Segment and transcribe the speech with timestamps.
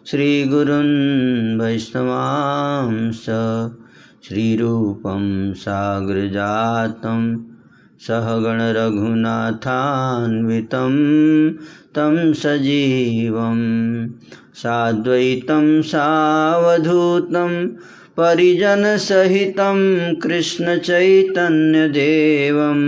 [0.06, 3.22] श्रीगुरुन् वैष्णवांस
[4.26, 5.22] श्रीरूपं
[5.60, 7.22] साग्रजातं
[8.06, 10.96] सहगणरघुनाथान्वितं
[11.96, 13.62] तं सजीवं
[14.62, 17.54] साद्वैतं सावधूतं
[18.18, 19.80] परिजनसहितं
[20.22, 22.82] कृष्णचैतन्यदेवं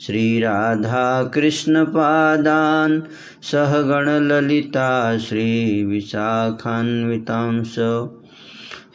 [0.00, 3.00] श्रीराधाकृष्णपादान्
[3.42, 7.76] सहगणललिता श्रीविशाखान्वितांश।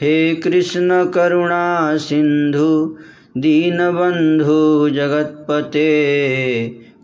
[0.01, 2.97] हे कृष्णकरुणा सिन्धु,
[3.37, 5.91] दीनबन्धु जगत्पते,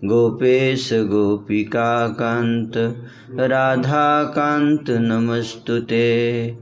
[0.05, 2.95] गोपेश गोपिकान्त
[3.39, 6.53] राधाकान्त नमस्तु ते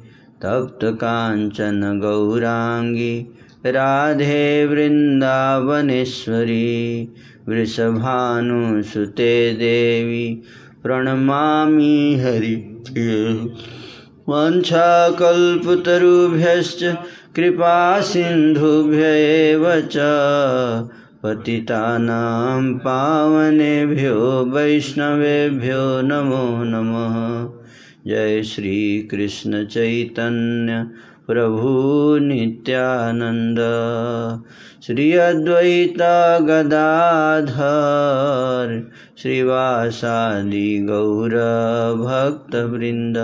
[0.41, 3.33] तप्तकाञ्चन गौराङ्गी,
[3.65, 7.14] राधे वृन्दावनेश्वरी।
[7.49, 10.41] वृषभानुसुते देवी,
[10.83, 13.49] प्रणमामि हरिप्रिये
[14.29, 16.95] वाञ्छाकल्पतरुभ्यश्च
[17.35, 19.01] कृपासिन्धुभ्य
[19.81, 19.97] च।
[21.23, 27.49] पतितानां पावनेभ्यो वैष्णवेभ्यो नमो नमः।
[28.07, 30.87] जय श्री कृष्ण चैतन्य।
[31.27, 33.59] प्रभु नित्यानंद
[34.85, 35.97] श्री अद्वैत
[36.41, 38.91] गदाधर,
[39.21, 41.35] श्रीवासादि गौर
[41.97, 43.17] भक्तवृंद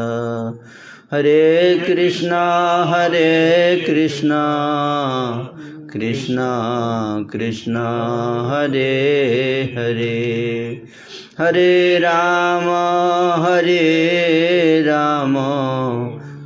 [1.13, 2.43] हरे कृष्णा
[2.83, 4.41] हरे कृष्णा
[5.93, 6.49] कृष्णा
[7.33, 7.87] कृष्णा,
[8.51, 8.93] हरे
[9.77, 10.81] हरे।
[11.39, 15.37] हरे राम हरे राम।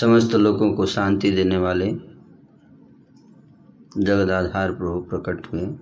[0.00, 1.90] समस्त लोगों को शांति देने वाले
[3.98, 5.78] जगदाधार प्रभु प्रकट हुए।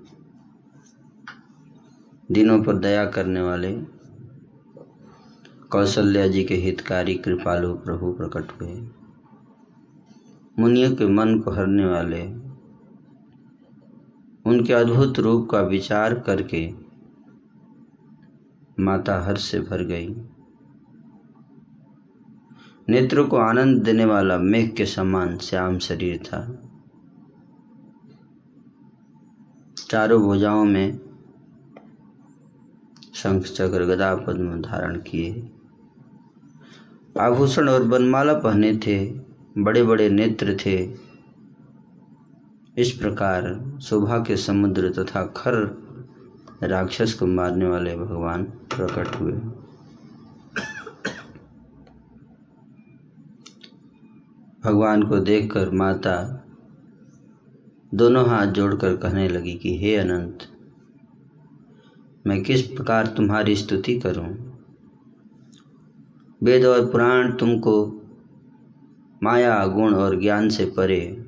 [2.30, 3.72] दिनों पर दया करने वाले
[5.70, 8.88] कौशल्या जी के हितकारी कृपालु प्रभु प्रकट हुए।
[10.58, 12.22] मुनियों के मन को हरने वाले,
[14.50, 16.74] उनके अद्भुत रूप का विचार करके
[18.80, 20.14] माता हर्ष से भर गई।
[22.88, 26.62] नेत्रों को आनंद देने वाला मेघ के समान श्याम शरीर था।
[29.90, 30.98] चारों भुजाओं में
[33.14, 35.50] शंख, चक्र, गदा, पद्म धारण किए।
[37.20, 39.20] आभूषण और बनमाला पहने थे
[39.58, 40.90] बड़े बड़े नेत्र थे।
[42.78, 45.82] इस प्रकार शोभा के समुद्र तथा खर
[46.62, 49.61] राक्षस को मारने वाले भगवान प्रकट हुए।
[54.64, 56.44] भगवान को देखकर माता
[57.94, 60.38] दोनों हाथ जोड़कर कहने लगी कि, हे अनंत,
[62.26, 64.58] मैं किस प्रकार तुम्हारी स्तुति करूँ?
[66.42, 68.02] वेद और पुराण तुमको
[69.22, 71.26] माया, गुण और ज्ञान से परे,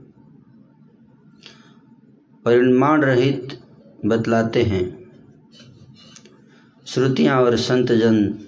[2.45, 3.61] परिमाण रहित
[4.07, 5.11] बतलाते हैं।
[6.87, 8.39] श्रुतियाँ और संतजन,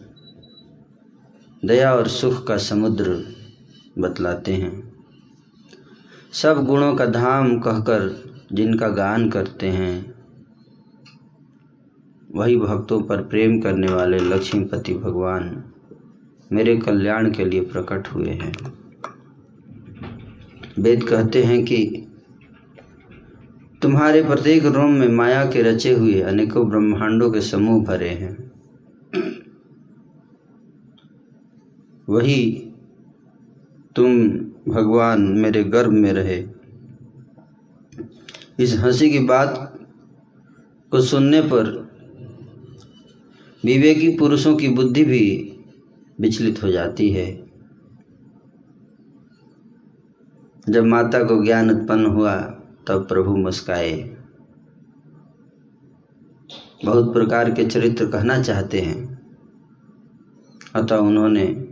[1.64, 3.35] दया और सुख का समुद्र
[3.98, 4.92] बतलाते हैं।
[6.32, 8.08] सब गुणों का धाम कहकर
[8.52, 10.14] जिनका गान करते हैं,
[12.30, 15.64] वही भक्तों पर प्रेम करने वाले लक्ष्मीपति भगवान
[16.52, 18.52] मेरे कल्याण के लिए प्रकट हुए हैं।
[20.78, 22.06] वेद कहते हैं कि
[23.82, 28.52] तुम्हारे प्रत्येक रोम में माया के रचे हुए अनेकों ब्रह्मांडों के समूह भरे हैं।
[32.08, 32.65] वही
[33.96, 34.28] तुम
[34.74, 36.46] भगवान मेरे गर्भ में रहे।
[38.58, 39.78] इस हँसी की बात
[40.90, 41.86] को सुनने पर
[43.64, 45.58] विवेकी पुरुषों की बुद्धि भी
[46.20, 47.50] विचलित हो जाती है।
[50.68, 52.36] जब माता को ज्ञान उत्पन्न हुआ,
[52.86, 54.16] तब प्रभु मुस्काए।
[56.84, 59.18] बहुत प्रकार के चरित्र कहना चाहते हैं।
[60.74, 61.65] अतः उन्होंने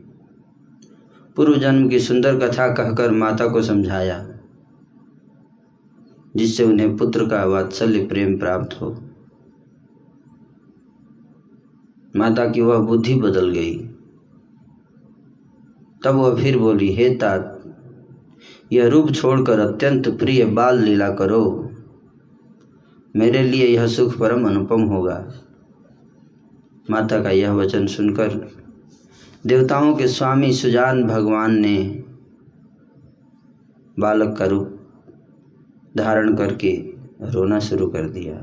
[1.36, 4.28] पूर्व जन्म की सुंदर कथा कहकर माता को समझाया,
[6.36, 8.96] जिससे उन्हें पुत्र का वात्सल्य प्रेम प्राप्त हो।
[12.16, 13.74] माता की वह बुद्धि बदल गई।
[16.04, 17.62] तब वह फिर बोली, हे तात,
[18.72, 21.70] यह रूप छोड़कर अत्यंत प्रिय बाल लीला करो।
[23.16, 25.32] मेरे लिए यह सुख परम अनुपम होगा।
[26.90, 28.63] माता का यह वचन सुनकर
[29.46, 32.02] देवताओं के स्वामी सुजान भगवान ने
[34.00, 34.80] बालक का रूप
[35.96, 36.76] धारण करके
[37.22, 38.34] रोना शुरू कर दिया।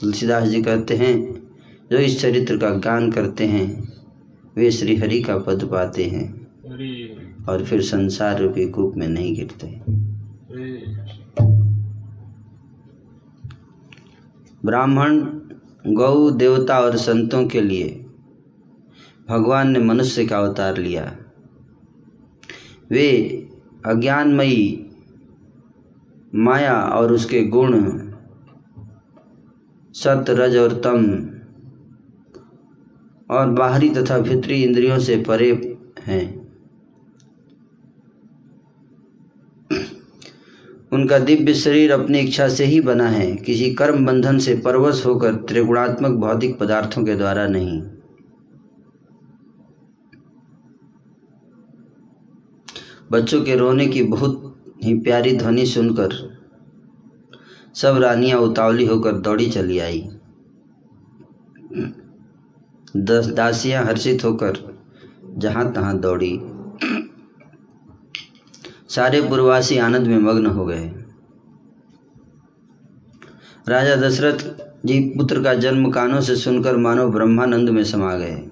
[0.00, 1.42] तुलसीदास जी कहते हैं,
[1.90, 3.94] जो इस चरित्र का गान करते हैं,
[4.56, 6.46] वे श्री हरि का पद पाते हैं
[7.44, 9.80] और फिर संसार रूपी कूप में नहीं गिरते।
[14.64, 15.20] ब्राह्मण,
[15.86, 17.97] गौ, देवता और संतों के लिए
[19.28, 21.04] भगवान ने मनुष्य का अवतार लिया।
[22.90, 23.10] वे
[23.86, 24.84] अज्ञानमयी
[26.34, 27.74] माया और उसके गुण
[29.94, 31.04] सत रज और तम,
[33.30, 35.50] और बाहरी तथा भीतरी इंद्रियों से परे
[36.06, 36.38] हैं।
[40.92, 45.34] उनका दिव्य शरीर अपनी इच्छा से ही बना है, किसी कर्म बंधन से परवश होकर
[45.34, 47.82] त्रिगुणात्मक भौतिक पदार्थों के द्वारा नहीं।
[53.10, 56.38] बच्चों के रोने की बहुत ही प्यारी ध्वनि सुनकर
[57.74, 60.08] सब रानियाँ उतावली होकर दौड़ी चली आई।
[62.96, 64.78] दस दासियाँ हर्षित होकर
[65.36, 66.40] जहाँ तहां दौड़ी।
[68.88, 70.92] सारे पूर्वासी आनंद में मग्न हो गए।
[73.68, 74.44] राजा दशरथ
[74.86, 78.50] जी पुत्र का जन्म कानों से सुनकर मानो ब्रह्मानंद में समा गए।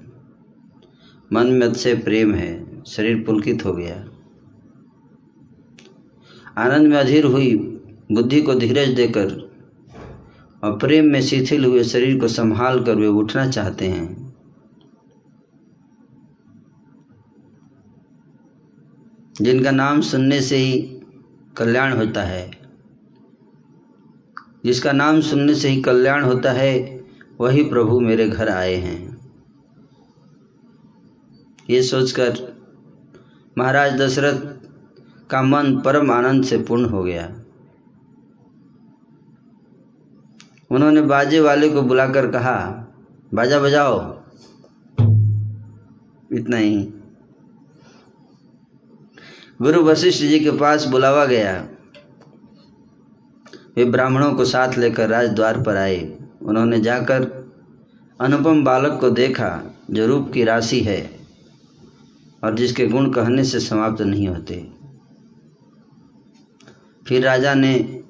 [1.32, 4.05] मन में से प्रेम है, शरीर पुलकित हो गया।
[6.58, 7.56] आनंद में अधीर हुई,
[8.12, 9.53] बुद्धि को धीरज देकर
[10.64, 14.35] और प्रेम में शिथिल हुए शरीर को संभाल कर वे उठना चाहते हैं।
[19.41, 21.00] जिनका नाम सुनने से ही
[21.56, 22.50] कल्याण होता है।
[24.64, 27.05] जिसका नाम सुनने से ही कल्याण होता है,
[27.41, 29.31] वही प्रभु मेरे घर आए हैं।
[31.70, 32.56] ये सोचकर
[33.59, 34.56] महाराज दशरथ
[35.31, 37.40] का मन परम आनंद से पूर्ण हो गया।
[40.71, 42.87] उन्होंने बाजे वाले को बुलाकर कहा,
[43.35, 44.23] बाजा बजाओ।
[46.33, 46.92] इतना ही।
[49.62, 51.68] गुरु वशिष्ठ जी के पास बुलावा गया।
[53.76, 57.47] वे ब्राह्मणों को साथ लेकर राजद्वार पर आए। उन्होंने जाकर
[58.21, 61.21] अनुपम बालक को देखा, जो रूप की राशि है
[62.45, 64.75] और जिसके गुण कहने से समाप्त नहीं होते।
[67.09, 68.03] फिर राजा ने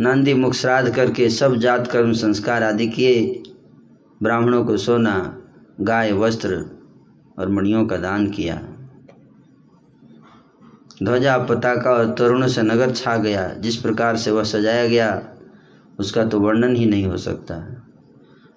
[0.00, 3.42] नंदी मुख श्राद्ध करके सब जात, कर्म, संस्कार आदि किए।
[4.22, 5.42] ब्राह्मणों को सोना,
[5.80, 6.64] गाय, वस्त्र
[7.38, 8.62] और मणियों का दान किया।
[11.02, 15.28] ध्वजा, पताका और तरुण से नगर छा गया। जिस प्रकार से वह सजाया गया,
[15.98, 17.54] उसका तो वर्णन ही नहीं हो सकता।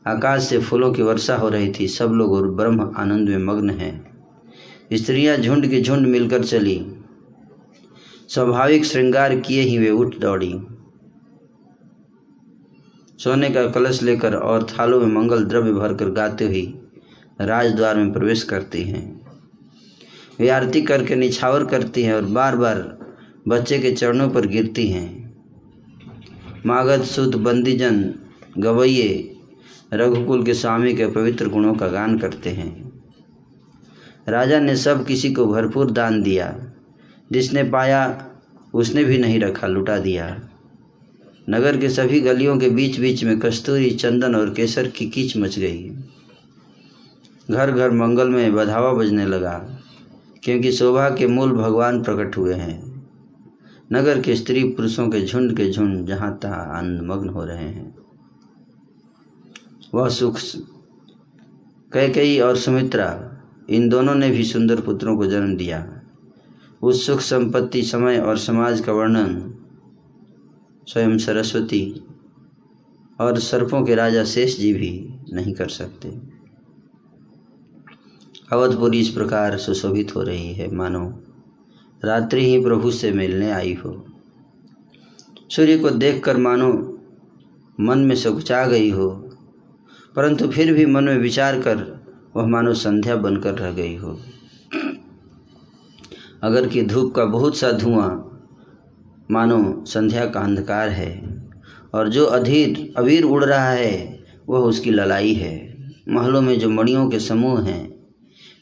[0.07, 3.69] आकाश से फूलों की वर्षा हो रही थी। सब लोग और ब्रह्म आनंद में मग्न
[3.69, 4.23] हैं।
[4.93, 6.95] स्त्रियाँ झुंड की झुंड मिलकर चली।
[8.29, 10.53] स्वाभाविक श्रृंगार किए ही वे उठ दौड़ी।
[13.17, 16.81] सोने का कलश लेकर और थालों में मंगल द्रव्य भरकर गाते हुई
[17.41, 19.21] राजद्वार में प्रवेश करती हैं।
[20.39, 22.97] वे आरती करके निछावर करती हैं और बार बार
[23.47, 25.37] बच्चे के चरणों पर गिरती हैं।
[26.65, 28.13] मागध सुत बंदीजन,
[28.57, 29.35] गवैये,
[29.93, 33.01] रघुकुल के स्वामी के पवित्र गुणों का गान करते हैं।
[34.27, 36.68] राजा ने सब किसी को भरपूर दान दिया।
[37.31, 38.25] जिसने पाया,
[38.73, 40.41] उसने भी नहीं रखा, लुटा दिया।
[41.49, 45.59] नगर के सभी गलियों के बीच बीच में कस्तूरी, चंदन और केसर की कीच मच
[45.59, 45.89] गई।
[47.51, 49.79] घर घर मंगल में बधावा बजने लगा,
[50.43, 53.05] क्योंकि शोभा के मूल भगवान प्रकट हुए हैं।
[53.93, 57.95] नगर के स्त्री पुरुषों के झुंड के झुंड जहाँ तहाँ आनंदमग्न हो रहे हैं।
[59.93, 60.39] वह सुख
[61.93, 63.37] कैकई और सुमित्रा,
[63.69, 65.98] इन दोनों ने भी सुंदर पुत्रों को जन्म दिया।
[66.81, 69.55] उस सुख संपत्ति, समय और समाज का वर्णन।
[70.87, 72.03] स्वयं सरस्वती
[73.21, 74.91] और सर्पों के राजा शेष जी भी
[75.33, 76.09] नहीं कर सकते।
[78.51, 81.23] अवधपुरी इस प्रकार सुशोभित हो रही है, मानो।
[82.05, 84.05] रात्रि ही प्रभु से मिलने आई हो।
[85.49, 86.71] सूर्य को देखकर मानो
[87.79, 89.09] मन में सुखचा गई हो,
[90.15, 91.77] परंतु फिर भी मन में विचार कर
[92.35, 94.19] वह मानो संध्या बनकर रह गई हो।
[96.43, 98.25] अगर कि धूप का बहुत सा धुआँ,
[99.31, 101.43] मानो संध्या का अंधकार है,
[101.93, 104.19] और जो अधीर, अबीर उड़ रहा है,
[104.49, 105.77] वह उसकी ललाई है।
[106.09, 108.05] महलों में जो मणियों के समूह हैं,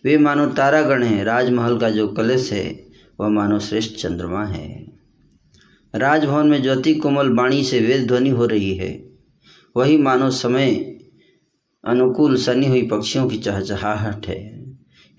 [0.05, 2.87] वे मानो तारागण हैं, राजमहल का जो कलश है,
[3.19, 4.85] वह मानो श्रेष्ठ चंद्रमा है।
[5.95, 9.09] राजभवन में ज्योति कोमल वाणी से वेद ध्वनि हो रही है,
[9.77, 10.75] वही मानो समय
[11.87, 14.56] अनुकूल सनी हुई पक्षियों की चहचहाहट है।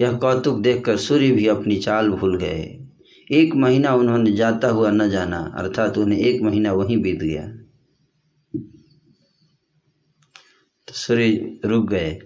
[0.01, 2.85] यह कौतुक देखकर सूर्य भी अपनी चाल भूल गए।
[3.31, 7.59] एक महीना उन्होंने जाता हुआ न जाना अर्थात उन्हें एक महीना वहीं बीत गया।
[10.89, 12.21] तो सूर्य रुक गए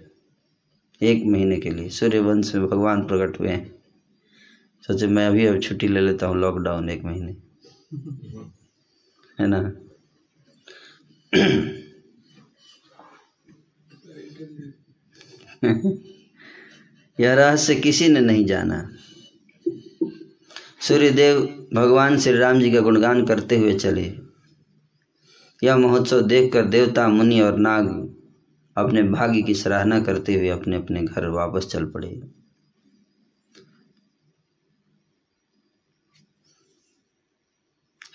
[1.01, 3.75] एक महीने के लिए। सूर्य वंश में भगवान प्रकट हुए। हैं
[4.87, 7.35] सोचे मैं अभी अब छुट्टी ले लेता हूँ लॉकडाउन एक महीने।
[9.39, 9.75] है ना?
[17.19, 18.89] यह रहस्य किसी ने नहीं जाना।
[20.81, 24.15] सूर्यदेव भगवान श्री राम जी का गुणगान करते हुए चले।
[25.63, 28.15] यह महोत्सव देखकर देवता, मुनि और नाग
[28.77, 32.21] अपने भाग्य की सराहना करते हुए अपने अपने घर वापस चल पड़े।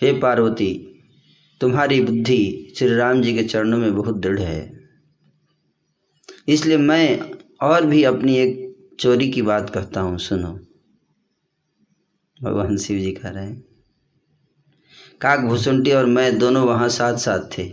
[0.01, 0.85] हे पार्वती,
[1.61, 4.89] तुम्हारी बुद्धि श्री राम जी के चरणों में बहुत दृढ़ है।
[6.47, 8.68] इसलिए मैं और भी अपनी एक
[8.99, 10.59] चोरी की बात कहता हूँ, सुनो।
[12.43, 13.65] भगवान शिव जी कह रहे हैं
[15.21, 17.69] काक भूसुंटी और मैं दोनों वहाँ साथ साथ थे।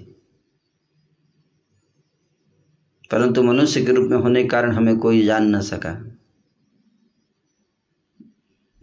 [3.11, 6.19] परंतु मनुष्य के रूप में होने के कारण हमें कोई जान न सका।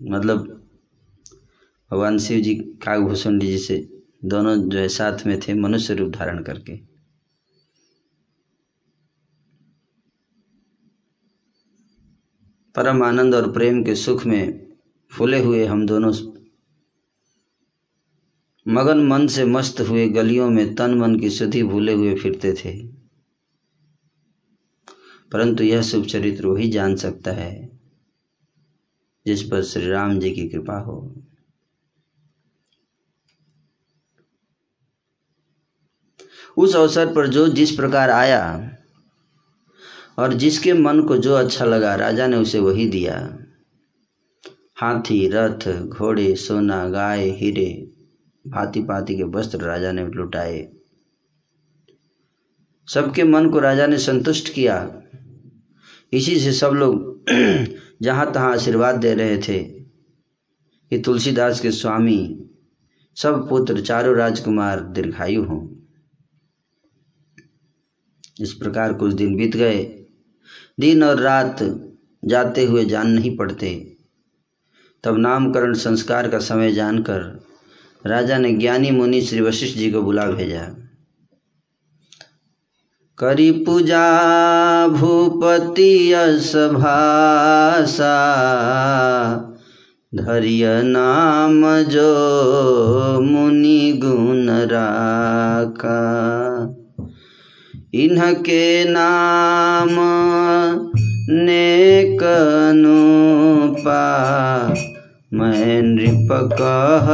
[0.02, 0.68] मतलब
[1.92, 6.10] भगवान शिव जी काक भूसुंडी जी से दोनों जो है साथ में थे, मनुष्य रूप
[6.10, 6.93] धारण करके।
[12.76, 14.74] परम आनंद और प्रेम के सुख में
[15.12, 16.14] फूले हुए हम दोनों।
[18.68, 22.88] मगन मन से मस्त हुए गलियों में तन मन की सुधि भूले हुए फिरते थे।
[25.32, 27.80] परंतु यह शुभ चरित्र वही जान सकता है,
[29.26, 31.24] जिस पर श्री राम जी की कृपा हो।
[36.58, 38.70] उस अवसर पर जो जिस प्रकार आया
[40.18, 43.40] और जिसके मन को जो अच्छा लगा, राजा ने उसे वही दिया।
[44.76, 47.90] हाथी, रथ, घोड़े, सोना, गाय, हीरे
[48.48, 50.74] भांति भांति के वस्त्र राजा ने लुटाए।
[52.88, 55.02] सबके मन को राजा ने संतुष्ट किया।
[56.14, 57.26] इसी से सब लोग
[58.02, 59.64] जहाँ तहाँ आशीर्वाद दे रहे थे
[60.90, 62.50] कि तुलसीदास के स्वामी,
[63.16, 65.68] सब पुत्र, चारों राजकुमार दीर्घायु हों।
[68.42, 70.03] इस प्रकार कुछ दिन बीत गए।
[70.80, 71.58] दिन और रात
[72.26, 73.96] जाते हुए जान नहीं पड़ते।
[75.04, 77.44] तब नामकरण संस्कार का समय जानकर
[78.06, 80.62] राजा ने ज्ञानी मुनि श्री वशिष्ठ जी को बुला भेजा।
[83.18, 84.08] करी पूजा
[84.88, 88.16] भूपति सभासा
[90.16, 92.10] धैर्य नाम जो
[93.22, 96.00] मुनि गुण राका
[97.96, 99.90] इनके नाम
[101.30, 101.94] नेकनुपा
[105.34, 107.10] मैं नृप कह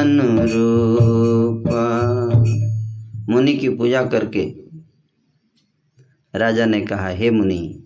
[0.00, 1.84] अनुरूपा।
[3.32, 4.54] मुनि की पूजा करके
[6.34, 7.82] राजा ने कहा, हे मुनि,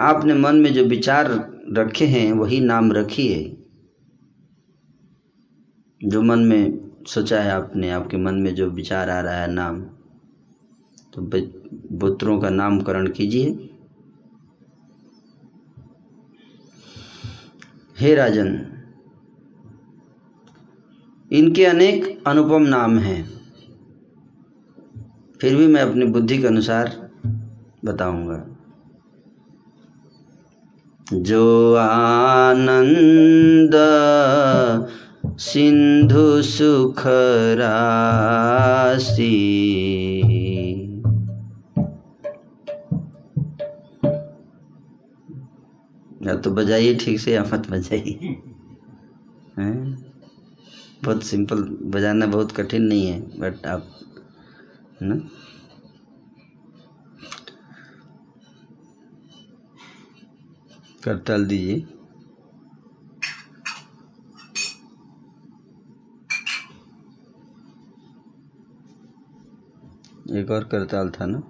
[0.00, 3.56] आपने मन में जो विचार रखे हैं, वही नाम रखिए।
[6.04, 9.86] जो मन में सोचा है आपने, आपके मन में जो विचार आ रहा है नाम।
[11.14, 11.30] तो
[11.98, 13.70] पुत्रों का नामकरण कीजिए।
[18.00, 18.66] हे राजन,
[21.32, 23.40] इनके अनेक अनुपम नाम हैं।
[25.40, 27.10] फिर भी मैं अपनी बुद्धि के अनुसार
[27.84, 28.46] बताऊँगा।
[31.12, 33.74] जो आनंद
[35.38, 37.02] सिंधु सुख
[37.58, 39.28] राशि।
[46.22, 48.36] या तो बजाइए ठीक से या मत बजाइए।
[51.04, 53.86] बहुत सिंपल बजाना बहुत कठिन नहीं है बट आप
[55.02, 55.14] ना?
[61.04, 61.97] करताल दीजिए।
[70.30, 71.42] एक और करताल था ना?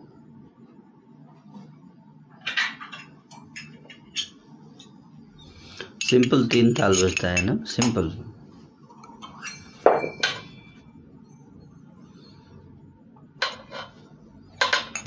[6.03, 7.65] सिंपल तीन ताल बजता है ना?
[7.65, 8.13] सिंपल।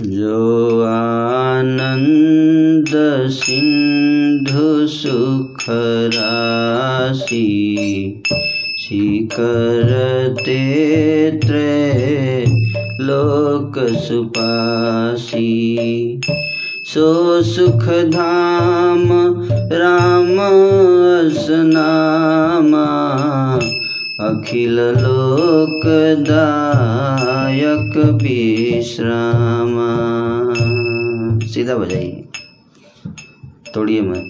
[0.09, 5.65] जो आनंद सिंधु सुख
[6.15, 7.47] राशि
[9.33, 12.60] करते त्रय
[13.01, 15.49] लोक सुपासी।
[16.85, 17.07] सो
[17.43, 19.07] सुख धाम
[19.73, 20.39] राम
[21.19, 22.87] असनामा
[24.21, 25.85] अखिल लोक
[26.29, 29.75] दायक विश्राम।
[31.47, 32.23] सीधा बजाइए।
[33.73, 34.23] तोड़िए मैं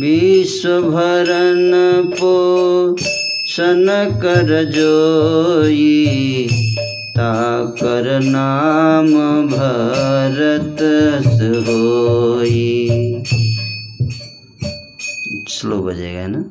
[0.00, 1.72] विश्व भरन
[2.12, 2.32] पो
[3.56, 3.86] सन
[4.22, 6.06] कर जोई,
[7.10, 9.06] ताकर नाम
[9.46, 10.78] भरत
[11.68, 12.88] होई
[15.48, 16.44] स्लो बजेगा ना?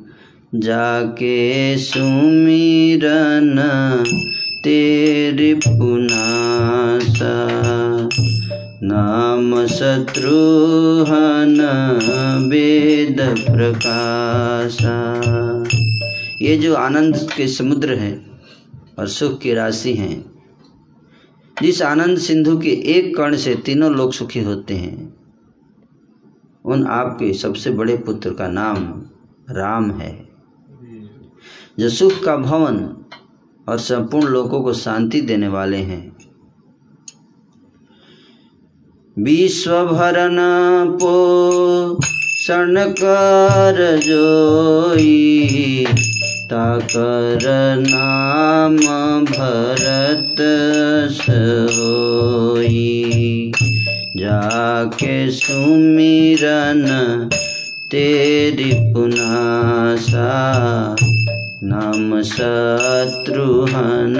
[0.54, 3.56] जाके सुमिरन,
[4.64, 7.48] तेरे पुनासा।
[8.82, 11.58] नाम शत्रुहन,
[12.52, 13.16] वेद
[13.50, 15.22] प्रकाशा।
[16.42, 18.40] ये जो आनंद के समुद्र हैं
[18.98, 20.42] और सुख की राशि हैं,
[21.62, 25.16] जिस आनंद सिंधु के एक कण से तीनों लोग सुखी होते हैं,
[26.64, 29.02] उन आपके सबसे बड़े पुत्र का नाम
[29.50, 30.28] राम है।
[31.78, 32.96] जो सुख का भवन
[33.68, 36.16] और संपूर्ण लोगों को शांति देने वाले हैं।
[39.18, 40.36] विश्व भरन
[40.90, 41.12] पो
[42.42, 45.86] शरण कर जोई।
[46.44, 47.38] ताकर
[47.90, 48.76] नाम
[49.24, 50.36] भरत
[51.12, 52.82] सोई
[54.16, 56.84] जाके सुमिरन
[57.90, 60.32] तेरी पुनासा।
[61.64, 64.16] नाम शत्रुहन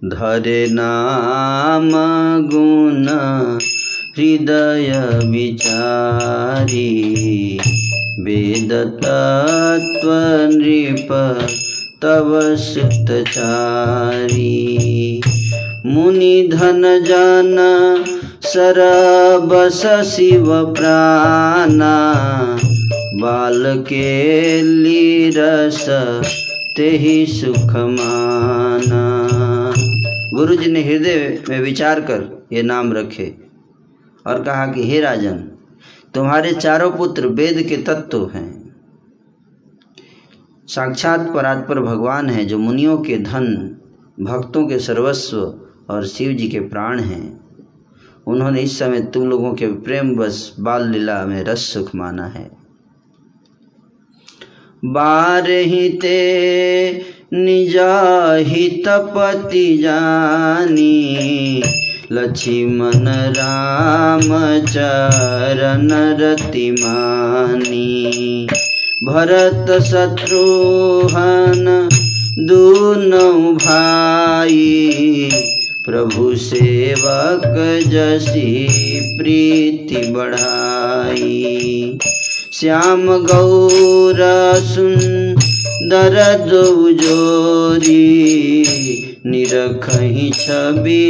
[0.04, 1.90] धरे नाम
[2.48, 3.06] गुण
[4.16, 7.60] हृदय विचारी,
[8.20, 10.10] वेद तत्व
[10.58, 11.38] नृप
[12.02, 15.22] तव सुतचारी।
[15.86, 18.04] मुनि धन जन
[18.48, 22.18] सरबस शिव प्राणा
[23.14, 25.86] बाल के लीरस,
[26.76, 29.28] तेहि सुख माना
[30.36, 33.34] गुरु जी ने हृदय में विचार कर ये नाम रखे
[34.26, 35.36] और कहा कि, हे राजन,
[36.14, 38.76] तुम्हारे चारों पुत्र वेद के तत्व हैं।
[40.68, 43.76] साक्षात परात्पर भगवान है, जो मुनियों के धन,
[44.20, 47.47] भक्तों के सर्वस्व और शिव जी के प्राण हैं।
[48.28, 52.50] उन्होंने इस समय तुम लोगों के प्रेम बस बाल लीला में रस सुख माना है।
[54.84, 56.18] बार ही ते
[57.32, 60.92] निजा हितपति जानी,
[62.12, 64.28] लक्ष्मण राम
[64.66, 67.76] चरण रतिमानी
[69.04, 71.66] भरत शत्रुहन
[72.38, 75.30] दूनौ भाई
[75.88, 78.68] प्रभु सेवक जसी
[79.18, 81.98] प्रीति बढ़ाई।
[82.52, 84.16] श्याम गौर
[84.74, 88.64] सुंदर दो जोरी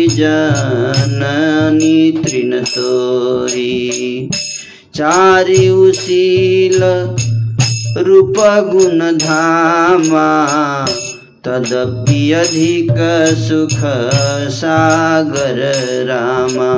[0.07, 4.31] जननी तृण तोरी।
[4.95, 5.69] चारि
[8.61, 10.49] गुण धामा
[11.45, 12.97] तदप्यधिक
[13.39, 13.81] सुख
[16.09, 16.73] रामा।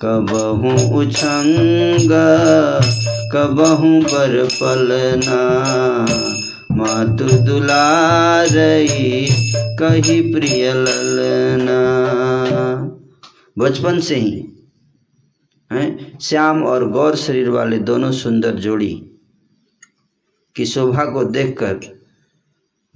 [0.00, 2.12] कबहु उसङ्ग
[3.34, 5.42] कबहु बरपलना।
[6.82, 11.72] मातु दुलारई कही प्रिय ललना।
[13.58, 14.48] बचपन से ही,
[15.72, 16.18] हैं?
[16.18, 19.10] श्याम और गौर शरीर वाले दोनों सुंदर जोड़ी
[20.56, 21.80] की शोभा को देखकर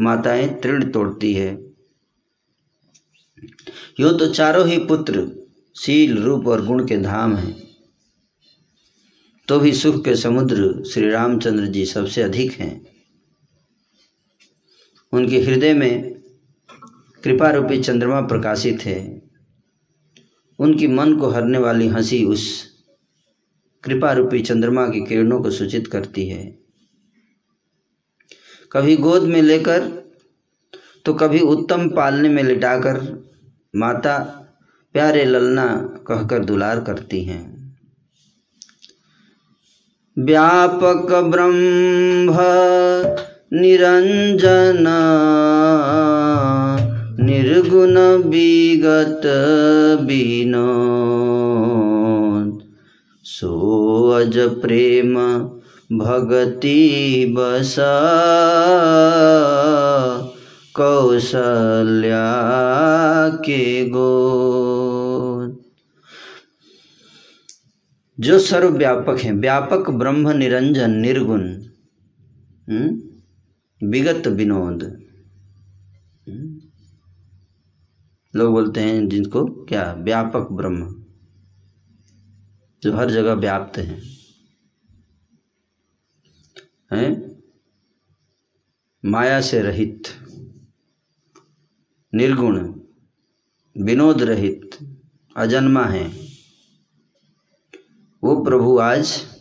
[0.00, 1.66] माताएँ तृण तोड़ती है।
[4.00, 5.30] यो तो चारों ही पुत्र
[5.76, 7.66] शील, रूप और गुण के धाम हैं।
[9.48, 12.85] तो भी सुख के समुद्र श्री रामचंद्र जी सबसे अधिक हैं।
[15.16, 16.14] उनके हृदय में
[17.24, 19.00] कृपा रूपी चंद्रमा प्रकाशित है।
[20.58, 22.44] उनकी मन को हरने वाली हँसी उस
[23.84, 26.44] कृपा रूपी चंद्रमा की किरणों को सूचित करती है।
[28.72, 29.88] कभी गोद में लेकर
[31.04, 32.96] तो कभी उत्तम पालने में लिटाकर
[33.76, 34.18] माता
[34.94, 35.66] प्यारे ललना
[36.06, 37.44] कहकर दुलार करती हैं।
[40.16, 42.32] व्यापक ब्रह्म
[43.52, 44.86] निरंजन,
[47.20, 49.22] निर्गुण विगत
[50.06, 50.66] बिनो
[53.24, 53.52] सो
[54.10, 55.14] अज प्रेम
[55.98, 57.76] भगति बस
[60.76, 62.24] कौशल्या
[63.44, 64.12] के गो
[68.18, 71.42] जो सर्वव्यापक है, व्यापक ब्रह्म, निरंजन, निर्गुण
[73.82, 74.82] विगत विनोद।
[78.34, 81.04] लोग बोलते हैं जिनको क्या व्यापक ब्रह्म,
[82.82, 84.00] जो हर जगह व्याप्त है।
[86.92, 87.36] हैं?
[89.04, 90.02] माया से रहित,
[92.14, 92.80] निर्गुण,
[93.76, 94.78] विनोद रहित,
[95.36, 96.08] अजन्मा है।
[98.24, 99.35] वो प्रभु आज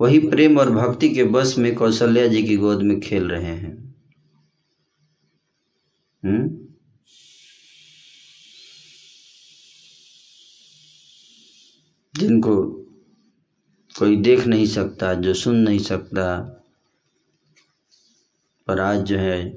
[0.00, 3.94] वही प्रेम और भक्ति के बस में कौशल्या जी की गोद में खेल रहे हैं
[6.24, 6.66] हुँ?
[12.14, 12.64] जिनको
[13.98, 16.40] कोई देख नहीं सकता, जो सुन नहीं सकता,
[18.66, 19.50] पर आज जो है,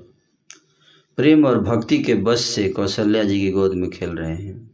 [1.18, 4.73] प्रेम और भक्ति के बस से कौशल्या जी की गोद में खेल रहे हैं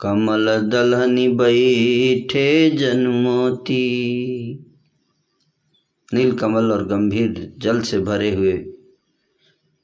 [0.00, 4.43] कमल दलहनी बैठे जनमोती।
[6.12, 8.64] नील कमल और गंभीर जल से भरे हुए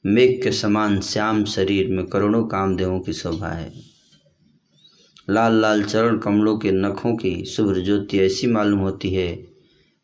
[0.05, 3.73] मेघ के समान श्याम शरीर में करोड़ों कामदेवों की शोभा है।
[5.29, 9.35] लाल लाल चरण कमलों के नखों की शुभ्र ज्योति ऐसी मालूम होती है,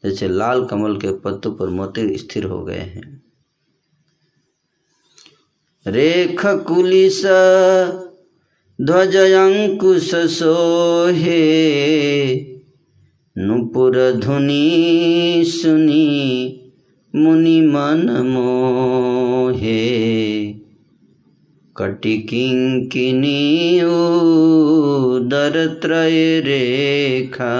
[0.03, 3.23] जैसे लाल कमल के पत्तों पर मोती स्थिर हो गए हैं।
[5.87, 7.25] रेख कुलिस
[8.81, 11.35] ध्वज अंकुश सोहे
[13.39, 16.59] नुपुर धुनी सुनी,
[17.15, 20.55] मुनि मन मोहे।
[21.77, 27.55] कटिकिंकिनी उदर त्रय रेखा,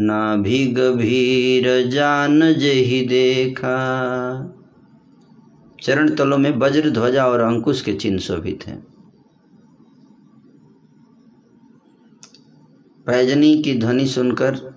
[0.00, 3.78] नाभि गभीर जान जही देखा।
[5.82, 8.92] चरण तलों में वज्र, ध्वजा और अंकुश के चिन्ह शोभित हैं।
[13.06, 14.74] पैजनी की ध्वनि सुनकर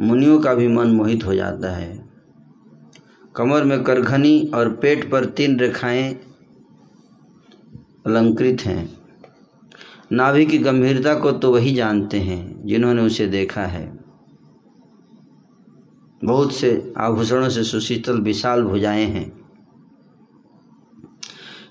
[0.00, 2.08] मुनियों का भी मन मोहित हो जाता है।
[3.36, 6.14] कमर में करघनी और पेट पर तीन रेखाएँ
[8.06, 8.98] अलंकृत हैं।
[10.12, 13.98] नाभि की गंभीरता को तो वही जानते हैं जिन्होंने उसे देखा है।
[16.24, 19.40] बहुत से आभूषणों से सुशीतल विशाल भुजाएँ हैं।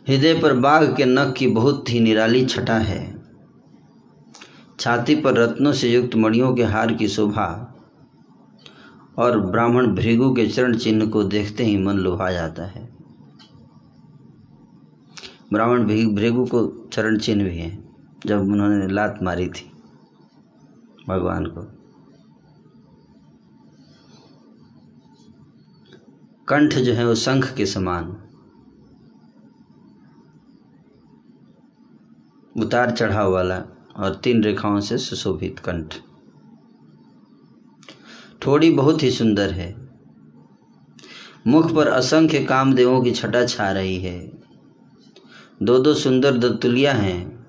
[0.08, 3.19] हृदय पर बाघ के नख की बहुत ही निराली छटा है।
[4.80, 7.46] छाती पर रत्नों से युक्त मणियों के हार की शोभा
[9.18, 12.88] और ब्राह्मण भृगु के चरण चिन्ह को देखते ही मन लुभा जाता है।
[15.54, 15.84] ब्राह्मण
[16.16, 17.84] भृगु को चरण चिन्ह भी है,
[18.26, 19.72] जब उन्होंने लात मारी थी
[21.08, 21.62] भगवान को।
[26.48, 28.16] कंठ जो है वो शंख के समान।
[32.56, 33.64] उतार चढ़ाव वाला
[34.00, 35.96] और तीन रेखाओं से सुशोभित कंठ।
[38.46, 39.90] थोड़ी बहुत ही सुंदर है।
[41.48, 44.32] मुख पर असंख्य कामदेवों की छटा छा रही है।
[45.64, 47.40] दो दो सुंदर दत्तुलिया हैं।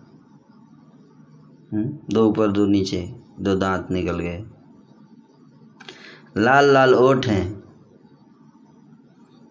[1.72, 4.44] हम्म, दो ऊपर दो नीचे दो दांत निकल गए।
[6.36, 7.64] लाल लाल ओठ हैं।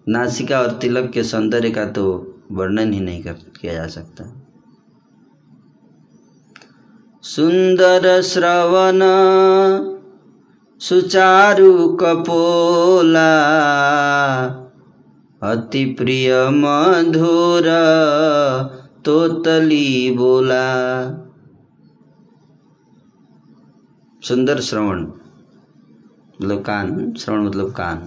[0.08, 4.39] नासिका और तिलक के सौंदर्य का तो वर्णन ही नहीं कर किया जा सकता।
[7.24, 9.00] सुंदर श्रवण,
[10.80, 13.40] सुचारु कपोला,
[15.44, 17.64] अति प्रिय मधुर
[19.06, 21.04] तोतली बोला।
[24.24, 25.02] सुंदर श्रवण
[26.42, 27.98] मतलब कान, श्रवण मतलब कान।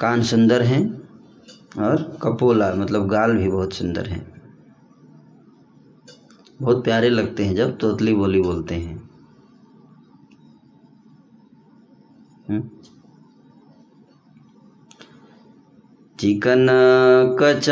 [0.00, 1.08] कान सुंदर हैं
[1.78, 4.31] और कपोला मतलब गाल भी बहुत सुंदर हैं।
[6.60, 9.10] बहुत प्यारे लगते हैं जब तोतली बोली बोलते हैं।
[12.48, 12.62] हम्म?
[16.18, 16.66] चिकन
[17.40, 17.66] कच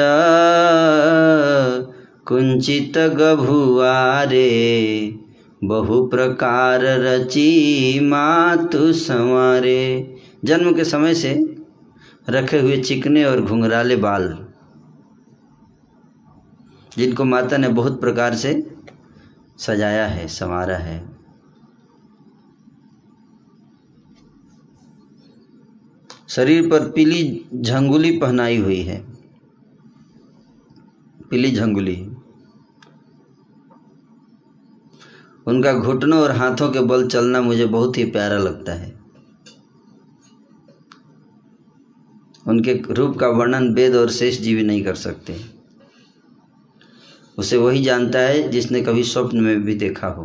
[2.29, 4.51] कुंचित गभुआरे
[5.65, 11.57] बहु प्रकार रची मातु संवारे। जन्म के समय से
[12.29, 14.50] रखे हुए चिकने और घुंघराले बाल।
[16.99, 18.77] जिनको माता ने बहुत प्रकार से
[19.59, 21.21] सजाया है, संवारा है।
[26.29, 29.13] शरीर पर पीली झंगुली पहनाई हुई है।
[31.31, 32.11] पीली झंगुली।
[35.47, 39.01] उनका घुटनों और हाथों के बल चलना मुझे बहुत ही प्यारा लगता है।
[42.49, 45.50] उनके रूप का वर्णन वेद और शेष जीवी नहीं कर सकते।
[47.41, 50.25] उसे वही जानता है जिसने कभी स्वप्न में भी देखा हो।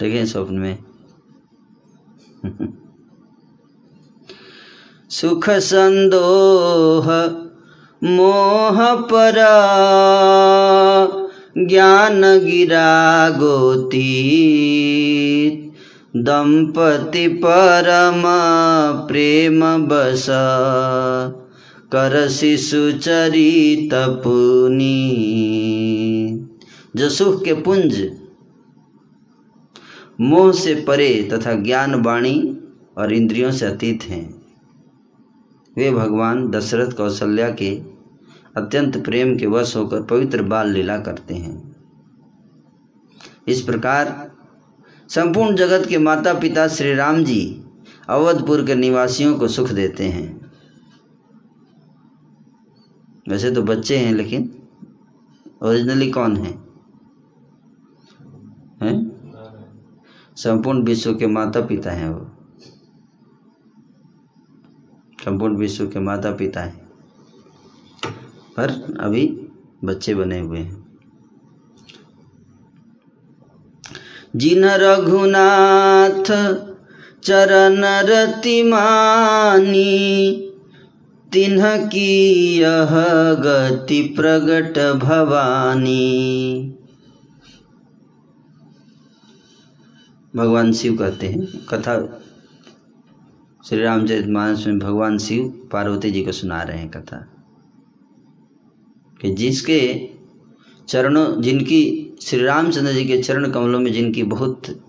[0.00, 0.78] देखें स्वप्न में।
[5.10, 7.06] सुख संदोह,
[8.04, 9.34] मोह पर,
[11.58, 14.16] ज्ञान गिरा गोती,
[16.16, 18.22] दंपति परम
[19.06, 20.26] प्रेम बस।
[21.92, 25.02] कर शिशु चरित पुनी।
[26.96, 28.18] जो सुख के पुंज,
[30.20, 32.58] मोह से परे तथा ज्ञान वाणी
[32.98, 34.42] और इंद्रियों से अतीत हैं।
[35.76, 37.80] वे भगवान दशरथ कौशल्या के
[38.56, 41.76] अत्यंत प्रेम के वश होकर पवित्र बाल लीला करते हैं।
[43.48, 44.32] इस प्रकार
[45.08, 47.64] संपूर्ण जगत के माता पिता श्री राम जी
[48.08, 50.45] अवधपुर के निवासियों को सुख देते हैं।
[53.28, 54.62] वैसे तो बच्चे हैं, लेकिन
[55.62, 56.52] ओरिजिनली कौन है?
[58.82, 59.16] हैं?
[60.36, 62.30] संपूर्ण विश्व के माता पिता हैं वो।
[65.24, 66.86] संपूर्ण विश्व के माता पिता हैं।
[68.56, 69.48] पर अभी
[69.84, 70.86] बच्चे बने हुए हैं।
[74.36, 76.24] जिन रघुनाथ
[77.22, 78.62] चरण रति
[81.36, 82.88] मानी तिन्ह की यह
[83.34, 86.60] गति प्रगट भवानी।
[90.36, 92.22] भगवान शिव कहते हैं, कथा
[93.68, 97.32] श्री रामचरित मानस में भगवान शिव पार्वती जी को सुना रहे हैं कथा।
[99.20, 100.08] कि जिसके
[100.88, 104.82] चरणों, जिनकी, श्री रामचंद्र जी के चरण कमलों में जिनकी बहुत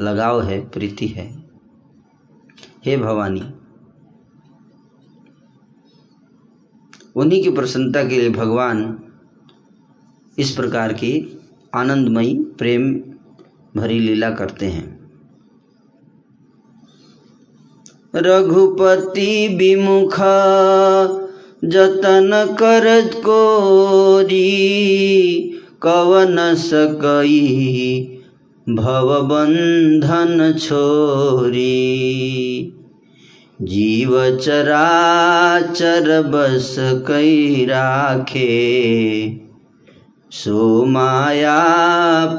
[0.00, 1.44] लगाव है, प्रीति है,
[2.84, 3.51] हे भवानी
[7.16, 8.98] उन्हीं की प्रसन्नता के लिए भगवान
[10.38, 11.40] इस प्रकार की
[11.74, 12.94] आनंदमयी, प्रेम
[13.76, 15.02] भरी लीला करते हैं।
[18.14, 20.14] रघुपति विमुख,
[21.64, 24.42] जतन कर कोरी,
[25.82, 27.38] कवन सकई
[28.68, 31.72] भव बंधन छोरी।
[33.62, 36.74] जीव चरा चर बस
[37.08, 38.46] कई राखे,
[40.32, 41.58] सो माया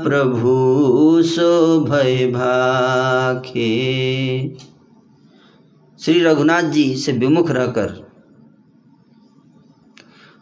[0.03, 3.69] प्रभु सो भय भाखे।
[5.99, 7.95] श्री रघुनाथ जी से विमुख रहकर,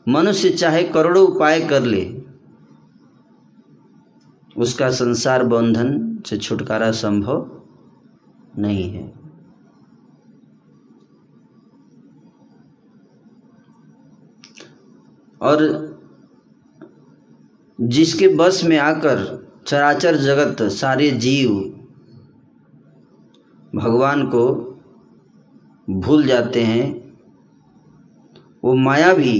[0.07, 2.03] मनुष्य चाहे करोड़ों उपाय कर ले,
[4.55, 7.49] उसका संसार बंधन से छुटकारा संभव
[8.59, 9.20] नहीं है।
[15.41, 15.61] और
[17.81, 21.49] जिसके बस में आकर चराचर जगत सारे जीव
[23.75, 24.47] भगवान को
[25.89, 27.13] भूल जाते हैं,
[28.63, 29.39] वो माया भी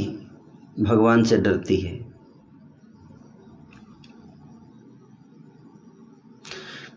[0.80, 2.00] भगवान से डरती है।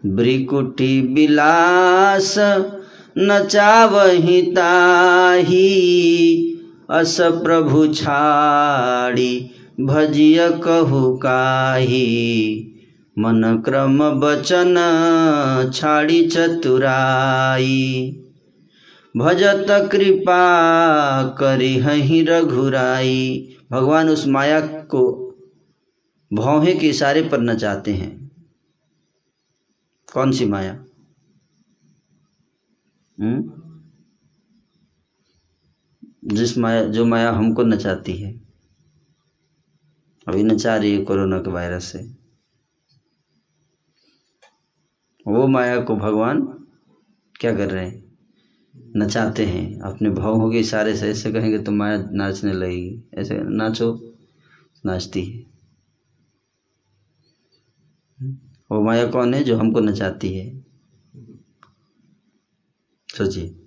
[0.06, 2.34] ब्रिकुटी बिलास
[3.18, 5.60] नचावही ताही
[6.90, 12.56] अस प्रभु छाड़ी भजिय कहु काही।
[13.18, 14.74] मन क्रम बचन
[15.74, 18.10] छाड़ी चतुराई।
[19.16, 20.44] भजत कृपा
[21.24, 25.34] करी हही रघुराई। भगवान उस माया को
[26.32, 28.30] भौहे के इशारे पर नचाते हैं।
[30.12, 30.84] कौन सी माया?
[33.20, 33.53] हम्म?
[36.26, 38.40] जिस माया, जो माया हमको नचाती है।
[40.28, 41.98] अभी नचा रही है कोरोना के वायरस से।
[45.26, 46.42] वो माया को भगवान
[47.40, 48.18] क्या कर रहे हैं?
[48.96, 54.14] नचाते हैं। अपने भावों के इशारे से, ऐसे कहेंगे तो माया नाचने लगेगी। ऐसे नाचो,
[54.86, 55.54] नाचती है।
[58.70, 60.64] वो माया कौन है जो हमको नचाती है?
[63.16, 63.63] सोचिए।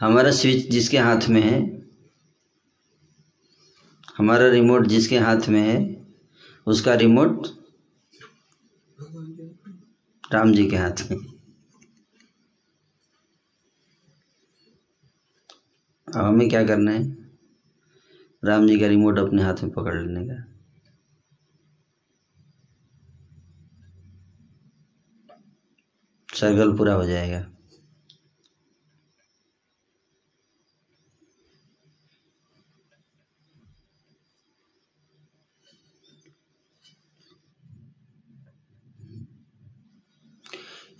[0.00, 1.78] हमारा स्विच जिसके हाथ में है,
[4.18, 6.06] हमारा रिमोट जिसके हाथ में है,
[6.66, 7.46] उसका रिमोट
[10.32, 11.16] राम जी के हाथ में।
[16.14, 17.16] अब हमें क्या करना है?
[18.44, 20.54] राम जी का रिमोट अपने हाथ में पकड़ लेने का।
[26.34, 27.57] सर्कल पूरा हो जाएगा।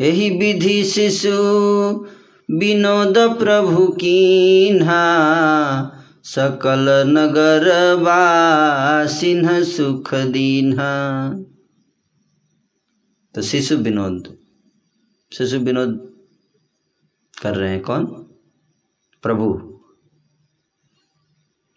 [0.01, 1.31] यही विधि शिशु
[2.51, 5.01] विनोद प्रभु कीन्हा,
[6.25, 7.65] सकल नगर
[9.09, 11.31] सिन्ह सुख दीन्हा।
[13.35, 14.39] तो शिशु विनोद
[15.33, 16.21] शिशु विनोद
[17.43, 18.07] कर रहे हैं कौन?
[19.23, 19.53] प्रभु।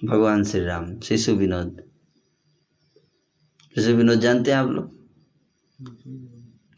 [0.05, 1.83] भगवान श्री राम, शिशु विनोद।
[3.75, 5.07] शिशु विनोद जानते हैं आप लोग?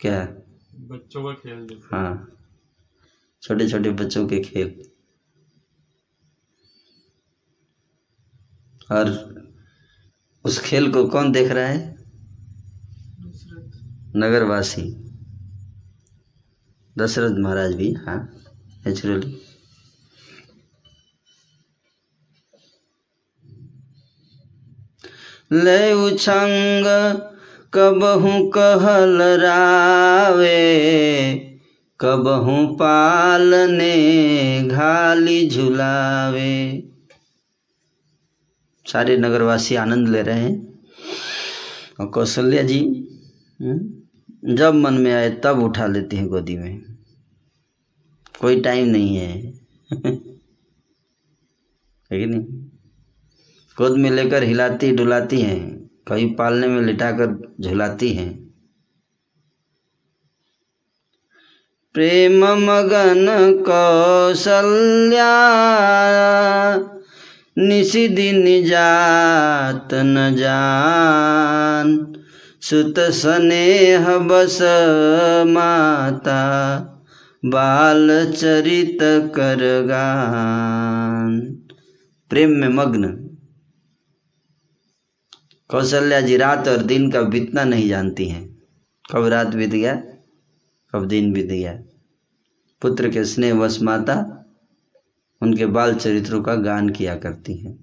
[0.02, 0.43] क्या?
[0.94, 2.38] बच्चों का खेल हाँ।
[3.44, 4.82] छोटे छोटे बच्चों के खेल।
[8.92, 9.10] और
[10.46, 11.96] उस खेल को कौन देख रहा है?
[14.16, 14.84] नगरवासी।
[16.98, 18.18] दशरथ महाराज भी हाँ
[18.86, 19.40] नेचुरली
[25.54, 26.86] ले उछंग
[27.74, 30.64] कबहू कहल रावे
[32.00, 33.94] कबहू पालने
[34.68, 36.84] घाली झुलावे।
[38.88, 40.80] सारे नगरवासी आनंद ले रहे हैं।
[42.00, 42.80] और कौशल्या जी
[43.62, 46.82] हम्म, जब मन में आए तब उठा लेती हैं गोदी में।
[48.42, 49.54] कोई टाइम नहीं है।
[52.12, 52.44] है कि नहीं?
[53.78, 58.44] गोद में लेकर हिलाती डुलाती हैं। कभी पालने में लिटाकर झुलाती हैं।
[61.94, 63.28] प्रेम मगन
[63.70, 65.34] कौशल्या
[67.58, 72.14] निशि दिन जात न जान।
[72.62, 74.60] सुत स्नेह बस
[75.48, 76.42] माता,
[77.46, 78.98] बाल चरित
[79.36, 81.42] कर गान।
[82.30, 83.23] प्रेम में मग्न।
[85.70, 88.64] कौशल्या जी रात और दिन का बीतना नहीं जानती हैं।
[89.12, 89.96] कब रात बीत गया,
[90.94, 91.74] कब दिन बीत गया।
[92.82, 94.16] पुत्र के स्नेह वश माता
[95.42, 97.78] उनके बाल चरित्रों का गान किया करती हैं।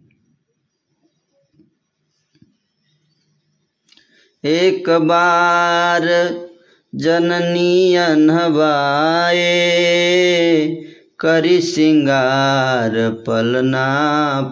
[4.45, 6.07] एक बार
[6.95, 9.41] जननी अनहवाए
[11.21, 13.87] करी सिंगार पलना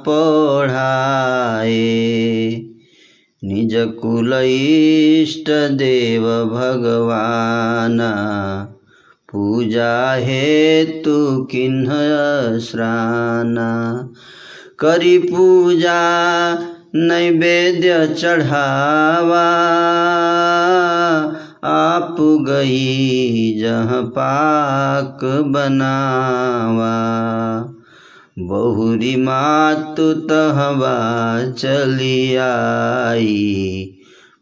[0.08, 1.68] पढ़ाए।
[3.44, 8.10] निज कुल इष्ट देव भगवाना
[9.32, 11.90] पूजा हेतु किन्ह
[12.58, 14.08] श्राना
[14.78, 16.54] करी पूजा,
[16.94, 19.48] नैवेद्य चढ़ावा।
[21.64, 26.94] आप गई जहाँ पाक बनावा।
[28.38, 30.96] बहुरी मातु तहवा
[31.52, 33.94] चली आई।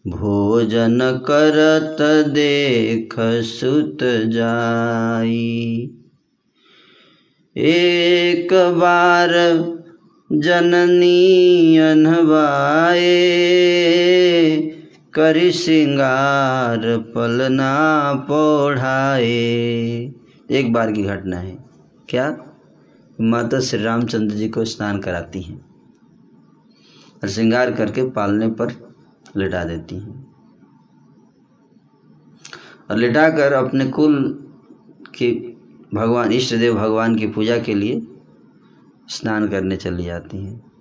[0.07, 0.99] भोजन
[1.31, 1.97] करत
[2.29, 5.91] देख सुत जाई।
[7.57, 9.31] एक बार
[10.33, 13.07] जननी अनवाए,
[15.15, 19.33] करी सिंगार पलना पोढ़ाए।
[20.51, 21.59] एक बार की घटना है।
[22.09, 22.46] क्या?
[23.21, 25.65] माता श्री रामचंद्र जी को स्नान कराती हैं
[27.23, 28.95] और श्रृंगार करके पालने पर
[29.37, 30.35] लिटा देती हैं।
[32.91, 34.25] और लिटाकर अपने कुल
[35.15, 35.59] की
[35.95, 38.07] भगवान इष्ट देव भगवान की पूजा के लिए
[39.09, 40.73] स्नान करने चली जाती हैं।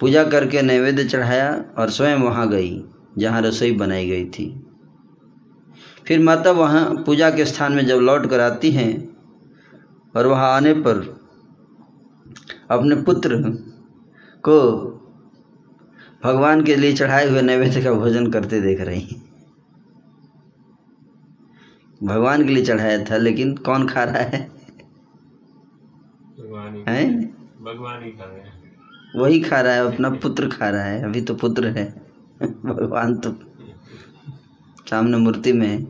[0.00, 2.84] पूजा करके नैवेद्य चढ़ाया और स्वयं वहाँ गई,
[3.18, 4.66] जहाँ रसोई बनाई गई थी।
[6.06, 9.17] फिर माता वहाँ पूजा के स्थान में जब लौट कर आती हैं
[10.18, 11.00] और वहाँ आने पर
[12.70, 13.36] अपने पुत्र
[14.44, 14.58] को
[16.24, 19.22] भगवान के लिए चढ़ाए हुए नैवेद्य का भोजन करते देख रही हैं।
[22.00, 24.40] भगवान के लिए चढ़ाया था लेकिन कौन खा रहा है?
[26.38, 27.08] भगवान ही हैं?
[27.62, 28.56] भगवान ही खा रहे हैं।
[29.16, 31.84] वही खा रहा है अपना पुत्र खा रहा है अभी तो पुत्र है।
[32.40, 33.30] भगवान तो
[34.86, 35.84] सामने मूर्ति में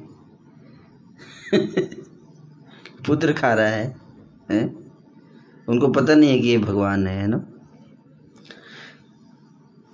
[3.07, 3.95] पुत्र खा रहा है,
[4.51, 4.75] है?
[5.69, 7.45] उनको पता नहीं है कि ये भगवान है, ना?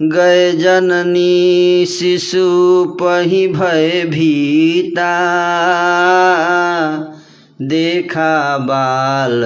[0.03, 5.11] गए जननी शिशु पही भय भीता
[7.63, 9.43] देखा बाल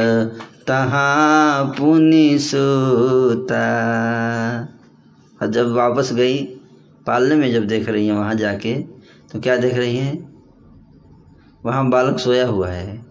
[0.66, 3.64] तहाँ पुनि सूता।
[5.42, 6.42] और जब वापस गई
[7.06, 8.74] पालने में जब देख रही हैं वहाँ जाके
[9.32, 10.42] तो क्या देख रही हैं?
[11.64, 13.07] वहाँ बालक सोया हुआ है।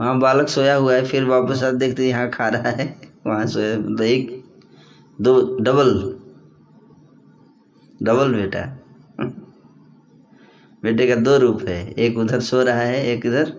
[0.00, 3.78] वहाँ बालक सोया हुआ है, फिर वापस आप देखते यहाँ खा रहा है। वहाँ सोया
[3.78, 4.44] मतलब एक,
[5.20, 6.18] दो, डबल।
[8.02, 8.60] डबल बेटा।
[10.82, 13.52] बेटे का दो रूप है, एक उधर सो रहा है, एक इधर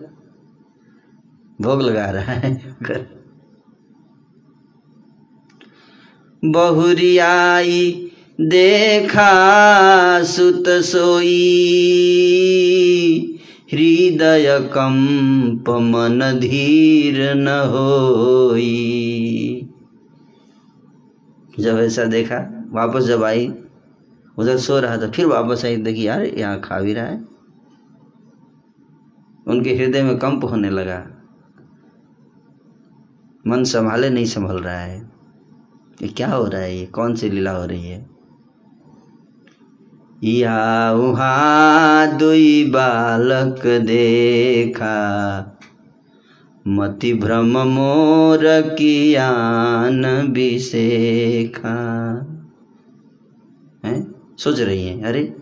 [1.60, 2.76] भोग लगा रहा है
[6.44, 8.10] बहुरियाई
[8.40, 9.30] देखा,
[10.22, 11.36] सुत सोई।
[13.72, 18.82] हृदय कंप मन धीर न होई।
[21.60, 23.54] जब ऐसा देखा, वापस जब आई,
[24.38, 27.24] उधर सो रहा था, फिर वापस आई, देखी, यार, यहाँ खा भी रहा है।
[29.46, 31.06] उनके हृदय में कंप होने लगा।
[33.46, 35.12] मन संभाले, नहीं संभल रहा है।
[36.02, 36.78] ये क्या हो रहा है?
[36.78, 38.15] ये कौन सी लीला हो रही है?
[40.24, 44.96] या उहाँ दुई बालक देखा।
[46.68, 51.76] मति भ्रम मोर कियान बिसेखा।
[53.84, 54.14] हैं?
[54.38, 55.04] सोच रही हैं?
[55.04, 55.36] अरे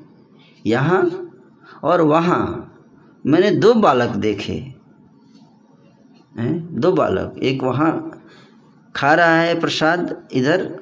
[0.67, 1.31] यहाँ
[1.85, 2.73] और वहाँ
[3.27, 4.75] मैंने दो बालक देखे।
[6.39, 6.81] हैं?
[6.81, 8.23] दो बालक एक वहाँ
[8.97, 10.81] खा रहा है प्रसाद इधर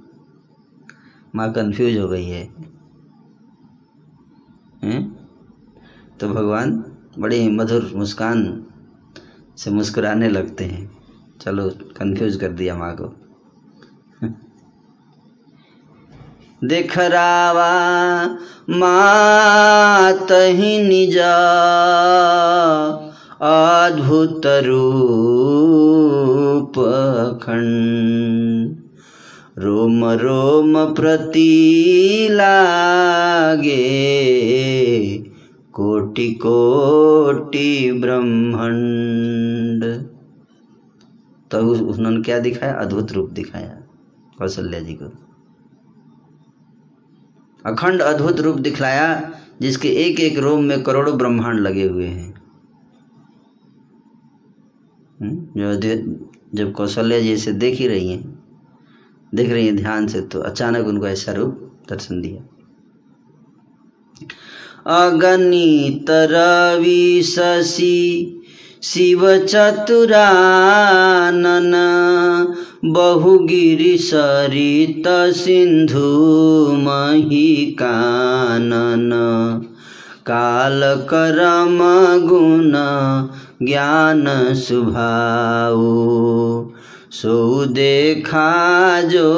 [1.34, 2.42] माँ कंफ्यूज हो गई है,
[4.84, 5.00] हैं?
[6.20, 6.70] तो भगवान
[7.18, 8.44] बड़ी मधुर मुस्कान
[9.58, 10.95] से मुस्कुराने लगते हैं।
[11.47, 13.14] चलो कंफ्यूज कर दिया माँ को।
[16.64, 18.38] देख रावा,
[18.70, 21.36] मात ही निजा,
[23.42, 26.72] अद्भुत रूप
[27.42, 28.76] खंड।
[29.59, 33.86] रोम रोम प्रति लागे,
[35.72, 40.15] कोटि कोटि ब्रह्मांड।
[41.57, 42.72] तो उन्होंने क्या दिखाया?
[42.74, 43.68] अद्भुत रूप दिखाया,
[44.38, 45.11] कौशल्या जी को।
[47.64, 52.34] अखंड अद्भुत रूप दिखलाया, जिसके एक एक रोम में करोड़ों ब्रह्मांड लगे हुए हैं।
[55.57, 55.74] जो
[56.54, 58.38] जब कौशल्या जी से देख ही रही हैं,
[59.34, 62.42] देख रही हैं ध्यान से तो अचानक उनको ऐसा रूप दर्शन दिया।
[64.86, 68.42] अगणित रवि शशि
[68.83, 71.72] शिव चतुरानन
[72.85, 75.09] बहुगिरि सरित
[76.85, 79.11] मही कानन
[80.27, 81.79] काल करम
[82.27, 82.72] गुण
[83.66, 85.85] ज्ञान सुभाऊ
[87.11, 89.33] सो देखा जो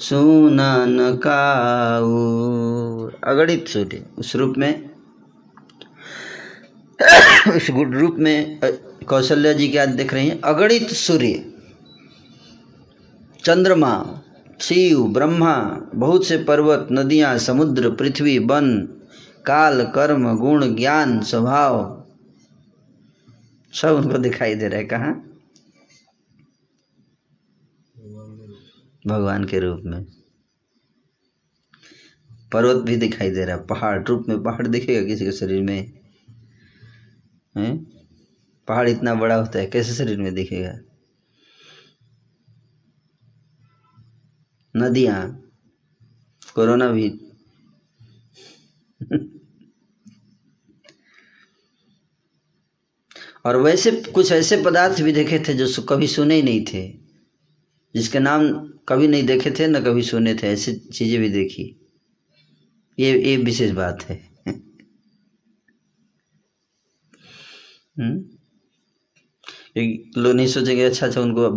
[0.00, 4.89] सुनन काऊ अगणित सूर्य, उस रूप में
[7.70, 8.60] गुड रूप में
[9.08, 11.52] कौशल्या जी क्या देख रही हैं, अगणित सूर्य,
[13.44, 14.22] चंद्रमा,
[14.60, 15.54] शिव, ब्रह्मा,
[15.94, 18.88] बहुत से पर्वत, नदियाँ, समुद्र, पृथ्वी, वन,
[19.46, 22.06] काल, कर्म, गुण, ज्ञान, स्वभाव,
[23.72, 25.14] सब उनको दिखाई दे रहा है, कहाँ?
[29.06, 30.04] भगवान के रूप में।
[32.52, 35.99] पर्वत भी दिखाई दे रहा है, पहाड़, रूप में पहाड़ दिखेगा किसी के शरीर में।
[37.58, 37.86] हैं?
[38.68, 40.78] पहाड़ इतना बड़ा होता है, कैसे शरीर में दिखेगा?
[44.76, 45.42] नदियाँ,
[46.54, 47.20] कोरोना भी।
[53.44, 56.98] और वैसे कुछ ऐसे पदार्थ भी देखे थे जो कभी सुने ही नहीं थे,
[57.94, 61.76] जिसके नाम कभी नहीं देखे थे, न कभी सुने थे, ऐसी चीज़ें भी देखी।
[62.98, 64.29] ये ये विशेष बात है।
[70.18, 71.50] लोग नहीं सोचेंगे अच्छा अच्छा उनको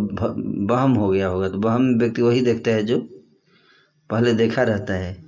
[0.66, 3.08] बहम हो गया होगा। तो बहम व्यक्ति वही देखता है जो
[4.10, 5.24] पहले देखा रहता है।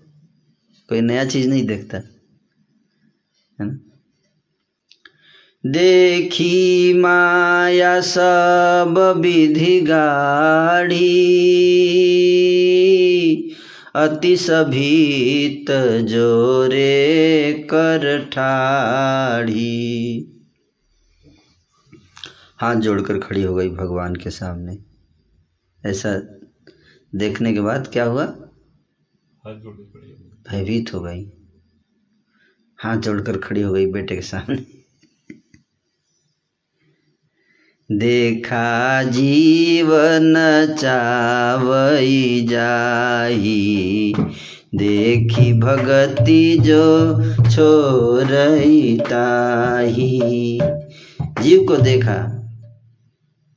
[0.89, 2.01] कोई नया चीज़ नहीं देखता।
[3.59, 3.87] है
[5.67, 11.07] देखी माया सब विधि गाड़ी,
[13.97, 20.36] अति सभीत जोरे कर ठाड़ी।
[22.61, 24.79] हाथ जोड़कर खड़ी हो गई भगवान के सामने।
[25.91, 26.21] ऐसा
[27.15, 28.27] देखने के बाद क्या हुआ?
[30.51, 31.33] भयभीत हो गई।
[32.83, 34.57] हाथ जोड़कर खड़ी हो गई बेटे के सामने।
[37.93, 40.35] देखा जीवन
[40.79, 44.15] चावई जाही
[44.75, 46.83] देखी भगति जो
[47.51, 50.61] छोरई ताही।
[51.43, 52.36] जीव को देखा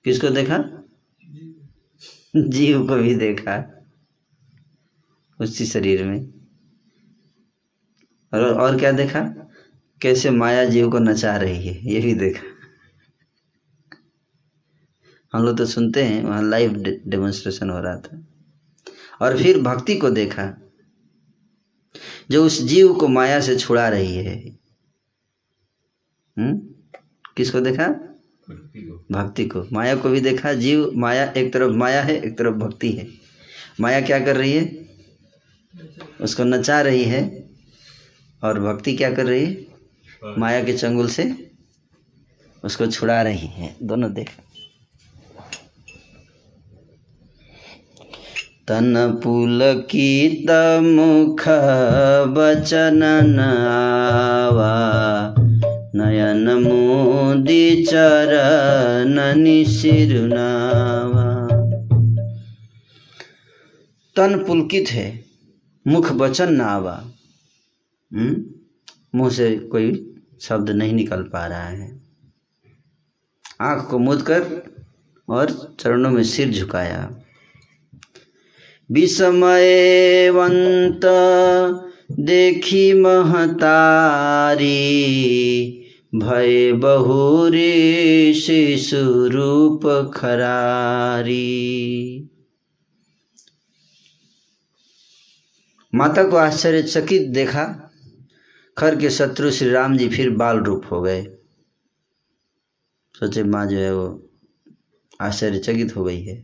[0.04, 0.58] किसको देखा?
[2.36, 3.86] जीव को भी देखा।
[5.41, 6.34] उसी शरीर में।
[8.34, 9.22] और और क्या देखा?
[10.02, 12.43] कैसे माया जीव को नचा रही है, ये भी देखा।
[15.34, 16.74] हम लोग तो सुनते हैं, वहाँ लाइव
[17.08, 18.28] डेमोन्स्ट्रेशन हो रहा था।
[19.22, 20.72] और फिर भक्ति को देखा,
[22.32, 24.60] जो उस जीव को माया से छुड़ा रही है।
[26.39, 26.60] हुँ?
[27.38, 28.09] किसको देखा?
[29.12, 32.91] भक्ति को। माया को भी देखा, जीव, माया एक तरफ़ माया है, एक तरफ़ भक्ति
[32.91, 33.08] है।
[33.82, 34.86] माया क्या कर रही है?
[36.22, 37.50] उसको नचा रही है।
[38.43, 39.68] और भक्ति क्या कर रही है?
[40.38, 41.52] माया के चंगुल से
[42.64, 44.43] उसको छुड़ा रही है। दोनों देखा।
[48.68, 51.43] तन पुलकित मुख
[52.28, 55.38] बचन आवा।
[55.95, 61.47] नयन मोदी चरण सिरुनावा
[64.15, 65.23] तन पुलकित है,
[65.87, 67.03] मुख बचन न आवा
[68.13, 68.45] हम्म?
[69.15, 72.01] मुँह से कोई शब्द नहीं निकल पा रहा है।
[73.61, 74.63] आँख को मुद कर
[75.29, 77.23] और चरणों में सिर झुकाया।
[78.91, 81.01] विस्मयवंत
[82.19, 84.65] देखी महतारी
[86.16, 91.39] भय बहुरी शिशुरूप खरारी।
[95.95, 97.91] माता को आश्चर्यचकित देखा,
[98.78, 101.24] खर के शत्रु श्री राम जी फिर बाल रूप हो गए।
[103.20, 104.30] सोचे, माँ जो है वो
[105.22, 106.43] आश्चर्यचकित हो गई है।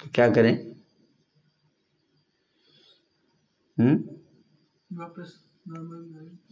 [0.00, 0.72] तो क्या करें?
[3.80, 4.04] हम्म?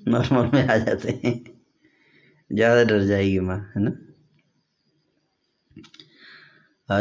[0.09, 1.45] नॉर्मल में आ जाते हैं।
[2.53, 3.91] ज़्यादा डर जाएगी माँ, है ना?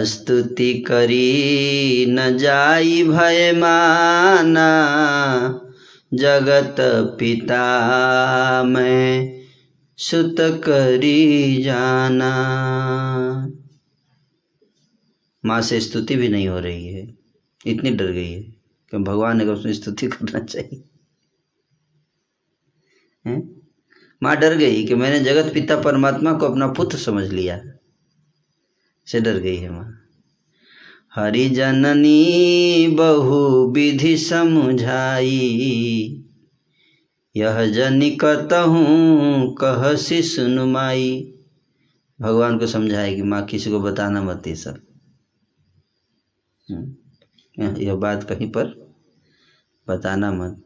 [0.03, 4.67] स्तुति करी न जाई भय माना,
[6.13, 6.75] जगत
[7.19, 9.41] पिता मैं
[9.97, 12.31] सुत करी जाना।
[15.45, 17.07] माँ से स्तुति भी नहीं हो रही है।
[17.65, 18.41] इतनी डर गई है
[18.91, 20.94] कि भगवान ने उसमें स्तुति करना चाहिए?
[24.23, 27.61] माँ डर गई कि मैंने जगत पिता परमात्मा को अपना पुत्र समझ लिया।
[29.07, 30.01] से डर गई है माँ।
[31.15, 35.31] हरि जननी बहु विधि समझाई।
[37.35, 41.33] यह जनि कतहूँ कहसी सुनुमाई।
[42.21, 44.79] भगवान को समझाएगी माँ किसी को बताना मत ये सब।
[46.71, 48.95] हम्म, यह बात कहीं पर
[49.87, 50.64] बताना मत।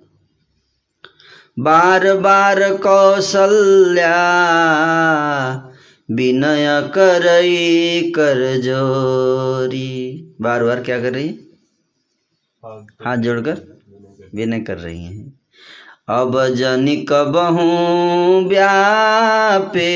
[1.60, 4.16] बार बार कौशल्या
[6.12, 11.34] विनय कर जोरी बार बार क्या कर रही है?
[13.06, 13.80] हाथ जोड़कर
[14.36, 15.34] विनय कर रही है।
[16.10, 17.68] अब जनिक बहु
[18.50, 19.90] व्यापे,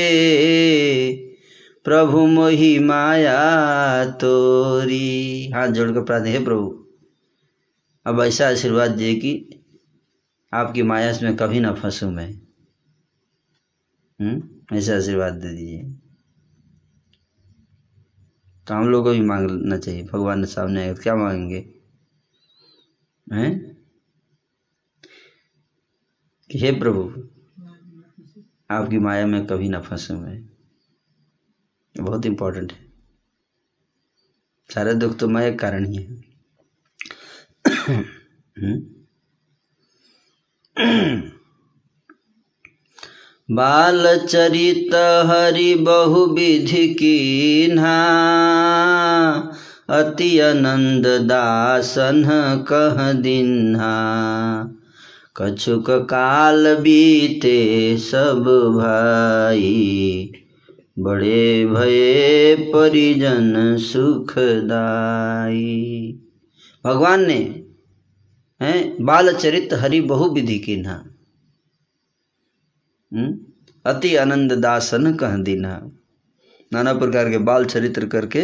[1.84, 6.86] प्रभु मोहि माया तोरी। हाथ जोड़कर प्रार्थना, है प्रभु।
[8.06, 9.53] अब ऐसा आशीर्वाद दिए कि
[10.54, 12.32] आपकी माया में कभी ना फंसूं मैं।
[14.20, 14.76] हम्म?
[14.76, 15.82] ऐसा आशीर्वाद दे दीजिए।
[18.66, 21.74] तो हम लोग को भी मांगना चाहिए। भगवान ने सामने आएगा क्या मांगेंगे?
[23.32, 23.74] हैं?
[26.50, 27.28] कि हे प्रभु,
[28.70, 30.48] आपकी माया में कभी ना फंसूं मैं।
[32.00, 32.92] बहुत इम्पोर्टेंट है।
[34.74, 36.22] सारे दुख तो माया के कारण ही है।
[43.50, 48.04] बाल चरित हरि बहु विधि कीन्हा।
[49.90, 52.24] अति आनंद दासन
[52.72, 53.94] कह दिन्हा।
[55.36, 60.32] कछुक काल बीते सब भाई,
[60.98, 66.14] बड़े भये परिजन सुखदाई
[66.84, 67.63] भगवान ने
[68.64, 69.04] हैं?
[69.04, 71.04] बाल चरित हरि बहु विधि कीन्हा
[73.14, 73.38] हम्म?
[73.86, 75.90] अति आनंद दासन कह दीना।
[76.72, 78.40] नाना प्रकार के बाल चरित्र करके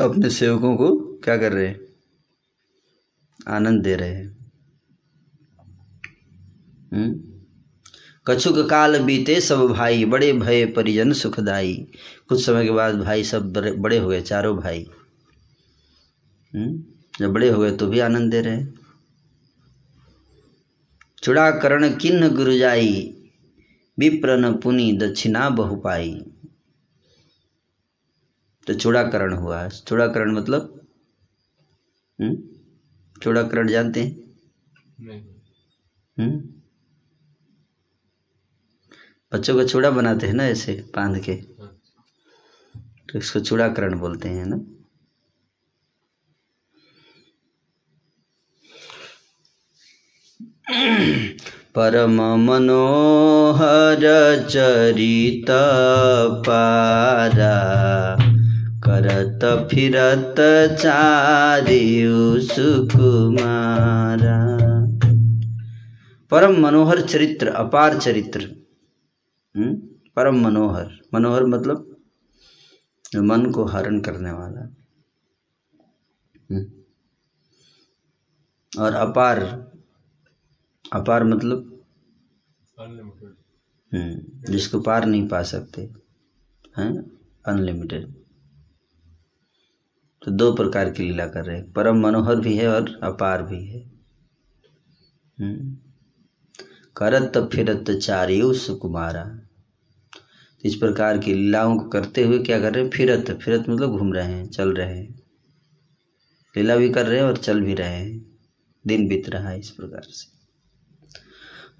[0.00, 1.80] अपने सेवकों को क्या कर रहे हैं?
[3.48, 4.52] आनंद दे रहे हैं।
[6.92, 7.20] हम्म?
[8.26, 11.86] कछुक काल बीते सब भाई, बड़े भय परिजन सुखदाई।
[12.28, 14.90] कुछ समय के बाद भाई सब बड़े हो गए, चारों भाई।
[16.54, 16.93] हम्म?
[17.20, 18.74] जब बड़े हो गए तो भी आनंद दे रहे हैं।
[21.22, 23.10] चूड़ाकरण किन्न गुरुजाई
[23.98, 26.24] विप्रन पुनि दक्षिणा बहुपाई।
[28.66, 30.86] तो चूड़ाकरण हुआ। चूड़ाकरण मतलब?
[32.20, 32.36] हम्म?
[33.22, 34.10] चूड़ाकरण जानते हैं?
[36.18, 36.54] हम्म?
[39.32, 41.34] बच्चों का चूड़ा बनाते हैं ना ऐसे बाँध के?
[43.12, 44.73] तो इसको चूड़ाकरण बोलते हैं ना?
[50.66, 54.04] परम मनोहर
[54.48, 55.50] चरित
[56.46, 57.56] पारा,
[58.86, 60.34] करत फिरत
[60.80, 64.38] चारियु सुकुमारा
[66.32, 68.40] परम मनोहर चरित्र, अपार चरित्र
[69.54, 69.74] हम्म?
[70.16, 71.90] परम मनोहर मनोहर मतलब
[73.16, 74.68] मन को हरण करने वाला
[76.50, 76.64] हम्म?
[78.72, 79.44] और अपार
[80.92, 81.84] अपार मतलब?
[83.94, 85.82] हम्म, जिसको पार नहीं पा सकते
[86.78, 87.10] हैं?
[87.46, 88.14] अनलिमिटेड
[90.22, 93.64] तो दो प्रकार की लीला कर रहे हैं परम मनोहर भी है और अपार भी
[93.64, 93.90] है।
[95.40, 95.76] हम्म।
[96.96, 99.40] करत फिरत चारियो सुकुमारा।
[100.64, 102.90] इस प्रकार की लीलाओं को करते हुए क्या कर रहे हैं?
[102.90, 105.22] फिरत फिरत मतलब घूम रहे हैं चल रहे हैं।
[106.56, 108.38] लीला भी कर रहे हैं और चल भी रहे हैं।
[108.86, 110.33] दिन बीत रहा है इस प्रकार से।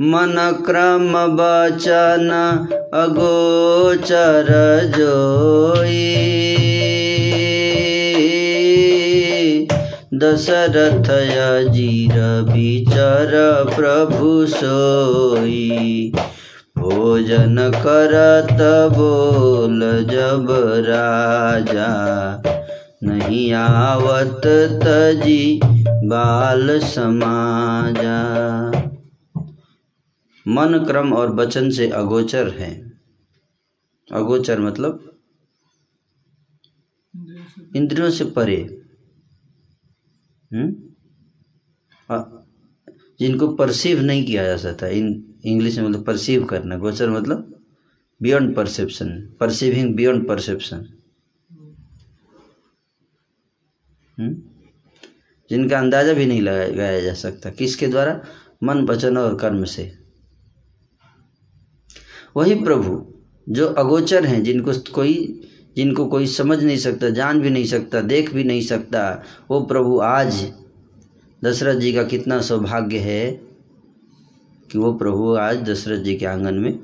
[0.01, 2.30] मन क्रम बचन
[2.95, 4.47] अगोचर
[4.97, 6.14] जोई।
[10.14, 16.12] दशरथ अजीर विचर प्रभु सोई।
[16.78, 18.59] भोजन करत
[18.99, 19.80] बोल
[20.11, 20.47] जब
[20.88, 21.92] राजा।
[23.05, 24.42] नहीं आवत
[24.84, 28.45] तजी बाल समाजा।
[30.49, 32.92] मन, क्रम और वचन से अगोचर है।
[34.12, 35.18] अगोचर मतलब
[37.76, 38.82] इंद्रियों से परे।
[40.55, 40.76] हम्म?
[42.11, 42.45] अ-
[43.20, 47.64] जिनको परसीव नहीं किया जा सकता। इन, इंग्लिश में मतलब परसीव करना। गोचर मतलब
[48.22, 50.88] beyond perception perceiving beyond perception
[55.51, 58.24] जिनका अंदाज़ा भी नहीं लगाया जा सकता। किसके द्वारा?
[58.62, 60.03] मन, वचन और कर्म से।
[62.37, 63.07] वही प्रभु,
[63.49, 65.41] जो अगोचर हैं, जिनको कोई
[65.76, 69.99] जिनको कोई समझ नहीं सकता, जान भी नहीं सकता, देख भी नहीं सकता, वो प्रभु
[70.01, 70.53] आज
[71.45, 73.30] दशरथ जी का कितना सौभाग्य है
[74.72, 76.78] कि वो प्रभु आज दशरथ जी के आँगन में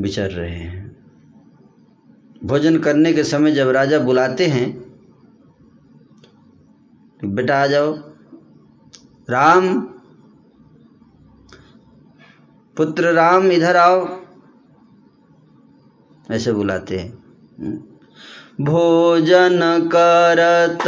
[0.00, 0.96] विचर रहे हैं।
[2.44, 4.72] भोजन करने के समय जब राजा बुलाते हैं
[7.20, 7.92] कि बेटा आ जाओ,
[9.30, 9.93] राम
[12.76, 14.06] पुत्र राम, इधर आओ।
[16.30, 17.10] ऐसे बुलाते हैं।
[18.60, 19.60] भोजन
[19.94, 20.84] करत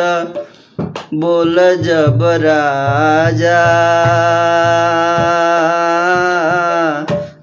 [1.14, 3.62] बोल जब राजा,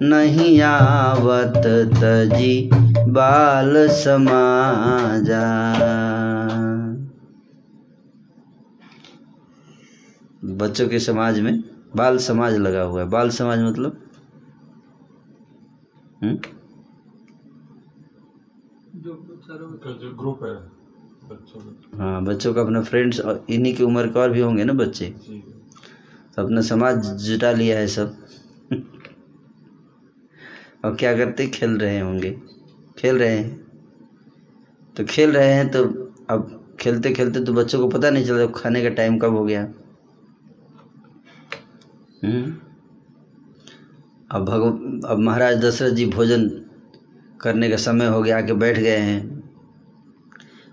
[0.01, 1.63] नहीं आवत
[1.95, 2.69] तजी
[3.07, 5.43] बाल समाजा।
[10.45, 11.63] बच्चों के समाज में
[11.95, 14.02] बाल समाज लगा हुआ है। बाल समाज मतलब?
[18.95, 20.55] जो ग्रुप है
[21.29, 21.61] बच्चों
[21.99, 25.05] हाँ बच्चों का अपना फ्रेंड्स और इन्हीं की उम्र के और भी होंगे ना बच्चे?
[26.35, 28.17] तो अपना समाज जुटा लिया है सब।
[30.85, 31.47] और क्या करते?
[31.47, 32.41] खेल रहे होंगे।
[32.97, 33.63] खेल रहे हैं।
[34.97, 35.83] तो खेल रहे हैं तो
[36.29, 39.61] अब खेलते खेलते तो बच्चों को पता नहीं चलता खाने का टाइम कब हो गया।
[42.23, 42.55] हम्म?
[44.33, 44.67] अब भगव
[45.07, 46.49] अब महाराज दशरथ जी भोजन
[47.41, 49.43] करने का समय हो गया आके बैठ गए हैं।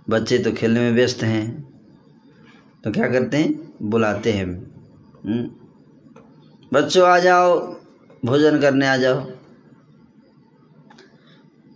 [0.09, 1.63] बच्चे तो खेलने में व्यस्त हैं।
[2.85, 3.75] तो क्या करते हैं?
[3.83, 4.47] बुलाते हैं।
[5.27, 5.51] हम्म,
[6.73, 7.77] बच्चों आ जाओ।
[8.25, 9.21] भोजन करने आ जाओ।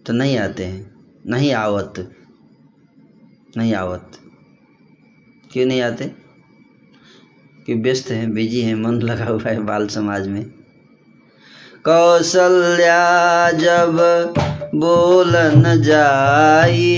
[0.06, 0.94] तो नहीं आते हैं।
[1.26, 2.12] नहीं आवत।
[3.56, 4.12] नहीं आवत।
[5.52, 6.14] क्यों नहीं आते?
[7.66, 10.63] कि व्यस्त हैं बिज़ी हैं मन लगा हुआ है बाल समाज में।
[11.88, 13.96] कौशल्या जब
[14.74, 16.96] बोलन जाई।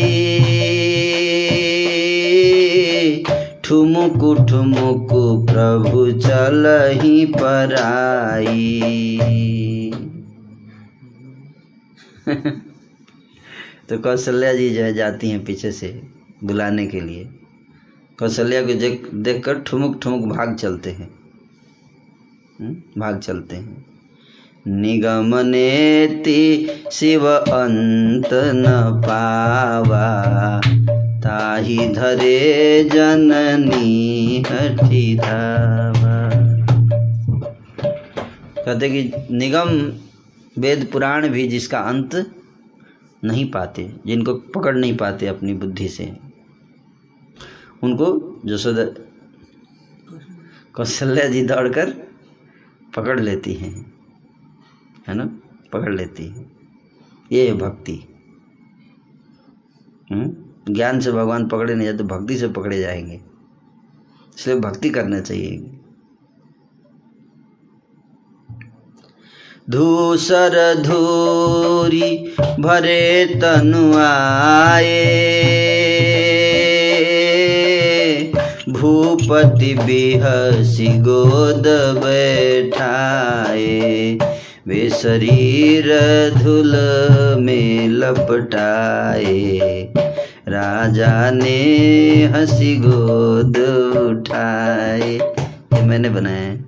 [3.64, 8.80] ठुमुकु ठुमुकु प्रभु चलही पराई।
[13.89, 16.03] तो कौशल्या जी जो है जाती हैं पीछे से
[16.45, 17.24] बुलाने के लिए।
[18.18, 21.11] कौशल्या को देख देख कर ठुमुक ठुमुक भाग चलते हैं।
[22.61, 23.86] हम्म, भाग चलते हैं।
[24.68, 30.60] निगमनेति शिव अंत न पावा।
[31.20, 36.30] ताहि धरे जननी हठी धावा।
[38.64, 39.92] कहते कि निगम
[40.62, 42.30] वेद पुराण भी जिसका अंत
[43.24, 46.12] नहीं पाते, जिनको पकड़ नहीं पाते अपनी बुद्धि से,
[47.82, 48.84] उनको जसोदा
[50.72, 51.92] कौशल्या जी दौड़कर
[52.96, 53.95] पकड़ लेती हैं।
[55.09, 55.38] है ना?
[55.72, 56.46] पकड़ लेती है।
[57.32, 58.04] ये है भक्ति।
[60.12, 60.74] हम्म?
[60.74, 63.20] ज्ञान से भगवान पकड़े नहीं जाते, भक्ति से पकड़े जाएँगे।
[64.38, 65.72] इसलिए भक्ति करना चाहिए।
[69.70, 75.22] धूसर धूरी भरे तनु आए,
[78.68, 81.64] भूपति बिहसी गोद
[82.04, 84.18] बैठाए।
[84.68, 85.84] वे शरीर
[86.42, 86.76] धूल
[87.40, 89.58] में लपटाए।
[90.48, 93.56] राजा ने हँसी गोद
[93.96, 96.64] उठाए। ये मैंने बनाया। है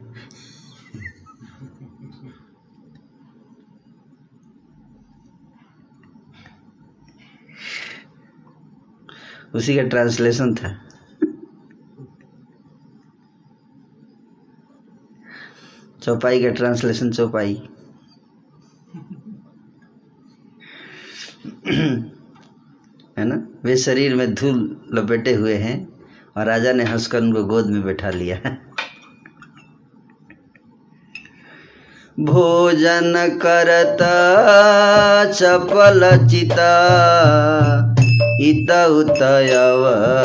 [9.54, 10.80] उसी का ट्रांसलेशन था।
[16.02, 17.67] चौपाई का ट्रांसलेशन चौपाई।
[23.18, 23.48] है ना?
[23.64, 25.88] वे शरीर में धूल लपेटे हुए हैं
[26.36, 28.56] और राजा ने हंसकर उनको गोद में बैठा लिया।
[32.20, 34.14] भोजन करता,
[35.24, 36.74] चपल चिता,
[38.40, 40.18] इत अवसरूपा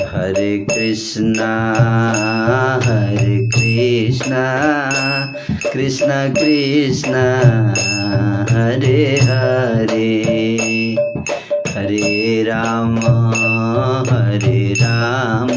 [0.00, 1.52] हरे कृष्णा
[2.84, 4.44] हरे कृष्णा
[5.72, 7.14] कृष्ण कृष्ण
[8.54, 10.10] हरे हरे।
[11.68, 12.98] हरे राम
[14.10, 15.50] हरे राम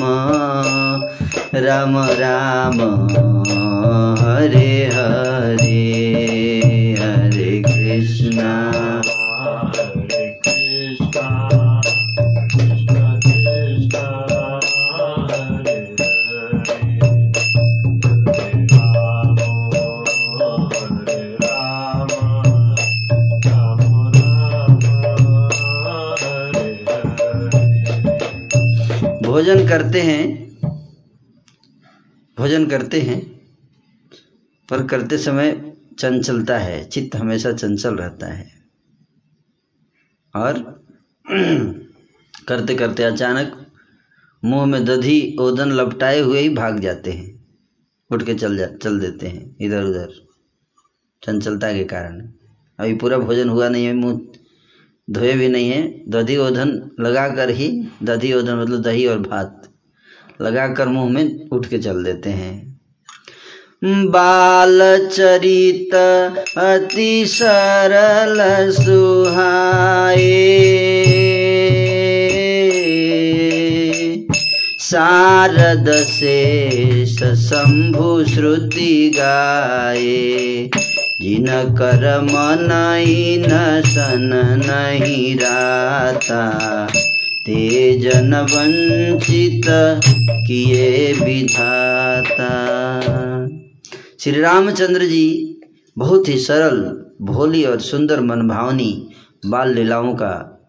[1.56, 2.82] राम राम
[4.20, 5.34] हरे हरे।
[5.64, 6.03] हरे
[29.34, 30.50] भोजन करते हैं,
[32.38, 33.20] भोजन करते हैं,
[34.70, 38.52] पर करते समय चंचलता है, चित्त हमेशा चंचल रहता है।
[40.36, 40.60] और
[42.48, 43.68] करते करते अचानक
[44.46, 47.46] मुँह में दधी ओदन लपटाए हुए ही भाग जाते हैं,
[48.12, 50.10] उठ के चल जा, चल देते हैं इधर उधर
[51.24, 52.22] चंचलता के कारण।
[52.80, 54.33] अभी पूरा भोजन हुआ नहीं है, मुँह
[55.10, 59.70] धोए भी नहीं है, दधी ओधन लगा कर ही, दधी ओधन मतलब दही और भात
[60.42, 62.74] लगा कर मुँह में उठ के चल देते हैं।
[63.86, 65.96] बाल चरित
[66.58, 70.64] अति सरल सुहाए।
[74.80, 80.70] शारद शेष शंभु श्रुति गाए।
[81.24, 81.46] जिन
[81.76, 82.68] कर मन
[83.50, 84.30] न सन
[84.66, 86.42] नहीं राता।
[87.46, 89.62] ते जन वंचित
[90.48, 92.50] किए विधाता।
[94.20, 95.60] श्री रामचंद्र जी
[95.98, 99.10] बहुत ही सरल, भोली और सुंदर मनभावनी
[99.46, 100.66] बाल लीलाओं का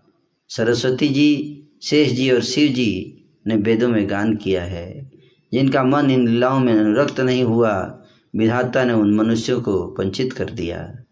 [0.49, 5.11] सरस्वती जी, शेष जी और शिव जी ने वेदों में गान किया है,
[5.53, 8.01] जिनका मन इन लीलाओं में अनुरक्त नहीं हुआ।
[8.37, 11.05] विधाता ने उन मनुष्यों को वंचित कर दिया।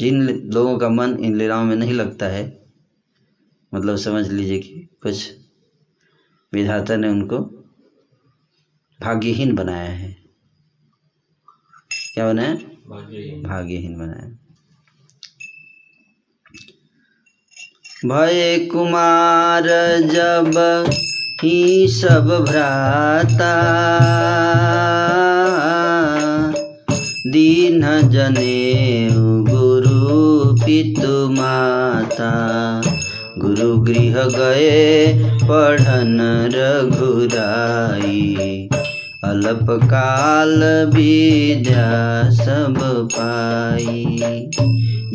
[0.00, 0.22] जिन
[0.54, 2.66] लोगों का मन इन लीलाओं में नहीं लगता है
[3.74, 5.32] मतलब समझ लीजिए कि कुछ
[6.52, 7.38] विधाता ने उनको
[9.00, 10.12] भाग्यहीन बनाया है।
[12.14, 12.54] क्या बनाया?
[13.48, 14.36] भाग्यहीन बनाया।
[18.06, 19.62] भय कुमार
[20.00, 20.50] जब
[21.44, 23.52] ही सब भ्राता।
[27.26, 29.08] दीन जने
[29.50, 32.32] गुरु पितु माता।
[33.38, 38.36] गुरु गृह गए पढ़न रघुराई।
[39.24, 40.62] अल्प काल
[40.94, 44.04] विद्या सब पाई।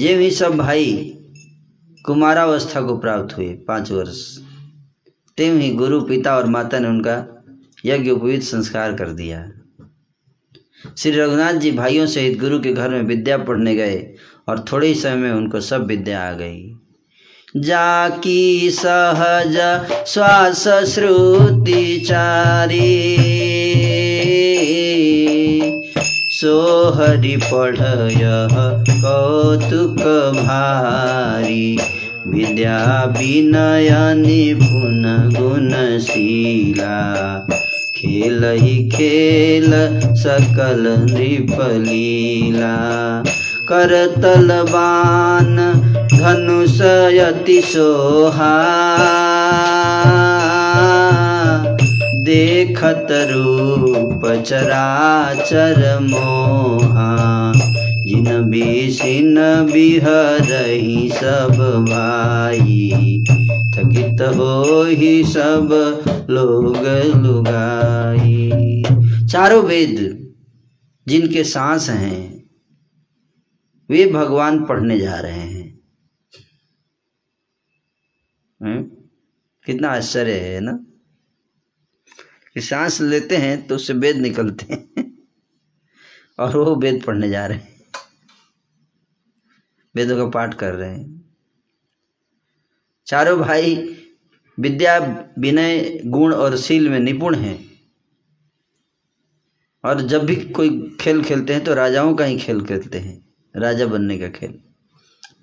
[0.05, 1.13] ये भी सब भाई
[2.05, 4.44] कुमारावस्था को प्राप्त हुए पाँच वर्ष।
[5.37, 7.43] तेम ही गुरु, पिता और माता ने उनका
[7.85, 9.51] यज्ञ उपवित संस्कार कर दिया।
[10.97, 14.15] श्री रघुनाथ जी भाइयों सहित गुरु के घर में विद्या पढ़ने गए
[14.47, 16.71] और थोड़े ही समय में उनको सब विद्या आ गई।
[17.57, 19.57] जाकी सहज
[20.07, 23.17] श्वास श्रुति चारी
[26.09, 27.77] सो हरि पढ़
[28.89, 29.99] कौतुक
[30.35, 31.77] भारी।
[32.27, 35.03] विद्या विनय निपुण
[35.39, 36.95] गुणशीला
[37.95, 38.41] खेल
[38.89, 39.71] खेल
[40.15, 42.75] सकल नृपलीला।
[43.69, 45.55] करतलबान
[46.13, 46.81] धनुष
[47.13, 48.65] यति सोहा।
[52.13, 57.44] देखत रूप चराचर मोहा
[58.05, 59.35] जिन बिसिन
[59.73, 62.91] बिहरही सब भाई,
[63.75, 65.69] थकित हो ही सब
[66.29, 66.77] लोग
[67.25, 68.51] लुगाई।
[69.27, 70.25] चारों वेद
[71.07, 72.49] जिनके सांस हैं,
[73.89, 75.79] वे भगवान पढ़ने जा रहे हैं।
[78.63, 78.83] हैं?
[79.65, 80.85] कितना आश्चर्य है ना?
[82.53, 85.17] कि सांस लेते हैं तो उससे वेद निकलते हैं
[86.39, 87.74] और वो वेद पढ़ने जा रहे हैं।
[89.95, 91.25] वेदों का पाठ कर रहे हैं।
[93.05, 93.97] चारों भाई
[94.59, 97.65] विद्या, विनय, गुण और शील में निपुण हैं।
[99.85, 103.25] और जब भी कोई खेल खेलते हैं तो राजाओं का ही खेल खेलते हैं।
[103.55, 104.59] राजा बनने का खेल।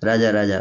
[0.03, 0.59] राजा राजा।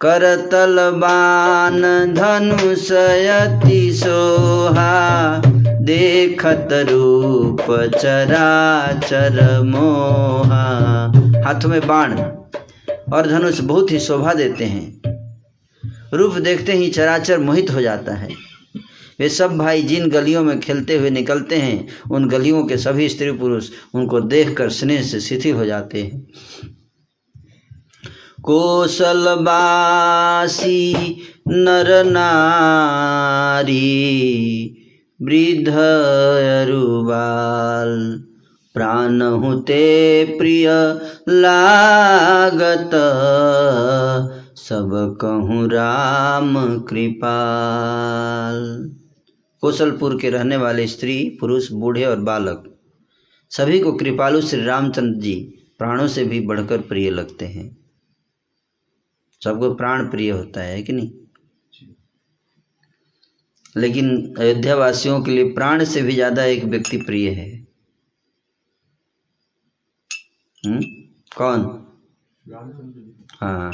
[0.00, 1.82] करतल बान
[2.14, 5.42] धनुषयति सोहा।
[5.84, 10.62] देखत रूप चराचर मोहा।
[11.46, 12.12] हाथों में बाण
[13.12, 15.02] और धनुष बहुत ही शोभा देते हैं।
[16.14, 18.28] रूप देखते ही चराचर मोहित हो जाता है।
[19.20, 23.32] वे सब भाई जिन गलियों में खेलते हुए निकलते हैं, उन गलियों के सभी स्त्री
[23.32, 26.26] पुरुष उनको देखकर स्नेह से शिथिल हो जाते हैं।
[28.42, 30.94] कौशलवासी
[31.48, 33.80] नर नारी
[35.20, 35.74] वृद्ध
[38.74, 40.68] प्राण हुते प्रिय
[41.28, 42.90] लागत।
[44.58, 48.60] सब कहूँ राम कृपाल।
[49.62, 52.64] कौशलपुर के रहने वाले स्त्री, पुरुष, बूढ़े और बालक,
[53.52, 55.34] सभी को कृपालु श्री रामचंद्र जी
[55.78, 57.66] प्राणों से भी बढ़कर प्रिय लगते हैं।
[59.42, 61.10] सबको प्राण प्रिय होता है कि नहीं?
[63.76, 67.66] लेकिन अयोध्या वासियों के लिए प्राण से भी ज़्यादा एक व्यक्ति प्रिय है।
[70.66, 70.80] हुँ?
[71.36, 71.60] कौन?
[73.40, 73.72] हाँ।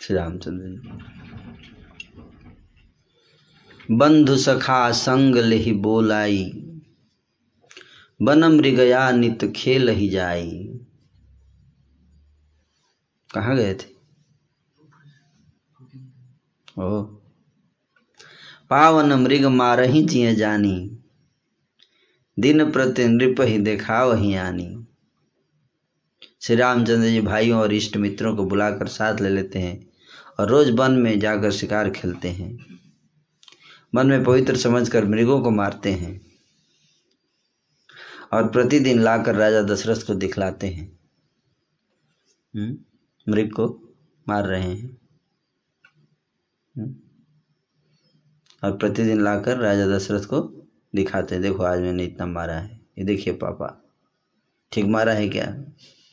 [0.00, 1.16] श्री रामचंद्र जी।
[3.96, 6.44] बंधु सखा संग लेहि बोलाई,
[8.22, 10.80] बनम मृगया नित खेल ही जाई।
[13.34, 13.88] कहाँ गए थे?
[16.78, 17.19] ओ।
[18.70, 20.98] पावन मृग मारही जिय जानी।
[22.38, 24.86] दिन प्रति नृप ही देखा वही आनी।
[26.40, 29.90] श्री रामचंद्र जी भाइयों और इष्ट मित्रों को बुलाकर साथ ले लेते हैं
[30.40, 32.80] और रोज वन में जाकर शिकार खेलते हैं।
[33.94, 36.20] मन में पवित्र समझकर मृगों को मारते हैं
[38.32, 40.98] और प्रतिदिन लाकर राजा दशरथ को दिखलाते हैं।
[42.56, 42.78] हम्म,
[43.32, 43.94] मृग को
[44.28, 44.99] मार रहे हैं।
[48.62, 50.40] और प्रतिदिन लाकर राजा दशरथ को
[50.94, 53.68] दिखाते हैं। देखो, आज मैंने इतना मारा है। ये देखिए पापा,
[54.72, 55.64] ठीक मारा है क्या?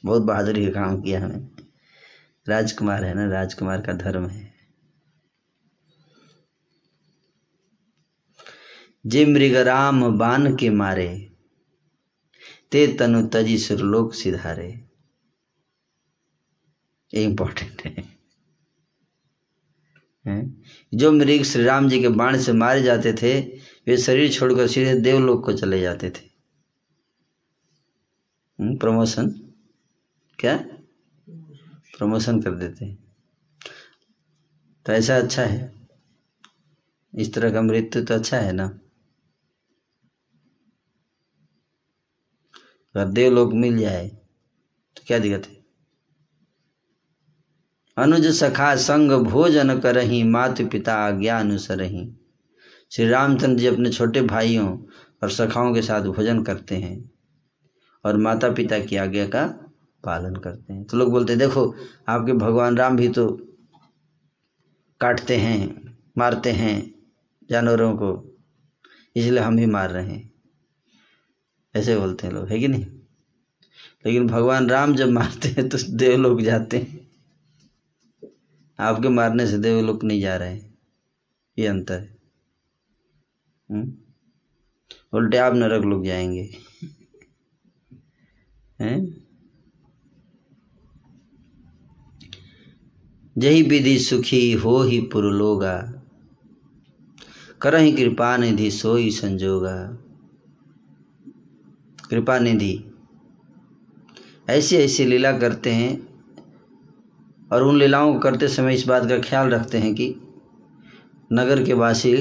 [0.05, 1.49] बहुत बहादुरी का काम किया हमें
[2.47, 3.27] राजकुमार है ना?
[3.27, 4.53] राजकुमार का धर्म है।
[9.05, 11.31] जे मृगराम बान के मारे,
[12.71, 14.69] ते तनु तजी सुरलोक सिधारे।
[17.13, 18.03] ये इंपॉर्टेंट है।
[20.25, 20.56] हैं?
[20.93, 23.39] जो मृग श्री राम जी के बाण से मारे जाते थे
[23.87, 26.25] वे शरीर छोड़कर सीधे देवलोक को चले जाते थे।
[28.59, 29.29] हम्म, प्रमोशन?
[30.39, 30.57] क्या?
[31.97, 32.93] प्रमोशन कर देते
[34.85, 35.87] तो ऐसा अच्छा है?
[37.13, 38.65] इस तरह का मृत्यु तो अच्छा है ना?
[42.95, 44.07] अगर देवलोक मिल जाए
[44.97, 45.56] तो क्या दिक्कत है?
[47.97, 52.11] अनुज सखा संग भोजन करही, मातु पिता आज्ञा अनुसरही
[52.91, 54.77] श्री रामचंद्र जी अपने छोटे भाइयों
[55.23, 57.11] और सखाओं के साथ भोजन करते हैं
[58.05, 59.45] और माता पिता की आज्ञा का
[60.03, 61.75] पालन करते हैं। तो लोग बोलते हैं, देखो,
[62.07, 63.27] आपके भगवान राम भी तो
[65.01, 66.95] काटते हैं, मारते हैं
[67.49, 68.37] जानवरों को,
[69.15, 70.31] इसलिए हम भी मार रहे हैं।
[71.75, 72.85] ऐसे बोलते हैं लोग, है कि नहीं?
[74.05, 77.06] लेकिन भगवान राम जब मारते हैं तो देव लोग जाते हैं।
[78.79, 80.77] आपके मारने से देवलोक नहीं जा रहे हैं।
[81.59, 82.17] ये अंतर है।
[83.71, 83.93] हम्म?
[85.13, 86.55] उल्टे आप नरक लोग जाएँगे।
[88.79, 89.27] हैं?
[93.37, 95.93] जही विधि सुखी हो ही पुरलोगा।
[97.61, 99.97] करही कृपा निधि, सोई संजोगा।
[102.09, 102.91] कृपा निधि।
[104.49, 106.06] ऐसी ऐसी लीला करते हैं
[107.51, 110.15] और उन लीलाओं को करते समय इस बात का ख्याल रखते हैं कि
[111.33, 112.15] नगर के वासी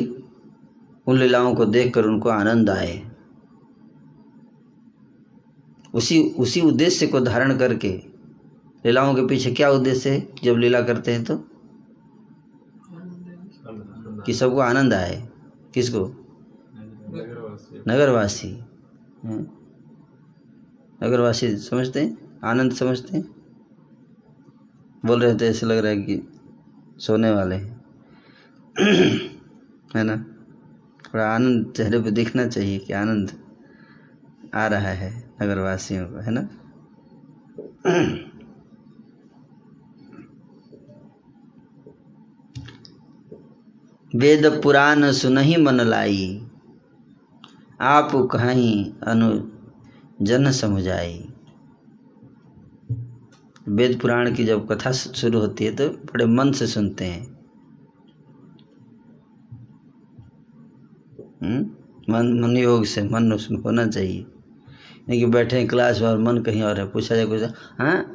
[1.06, 3.02] उन लीलाओं को देखकर उनको आनंद आए।
[5.94, 7.90] उसी उसी उद्देश्य को धारण करके
[8.86, 10.28] लीलाओं के पीछे क्या उद्देश्य है?
[10.44, 11.36] जब लीला करते हैं तो
[14.26, 15.28] कि सबको आनंद आए।
[15.74, 16.06] किसको?
[16.06, 18.50] नगरवासी। नगरवासी।
[21.02, 22.38] नगरवासी समझते हैं?
[22.44, 23.35] आनंद समझते हैं?
[25.06, 26.28] बोल रहे थे, ऐसे लग रहा है कि
[26.98, 27.76] सोने वाले हैं।
[29.96, 30.16] है ना?
[31.06, 33.30] थोड़ा आनंद चेहरे पे दिखना चाहिए कि आनंद
[34.54, 35.10] आ रहा है
[35.42, 36.48] नगरवासियों को, है ना?
[44.16, 46.46] वेद पुराण सुनहि मन लाई,
[47.80, 49.28] आप कहीं अनु
[50.22, 51.32] जन समुझाई
[53.68, 57.36] वेद पुराण की जब कथा शुरू होती है तो बड़े मन से सुनते हैं।
[61.42, 61.70] हम्म?
[62.12, 64.26] मन मन योग से, मन उसमें होना चाहिए।
[65.08, 67.42] नहीं कि बैठे क्लास में और मन कहीं और है, पूछा जाए कुछ
[67.78, 68.12] हाँ?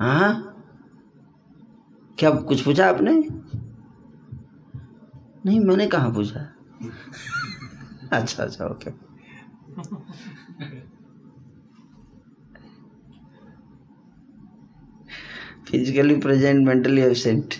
[0.00, 0.48] हाँ?
[2.18, 3.12] क्या कुछ पूछा आपने?
[5.46, 6.48] नहीं, मैंने कहाँ पूछा?
[8.12, 8.90] अच्छा अच्छा okay.
[15.72, 17.54] Physically present mentally absent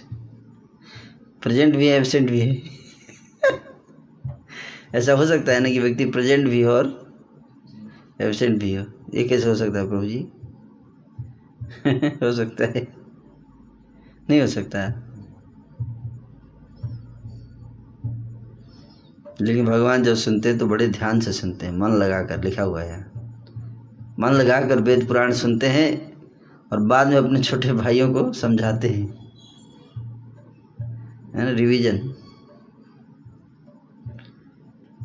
[1.43, 2.63] present भी है एबसेंट भी है.
[4.95, 7.15] ऐसा हो सकता है ना कि व्यक्ति प्रेजेंट भी हो और
[8.21, 8.87] एबसेंट भी हो.
[9.15, 10.19] ये कैसे हो सकता है प्रभु जी
[12.27, 12.89] हो सकता है.
[14.31, 14.79] नहीं हो सकता.
[14.79, 15.13] है
[19.41, 21.73] लेकिन भगवान जब सुनते हैं तो बड़े ध्यान से सुनते हैं.
[21.73, 23.11] मन लगाकर, लिखा हुआ है.
[24.19, 26.12] मन लगाकर वेद पुराण सुनते हैं
[26.73, 29.07] और बाद में अपने छोटे भाइयों को समझाते हैं।
[31.37, 31.97] है ना रिवीजन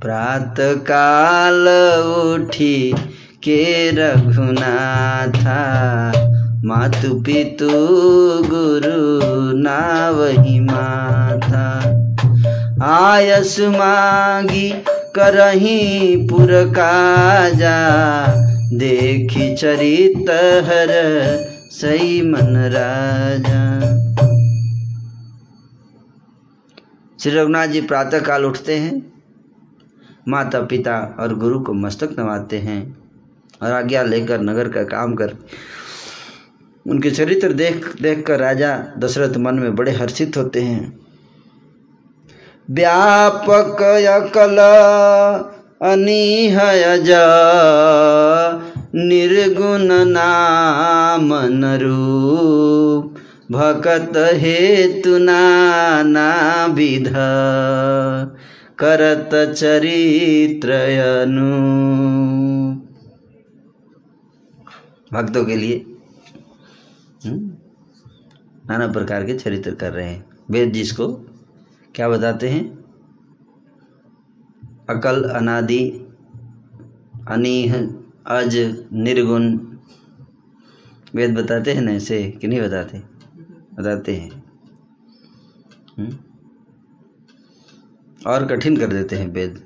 [0.02, 1.68] प्रातः काल
[2.34, 2.94] उठी
[3.44, 5.58] के रघुनाथा
[6.66, 7.70] मातु पितु
[8.48, 11.66] गुरु ना वही माथा।
[12.84, 14.70] आयस मागी
[15.16, 15.80] करही
[16.28, 17.78] पुर काजा
[18.78, 20.30] देखी चरित
[20.66, 20.92] हर
[21.78, 23.58] सही मन राजा।
[27.20, 29.14] श्री रघुनाथ जी प्रातः काल उठते हैं।
[30.28, 32.98] माता पिता और गुरु को मस्तक नवाते हैं
[33.64, 35.36] और आज्ञा लेकर नगर का काम कर
[36.86, 41.00] उनके चरित्र देख देख कर राजा दशरथ मन में बड़े हर्षित होते हैं।
[42.72, 44.58] व्यापक अकल
[45.82, 47.12] अनिहयज
[48.98, 51.34] निर्गुण नाम
[51.66, 53.16] रूप
[53.52, 57.14] भकत हेतु नाना विध।
[58.80, 59.98] करत चरित्रयनु
[65.14, 65.86] भक्तों के लिए
[67.26, 67.52] हम्म,
[68.70, 71.08] नाना प्रकार के चरित्र कर रहे हैं। वेद जिसको
[71.96, 72.78] क्या बताते हैं?
[74.90, 76.14] अकल अनादि
[77.28, 77.97] अनीह
[78.28, 78.56] अज
[78.94, 79.46] निर्गुण
[81.16, 83.00] वेद बताते हैं ना ऐसे कि नहीं बताते?
[83.74, 84.30] बताते हैं।
[85.98, 86.18] हम्म?
[88.28, 89.60] और कठिन कर देते हैं वेद।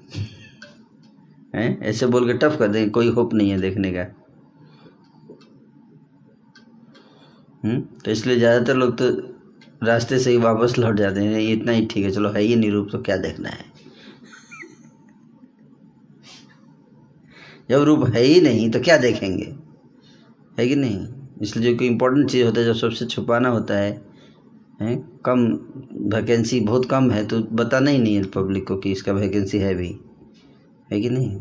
[1.55, 1.79] हैं?
[1.81, 4.05] ऐसे बोल के टफ कर देंगे कोई होप नहीं है देखने का।
[7.63, 7.79] हम्म?
[7.81, 9.09] तो इसलिए ज़्यादातर लोग तो
[9.83, 12.89] रास्ते से ही वापस लौट जाते हैं। इतना ही ठीक है, चलो है ही निरूप
[12.91, 13.70] तो क्या देखना है?
[17.71, 19.55] जब रूप है ही नहीं तो क्या देखेंगे?
[20.59, 21.07] है कि नहीं?
[21.41, 24.01] इसलिए जो कोई इम्पोर्टेंट चीज़ होता है जब सबसे छुपाना होता है
[24.81, 25.19] हैं?
[25.25, 25.39] कम
[25.91, 29.75] वैकेंसी बहुत कम है तो बताना ही नहीं है पब्लिक को कि इसका वैकेंसी है
[29.75, 29.99] भी।
[30.91, 31.39] है कि नहीं?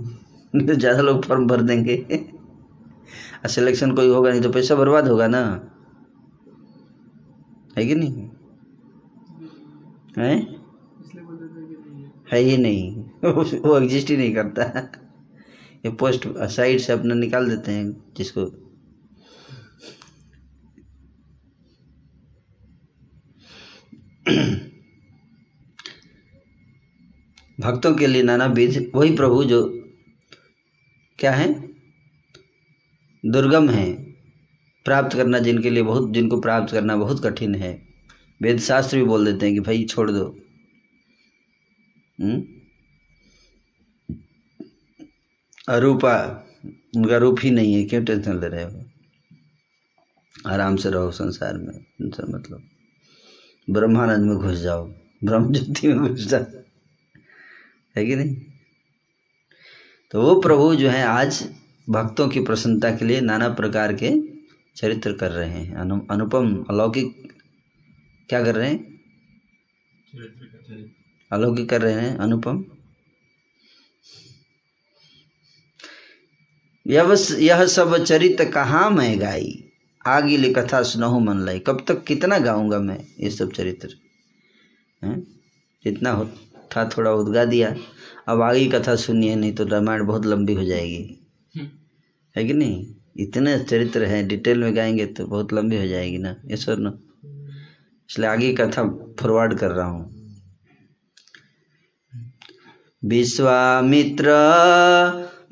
[0.67, 1.97] तो ज़्यादा लोग फॉर्म भर देंगे।
[3.43, 5.71] और सिलेक्शन कोई होगा नहीं तो पैसा बर्बाद होगा ना।
[7.79, 7.89] है है?
[7.89, 8.31] हैं कि नहीं है।
[12.33, 13.05] है ही नहीं।
[13.61, 14.93] वो एग्जिस्ट ही नहीं करता।
[15.87, 18.45] ये पोस्ट साइड से अपना निकाल देते हैं जिसको।
[27.61, 29.89] भक्तों के लिए नाना विध वही प्रभु जो
[31.19, 31.71] क्या है?
[33.27, 34.03] दुर्गम है,
[34.85, 37.83] प्राप्त करना जिनके लिए बहुत, जिनको प्राप्त करना बहुत कठिन है।
[38.43, 40.39] वेद शास्त्र भी बोल देते हैं कि भाई छोड़ दो।
[42.21, 42.60] हम्म?
[45.71, 46.47] अरूपा
[46.97, 48.85] उनका रूप ही नहीं है क्यों टेंशन ले रहे हो?
[50.47, 52.63] आराम से रहो संसार में टेंशन मतलब।
[53.71, 54.93] ब्रह्मानंद में घुस जाओ
[55.25, 56.45] ब्रह्म ज्योति में घुस जाओ।
[57.97, 58.37] है कि नहीं?
[60.11, 61.49] तो वो प्रभु जो है आज
[61.91, 64.11] भक्तों की प्रसन्नता के लिए नाना प्रकार के
[64.77, 67.33] चरित्र कर रहे हैं। अनु, अनुपम अलौकिक
[68.29, 69.01] क्या कर रहे हैं?
[71.33, 72.65] अलौकिक कर रहे हैं अनुपम।
[76.91, 79.65] यह सब चरित्र कहाँ मैं गाई?
[80.07, 83.89] आगे आगिल कथा सुनहु मन लाई। कब तक कितना गाऊँगा मैं ये सब चरित्र?
[85.05, 85.21] हैं?
[85.85, 86.25] जितना हो
[86.77, 87.75] था थोड़ा उद्गा दिया।
[88.29, 91.31] अब आगे कथा सुनिए नहीं तो रामायण बहुत लंबी हो जाएगी।
[92.37, 92.95] है कि नहीं?
[93.17, 96.91] इतने चरित्र हैं डिटेल में गाएँगे तो बहुत लंबी हो जाएगी ना। ये और नो।
[98.11, 98.85] इसलिए आगे कथा
[99.21, 100.11] फॉरवर्ड कर रहा हूँ।
[103.05, 104.31] विश्वामित्र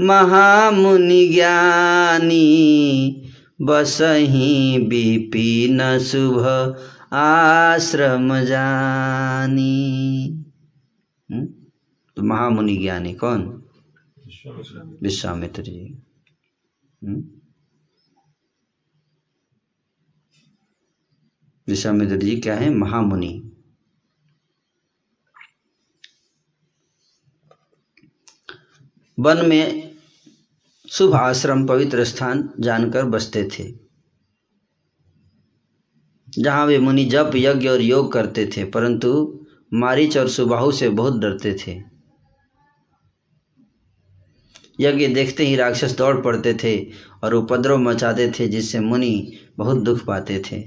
[0.01, 2.39] महामुनि ज्ञानी,
[3.61, 6.47] बसही विपिन शुभ
[7.13, 10.25] आश्रम जानी।
[11.31, 11.47] हम्म?
[12.17, 13.41] तो महामुनि ज्ञानी कौन?
[14.27, 16.03] विश्वामित्र विश्वामित्र जी।
[17.05, 17.25] हम्म?
[21.69, 22.71] विश्वामित्र जी क्या है?
[22.71, 23.53] महामुनि।
[29.21, 29.88] वन में
[30.93, 33.65] शुभ आश्रम पवित्र स्थान जानकर बसते थे।
[36.39, 39.41] जहाँ वे मुनि जप, यज्ञ और योग करते थे, परंतु
[39.75, 41.81] मारीच और सुबाहु से बहुत डरते थे।
[44.81, 46.87] यज्ञ देखते ही राक्षस दौड़ पड़ते थे
[47.25, 50.65] और उपद्रव मचाते थे, जिससे मुनि बहुत दुख पाते थे।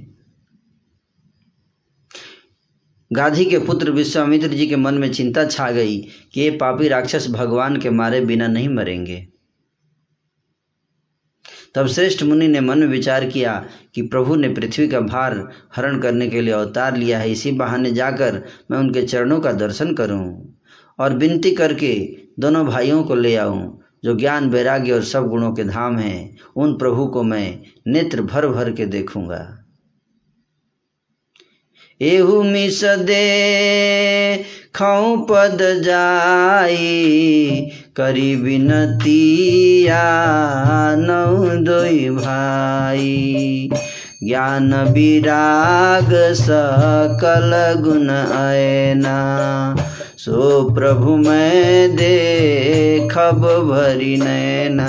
[3.14, 6.02] गाधी के पुत्र विश्वामित्र जी के मन में चिंता छा गई
[6.34, 9.28] कि ये पापी राक्षस भगवान के मारे बिना नहीं मरेंगे।
[11.76, 13.66] तब श्रेष्ठ मुनि ने मन में विचार किया
[13.96, 17.92] कि प्रभु ने पृथ्वी का भार हरण करने के लिए अवतार लिया है। इसी बहाने
[17.92, 18.42] जाकर
[18.72, 20.58] मैं उनके चरणों का दर्शन करूँ
[21.00, 21.94] और विनती करके
[22.40, 26.78] दोनों भाइयों को ले आऊँ, जो ज्ञान, वैराग्य और सब गुणों के धाम हैं। उन
[26.78, 29.58] प्रभु को मैं नेत्र भर भर के देखूँगा।
[32.02, 34.44] एहू मिस दे
[34.76, 40.04] खौ पद जाई करी विनतिया
[40.98, 43.70] नौ दोई भाई।
[44.24, 47.52] ज्ञान विराग सकल
[47.82, 49.18] गुण ऐना।
[50.18, 54.88] सो प्रभु मैं देखब भरी नैना।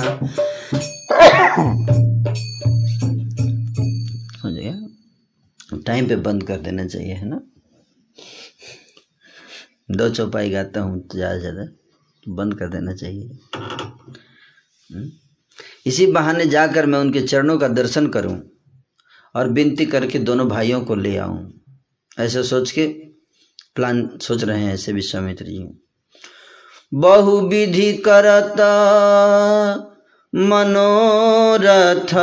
[4.44, 7.40] हो जाएगा टाइम पे बंद कर देना चाहिए, है ना?
[9.90, 11.64] दो चौपाई गाता हूँ तो ज़्यादा ज़्यादा।
[12.28, 13.38] बंद कर देना चाहिए।
[14.94, 15.10] हम्म?
[15.86, 18.42] इसी बहाने जाकर मैं उनके चरणों का दर्शन करूँ
[19.34, 21.52] और विनती करके दोनों भाइयों को ले आऊँ।
[22.18, 22.86] ऐसा सोच के
[23.74, 25.88] प्लान सोच रहे हैं ऐसे विश्वामित्र जी।
[26.94, 28.60] बहु विधि करत
[30.34, 32.14] मनोरथ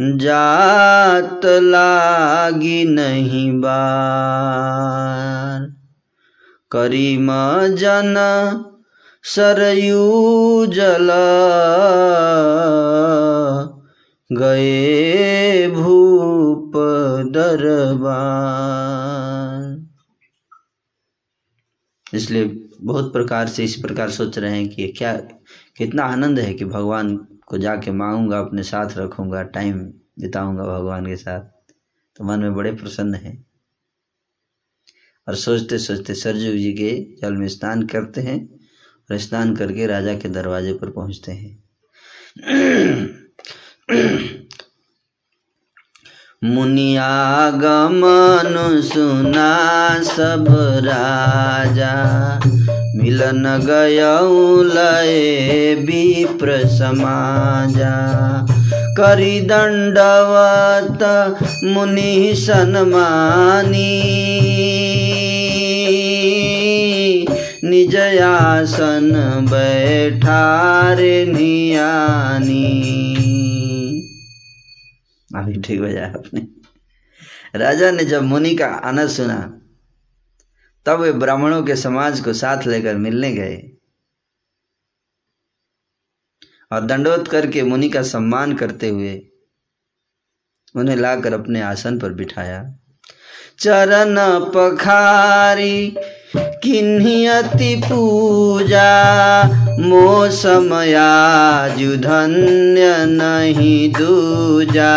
[0.00, 5.45] जात लागी नहीं बार
[6.70, 7.28] करीम
[7.66, 8.14] जन,
[9.22, 11.46] सरयू जला।
[14.32, 16.72] गए भूप
[17.32, 19.86] दरबार।
[22.14, 25.20] इसलिए बहुत प्रकार से इस प्रकार सोच रहे हैं कि क्या,
[25.76, 31.16] कितना आनंद है कि भगवान को जाके मांगूँगा, अपने साथ रखूँगा टाइम बिताऊँगा भगवान के
[31.16, 31.40] साथ।
[32.16, 33.45] तो मन में बड़े प्रसन्न है।
[35.28, 38.60] और सोचते सोचते सरजू जी के जल में स्नान करते हैं
[39.10, 41.64] और स्नान करके राजा के दरवाजे पर पहुँचते हैं।
[46.44, 50.46] मुनियागमन सुना सब
[50.84, 52.40] राजा।
[52.96, 58.16] मिलन गयऊ लय विप्र समाजा।
[58.98, 60.98] करी दंडवत
[61.64, 63.96] मुनि सन्मानी
[67.64, 69.12] निज आसन
[69.50, 72.64] बैठारे नियानी।
[75.36, 76.46] अभी ठीक बजाया आपने
[77.58, 79.60] राजा ने जब मुनि का आनंद सुना,
[80.86, 83.70] तब वे ब्राह्मणों के समाज को साथ लेकर मिलने गए।
[86.72, 89.26] और दंडोत करके मुनि का सम्मान करते हुए
[90.76, 92.78] उन्हें लाकर अपने आसन पर बिठाया।
[93.58, 94.16] चरण
[94.54, 95.96] पखारी
[96.62, 98.92] किन्हीं अति पूजा
[99.80, 104.96] मो समयाजु धन्य नहीं दूजा।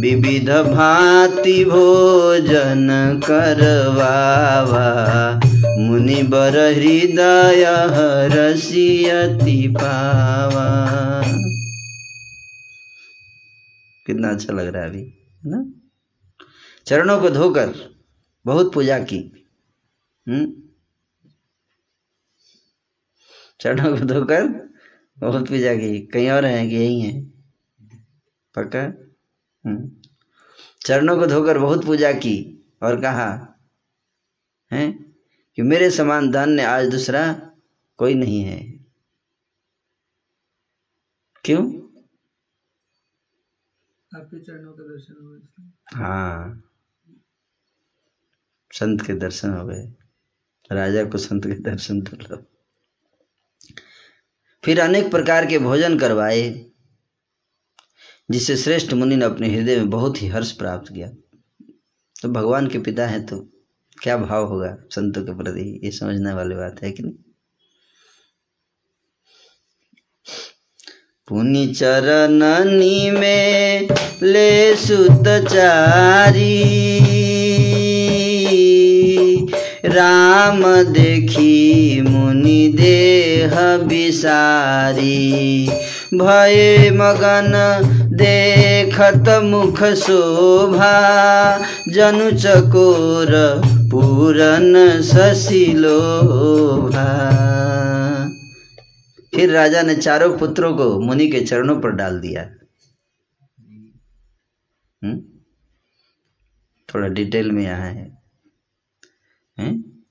[0.00, 4.86] विविध भांति भोजन करवावा।
[5.78, 7.64] मुनि बर हृदय
[8.36, 11.22] रसियति पावा।
[14.06, 15.14] कितना अच्छा लग रहा है अभी
[15.46, 15.64] ना?
[16.86, 17.72] चरणों को धोकर
[18.46, 19.41] बहुत पूजा की।
[23.60, 24.68] चरणों को धोकर
[25.18, 27.24] बहुत पूजा की कहीं और हैं कि यही है?
[28.54, 28.82] पक्का?
[29.68, 29.90] हम्म।
[30.86, 33.58] चरणों को धोकर बहुत पूजा की और कहा
[34.72, 34.92] है?
[35.56, 37.52] कि मेरे समान धन्य आज दूसरा
[37.96, 38.84] कोई नहीं है।
[41.44, 41.82] क्यों?
[44.16, 46.62] आपके चरणों का दर्शन हुआ हाँ।
[48.72, 50.01] संत के दर्शन हो गए।
[50.72, 52.44] राजा को संत के दर्शन दुर्लभ
[54.64, 56.42] फिर अनेक प्रकार के भोजन करवाए,
[58.30, 61.08] जिससे श्रेष्ठ मुनि ने अपने हृदय में बहुत ही हर्ष प्राप्त किया।
[62.22, 63.38] तो भगवान के पिता हैं तो
[64.02, 65.80] क्या भाव होगा संतों के प्रति?
[65.84, 67.14] ये समझने वाली बात है कि नहीं?
[71.28, 73.88] पुनि चरणनी में
[74.22, 77.01] ले सुत चारी
[79.84, 85.68] राम देखी मुनि देह विसारी।
[86.14, 87.80] भय मगन
[88.12, 90.92] देखत मुख शोभा।
[91.88, 95.72] जनु चकोर पूरन ससिलोभा
[99.34, 102.42] फिर राजा ने चारों पुत्रों को मुनि के चरणों पर डाल दिया।
[105.04, 105.20] हम्म?
[106.94, 108.21] थोड़ा डिटेल में यहाँ है।
[109.58, 110.02] हैं?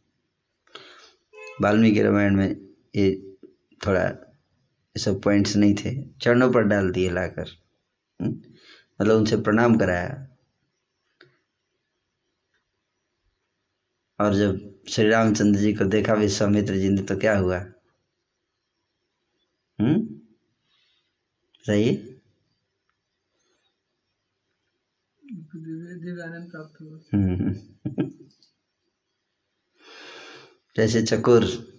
[1.61, 3.37] वाल्मीकि रामायण में ये
[3.87, 7.47] थोड़ा ये सब पॉइंट्स नहीं थे। चरणों पर डाल दिए लाकर।
[8.21, 8.41] हम्म?
[9.01, 10.27] मतलब उनसे प्रणाम कराया।
[14.19, 17.57] और जब श्री रामचंद्र जी को देखा विश्वामित्र जी ने तो क्या हुआ?
[19.79, 19.99] हम्म?
[21.61, 22.21] बताइए।
[25.33, 28.11] उनको दिव्य दिव्य प्राप्त हुआ। हम्म।
[30.77, 31.71] जैसे चकोर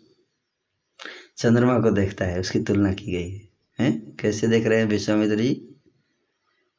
[1.39, 3.49] चंद्रमा को देखता है, उसकी तुलना की गई है,
[3.81, 4.17] हैं?
[4.17, 5.69] कैसे देख रहे हैं विश्वामित्र जी?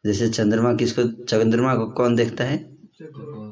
[0.05, 2.77] जैसे चंद्रमा किसको, चंद्रमा को कौन देखता है?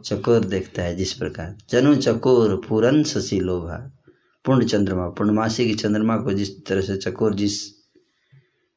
[0.02, 3.98] चकोर देखता है, जिस प्रकार। जनु चकोर पूरन शशि लोभा।
[4.46, 7.82] पूर्ण चंद्रमा पूर्णमासी की चंद्रमा को जिस तरह से चकोर, जिस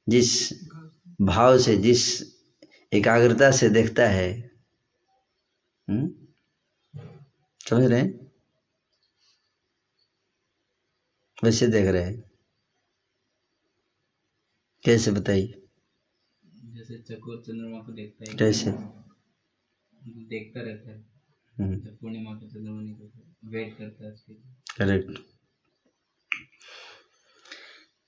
[0.08, 0.52] जिस
[1.20, 2.22] भाव से, जिस
[2.92, 4.50] एकाग्रता से देखता है
[5.90, 6.10] हम्म?
[7.70, 8.23] समझ रहे हैं?
[11.44, 12.30] वैसे देख रहे हैं।
[14.84, 15.62] कैसे बताइए?
[16.64, 18.74] जैसे चकोर चंद्रमा को देखता है। कैसे?
[20.08, 21.04] देखता रहता है।
[21.60, 24.14] हम्म, पूर्णिमा का चंद्रमा निकलता वेट करता है
[24.78, 25.18] करेक्ट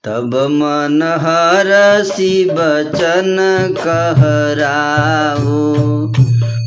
[0.05, 3.37] तब मन हरसी बचन
[3.79, 5.77] कहराओ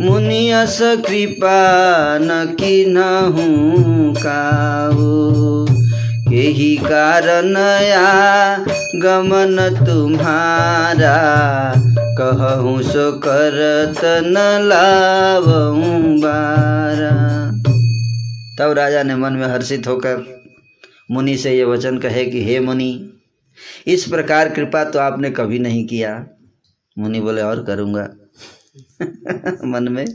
[0.02, 5.69] मुनियस कृपा न किन्हु काओ
[6.32, 8.58] यही कारण या
[8.96, 11.18] गमन तुम्हारा।
[12.20, 14.36] कहूँ सो करत न
[16.24, 17.52] बारा।
[18.60, 20.44] तब राजा ने मन में हर्षित होकर
[21.12, 23.14] मुनि से ये वचन कहे कि, हे मुनि,
[23.88, 26.28] इस प्रकार कृपा तो आपने कभी नहीं किया।
[26.98, 28.10] मुनि बोले, और करूँगा।
[29.66, 30.06] मन में,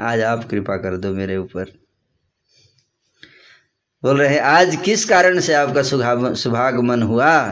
[0.00, 1.85] आज आप कृपा कर दो मेरे ऊपर।
[4.06, 7.46] बोल रहे हैं, आज किस कारण से आपका सुभाग सुभागमन हुआ?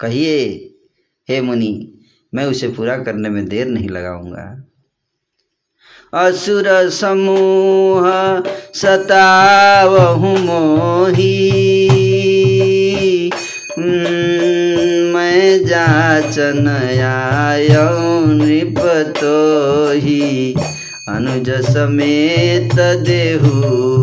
[0.00, 0.44] कहिए,
[1.28, 1.98] हे मुनि,
[2.34, 4.64] मैं उसे पूरा करने में देर नहीं लगाऊँगा।
[6.14, 8.04] असुर समूह
[8.74, 11.50] सतावहु मोही।
[15.14, 16.68] मैं जाचन
[17.02, 20.54] आयो नृपतो ही
[21.08, 22.74] अनुज समेत
[23.06, 23.50] देहु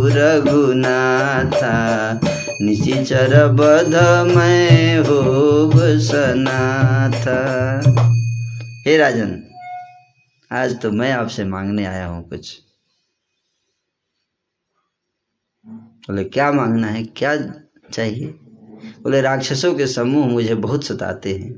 [0.08, 1.76] रघुनाथा।
[2.62, 3.96] निशिचर बध
[4.36, 7.40] मैं हो सनाथा।
[8.88, 9.44] हे राजन,
[10.52, 12.62] आज तो मैं आपसे मांगने आया हूँ कुछ।
[15.68, 17.04] बोले, क्या मांगना है?
[17.04, 17.38] क्या
[17.94, 18.28] चाहिए?
[19.02, 21.54] बोले, राक्षसों के समूह मुझे बहुत सताते हैं।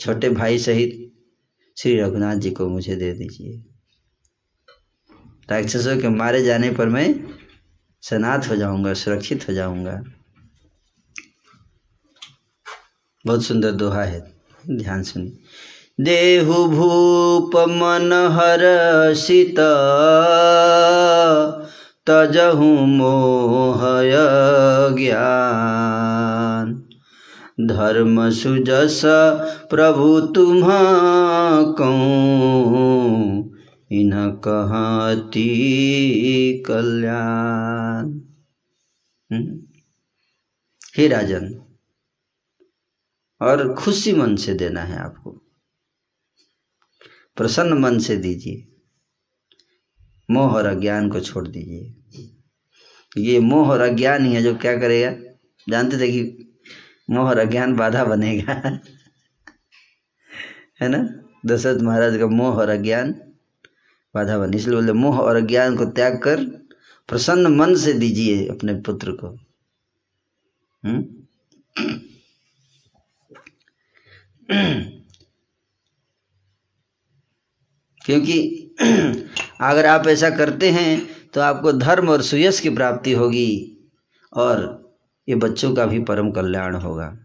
[0.00, 1.12] छोटे भाई सहित
[1.76, 3.64] श्री रघुनाथ जी को मुझे दे दीजिए।
[5.50, 7.14] राक्षसों के मारे जाने पर मैं
[8.02, 10.02] सनाथ हो जाऊँगा, सुरक्षित हो जाऊँगा।
[13.26, 14.32] बहुत सुंदर दोहा है,
[14.70, 15.32] ध्यान सुनिए।
[16.00, 18.60] देहु भूप मन हर
[19.14, 19.54] सित,
[22.06, 24.12] तजहु मोहय
[24.98, 26.74] ज्ञान।
[27.60, 29.02] धर्म सुजस
[29.70, 30.62] प्रभु तुम
[31.78, 33.47] कहूँ
[33.92, 35.44] इन्ह कहती
[36.66, 38.20] कल्याण।
[39.32, 39.62] हम्म?
[40.96, 41.64] हे राजन,
[43.40, 45.42] और खुशी मन से देना है आपको।
[47.36, 48.82] प्रसन्न मन से दीजिए।
[50.30, 51.94] मोह और अज्ञान को छोड़ दीजिए।
[53.18, 55.34] ये मोह और अज्ञान ही है जो क्या करेगा?
[55.68, 56.52] जानते थे कि
[57.10, 58.52] मोह और अज्ञान बाधा बनेगा।
[60.82, 61.24] है ना?
[61.46, 63.27] दशरथ महाराज का मोह और अज्ञान
[64.14, 66.68] बाधा बने इसलिए बोले, मोह और अज्ञान को त्याग कर,
[67.08, 69.38] प्रसन्न मन से दीजिए अपने पुत्र को।
[70.84, 71.06] हम्म?
[78.04, 78.70] क्योंकि
[79.60, 83.78] अगर आप ऐसा करते हैं तो आपको धर्म और सुयश की प्राप्ति होगी
[84.32, 84.84] और
[85.28, 87.18] ये बच्चों का भी परम कल्याण होगा।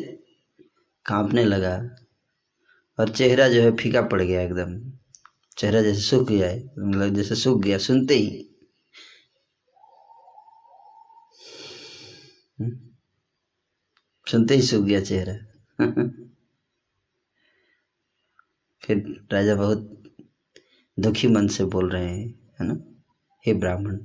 [1.06, 1.96] कांपने लगा
[3.00, 4.92] और चेहरा जो है फीका पड़ गया एकदम।
[5.58, 8.48] चेहरा जैसे सूख गया है मतलब जैसे सूख गया सुनते ही।
[12.62, 12.91] हम्म?
[14.32, 15.34] सुनते ही सूख गया चेहरा।
[18.86, 20.04] फिर राजा बहुत
[21.00, 22.28] दुखी मन से बोल रहे हैं,
[22.62, 22.76] है ना?
[23.46, 24.00] हे ब्राह्मण,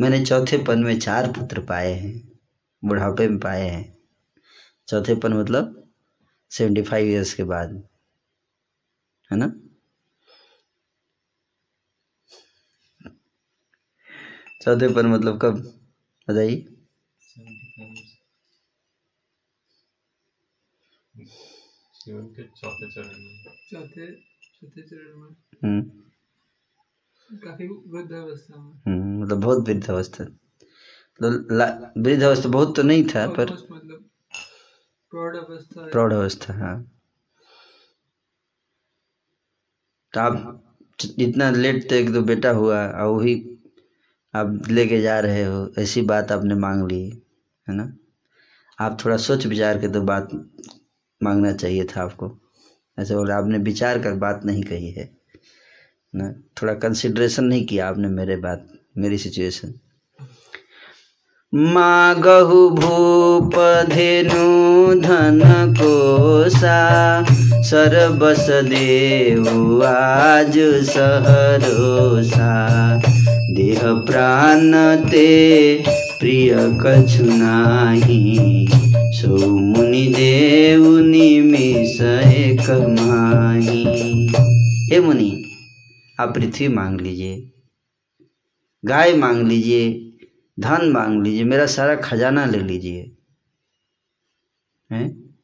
[0.00, 2.32] मैंने चौथे पन में चार पुत्र पाए हैं,
[2.84, 3.98] बुढ़ापे में पाए हैं।
[4.88, 5.92] चौथे पन मतलब
[6.50, 7.82] सेवेंटी फाइव ईयर्स के बाद,
[9.30, 9.52] है ना?
[14.62, 15.58] चौथे पन मतलब कब?
[16.30, 16.73] बताइए।
[22.04, 25.28] शिवन के चौथे चरण में चौथे चौथे चरण में।
[25.64, 25.82] हम्म।
[27.38, 33.26] काफ़ी वृद्ध अवस्था में। हम्म, मतलब बहुत वृद्ध अवस्था मतलब ला- बहुत तो नहीं था
[33.26, 34.10] पर मतलब
[35.10, 36.90] प्रौढ़ अवस्था प्रौढ़ अवस्था हाँ।
[40.14, 40.60] तो आप
[41.18, 43.58] इतना लेट तो एक दो बेटा हुआ और वही
[44.34, 47.08] आप लेके जा रहे हो ऐसी बात आपने मांग ली
[47.68, 47.96] है ना?
[48.80, 50.28] आप थोड़ा सोच विचार के तो बात
[51.24, 52.32] मांगना चाहिए था आपको।
[52.98, 55.10] ऐसे बोले आपने विचार कर बात नहीं कही है,
[56.14, 56.32] ना?
[56.56, 58.66] थोड़ा कंसिडरेशन नहीं किया आपने मेरे बात,
[58.98, 59.72] मेरी सिचुएशन
[61.54, 63.52] मागहु भूप
[63.90, 65.40] धेनु धन
[65.78, 66.78] कोसा
[67.62, 72.56] सरबस देव आज सहरोसा।
[73.50, 75.28] देह प्राण ते
[76.20, 78.83] प्रिय कछु नाही।
[79.24, 82.00] सो मुनि देव निमिष
[82.34, 82.70] एक
[83.00, 83.84] माही
[84.90, 85.56] हे मुनि,
[86.20, 87.52] आप पृथ्वी मांग लीजिए,
[88.84, 89.92] गाय मांग लीजिए,
[90.60, 93.16] धन मांग लीजिए, मेरा सारा खजाना ले लीजिए।
[94.92, 95.36] हैं?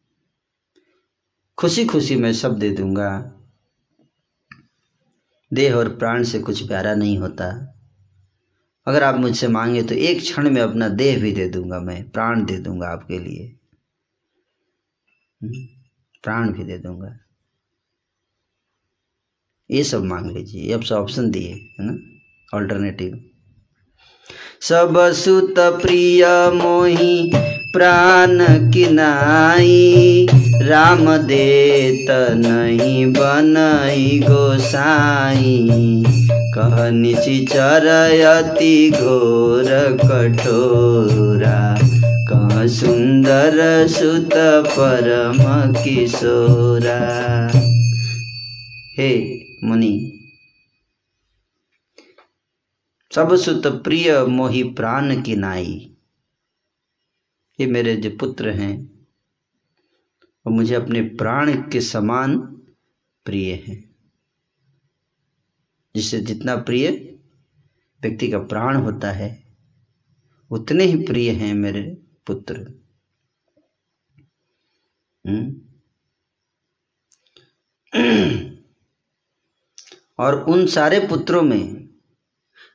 [1.59, 3.33] खुशी खुशी मैं सब दे दूँगा।
[5.53, 7.77] देह और प्राण से कुछ प्यारा नहीं होता।
[8.87, 12.45] अगर आप मुझसे मांगे तो एक क्षण में अपना देह भी दे दूँगा मैं, प्राण
[12.45, 13.57] दे दूँगा आपके लिए।
[15.45, 17.19] प्राण भी दे दूँगा।
[19.71, 21.97] ये सब मांग लीजिए, ये सब ऑप्शन दिए, है ना?
[22.57, 23.25] ऑल्टरनेटिव
[24.61, 27.33] सब सुत प्रिय मोही,
[27.73, 28.39] प्राण
[28.71, 30.27] किनाई,
[30.63, 32.07] राम देत
[32.37, 35.69] नहीं बनई गोसाई।
[36.55, 37.87] कह निशिचर
[38.25, 41.90] अति घोर कठोरा।
[42.69, 44.31] सुंदर सुत
[44.67, 47.51] परम किशोरा।
[48.99, 50.23] हे मुनि,
[53.15, 55.97] सब सुत प्रिय मोहि प्राण की नाई।
[57.61, 59.07] ये मेरे जो पुत्र हैं,
[60.47, 62.39] वो मुझे अपने प्राण के समान
[63.25, 63.95] प्रिय हैं।
[65.97, 67.19] जिससे जितना प्रिय
[68.03, 69.45] व्यक्ति का प्राण होता है,
[70.51, 72.81] उतने ही प्रिय हैं मेरे पुत्र।
[75.27, 75.61] हम्म?
[80.19, 81.89] और उन सारे पुत्रों में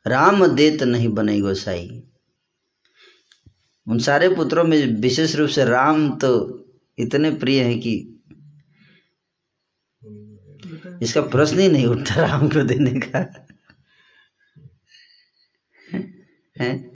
[0.07, 2.03] राम देत नहीं बने गोसाई।
[3.88, 6.59] उन सारे पुत्रों में विशेष रूप से राम तो
[6.99, 8.11] इतने प्रिय हैं कि
[11.01, 13.45] इसका प्रश्न ही नहीं उठता राम को देने का।
[16.59, 16.94] है?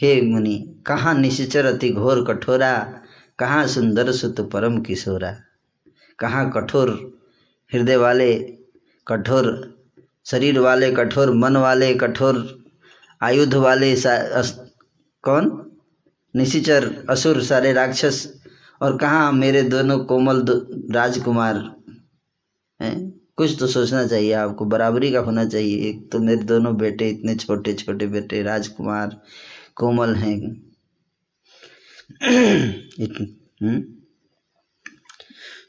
[0.00, 0.54] हे मुनि
[0.86, 2.72] कहाँ निशिचर अति घोर कठोरा
[3.38, 5.30] कहाँ सुंदर सुत परम किशोरा?
[6.18, 6.90] कहाँ कठोर
[7.72, 8.32] हृदय वाले
[9.08, 9.46] कठोर
[10.26, 12.42] शरीर वाले कठोर मन वाले कठोर
[13.22, 14.58] आयुध वाले अस,
[15.24, 15.50] कौन?
[16.34, 18.26] निशिचर असुर सारे राक्षस
[18.82, 20.54] और कहाँ मेरे दोनों कोमल दो,
[20.94, 21.56] राजकुमार?
[22.80, 23.10] हैं?
[23.36, 27.34] कुछ तो सोचना चाहिए आपको बराबरी का होना चाहिए। एक तो मेरे दोनों बेटे इतने
[27.34, 29.20] छोटे छोटे बेटे राजकुमार
[29.76, 30.64] कोमल हैं।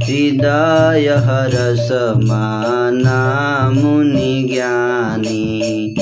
[0.03, 1.89] हृदय हरस
[2.23, 5.95] माना मुनि ज्ञानी।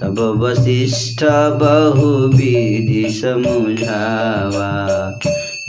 [0.00, 4.70] तब वशिष्ठ बहु विधि समुझावा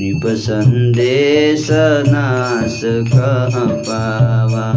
[0.01, 1.67] नृप संदेश
[2.09, 2.81] नाश
[3.87, 4.73] पावा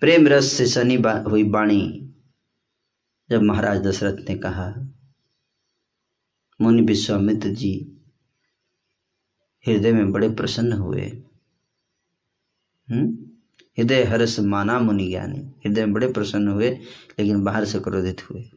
[0.00, 2.12] प्रेम रस से सनी बा, हुई बाणी
[3.30, 4.74] जब महाराज दशरथ ने कहा
[6.60, 8.02] मुनि विश्वामित्र जी
[9.66, 11.02] हृदय में बड़े प्रसन्न हुए।
[13.78, 16.70] हृदय हर्ष माना मुनि ज्ञानी। हृदय में बड़े प्रसन्न हुए
[17.18, 18.50] लेकिन बाहर से क्रोधित हुए।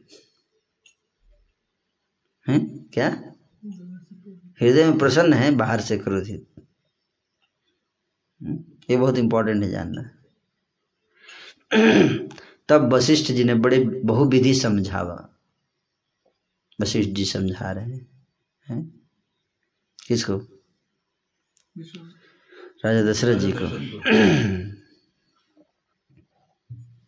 [2.48, 2.90] हैं?
[2.94, 3.31] क्या?
[4.62, 6.46] हृदय में प्रसन्न है, बाहर से क्रोधित।
[8.90, 10.02] ये बहुत इंपॉर्टेंट है जानना।
[12.68, 15.28] तब वशिष्ठ जी ने बड़े बहुविधि समझावा।
[16.80, 18.26] वशिष्ठ जी समझा रहे हैं।
[18.68, 18.82] है?
[20.06, 20.38] किसको?
[22.84, 23.66] राजा दशरथ जी को।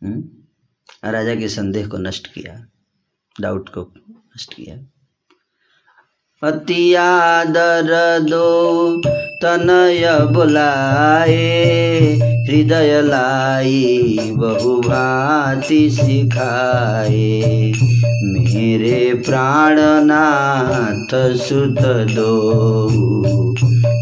[1.11, 2.67] राजा के संदेह को नष्ट किया
[3.41, 4.94] डाउट को नष्ट किया।
[6.43, 9.03] अति आदर दो
[9.43, 11.37] तनय बुलाए,
[12.49, 17.73] हृदय लाई बहु भांति सिखाए।
[18.25, 22.61] मेरे प्राणनाथ सुत दो,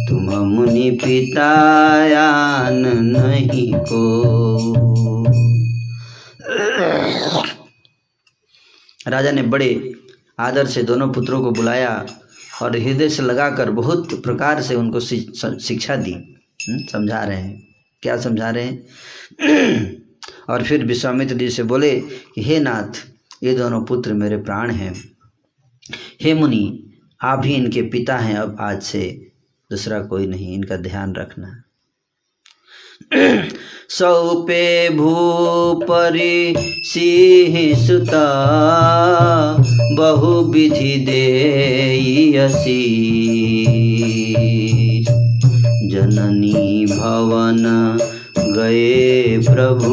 [0.09, 4.23] तुम मुनि पितायान नहीं को।
[9.09, 9.93] राजा ने बड़े
[10.41, 12.07] आदर से दोनों पुत्रों को बुलाया।
[12.63, 15.01] और हृदय से लगाकर बहुत प्रकार से उनको
[15.59, 16.37] शिक्षा दी।
[16.71, 17.63] समझा रहे हैं।
[18.03, 18.87] क्या समझा रहे हैं?
[20.51, 23.07] और फिर विश्वामित्र जी से बोले कि, हे नाथ,
[23.43, 25.11] ये दोनों पुत्र मेरे प्राण हैं।
[26.23, 29.33] हे मुनि, आप ही इनके पिता हैं, अब आज से
[29.71, 31.63] दूसरा कोई नहीं। इनका ध्यान रखना।
[33.89, 38.23] सौपे भूपरि सिंह सुता
[39.91, 42.83] बहु विधि देयसी।
[45.85, 47.99] जननी भवन
[48.39, 49.93] गए प्रभु,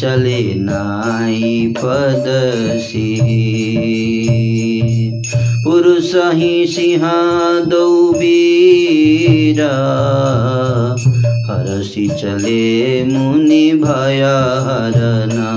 [0.00, 3.20] चले नाई पदसी।
[5.64, 7.02] पुरुष ही सिंह
[7.64, 9.74] दौ वीरा,
[11.48, 15.52] हरसी चले मुनि भया हरना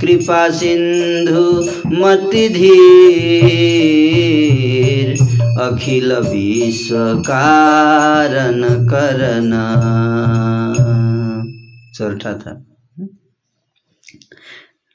[0.00, 5.18] कृपा सिंधु मति धीर,
[5.60, 9.74] अखिल विश्व कारण करना।
[11.94, 12.64] चौथा था।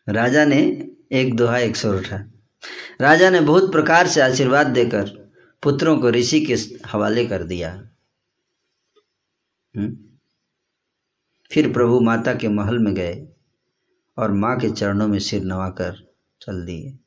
[0.09, 2.31] राजा ने एक दोहा, एक सौ उठा।
[3.01, 5.31] राजा ने बहुत प्रकार से आशीर्वाद देकर
[5.63, 6.55] पुत्रों को ऋषि के
[6.88, 7.89] हवाले कर दिया।
[9.77, 9.97] हम्म?
[11.51, 13.27] फिर प्रभु माता के महल में गए।
[14.18, 16.98] और माँ के चरणों में सिर नवाकर चल दिए।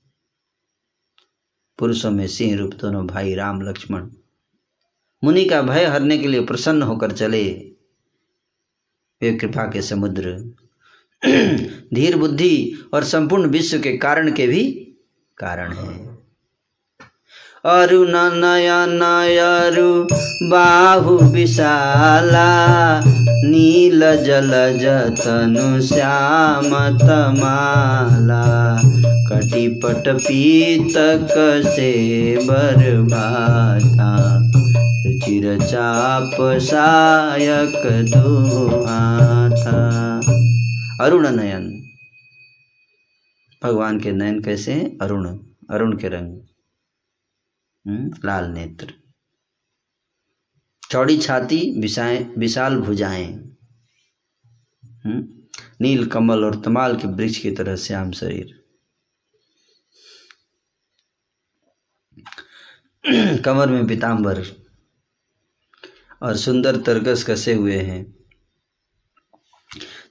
[1.79, 4.11] पुरुषों में सिंह रूप दोनों भाई राम, लक्ष्मण।
[5.25, 7.49] मुनि का भय हरने के लिए प्रसन्न होकर चले।
[9.23, 10.39] वे कृपा के समुद्र,
[11.95, 14.73] धीर बुद्धि और संपूर्ण विश्व के कारण के भी
[15.39, 16.17] कारण है।
[17.65, 19.01] अरुण नयन
[19.39, 20.07] अरु
[20.51, 22.47] बाहु विशाला
[23.45, 28.77] नील जल जतनु श्याम तमाला
[29.31, 31.93] कटिपट पीतक से
[32.47, 34.27] बरभाता
[35.25, 37.83] चिर चाप सायक
[38.15, 39.87] दुहाथा
[41.05, 41.83] अरुण नयन
[43.65, 44.99] भगवान के नयन कैसे?
[45.03, 45.39] अरुण
[45.71, 46.39] अरुण के रंग।
[47.87, 49.06] हम्म, लाल नेत्र।
[50.91, 53.57] चौड़ी छाती विशाए विशाल भुजाएँ।
[55.05, 55.29] हम्म,
[55.81, 58.67] नील कमल और तमाल के वृक्ष की तरह श्याम शरीर।
[63.45, 64.43] कमर में पीताम्बर
[66.23, 68.17] और सुंदर तरकस कसे हुए हैं।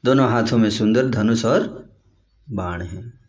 [0.06, 1.90] दोनों हाथों में सुंदर धनुष और
[2.52, 3.25] बाण है।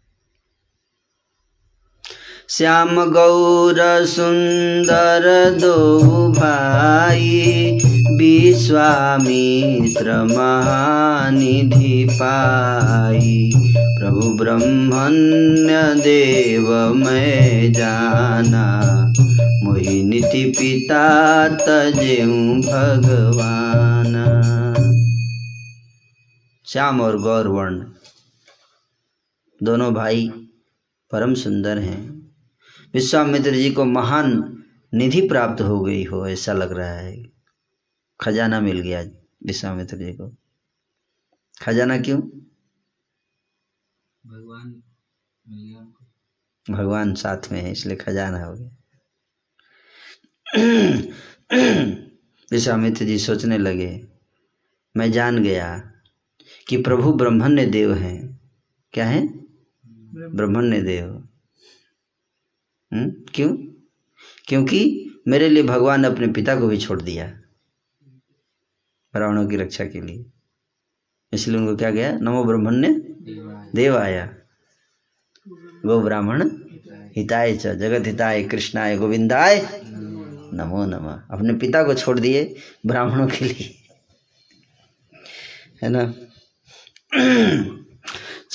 [2.51, 5.25] श्याम गौर सुंदर
[5.61, 7.79] दो भाई,
[8.11, 18.83] विश्वामित्र महानिधि पाई। प्रभु ब्रह्मण्य देव मैं जाना,
[19.65, 24.15] मोहि नीति पिता तजेऊ भगवान।
[26.67, 27.83] श्याम और गौरवर्ण,
[29.63, 30.31] दोनों भाई
[31.13, 32.16] परम सुंदर हैं।
[32.95, 34.29] विश्वामित्र जी को महान
[34.95, 37.25] निधि प्राप्त हो गई हो ऐसा लग रहा है।
[38.21, 39.03] खजाना मिल गया
[39.47, 40.37] विश्वामित्र जी को।
[41.63, 42.21] खजाना क्यों?
[44.27, 44.83] भगवान
[45.49, 45.93] मिल गया
[46.71, 48.71] भगवान साथ में है इसलिए खजाना हो गया।
[52.53, 54.09] विश्वामित्र जी सोचने लगे
[54.97, 55.93] मैं जान गया
[56.69, 58.41] कि प्रभु ब्रह्मण्य देव हैं।
[58.93, 59.29] क्या है?
[60.37, 61.16] ब्रह्मण्य देव?
[62.95, 63.57] क्यों?
[64.49, 67.41] क्योंकि मेरे लिए भगवान ने अपने पिता को भी छोड़ दिया
[69.17, 70.27] रावणों की रक्षा के लिए।
[71.33, 72.19] इसलिए उनको क्या गया?
[72.19, 72.95] नमो ब्रह्मण्य ने
[73.75, 74.35] देव आया।
[75.87, 76.51] गो ब्राह्मण
[77.17, 79.81] हिताय च, जगत हिताय, कृष्णाय, गोविंदाय,
[80.55, 82.57] नमो नमः। अपने पिता को छोड़ दिए
[82.87, 83.75] ब्राह्मणों के लिए।
[85.83, 86.15] है ना?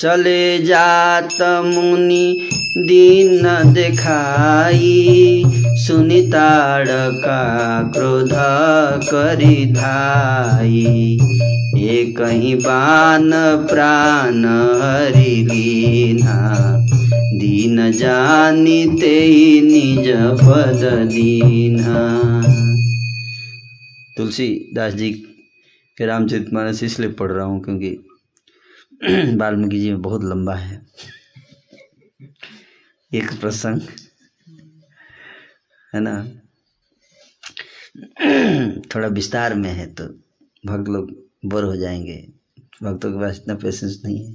[0.02, 2.48] चले जात मुनि
[2.78, 3.42] दीन
[3.72, 5.44] दिखाई।
[5.76, 7.42] सुनिताड़ का
[7.94, 8.32] क्रोध
[9.04, 11.18] करी धाई।
[11.76, 13.30] ये कहीं बान
[13.70, 14.44] प्राण
[14.82, 16.36] हरि लीना
[17.38, 19.16] दीन जानी ते
[19.60, 20.08] निज
[20.42, 22.06] पद दीना
[24.16, 25.10] तुलसीदास जी
[25.98, 27.98] के रामचरित मानस इसलिए पढ़ रहा हूँ क्योंकि
[29.38, 30.86] वाल्मीकि जी में बहुत लंबा है।
[33.14, 33.80] एक प्रसंग,
[35.94, 36.14] है ना?
[38.94, 40.04] थोड़ा विस्तार में है तो
[40.66, 41.10] भक्त लोग
[41.44, 42.16] बोर हो जाएँगे।
[42.82, 44.34] भक्तों के पास इतना पेशेंस नहीं है।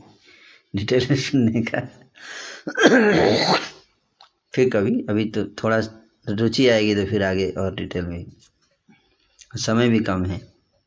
[0.76, 1.80] डिटेल में सुनने का।
[4.54, 5.80] फिर कभी, अभी तो थोड़ा
[6.30, 8.26] रुचि आएगी तो फिर आगे और डिटेल में।
[9.58, 10.38] समय भी कम है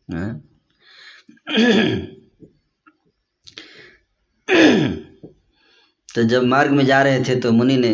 [0.09, 0.41] हाँ?
[6.09, 7.93] तो जब मार्ग में जा रहे थे तो मुनि ने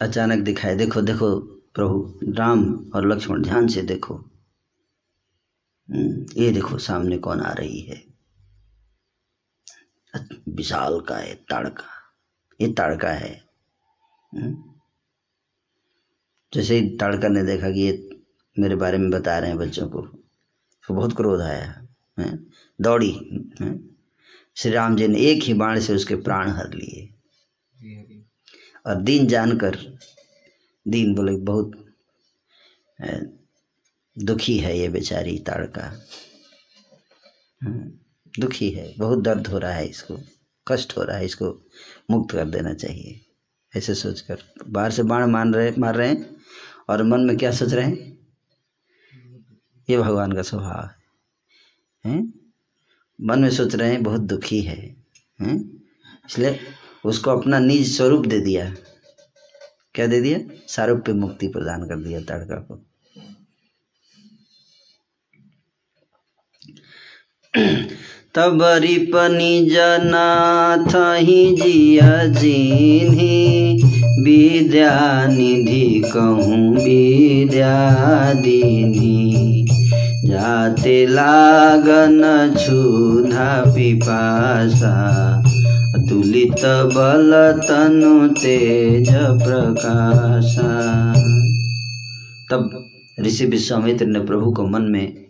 [0.00, 1.34] अचानक दिखाए देखो देखो
[1.74, 2.64] प्रभु राम
[2.94, 4.14] और लक्ष्मण ध्यान से देखो
[5.88, 8.02] हम्म, ये देखो सामने कौन आ रही है
[10.48, 11.84] विशाल का है ताड़का
[12.60, 13.32] ये ताड़का है
[14.32, 14.56] हम्म।
[16.52, 18.20] जैसे ही ताड़का ने देखा कि ये
[18.56, 21.84] मेरे बारे में बता रहे हैं बच्चों को तो बहुत क्रोध आया
[22.18, 22.36] है
[22.78, 23.12] दौड़ी?
[24.58, 27.02] श्री राम जी ने एक ही बाण से उसके प्राण हर लिए।
[27.74, 28.24] हरि
[28.86, 29.76] और दीन जानकर
[30.88, 31.72] दीन बोले बहुत
[34.16, 35.86] दुखी है ये बेचारी ताड़का।
[37.62, 37.92] हम्म,
[38.40, 40.18] दुखी है बहुत दर्द हो रहा है इसको
[40.66, 41.52] कष्ट हो रहा है इसको
[42.10, 43.20] मुक्त कर देना चाहिए।
[43.76, 46.36] ऐसे सोचकर बाहर से बाण मान रहे मार रहे हैं
[46.88, 48.18] और मन में क्या सोच रहे हैं?
[49.90, 50.96] ये भगवान का स्वभाव है।
[52.06, 52.37] हैं?
[53.18, 54.76] मन में सोच रहे हैं, बहुत दुखी है?
[55.40, 56.58] इसलिए
[57.04, 58.64] उसको अपना निज स्वरूप दे दिया।
[59.94, 60.38] क्या दे दिया?
[60.68, 62.84] सारूप्य मुक्ति प्रदान कर दिया ताड़का को।
[68.34, 73.82] तब रिपनि जनाथ ही जिया जिन्ही
[74.24, 77.74] विद्या निधि कहूँ विद्या
[78.34, 79.67] दीनी
[80.28, 82.20] जाते लागन
[82.56, 84.94] क्षुधा पिपासा,
[85.94, 86.64] अतुलित
[86.94, 87.32] बल
[87.68, 90.72] तनु तेज प्रकाशा।
[92.50, 92.70] तब
[93.20, 95.26] ऋषि विश्वामित्र ने प्रभु को मन में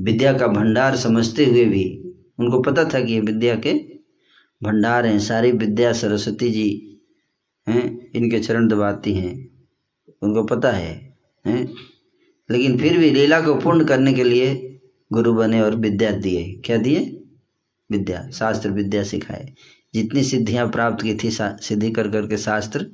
[0.00, 1.84] विद्या का भंडार समझते हुए भी
[2.38, 3.72] उनको पता था कि ये विद्या के
[4.62, 6.98] भंडार हैं, सारी विद्या सरस्वती जी,
[7.68, 9.34] हैं, इनके चरण दबाती हैं।
[10.22, 11.66] उनको पता है, हैं
[12.50, 14.78] लेकिन फिर भी लीला को पूर्ण करने के लिए
[15.12, 17.22] गुरु बने और विद्या दिए। क्या दिए?
[17.90, 19.52] विद्या, शास्त्र विद्या सिखाए।
[19.94, 22.86] जितनी सिद्धियाँ प्राप्त की थी सिद्धि कर करके शास्त्र,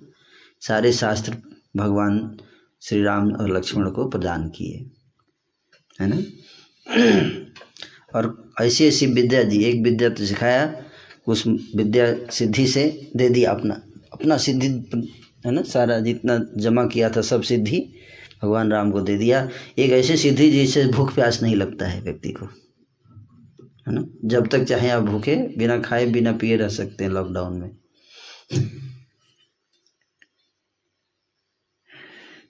[0.61, 1.37] सारे शास्त्र
[1.77, 2.37] भगवान
[2.81, 4.87] श्री राम और लक्ष्मण को प्रदान किए।
[6.01, 6.23] है ना?
[8.15, 10.83] और ऐसी ऐसी विद्या दी। एक विद्या तो सिखाया,
[11.27, 11.47] उस
[11.77, 14.69] विद्या सिद्धि से दे दिया अपना अपना सिद्धि,
[15.47, 15.63] है ना?
[15.63, 17.95] सारा जितना जमा किया था सब सिद्धि
[18.43, 19.49] भगवान राम को दे दिया।
[19.79, 22.47] एक ऐसी सिद्धि जिससे भूख प्यास नहीं लगता है व्यक्ति को,
[23.89, 24.05] है ना?
[24.25, 27.71] जब तक चाहे आप भूखे, बिना खाए, बिना पिए रह सकते हैं लॉकडाउन में।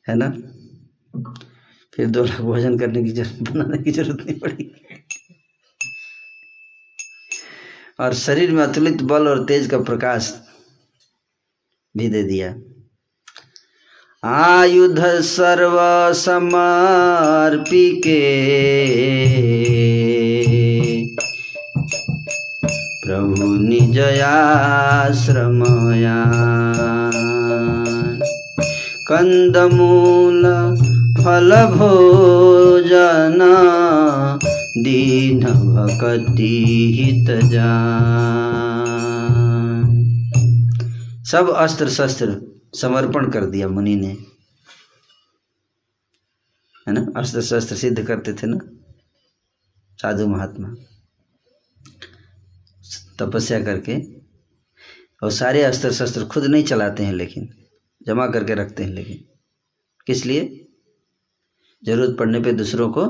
[0.09, 0.31] है ना?
[1.95, 4.71] फिर दो लाख भोजन करने की ज़रूरत, बनाने की ज़रूरत नहीं पड़ी।
[8.01, 10.33] और शरीर में अतुलित बल और तेज का प्रकाश
[11.97, 12.55] भी दे दिया।
[14.25, 15.77] आयुध सर्व
[16.15, 16.53] समर्पिके
[23.05, 24.21] प्रभु निजयाश्रमया
[29.09, 30.47] कंदमूल
[31.19, 33.43] फल भोजन
[34.79, 36.55] दीन भक्ति
[36.99, 37.83] हित जान।
[41.33, 44.13] सब अस्त्र शस्त्र समर्पण कर दिया मुनि ने।
[46.89, 47.07] है ना?
[47.17, 48.59] अस्त्र शस्त्र सिद्ध करते थे ना?
[50.03, 50.75] साधु महात्मा।
[53.19, 54.23] तपस्या करके।
[55.23, 57.67] और सारे अस्त्र शस्त्र खुद नहीं चलाते हैं लेकिन,
[58.07, 59.25] जमा करके रखते हैं लेकिन।
[60.07, 60.69] किस लिए?
[61.85, 63.07] ज़रूरत पड़ने पे दूसरों को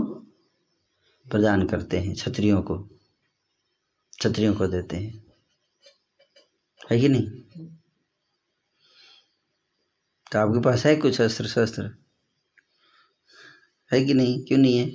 [1.30, 2.78] प्रदान करते हैं, क्षत्रियों को।
[4.18, 5.24] क्षत्रियों को देते हैं।
[6.90, 7.41] है कि नहीं?
[10.32, 11.90] तो आपके पास है कुछ अस्त्र शस्त्र?
[13.92, 14.44] है कि नहीं?
[14.44, 14.92] क्यों नहीं है?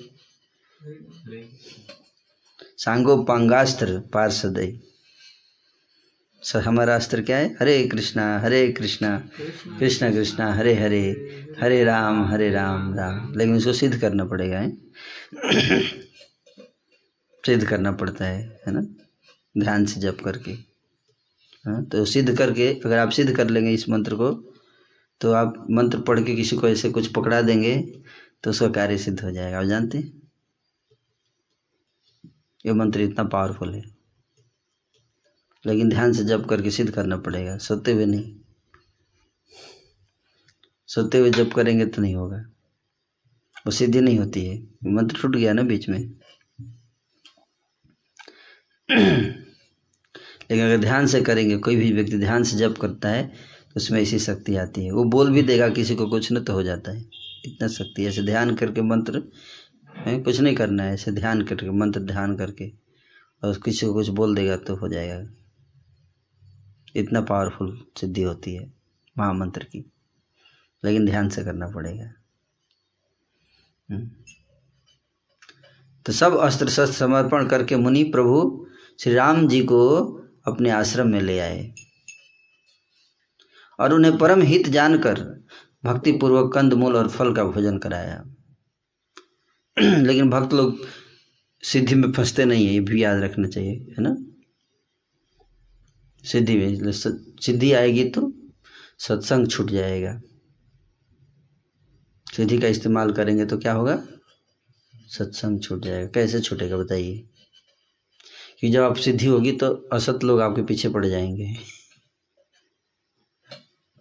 [2.77, 4.79] सांगो पांगास्त्र पार्षद
[6.55, 7.57] हमारा अस्त्र क्या है?
[7.59, 9.29] हरे कृष्णा हरे कृष्णा
[9.79, 11.11] कृष्णा कृष्णा, हरे हरे
[11.61, 14.77] हरे राम हरे राम राम। लेकिन उसको सिद्ध करना पड़ेगा, है?
[17.45, 18.81] सिद्ध करना पड़ता है है ना?
[19.57, 20.51] ध्यान से जप करके।
[21.65, 24.53] हाँ तो सिद्ध करके, अगर आप सिद्ध कर लेंगे इस मंत्र को
[25.21, 27.75] तो आप मंत्र पढ़ के किसी को ऐसे कुछ पकड़ा देंगे
[28.43, 29.97] तो उसका कार्य सिद्ध हो जाएगा। आप जानते
[32.65, 33.81] ये मंत्र इतना पावरफुल है।
[35.65, 38.35] लेकिन ध्यान से जप करके सिद्ध करना पड़ेगा। सोते हुए नहीं।
[40.87, 42.37] सोते हुए जप करेंगे तो नहीं होगा।
[43.65, 45.99] वो सिद्धि नहीं होती है। मंत्र टूट गया ना बीच में।
[50.51, 53.33] लेकिन अगर ध्यान से करेंगे, कोई भी व्यक्ति ध्यान से जप करता है
[53.77, 56.63] उसमें ऐसी शक्ति आती है। वो बोल भी देगा किसी को, कुछ न तो हो
[56.63, 57.05] जाता है।
[57.45, 59.23] इतना शक्ति ऐसे ध्यान करके मंत्र,
[59.97, 62.71] है, कुछ नहीं करना है। ऐसे ध्यान करके, मंत्र ध्यान करके,
[63.43, 65.29] और किसी को कुछ बोल देगा तो हो जाएगा।
[66.95, 68.73] इतना पावरफुल सिद्धि होती है
[69.17, 69.91] महामंत्र की।
[70.85, 72.13] लेकिन ध्यान से करना पड़ेगा।
[76.05, 78.67] तो सब अस्त्र शस्त्र समर्पण करके मुनि प्रभु
[78.99, 79.97] श्री राम जी को
[80.47, 81.73] अपने आश्रम में ले आए।
[83.79, 85.43] और उन्हें परम हित जानकर
[85.85, 88.25] भक्ति पूर्वक कंद मूल और फल का भोजन कराया।
[89.79, 90.77] लेकिन भक्त लोग
[91.63, 94.17] सिद्धि में फंसते नहीं है, ये भी याद रखना चाहिए, है ना?
[96.23, 96.91] सिद्धि में
[97.41, 98.33] सिद्धि आएगी तो
[98.99, 100.21] सत्संग छूट जाएगा।
[102.35, 104.03] सिद्धि का इस्तेमाल करेंगे तो क्या होगा?
[105.07, 107.27] सत्संग छूट जाएगा। कैसे छूटेगा बताइए?
[108.61, 111.76] कि जब आप सिद्धि होगी तो असत लोग आपके पीछे पड़ जाएँगे।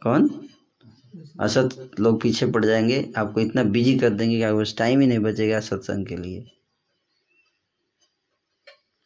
[0.06, 0.48] कौन?
[1.40, 5.18] असत लोग पीछे पड़ जाएँगे, आपको इतना बिज़ी कर देंगे कि आपको टाइम ही नहीं
[5.18, 6.40] बचेगा सत्संग के लिए।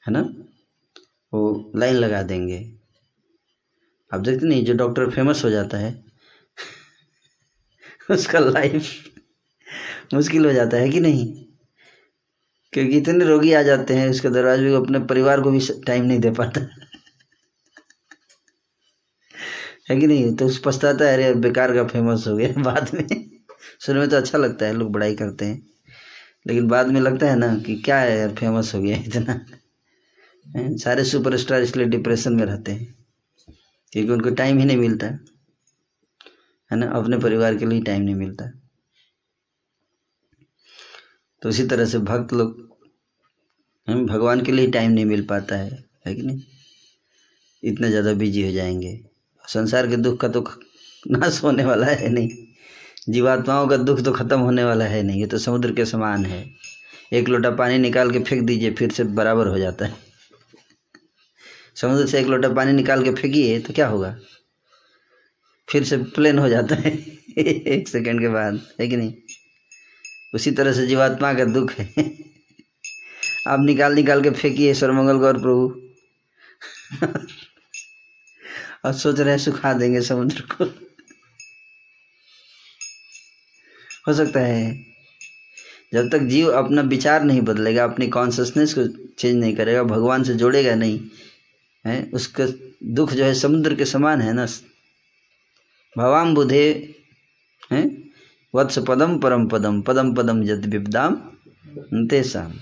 [0.07, 0.21] है ना?
[1.35, 2.73] वो लाइन लगा देंगे।
[4.15, 6.05] आप देखते नहीं, जो डॉक्टर फ़ेमस हो जाता है,
[8.11, 9.09] उसका लाइफ
[10.15, 11.45] मुश्किल हो जाता है कि नहीं?
[12.73, 16.19] क्योंकि इतने रोगी आ जाते हैं, उसके दरवाजे को अपने परिवार को भी टाइम नहीं
[16.19, 16.90] दे पाता।
[19.91, 20.35] है कि नहीं?
[20.37, 23.07] तो उस पछताता है, अरे बेकार का फ़ेमस हो गया बाद में।
[23.81, 25.63] शुरू में तो अच्छा लगता है, लोग बड़ाई करते हैं।
[26.47, 29.41] लेकिन बाद में लगता है ना कि क्या है यार फ़ेमस हो गया इतना?
[30.77, 32.95] सारे सुपरस्टार इसलिए डिप्रेशन में रहते हैं,
[33.93, 35.07] क्योंकि उनको टाइम ही नहीं मिलता।
[36.71, 36.87] है ना?
[36.87, 38.51] अपने परिवार के लिए टाइम नहीं मिलता।
[41.43, 42.69] तो उसी तरह से भक्त लोग
[43.89, 46.43] भगवान के लिए टाइम नहीं मिल पाता है है कि नहीं?
[47.63, 49.10] इतना ज़्यादा बिज़ी हो जाएँगे।
[49.53, 50.61] संसार के दुख का तो
[51.11, 52.31] नाश होने वाला है नहीं।
[53.09, 56.51] जीवात्माओं का दुख तो खत्म होने वाला है नहीं। ये तो समुद्र के समान है।
[57.13, 59.95] एक लोटा पानी निकाल के फेंक दीजिए, फिर से बराबर हो जाता है।
[61.75, 64.17] समुद्र से एक लोटा पानी निकाल के फेंकिए तो क्या होगा?
[65.69, 66.91] फिर से प्लेन हो जाता है।
[67.39, 69.15] एक सेकंड के बाद, है कि नहीं?
[70.35, 71.95] उसी तरह से जीवात्मा का दुख है।
[73.47, 75.83] आप निकाल निकाल के फेंकिए, सर्वमंगल गौर प्रभु।
[78.85, 80.65] और सोच रहे सुखा देंगे समुद्र को।
[84.09, 84.73] हो सकता है,
[85.93, 88.87] जब तक जीव अपना विचार नहीं बदलेगा, अपनी कॉन्सियसनेस को
[89.19, 91.01] चेंज नहीं करेगा, भगवान से जोड़ेगा नहीं,
[91.85, 92.47] है, उसका
[92.85, 94.47] दुख जो है समुद्र के समान है ना।
[95.97, 96.95] भवाम बुधे,
[97.73, 98.11] हैं,
[98.55, 101.15] वत्स पदम परम पदम पदम पदम यद विपदाम
[102.11, 102.53] तेसाम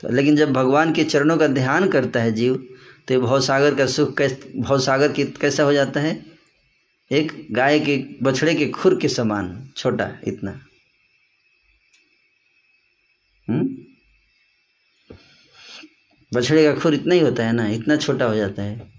[0.00, 2.75] तो लेकिन जब भगवान के चरणों का ध्यान करता है जीव
[3.08, 6.26] तो ये भवसागर का सुख कैस, भवसागर की कैसा हो जाता है?
[7.12, 10.60] एक गाय के, बछड़े के खुर के समान, छोटा, इतना।
[13.50, 13.76] हम्म?
[16.34, 18.92] बछड़े का खुर इतना ही होता है ना, इतना छोटा हो जाता है।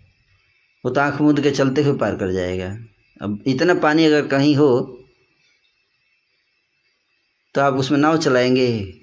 [0.86, 2.78] वो तो आँख मूंद के चलते हुए पार कर जाएगा।
[3.22, 4.94] अब इतना पानी अगर कहीं हो
[7.54, 9.02] तो आप उसमें नाव चलाएँगे।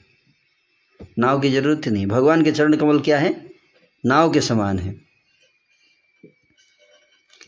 [1.19, 3.54] नाव की ज़रूरत ही नहीं। भगवान के चरण कमल क्या है?
[4.07, 5.01] नाव के समान है।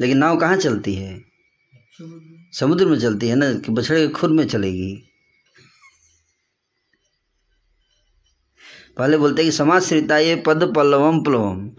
[0.00, 1.24] लेकिन नाव कहाँ चलती है?
[2.52, 5.02] समुद्र में चलती है ना, कि बछड़े के खुर में चलेगी।
[8.96, 11.70] पहले बोलते हैं कि समाज श्रिता ये पद पल्लवम प्लवम।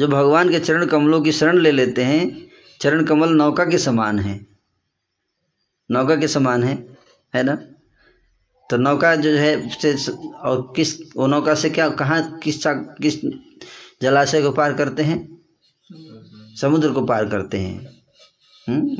[0.00, 2.48] जो भगवान के चरण कमलों की शरण ले लेते हैं,
[2.80, 4.46] चरण कमल नौका के समान है।
[5.90, 6.96] नौका के समान है
[7.34, 7.54] है ना?
[8.70, 13.14] तो नौका जो है से और किस वो नौका से क्या कहाँ किस किस
[14.02, 15.20] जलाशय को पार करते हैं,
[16.60, 18.00] समुद्र को पार करते हैं।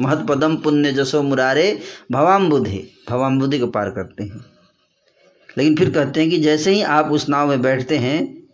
[0.01, 1.81] महत पदम पुण्य जसो मुरारे
[2.12, 4.44] भवाम बुधे भवाम बुद्धि को पार करते हैं।
[5.59, 8.48] लेकिन फिर कहते हैं कि जैसे ही आप उस नाव में बैठते हैं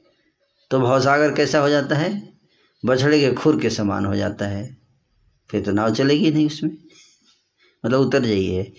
[0.70, 2.28] तो भवसागर कैसा हो जाता है?
[2.86, 4.76] बछड़े के खुर के समान हो जाता है।
[5.50, 6.70] फिर तो नाव चलेगी नहीं उसमें।
[7.86, 8.72] मतलब उतर जाइए।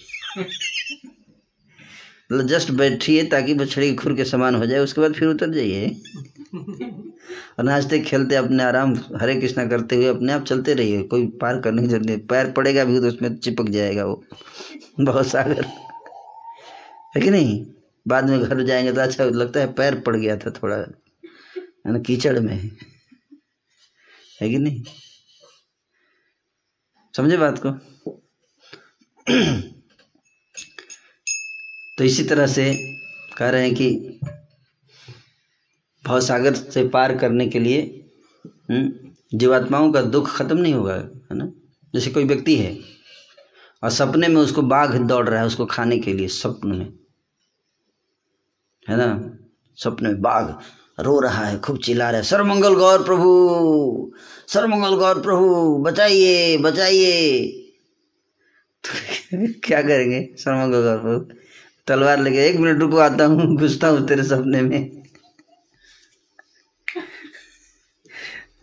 [2.32, 5.50] मतलब जस्ट बैठिए ताकि बछड़े के खुर के समान हो जाए, उसके बाद फिर उतर
[5.50, 6.02] जाइए।
[7.60, 11.62] और नाचते, खेलते, अपने आराम, हरे कृष्णा करते हुए अपने आप चलते रहिए। कोई पार
[11.62, 14.24] करने की ज़रूरत नहीं, पैर पड़ेगा भी तो उसमें चिपक जाएगा वो।
[15.00, 15.66] बहुत सागर।
[17.16, 17.66] है कि नहीं?
[18.08, 22.00] बाद में घर जाएँगे तो अच्छा लगता है, पैर पड़ गया था थोड़ा। है ना,
[22.00, 22.72] कीचड़ में।
[24.42, 24.84] है कि नहीं?
[27.18, 27.72] समझे बात को?
[31.98, 32.96] तो इसी तरह से
[33.38, 34.20] कह रहे हैं कि
[36.08, 37.80] भवसागर से पार करने के लिए
[38.72, 41.52] जीवात्माओं का दुख खत्म नहीं होगा, है ना?
[41.94, 42.78] जैसे कोई व्यक्ति है
[43.84, 46.94] और सपने में उसको बाघ दौड़ रहा है उसको खाने के लिए स्वप्न में,
[48.90, 49.38] है ना?
[49.78, 50.54] सपने में बाघ
[51.00, 54.14] रो रहा है, खूब चिल्ला रहा है, सर्वमंगल गौर प्रभु,
[54.48, 57.48] सर्वमंगल गौर प्रभु, बचाइए बचाइए।
[58.84, 58.90] तो
[59.64, 61.34] क्या करेंगे, सर्वमंगल गौर प्रभु?
[61.88, 64.97] तलवार लेके एक मिनट रुको आता हूँ, घुसता हूँ तेरे सपने में।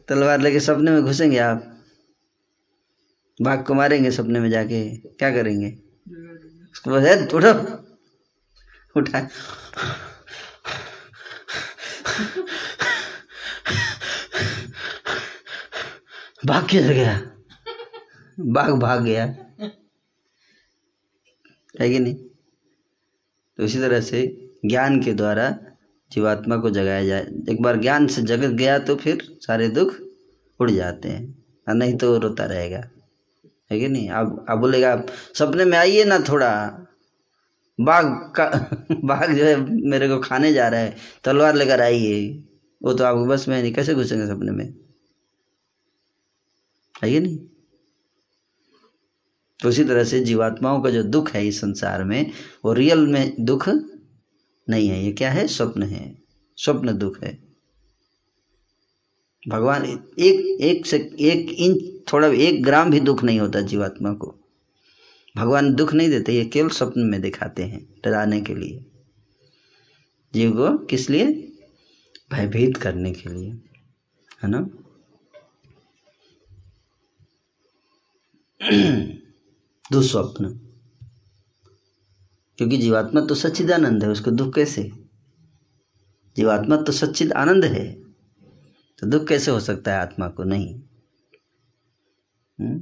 [0.08, 1.84] तलवार लेके सपने में घुसेंगे आप?
[3.42, 5.70] बाघ को मारेंगे सपने में जाके। क्या करेंगे?
[6.72, 7.84] उसको बस उठो।
[8.96, 9.28] उठा।
[16.46, 17.36] भाग किधर गया?
[18.40, 19.24] बाघ भाग गया।
[21.80, 22.14] है कि नहीं?
[23.56, 25.73] तो इसी तरह से ज्ञान के द्वारा
[26.14, 29.94] जीवात्मा को जगाया जाए। एक बार ज्ञान से जगत गया तो फिर सारे दुख
[30.60, 32.90] उड़ जाते हैं, और नहीं तो रोता रहेगा।
[33.72, 34.10] है कि नहीं?
[34.10, 36.80] आप आप बोलेगा, आप सपने में आइए ना थोड़ा।
[37.80, 38.70] बाघ का,
[39.04, 42.44] बाघ जो है मेरे को खाने जा रहा है, तलवार लेकर आइए।
[42.82, 44.74] वो तो आपको बस में नहीं, कैसे घुसेंगे सपने में?
[47.04, 47.38] है कि नहीं?
[49.60, 52.30] तो उसी तरह से जीवात्माओं का जो दुख है इस संसार में,
[52.64, 53.68] वो रियल में दुख
[54.68, 55.46] नहीं है, ये क्या है?
[55.46, 56.18] स्वप्न है।
[56.56, 57.44] स्वप्न दुख है।
[59.48, 59.84] भगवान
[60.18, 64.38] एक एक से, एक इंच, थोड़ा एक ग्राम भी दुख नहीं होता जीवात्मा को।
[65.36, 68.84] भगवान दुख नहीं देते, ये केवल स्वप्न में दिखाते हैं, डराने के लिए।
[70.34, 71.26] जीव को किस लिए?
[72.32, 73.50] भयभीत करने के लिए,
[74.42, 74.60] है ना?
[79.92, 80.63] दुस्वप्न।
[82.58, 84.90] क्योंकि जीवात्मा तो सच्चिदानंद है, उसको दुख कैसे?
[86.36, 88.04] जीवात्मा तो सच्चिद आनंद है
[88.98, 90.44] तो दुख कैसे हो सकता है आत्मा को?
[90.44, 90.80] नहीं।
[92.60, 92.78] हम्म?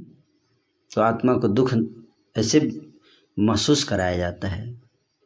[0.95, 1.73] तो आत्मा को दुख
[2.37, 2.91] ऐसे
[3.39, 4.83] महसूस कराया जाता है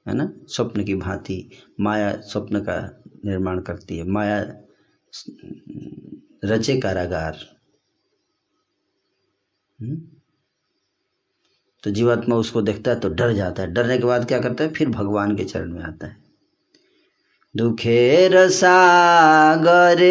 [0.08, 0.34] है ना?
[0.48, 1.50] स्वप्न की भांति,
[1.80, 4.56] माया स्वप्न का निर्माण करती है, माया
[6.46, 7.38] रचे कारागार।
[9.82, 10.17] हम्म?
[11.85, 14.71] तो जीवात्मा उसको देखता है तो डर जाता है डरने के बाद क्या करता है
[14.71, 16.17] फिर भगवान के चरण में आता है
[17.55, 20.11] दुखेर सागरे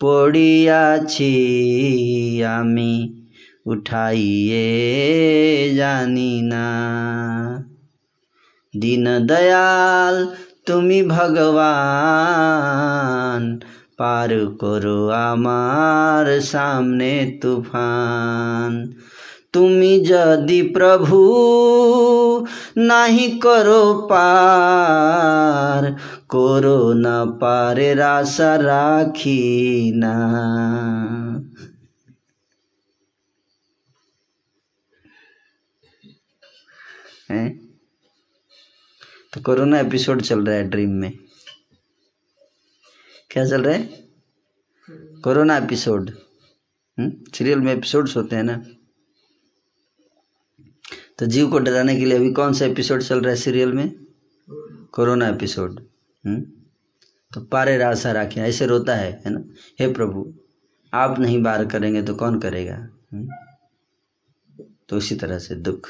[0.00, 1.32] পড়িয়াছি
[2.50, 2.92] আমি
[3.66, 4.68] উঠাইয়ে
[5.74, 6.68] জানি না
[8.74, 10.16] দীন দয়াল
[10.66, 12.52] তুমি ভগবান
[13.98, 14.30] পার
[14.60, 18.72] করো আমার সামনে তুফান
[19.54, 21.18] তুমি যদি প্রভু
[22.86, 25.82] নাহি করো পার
[26.28, 29.44] করো না পারের আশা রাখি
[29.94, 30.16] না
[37.30, 37.48] हैं
[39.32, 41.12] तो कोरोना एपिसोड चल रहा है ड्रीम में
[43.30, 44.04] क्या चल रहा है
[45.22, 46.10] कोरोना एपिसोड
[46.98, 48.56] सीरियल में एपिसोड्स होते हैं ना
[51.21, 54.05] तो जीव को डराने के लिए अभी कौन सा एपिसोड चल रहा है सीरियल में?
[54.91, 55.79] कोरोना एपिसोड
[56.25, 56.41] हम्म?
[57.33, 59.43] तो पारे रासा राखिया ऐसे रोता है है ना?
[59.79, 60.33] हे प्रभु,
[60.93, 62.89] आप नहीं बार करेंगे तो कौन करेगा?
[63.13, 63.29] हम्म?
[64.89, 65.89] तो इसी तरह से दुख।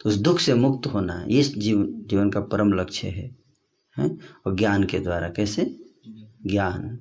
[0.00, 3.36] तो उस दुख से मुक्त होना, ये जीव, जीवन का परम लक्ष्य है।
[3.98, 4.20] हैं?
[4.46, 5.76] और ज्ञान के द्वारा कैसे?
[6.46, 6.98] ज्ञान।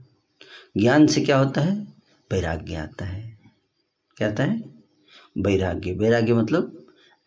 [0.77, 1.93] ज्ञान से क्या होता है?
[2.31, 3.39] वैराग्य आता है।
[4.17, 4.63] क्या आता है?
[5.37, 6.77] वैराग्य। वैराग्य मतलब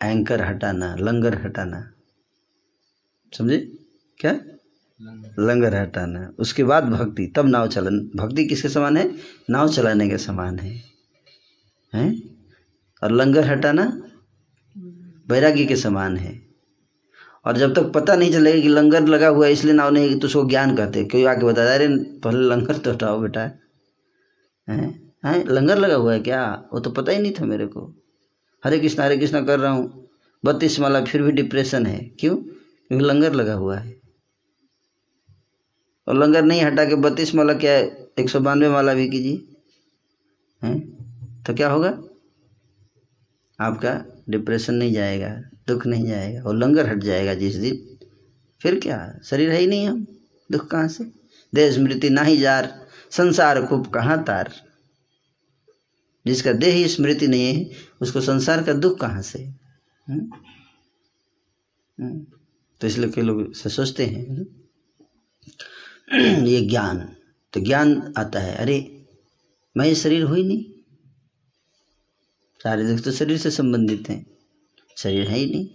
[0.03, 1.91] एंकर हटाना लंगर हटाना।
[3.39, 3.79] समझे?
[4.19, 4.33] क्या?
[5.39, 9.15] लंगर। हटाना। उसके बाद भक्ति तब नाव चलन। भक्ति किसके समान है?
[9.51, 10.83] नाव चलाने के समान है।
[11.95, 12.37] हैं?
[13.03, 14.03] और लंगर हटाना
[15.29, 16.43] वैराग्य के समान है।
[17.45, 20.27] और जब तक पता नहीं चलेगा कि लंगर लगा हुआ है इसलिए नाव नहीं तो
[20.27, 21.89] उसको ज्ञान कहते हैं। कोई आके बता अरे
[22.19, 23.41] पहले लंगर तो हटाओ बेटा।
[24.69, 25.12] हैं?
[25.27, 25.45] हैं?
[25.49, 26.69] लंगर लगा हुआ है क्या?
[26.73, 28.03] वो तो पता ही नहीं था मेरे को।
[28.65, 30.09] हरे कृष्णा हरे कृष्णा कर रहा हूँ।
[30.45, 32.36] बत्तीस माला, फिर भी डिप्रेशन है। क्यों?
[32.36, 34.01] क्योंकि लंगर लगा हुआ है।
[36.09, 38.09] और लंगर नहीं हटा के बत्तीस माला क्या है?
[38.19, 39.49] एक सौ बानवे माला भी कीजिए।
[40.62, 40.95] हैं?
[41.43, 41.99] तो क्या होगा?
[43.61, 48.07] आपका डिप्रेशन नहीं जाएगा, दुख नहीं जाएगा, और लंगर हट जाएगा जिस दिन।
[48.61, 49.19] फिर क्या?
[49.24, 50.07] शरीर है ही नहीं हम।
[50.53, 51.05] दुख कहाँ से?
[51.55, 54.53] देह स्मृति ना ही जार, संसार खूब कहाँ तार।
[56.26, 57.70] जिसका देह ही स्मृति नहीं है,
[58.01, 59.44] उसको संसार का दुख कहाँ से
[60.10, 60.30] हुँ?
[62.01, 62.26] हुँ?
[62.80, 64.46] तो इसलिए कई लोग सोचते हैं।
[66.46, 67.16] ये ज्ञान
[67.52, 69.06] तो ज्ञान आता है। अरे,
[69.76, 70.64] मैं शरीर हुई नहीं।
[72.64, 74.26] सारे दुख तो शरीर से संबंधित हैं।
[74.96, 75.66] शरीर है ही नहीं।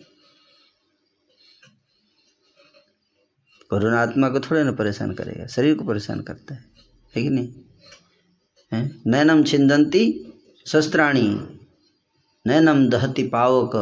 [3.70, 6.66] कोरोना आत्मा को थोड़े ना परेशान करेगा, शरीर को परेशान करता है।
[7.16, 7.54] है कि नहीं?
[8.74, 9.02] है?
[9.08, 10.29] नैनम छिंदंती
[10.70, 11.28] शस्त्राणी।
[12.46, 13.76] नैनम दहति पावक,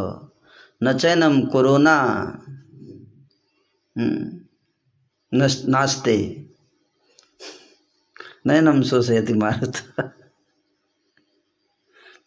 [0.81, 1.95] न चैनम कोरोना
[5.67, 6.17] नास्ते।
[8.47, 9.75] नैनम शोषयति मारुत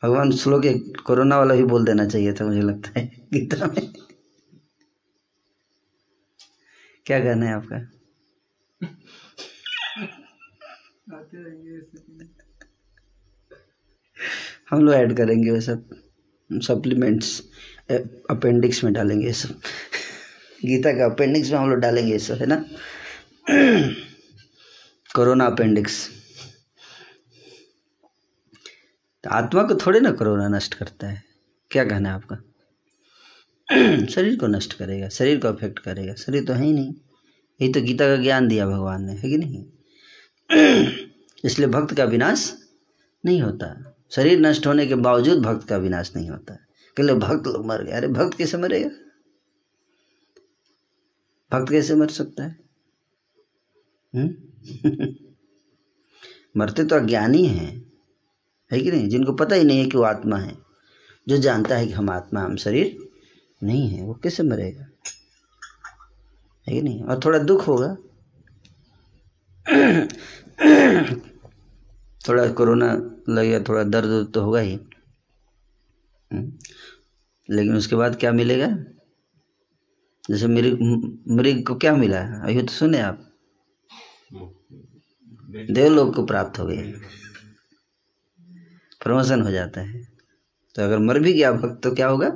[0.02, 0.62] भगवान श्लोक
[1.06, 3.92] कोरोना वाला भी बोल देना चाहिए था, मुझे लगता है, गीता में।
[7.06, 7.76] क्या कहना है आपका
[11.16, 11.98] आते रहेंगे ऐसे
[14.70, 15.88] हम लोग ऐड करेंगे वो सब
[16.50, 17.40] सप्लीमेंट्स
[18.30, 19.60] अपेंडिक्स में डालेंगे ये सब।
[20.64, 22.64] गीता का अपेंडिक्स में हम लोग डालेंगे ये सब, है ना?
[25.14, 26.08] कोरोना अपेंडिक्स
[29.24, 31.22] तो आत्मा को थोड़े ना कोरोना नष्ट करता है।
[31.70, 32.36] क्या कहना है आपका?
[34.06, 36.94] शरीर को नष्ट करेगा, शरीर को अफेक्ट करेगा। शरीर तो है ही नहीं।
[37.60, 39.64] यही तो गीता का ज्ञान दिया भगवान ने, है कि नहीं?
[41.44, 42.52] इसलिए भक्त का विनाश
[43.24, 43.74] नहीं होता।
[44.10, 46.60] शरीर नष्ट होने के बावजूद भक्त का विनाश नहीं होता। है
[46.96, 48.90] कहले भक्त लोग मर गए। अरे, भक्त कैसे मरेगा?
[51.52, 52.60] भक्त कैसे मर सकता है?
[54.14, 54.34] हम्म?
[56.56, 57.92] मरते तो अज्ञानी हैं।
[58.72, 59.08] है कि नहीं?
[59.08, 60.58] जिनको पता ही नहीं है कि वो आत्मा है।
[61.28, 63.08] जो जानता है कि हम आत्मा, हम शरीर
[63.62, 64.82] नहीं है, वो कैसे मरेगा?
[66.68, 67.02] है कि नहीं?
[67.02, 67.96] और थोड़ा दुख होगा।
[72.28, 74.80] थोड़ा कोरोना लगेगा थोड़ा दर्द तो होगा ही।
[76.32, 76.52] हम्म?
[77.50, 78.84] लेकिन उसके बाद क्या मिलेगा?
[80.30, 80.78] जैसे मृग
[81.28, 82.20] मृग को क्या मिला?
[82.20, 83.32] अभी तो सुने आप।
[85.70, 86.92] देवलोक को प्राप्त हो गए
[89.02, 90.04] प्रमोशन हो जाता है।
[90.74, 92.28] तो अगर मर भी गया भक्त तो क्या होगा?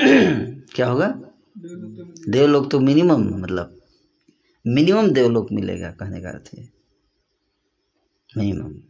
[0.74, 1.20] क्या होगा?
[2.28, 3.80] देवलोक तो मिनिमम मतलब
[4.66, 6.72] मिनिमम देवलोक मिलेगा, कहने का अर्थ है।
[8.36, 8.89] मिनिमम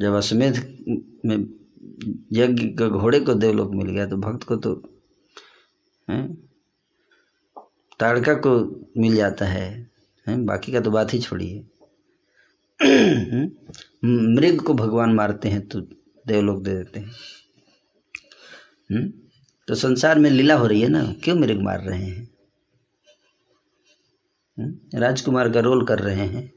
[0.00, 0.56] जब अश्वमेध
[1.26, 1.36] में
[2.32, 4.74] यज्ञ का घोड़े को देवलोक मिल गया तो भक्त को तो
[6.08, 6.34] है?
[8.00, 8.58] ताड़का को
[9.00, 9.90] मिल जाता है,
[10.26, 10.44] हैं?
[10.46, 11.64] बाकी का तो बात ही छोड़िए।
[14.04, 15.80] मृग को भगवान मारते हैं तो
[16.26, 17.10] देवलोक दे देते हैं।
[18.92, 19.08] हुँ?
[19.68, 21.02] तो संसार में लीला हो रही है ना?
[21.24, 22.28] क्यों मृग मार रहे हैं?
[24.58, 24.88] हुँ?
[24.94, 26.52] राजकुमार का रोल कर रहे हैं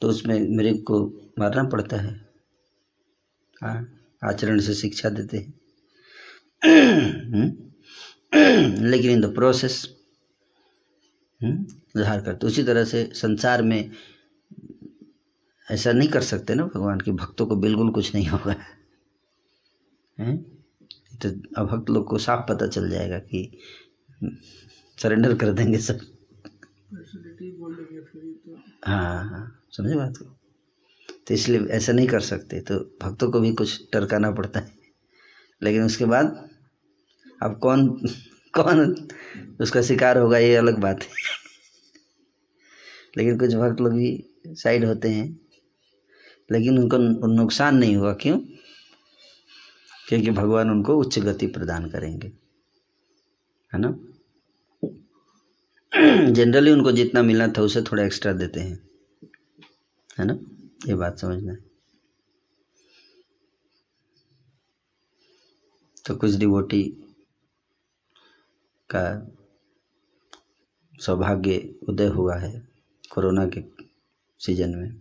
[0.00, 1.04] तो उसमें मृग को
[1.38, 2.27] मारना पड़ता हाँ।
[4.24, 5.54] आचरण से शिक्षा देते हैं।
[8.90, 9.88] लेकिन इन द प्रोसेस
[11.42, 13.90] सुधार करते। उसी तरह से संसार में
[15.70, 18.54] ऐसा नहीं कर सकते ना भगवान के भक्तों को बिल्कुल कुछ नहीं होगा।
[20.18, 20.36] हैं?
[21.24, 21.28] तो
[21.62, 23.58] अभक्त लोग को साफ़ पता चल जाएगा कि
[25.02, 25.98] सरेंडर कर देंगे सब।
[28.46, 28.56] तो।
[28.86, 30.37] हाँ हाँ समझे बात को?
[31.28, 34.72] तो इसलिए ऐसा नहीं कर सकते। तो भक्तों को भी कुछ टरकाना पड़ता है।
[35.62, 36.50] लेकिन उसके बाद
[37.42, 37.88] अब कौन
[38.54, 39.08] कौन
[39.60, 41.08] उसका शिकार होगा, ये अलग बात है।
[43.16, 45.40] लेकिन कुछ भक्त लोग भी साइड होते हैं।
[46.52, 48.38] लेकिन उनको नुकसान नहीं हुआ। क्यों?
[50.08, 52.32] क्योंकि भगवान उनको उच्च गति प्रदान करेंगे।
[53.74, 53.98] है ना?
[56.30, 58.88] जनरली उनको जितना मिलना था, उसे थोड़ा एक्स्ट्रा देते हैं।
[60.18, 60.38] है ना?
[60.86, 61.58] ये बात समझना है।
[66.06, 66.82] तो कुछ डिवोटी
[68.94, 69.04] का
[71.00, 72.68] सौभाग्य उदय हुआ है
[73.10, 73.62] कोरोना के
[74.38, 75.00] सीज़न में।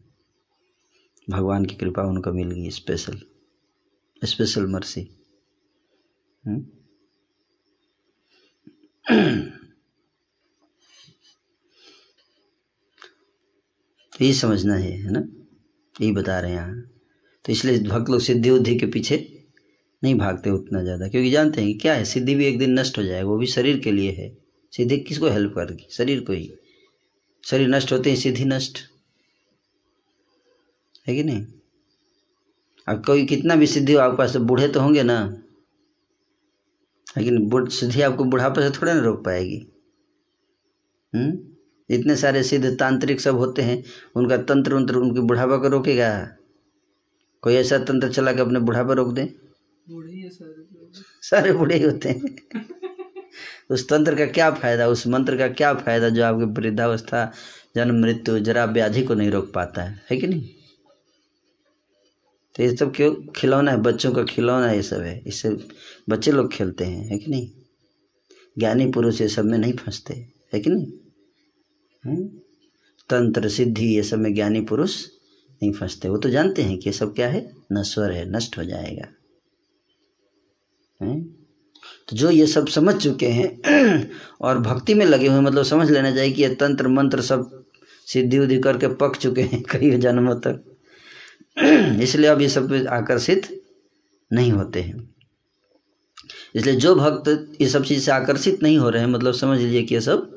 [1.29, 3.21] भगवान की कृपा उनको मिल गई स्पेशल
[4.25, 5.03] स्पेशल मर्सी।
[14.13, 15.46] तो ये समझना है है ना?
[15.99, 16.81] यही बता रहे हैं यहाँ।
[17.45, 19.17] तो इसलिए भक्त लोग सिद्धि उद्धि के पीछे
[20.03, 23.03] नहीं भागते उतना ज़्यादा, क्योंकि जानते हैं क्या है, सिद्धि भी एक दिन नष्ट हो
[23.03, 24.29] जाएगा, वो भी शरीर के लिए है।
[24.73, 25.87] सिद्धि किसको हेल्प करेगी?
[25.91, 26.53] शरीर को ही।
[27.43, 28.79] शरीर नष्ट होते ही सिद्धि नष्ट।
[31.07, 31.45] है कि नहीं?
[32.87, 35.19] अब कोई कितना भी सिद्धि हो आपके पास बूढ़े तो होंगे ना,
[37.07, 39.65] लेकिन सिद्धि आपको बुढ़ापे से थोड़े ना रोक पाएगी।
[41.13, 41.46] हम्म?
[41.89, 43.83] इतने सारे सिद्ध तांत्रिक सब होते हैं
[44.15, 46.29] उनका तंत्र उंत्र उनकी बुढ़ापा को रोकेगा?
[47.41, 49.33] कोई ऐसा तंत्र चला के अपने बुढ़ापा रोक दे?
[50.29, 50.65] सारे
[51.21, 52.37] सारे बूढ़े ही होते हैं।
[53.69, 57.31] उस तंत्र का क्या फ़ायदा उस मंत्र का क्या फ़ायदा जो आपकी वृद्धावस्था
[57.75, 60.01] जन्म मृत्यु जरा व्याधि को नहीं रोक पाता है?
[60.11, 60.49] है कि नहीं?
[62.55, 63.77] तो ये सब क्यों खिलौना है?
[63.77, 65.57] बच्चों का खिलौना ये सब है। इससे
[66.09, 67.51] बच्चे लोग खेलते हैं है कि नहीं?
[68.59, 70.13] ज्ञानी पुरुष ये सब में नहीं फंसते
[70.53, 70.87] है कि नहीं?
[73.09, 75.05] तंत्र सिद्धि, ये सब में ज्ञानी पुरुष
[75.63, 77.51] नहीं फंसते। वो तो जानते हैं कि ये सब क्या है?
[77.71, 79.07] नश्वर है, नष्ट हो जाएगा।
[81.01, 81.37] हैं
[82.09, 84.09] तो जो ये सब समझ चुके हैं
[84.41, 87.65] और भक्ति में लगे हुए मतलब समझ लेना चाहिए कि ये तंत्र, मंत्र सब
[88.07, 90.63] सिद्धि उद्धि करके पक चुके हैं कई जन्मों तक।
[92.01, 93.63] इसलिए अब ये सब आकर्षित
[94.33, 95.09] नहीं होते हैं।
[96.55, 97.27] इसलिए जो भक्त
[97.61, 100.36] ये सब चीज़ से आकर्षित नहीं हो रहे हैं मतलब समझ लीजिए कि ये सब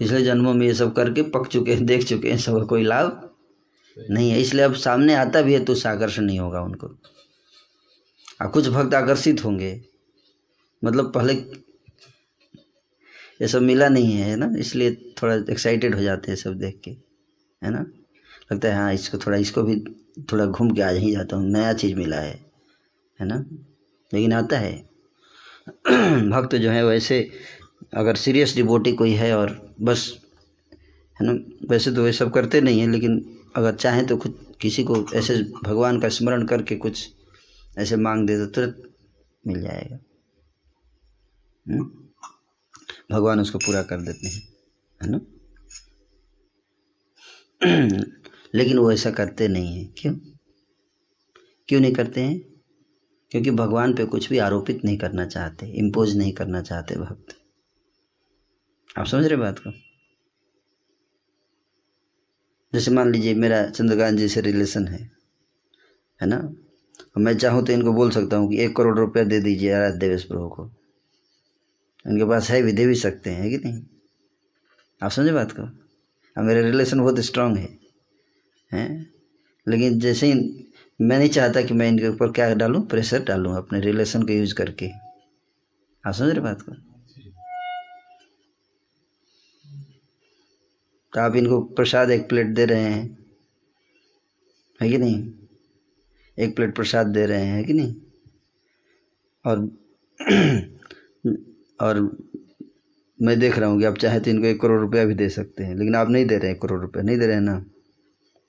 [0.00, 3.30] पिछले जन्मों में ये सब करके पक चुके हैं, देख चुके हैं सब कोई लाभ
[4.10, 6.86] नहीं है। इसलिए अब सामने आता भी है तो उससे आकर्षण नहीं होगा उनको।
[8.42, 9.80] और कुछ भक्त आकर्षित होंगे।
[10.84, 11.34] मतलब पहले
[13.42, 14.52] ये सब मिला नहीं है ना?
[14.58, 16.90] इसलिए थोड़ा एक्साइटेड हो जाते हैं सब देख के,
[17.62, 17.84] है ना?
[18.52, 19.80] लगता है हाँ इसको थोड़ा, इसको भी
[20.32, 22.40] थोड़ा घूम के आ ही जाता हूँ, नया चीज़ मिला है
[23.20, 23.44] है ना?
[24.14, 24.90] लेकिन आता है।
[26.30, 27.30] भक्त जो है वैसे
[27.94, 30.18] अगर सीरियस डिबोटी कोई है और बस,
[31.20, 31.32] है ना,
[31.68, 35.42] वैसे तो वे सब करते नहीं हैं, लेकिन अगर चाहें तो कुछ किसी को ऐसे
[35.64, 37.10] भगवान का स्मरण करके कुछ
[37.78, 38.82] ऐसे मांग दे तो तुरंत
[39.46, 39.98] मिल जाएगा।
[41.68, 41.90] हम्म?
[43.12, 44.48] भगवान उसको पूरा कर देते हैं,
[45.02, 45.20] है ना?
[48.54, 50.14] लेकिन वो ऐसा करते नहीं हैं। क्यों?
[51.68, 52.40] क्यों नहीं करते हैं?
[53.30, 57.39] क्योंकि भगवान पे कुछ भी आरोपित नहीं करना चाहते इम्पोज नहीं करना चाहते भक्त।
[58.98, 59.70] आप समझ रहे बात को?
[62.74, 65.10] जैसे मान लीजिए मेरा चंद्रकांत जी से रिलेशन है
[66.22, 66.54] है ना?
[67.18, 70.24] मैं चाहूँ तो इनको बोल सकता हूँ कि एक करोड़ रुपया दे दीजिए आराध्य देवेश
[70.24, 70.70] प्रभु को।
[72.06, 73.82] इनके पास है भी, दे भी सकते हैं, है कि नहीं?
[75.02, 75.62] आप समझे बात को?
[76.36, 77.78] अब मेरा रिलेशन बहुत स्ट्रांग है,
[78.72, 79.10] हैं?
[79.68, 80.66] लेकिन जैसे ही
[81.00, 82.86] मैं नहीं चाहता कि मैं इनके ऊपर क्या डालूँ?
[82.86, 84.90] प्रेशर डालूँ अपने रिलेशन को यूज़ करके।
[86.06, 86.89] आप समझ रहे बात को?
[91.14, 93.18] तो आप इनको प्रसाद एक प्लेट दे रहे हैं।
[94.82, 95.32] है कि नहीं?
[96.38, 97.96] एक प्लेट प्रसाद दे रहे हैं, है कि नहीं?
[99.46, 99.80] और
[101.80, 102.18] और
[103.22, 105.64] मैं देख रहा हूँ कि आप चाहे तो इनको एक करोड़ रुपया भी दे सकते
[105.64, 107.54] हैं, लेकिन आप नहीं दे रहे हैं करोड़ रुपया। नहीं दे रहे हैं ना?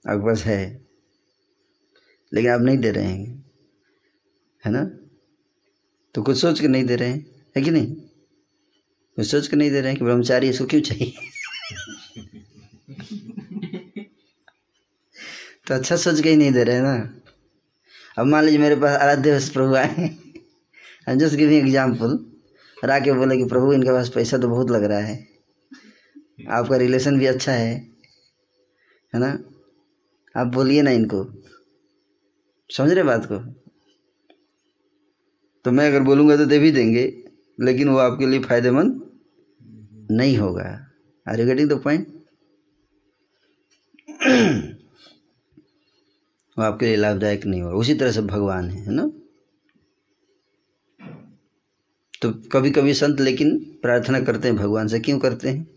[0.08, 0.88] आपके पास है।
[2.34, 3.52] लेकिन आप नहीं दे रहे हैं,
[4.66, 4.84] है ना?
[6.16, 7.96] तो कुछ सोच के नहीं दे रहे हैं, है कि नहीं?
[9.16, 11.14] कुछ सोच के नहीं दे रहे हैं कि ब्रह्मचारी इसको क्यों चाहिए?
[15.72, 16.96] तो अच्छा सोच के ही नहीं दे रहे हैं ना।
[18.18, 20.08] अब मान लीजिए मेरे पास आराध्य प्रभु आए
[21.10, 22.18] आई जस्ट गिविंग एग्ज़ाम्पल
[22.78, 25.16] और आके बोले कि प्रभु, इनके पास पैसा तो बहुत लग रहा है।
[26.50, 27.72] आपका रिलेशन भी अच्छा है
[29.14, 29.32] है ना?
[30.36, 31.24] आप बोलिए ना इनको।
[32.70, 33.38] समझ रहे बात को?
[35.66, 37.06] तो मैं अगर बोलूँगा तो दे भी देंगे,
[37.60, 39.02] लेकिन वो आपके लिए फ़ायदेमंद
[40.12, 40.68] नहीं होगा।
[41.26, 42.08] Are you getting the point
[46.58, 49.12] वो आपके लिए लाभदायक नहीं होगा उसी तरह से भगवान है है ना?
[52.22, 55.68] तो कभी कभी संत लेकिन प्रार्थना करते हैं, भगवान से क्यों करते हैं?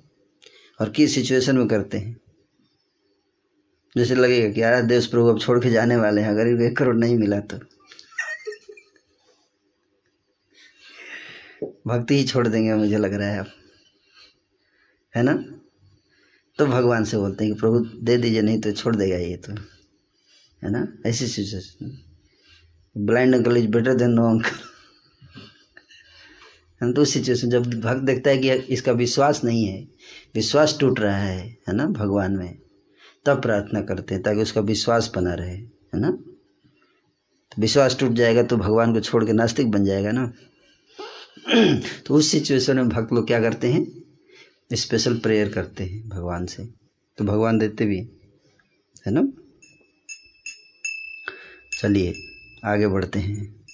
[0.81, 2.21] और किस सिचुएशन में करते हैं?
[3.97, 6.97] जैसे लगेगा कि यार देश प्रभु अब छोड़ के जाने वाले हैं, अगर एक करोड़
[6.97, 7.59] नहीं मिला तो।
[11.87, 13.47] भक्ति ही छोड़ देंगे, मुझे लग रहा है अब।
[15.17, 15.45] है ना?
[16.59, 19.74] तो भगवान से बोलते हैं कि प्रभु दे दीजिए, नहीं तो छोड़ देगा ये तो।
[20.65, 20.87] है ना?
[21.07, 21.97] ऐसी situation
[22.97, 24.57] blind uncle is better than no uncle
[26.81, 29.83] है ना तो सिचुएशन जब भक्त देखता है कि इसका विश्वास नहीं है,
[30.35, 31.39] विश्वास टूट रहा है
[31.69, 32.59] है ना, भगवान में,
[33.27, 36.11] तब प्रार्थना करते हैं ताकि उसका विश्वास बना रहे, है ना?
[36.11, 40.33] तो विश्वास टूट जाएगा तो भगवान को छोड़ के नास्तिक बन जाएगा ना?
[42.07, 43.87] तो उस सिचुएशन में भक्त लोग क्या करते हैं?
[44.73, 46.65] स्पेशल प्रेयर करते हैं भगवान से।
[47.19, 47.99] तो भगवान देते भी
[49.07, 49.23] है ना?
[51.85, 52.13] चलिए,
[52.65, 53.65] आगे बढ़ते हैं।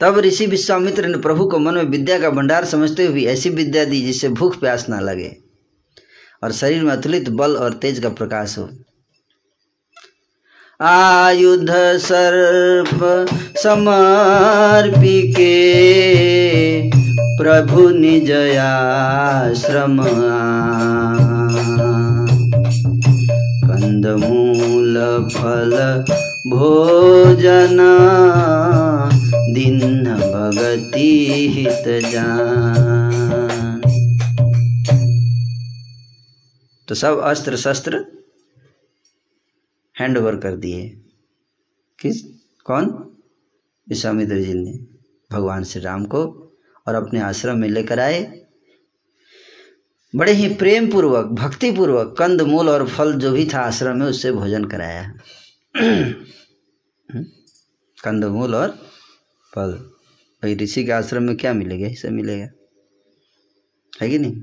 [0.00, 3.84] तब ऋषि विश्वामित्र ने प्रभु को मन में विद्या का भंडार समझते हुए ऐसी विद्या
[3.84, 5.36] दी जिससे भूख प्यास ना लगे
[6.44, 8.68] और शरीर में अतुलित बल और तेज का प्रकाश हो।
[10.80, 13.00] आयुध सर्प
[13.58, 15.52] समर्पी के
[17.42, 20.02] प्रभु निज आश्रम
[23.68, 24.96] कंदमूल
[25.34, 25.76] फल
[26.46, 27.76] भोजन
[29.54, 33.80] दिन भगति हित जान।
[36.88, 38.06] तो सब अस्त्र शस्त्र
[40.00, 40.88] हैंड ओवर कर दिए।
[41.98, 42.22] किस?
[42.64, 42.86] कौन?
[43.88, 44.72] विश्वामित्र जी ने।
[45.32, 46.52] भगवान श्री राम को
[46.88, 48.46] और अपने आश्रम में लेकर आए।
[50.16, 54.06] बड़े ही प्रेम पूर्वक भक्ति पूर्वक कंद मूल और फल जो भी था आश्रम में
[54.06, 55.14] उससे भोजन कराया।
[58.04, 58.78] कंद मूल और
[59.54, 59.90] फल।
[60.42, 61.88] भाई ऋषि के आश्रम में क्या मिलेगा?
[61.88, 62.48] इसे मिलेगा।
[64.02, 64.42] है कि नहीं?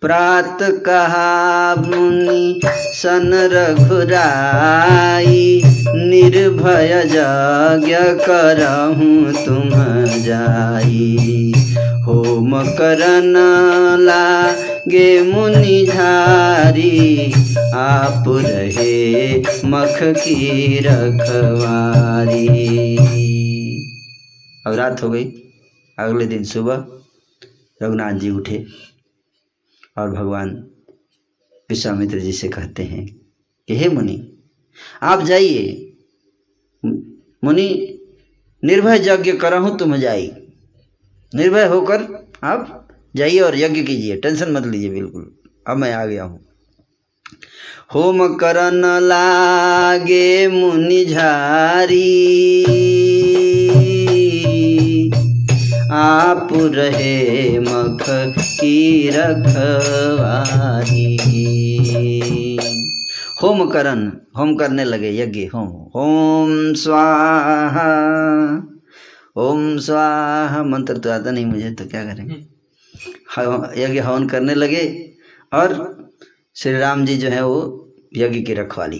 [0.00, 9.70] प्रात कहा मुनि, सन रघुराई, निर्भय यज्ञ करहूँ तुम
[10.22, 11.52] जाई।
[12.08, 13.34] होम करन
[14.00, 17.32] लागे मुनि धारी
[17.74, 22.46] आप रहे मख की रखवारी।
[24.66, 25.24] अब रात हो गई,
[25.98, 26.84] अगले दिन सुबह
[27.82, 28.64] रघुनाथ जी उठे
[29.98, 30.50] और भगवान
[31.70, 33.06] विश्वामित्र जी से कहते हैं
[33.68, 34.32] कि, हे मुनि,
[35.02, 35.92] आप जाइए।
[37.44, 37.98] मुनि,
[38.64, 40.32] निर्भय यज्ञ करहूँ तुम जाई
[41.32, 45.32] निर्भय होकर आप जाइए और यज्ञ कीजिए। टेंशन मत लीजिए, बिल्कुल।
[45.68, 46.40] अब मैं आ गया हूँ।
[47.94, 52.24] होम करन लागे मुनि झारी,
[55.92, 61.18] आप रहे मख की रखवारी
[63.42, 67.98] होम करन होम करने लगे यज्ञ। होम होम स्वाहा।
[69.38, 72.34] ओम स्वाहा मंत्र तो आता नहीं मुझे तो क्या करेंगे?
[73.82, 74.82] यज्ञ हवन करने लगे
[75.52, 75.74] और
[76.56, 77.58] श्री राम जी जो है वो
[78.16, 78.98] यज्ञ की रखवाली।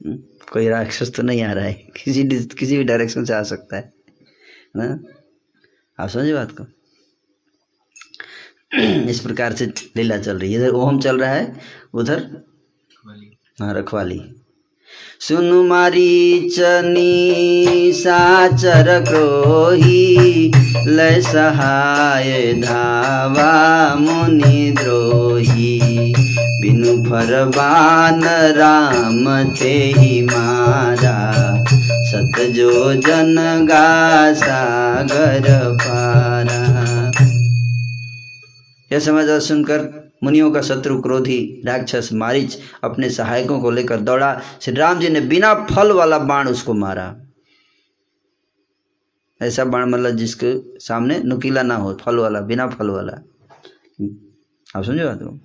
[0.00, 0.16] हम्म,
[0.52, 2.24] कोई राक्षस तो नहीं आ रहा है किसी
[2.58, 3.92] किसी भी डायरेक्शन से आ सकता है
[4.76, 4.86] ना?
[5.98, 6.64] आप समझे बात को?
[9.10, 9.66] इस प्रकार से
[9.96, 11.60] लीला चल रही है। इधर ओम चल रहा है
[11.94, 12.22] उधर
[13.60, 14.43] हाँ रखवाली।
[15.20, 17.12] सुनु मारीचनी
[17.94, 20.52] साचर क्रोही
[20.86, 23.52] लय सहाय धावा
[23.94, 25.80] मुनि द्रोही।
[26.60, 28.22] बिनु फरबान
[28.56, 31.16] राम ते ही मारा
[32.04, 36.62] सत जो जन गा सागर पारा।
[38.92, 44.74] यह समाचार सुनकर मुनियों का शत्रु क्रोधी राक्षस मारिच अपने सहायकों को लेकर दौड़ा। श्री
[44.74, 47.20] राम जी ने बिना फल वाला बाण उसको मारा।
[49.42, 53.12] ऐसा बाण मतलब जिसके सामने नुकीला ना हो, फल वाला, बिना फल वाला।
[54.76, 55.40] आप समझो बात को?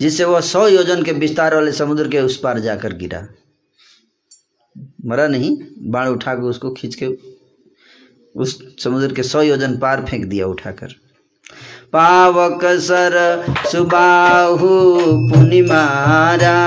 [0.00, 3.28] जिससे वह सौ योजन के विस्तार वाले समुद्र के उस पार जाकर गिरा।
[5.06, 7.06] मरा नहीं, बाण उठाकर उसको खींच के
[8.36, 10.88] उस समुद्र के सौ योजन पार फेंक दिया उठाकर।
[11.92, 14.98] पावक सर सुबाहु
[15.28, 16.58] पुनि मारा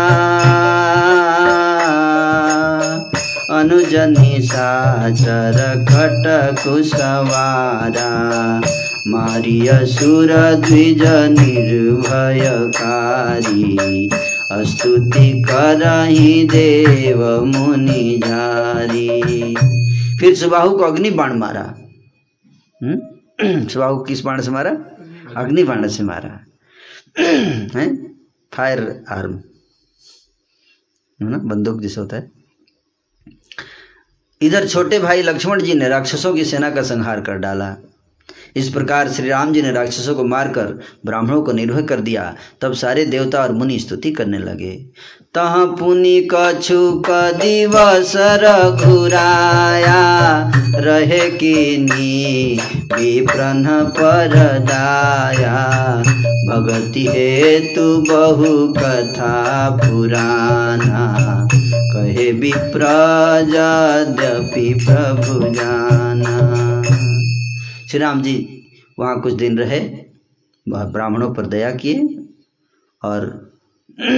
[3.60, 6.24] अनुजनी साचर खट
[6.64, 8.62] कुशवारा
[9.08, 14.10] मारिय सुर द्विज निर्भयकारी।
[14.54, 19.56] स्तुति करही देव मुनि झारी।
[20.20, 21.76] फिर सुबाहु को अग्नि बाण मारा।
[22.84, 23.02] हम्म?
[23.68, 24.78] सुबाहु किस बाण से मारा?
[25.38, 26.46] अग्नि बाण से मारा।
[27.80, 28.14] है?
[28.54, 29.34] Firearm.
[31.22, 31.38] है ना?
[31.38, 32.32] बंदूक जैसे होता है।
[34.42, 37.78] इधर छोटे भाई लक्ष्मण जी ने राक्षसों की सेना का संहार कर डाला।
[38.56, 42.74] इस प्रकार श्री राम जी ने राक्षसों को मारकर ब्राह्मणों को निर्भय कर दिया। तब
[42.74, 44.86] सारे देवता और मुनि स्तुति करने लगे।
[45.34, 52.60] तह पुनि कछु दिवस रघुराया रहे किनी
[52.94, 56.04] विप्रन पर दाया
[56.50, 66.73] भगति हेतु बहु कथा पुराना। कहे विप्रजद्यपि प्रभु जाना।
[67.94, 68.64] श्री राम जी
[69.00, 70.06] वहाँ कुछ दिन रहे,
[70.70, 72.28] वह ब्राह्मणों पर दया किए
[73.04, 73.52] और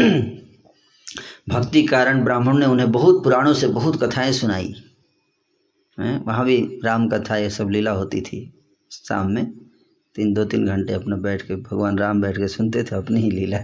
[1.49, 4.75] भक्ति कारण ब्राह्मण ने उन्हें बहुत पुराणों से बहुत कथाएँ सुनाई।
[5.99, 8.53] वहाँ भी राम कथा ये सब लीला होती थी।
[8.91, 9.51] शाम में
[10.15, 13.31] तीन, दो, तीन घंटे अपना बैठ के, भगवान राम बैठ के सुनते थे अपनी ही
[13.31, 13.57] लीला।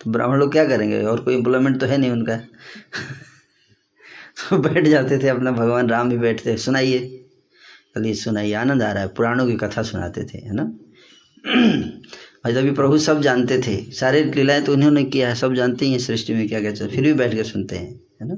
[0.00, 1.02] तो ब्राह्मण लोग क्या करेंगे?
[1.02, 2.36] और कोई एम्प्लॉयमेंट तो है नहीं उनका।
[4.50, 7.21] तो बैठ जाते थे अपना, भगवान राम भी बैठते, सुनाइए।
[7.94, 10.74] चलिए सुनाइए आनंद आ रहा है, पुराणों की कथा सुनाते थे, है ना?
[12.46, 15.84] और जब भी प्रभु सब जानते थे, सारे लीलाएँ तो उन्होंने किया है, सब जानते
[15.84, 18.36] ही हैं, सृष्टि में क्या क्या चल, फिर भी बैठ के सुनते हैं, है ना?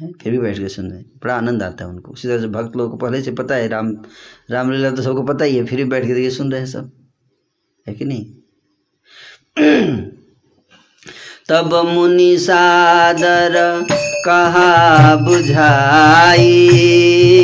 [0.00, 0.12] हैं?
[0.22, 2.46] फिर भी बैठ के सुन रहे हैं, बड़ा आनंद आता है उनको। उसी तरह से
[2.46, 3.96] भक्त लोगों को पहले से पता है, राम,
[4.50, 6.92] रामलीला तो सबको पता ही है, फिर भी बैठ के देखिए, सुन रहे हैं सब,
[7.88, 8.34] है कि नहीं?
[11.48, 13.86] तब मुनि सादर
[14.26, 17.43] कहा, बुझाई।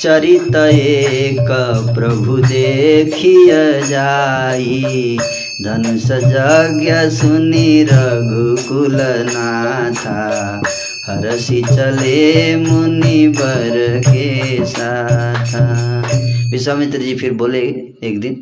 [0.00, 1.46] चरित एक
[1.94, 3.50] प्रभु देखिय
[3.82, 5.18] जाई।
[5.64, 8.96] धनुष यज्ञ सुनि रघुकुल
[9.30, 10.62] नाथा।
[11.06, 15.66] हरसि चले मुनि बर के साथा।
[16.50, 17.62] विश्वामित्र जी फिर बोले
[18.02, 18.34] एक दिन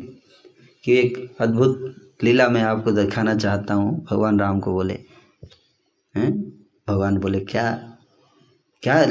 [0.83, 4.97] कि एक अद्भुत लीला मैं आपको दिखाना चाहता हूँ। भगवान राम को बोले,
[6.15, 6.31] हैं?
[6.89, 7.71] भगवान बोले, क्या
[8.83, 9.03] क्या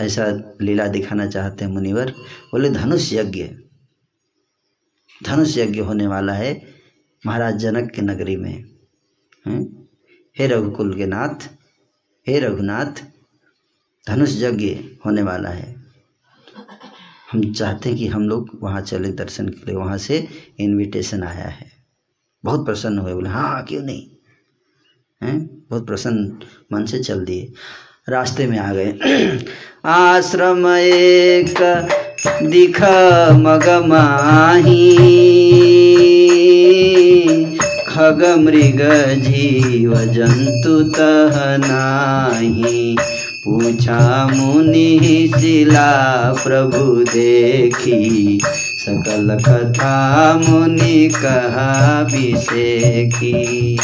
[0.00, 3.48] ऐसा लीला दिखाना चाहते हैं मुनिवर, बोले, धनुष यज्ञ
[5.24, 6.62] धनुष यज्ञ होने वाला है
[7.26, 8.64] महाराज जनक की नगरी में।
[9.46, 9.88] हैं
[10.38, 11.48] हे रघुकुल के नाथ,
[12.28, 13.04] हे रघुनाथ,
[14.08, 14.74] धनुष यज्ञ
[15.06, 15.84] होने वाला है।
[17.32, 21.48] हम चाहते हैं कि हम लोग वहाँ चले दर्शन के लिए। वहाँ से इनविटेशन आया
[21.48, 21.66] है।
[22.44, 24.10] बहुत प्रसन्न हुए। बोले हाँ हाँ क्यों नहीं?
[25.22, 26.38] हैं बहुत प्रसन्न
[26.72, 27.52] मन से चल दिए।
[28.08, 28.94] रास्ते में आ गए।
[29.84, 31.54] आश्रम एक
[32.42, 32.82] दिख
[33.32, 34.96] मग माही
[37.88, 38.82] खग मृग
[39.18, 42.96] जीव जंतु तह नाही।
[43.44, 45.92] पूछा मुनि शिला
[46.44, 53.76] प्रभु देखी। सकल कथा मुनि कहा विषेखी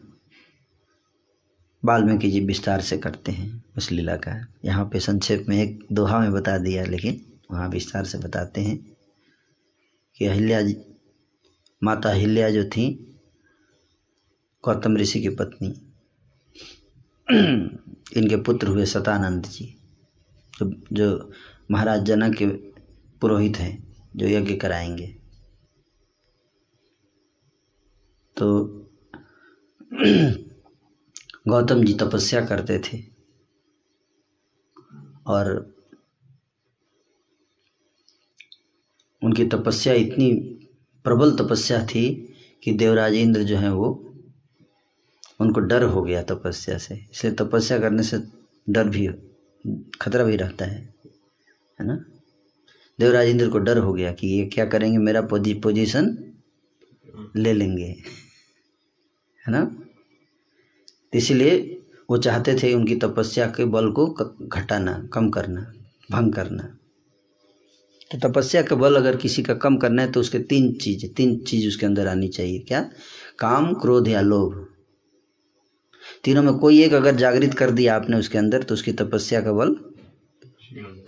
[1.84, 6.18] वाल्मीकि जी विस्तार से करते हैं। उस लीला का। यहाँ पे संक्षेप में एक दोहा
[6.18, 8.96] में बता दिया, लेकिन वहाँ विस्तार से बताते हैं
[10.16, 10.60] कि अहिल्या
[11.84, 13.14] माता अहिल्या जो थी,
[14.64, 15.66] गौतम ऋषि की पत्नी,
[18.16, 19.76] इनके पुत्र हुए सतानंद जी,
[20.58, 21.32] जो जो
[21.70, 22.46] महाराज जनक के
[23.20, 25.06] पुरोहित हैं, जो यज्ञ कराएँगे।
[28.36, 28.68] तो
[31.48, 33.11] गौतम जी तपस्या करते थे।
[35.26, 35.74] और
[39.22, 40.32] उनकी तपस्या इतनी
[41.04, 44.14] प्रबल तपस्या थी कि देवराज इंद्र जो हैं वो,
[45.40, 48.18] उनको डर हो गया तपस्या से। इसलिए तपस्या करने से
[48.70, 49.08] डर भी,
[50.00, 50.94] खतरा भी रहता है
[51.80, 52.04] है ना?
[52.98, 56.32] देवराज इंद्र को डर हो गया कि ये क्या करेंगे, मेरा पोजी, पोजीशन
[57.36, 57.84] ले लेंगे,
[59.46, 59.76] है ना?
[61.14, 61.81] इसलिए
[62.12, 64.06] वो चाहते थे उनकी तपस्या के बल को
[64.42, 65.72] घटाना, कम करना,
[66.10, 66.78] भंग करना।
[68.12, 71.38] तो तपस्या का बल अगर किसी का कम करना है तो उसके तीन चीज़ तीन
[71.38, 72.90] चीज़ उसके अंदर आनी चाहिए। क्या?
[73.38, 74.68] काम, क्रोध या लोभ।
[76.24, 79.52] तीनों में कोई एक अगर जागृत कर दिया आपने उसके अंदर तो उसकी तपस्या का
[79.52, 79.74] बल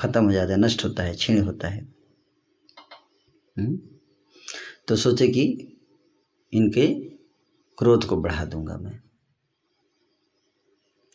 [0.01, 1.95] खत्म हो जाता है, नष्ट होता है, क्षीण होता है।
[3.59, 3.79] हम्म?
[4.89, 5.73] तो सोचे कि
[6.53, 6.87] इनके
[7.79, 9.04] क्रोध को बढ़ा दूँगा मैं।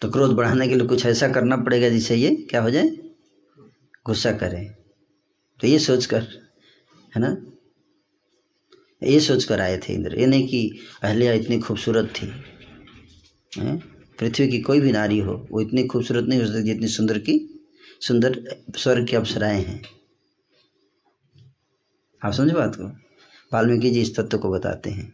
[0.01, 2.89] तो क्रोध बढ़ाने के लिए कुछ ऐसा करना पड़ेगा जिससे ये क्या हो जाए?
[4.05, 4.65] गुस्सा करें।
[5.59, 6.21] तो ये सोचकर,
[7.15, 7.35] है ना?
[9.03, 12.31] ये सोचकर आए थे इंद्र। ये नहीं कि अहल्या इतनी खूबसूरत थी
[14.19, 17.37] पृथ्वी की कोई भी नारी हो, वो इतनी खूबसूरत नहीं हो सकती जितनी सुंदर की,
[18.01, 18.39] सुंदर
[18.77, 19.81] स्वर्ग की अप्सराएँ हैं।
[22.21, 22.87] आप समझे बात को?
[23.53, 25.13] वाल्मीकि जी इस तत्व को बताते हैं,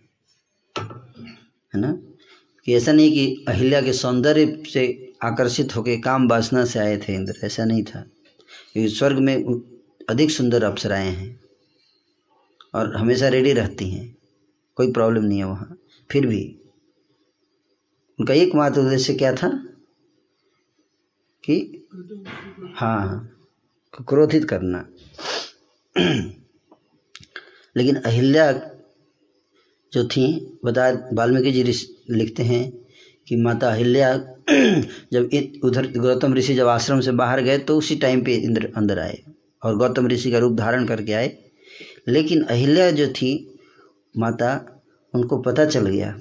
[1.73, 1.97] है ना?
[2.65, 7.13] कि ऐसा नहीं कि अहिल्या के सौंदर्य से आकर्षित होकर काम वासना से आए थे
[7.13, 8.01] इंद्र, ऐसा नहीं था।
[8.73, 9.43] क्योंकि स्वर्ग में
[10.09, 11.39] अधिक सुंदर अप्सराएँ हैं
[12.73, 14.17] और हमेशा रेडी रहती हैं,
[14.75, 15.77] कोई प्रॉब्लम नहीं है वहाँ।
[16.11, 16.59] फिर भी
[18.19, 19.49] उनका एकमात्र उद्देश्य क्या था?
[21.43, 21.87] कि
[22.75, 23.31] हाँ
[24.07, 24.85] क्रोधित करना।
[27.77, 28.51] लेकिन अहिल्या
[29.93, 32.85] जो थी, बता वाल्मीकि जी लिखते हैं
[33.27, 34.17] कि माता अहिल्या
[35.13, 35.29] जब
[35.63, 39.23] उधर गौतम ऋषि जब आश्रम से बाहर गए तो उसी टाइम पे इंद्र अंदर आए
[39.63, 41.37] और गौतम ऋषि का रूप धारण करके आए।
[42.07, 43.59] लेकिन अहिल्या जो थी,
[44.17, 44.83] माता,
[45.13, 46.19] उनको पता चल गया।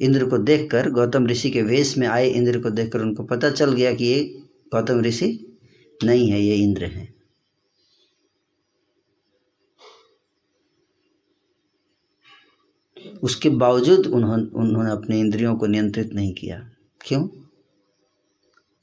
[0.00, 3.72] इंद्र को देखकर, गौतम ऋषि के वेश में आए इंद्र को देखकर उनको पता चल
[3.72, 4.24] गया कि ये
[4.72, 5.58] गौतम ऋषि
[6.04, 7.15] नहीं है, ये इंद्र है।
[13.22, 16.58] उसके बावजूद उन्होंने उन्होंने अपने इंद्रियों को नियंत्रित नहीं किया।
[17.00, 17.28] क्यों?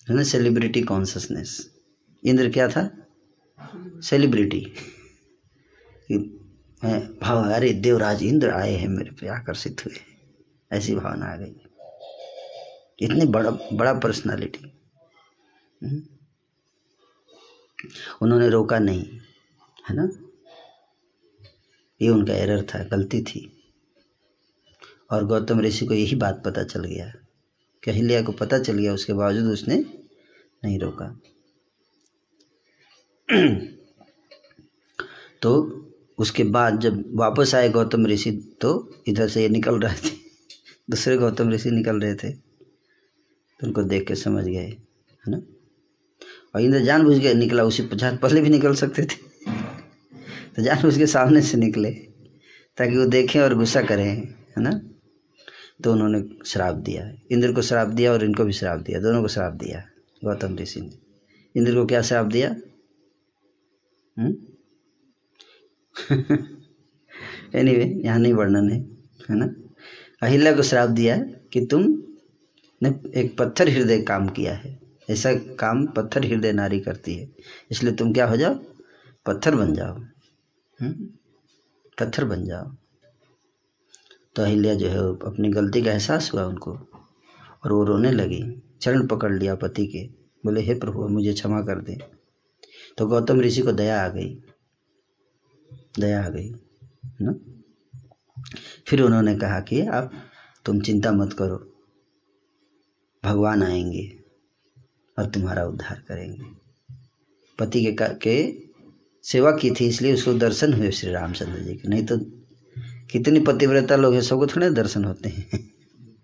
[0.09, 1.69] है ना सेलिब्रिटी कॉन्शसनेस
[2.23, 2.89] इंद्र क्या था?
[4.03, 4.65] सेलिब्रिटी
[7.21, 9.95] भाव, अरे देवराज इंद्र आए हैं मेरे पे, आकर्षित हुए।
[10.71, 11.55] ऐसी भावना आ गई।
[12.99, 14.71] इतनी बड़ा बड़ा पर्सनालिटी
[18.21, 19.03] उन्होंने रोका नहीं,
[19.89, 20.09] है ना?
[22.01, 23.62] ये उनका एरर था, गलती थी।
[25.13, 27.13] और गौतम ऋषि को यही बात पता चल गया।
[27.83, 29.85] कि अहिल्या को पता चल गया, उसके बावजूद उसने
[30.65, 31.19] नहीं रोका।
[35.41, 35.79] तो
[36.17, 40.15] उसके बाद जब वापस आए गौतम ऋषि तो इधर से ये निकल रहे थे।
[40.89, 42.31] दूसरे गौतम ऋषि निकल रहे थे।
[43.59, 44.79] तो उनको देख के समझ गए, है
[45.27, 45.41] ना?
[46.55, 49.15] और इंद्र जानबूझ के निकला, उसी पचास पहले भी निकल सकते थे।
[50.55, 51.91] तो जानबूझ के सामने से निकले,
[52.77, 54.92] ताकि वो देखें और गुस्सा करें, है ना?
[55.83, 59.27] तो उन्होंने श्राप दिया। इंद्र को श्राप दिया और इनको भी श्राप दिया। दोनों को
[59.27, 59.83] श्राप दिया।
[60.23, 60.91] गौतम ऋषि ने।
[61.55, 62.55] इंद्र को क्या श्राप दिया?
[67.55, 68.89] एनीवे यहाँ नहीं वर्णन है
[69.29, 69.55] है ना?
[70.21, 72.03] अहिल्या को श्राप दिया कि तुम
[72.83, 74.79] ने एक पत्थर हृदय काम किया है।
[75.09, 77.31] ऐसा काम पत्थर हृदय नारी करती है।
[77.71, 78.59] इसलिए तुम क्या हो जाओ?
[79.25, 80.01] पत्थर बन जाओ।
[80.81, 81.09] हम्म?
[81.99, 82.75] पत्थर बन जाओ।
[84.35, 86.71] तो अहिल्या जो है, अपनी गलती का एहसास हुआ उनको,
[87.63, 90.07] और वो रोने लगी। चरण पकड़ लिया पति के,
[90.45, 91.97] बोले, हे प्रभु मुझे क्षमा कर दे।
[92.97, 94.41] तो गौतम ऋषि को दया आ गई।
[95.99, 96.51] दया आ गई,
[97.21, 97.35] ना?
[98.87, 100.11] फिर उन्होंने कहा कि, आप,
[100.65, 101.75] तुम चिंता मत करो।
[103.25, 104.19] भगवान आएँगे
[105.19, 106.43] और तुम्हारा उद्धार करेंगे।
[107.59, 108.59] पति का- के
[109.23, 112.42] सेवा की थी, इसलिए उसको दर्शन हुए श्री रामचंद्र जी के। नहीं तो
[113.13, 115.71] कितनी पतिव्रता लोग हैं, सबको थोड़े दर्शन होते हैं।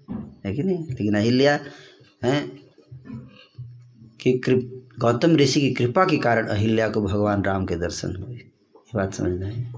[0.46, 0.88] है कि नहीं?
[0.90, 1.60] लेकिन अहिल्या,
[2.24, 2.60] हैं?
[4.22, 8.36] कि कृप, गौतम ऋषि की कृपा के कारण अहिल्या को भगवान राम के दर्शन हुए।
[8.36, 8.52] ये
[8.96, 9.74] बात समझना है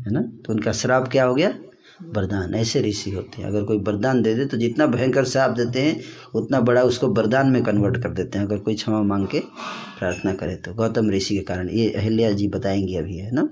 [0.00, 0.20] है ना?
[0.20, 1.54] तो उनका श्राप क्या हो गया?
[2.02, 5.82] वरदान। ऐसे ऋषि होते हैं। अगर कोई वरदान दे दे तो जितना भयंकर श्राप देते
[5.82, 6.00] हैं,
[6.34, 9.40] उतना बड़ा उसको वरदान में कन्वर्ट कर देते हैं, अगर कोई क्षमा मांग के
[9.98, 13.50] प्रार्थना करे तो। गौतम ऋषि के कारण। ये अहिल्या जी बताएँगे अभी, है ना?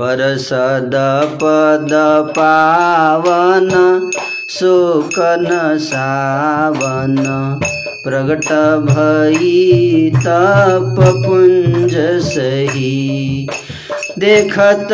[0.00, 0.92] पर सद
[1.42, 1.88] पद
[2.38, 3.70] पावन
[4.50, 5.46] शोकन
[5.80, 7.16] सावन।
[8.04, 13.48] प्रगट भई तप पुंज सही।
[14.18, 14.88] देखत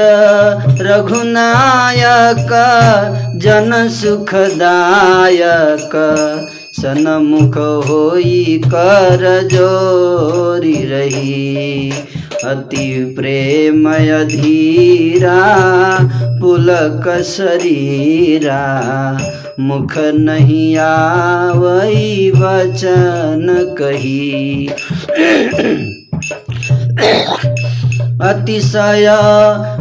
[0.81, 2.51] रघुनायक
[3.37, 5.91] जन सुखदायक।
[6.83, 7.57] सनमुख
[7.89, 11.93] होई कर जोरी रही।
[12.45, 15.41] अति प्रेमय धीरा,
[16.41, 18.63] पुलक शरीरा,
[19.61, 24.67] मुख नहीं आवई वचन कही।
[28.23, 29.07] अतिशय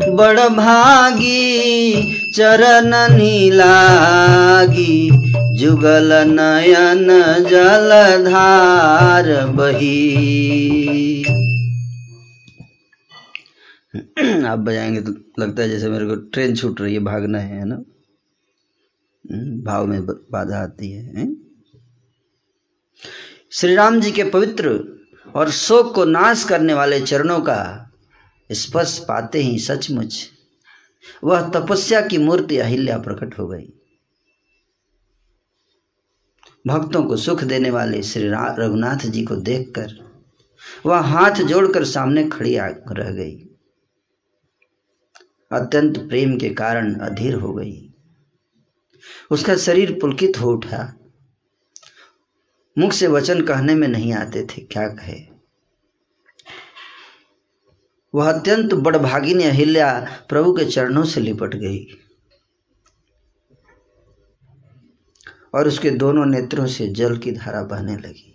[0.09, 2.01] बड़ भागी,
[2.35, 5.09] चरण नीलागी,
[5.53, 7.07] जुगल नयन
[7.49, 11.23] जलधार बही।
[14.45, 17.75] आप बजाएँगे तो लगता है जैसे मेरे को ट्रेन छूट रही है भागना है ना?
[19.31, 21.35] हम्म, भाव में बाधा आती है
[23.51, 24.69] श्री राम जी के पवित्र
[25.35, 27.91] और शोक को नाश करने वाले चरणों का
[28.51, 30.29] स्पर्श पाते ही सचमुच
[31.23, 33.73] वह तपस्या की मूर्ति अहिल्या प्रकट हो गई।
[36.67, 39.91] भक्तों को सुख देने वाले श्री रघुनाथ जी को देखकर
[40.85, 43.46] वह हाथ जोड़कर सामने खड़ी रह गई।
[45.51, 47.93] अत्यंत प्रेम के कारण अधीर हो गई।
[49.31, 50.93] उसका शरीर पुलकित हो उठा।
[52.77, 55.15] मुख से वचन कहने में नहीं आते थे, क्या कहे।
[58.13, 59.89] वह अत्यंत बड़भागिनी अहिल्या
[60.29, 61.85] प्रभु के चरणों से लिपट गई
[65.53, 68.33] और उसके दोनों नेत्रों से जल की धारा बहने लगी।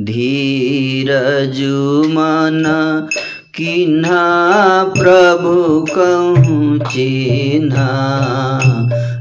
[0.00, 2.62] धीरजु मन
[3.54, 8.18] किन्हा प्रभु कहूँ चिन्हा?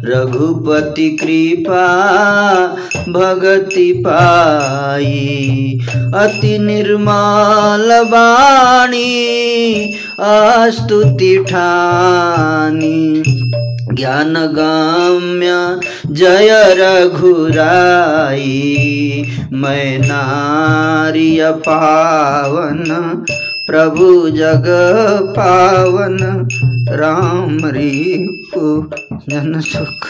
[0.05, 1.87] रघुपति कृपा
[3.09, 5.79] भगति पाई
[6.15, 13.23] अति निर्मल वाणी, अस्तुति ठानी।
[13.95, 15.51] ज्ञान गाम्य
[16.13, 16.49] जय
[16.79, 18.45] रघुराई
[19.53, 22.83] मैं नारिय पावन
[23.67, 24.67] प्रभु जग
[25.37, 26.17] पावन
[26.99, 28.65] राम रिपु
[29.29, 30.07] जन सुख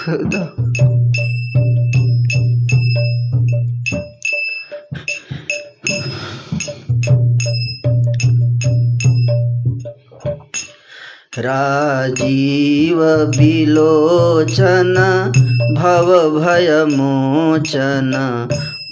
[11.38, 13.04] राजीव
[13.38, 14.96] विलोचन,
[15.78, 18.12] भव भय मोचन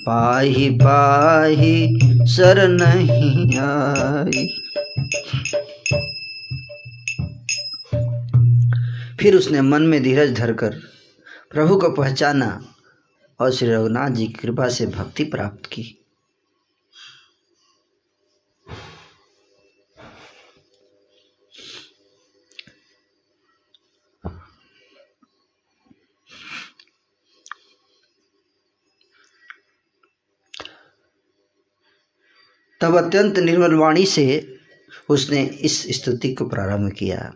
[0.06, 2.00] पाहि पाहि
[2.30, 3.50] शरण आई
[9.20, 10.70] फिर उसने मन में धीरज धरकर
[11.52, 12.62] प्रभु को पहचाना
[13.40, 15.99] और श्री रघुनाथ जी की कृपा से भक्ति प्राप्त की।
[32.82, 34.26] तब अत्यंत निर्मल वाणी से
[35.10, 37.34] उसने इस स्तुति को प्रारंभ किया।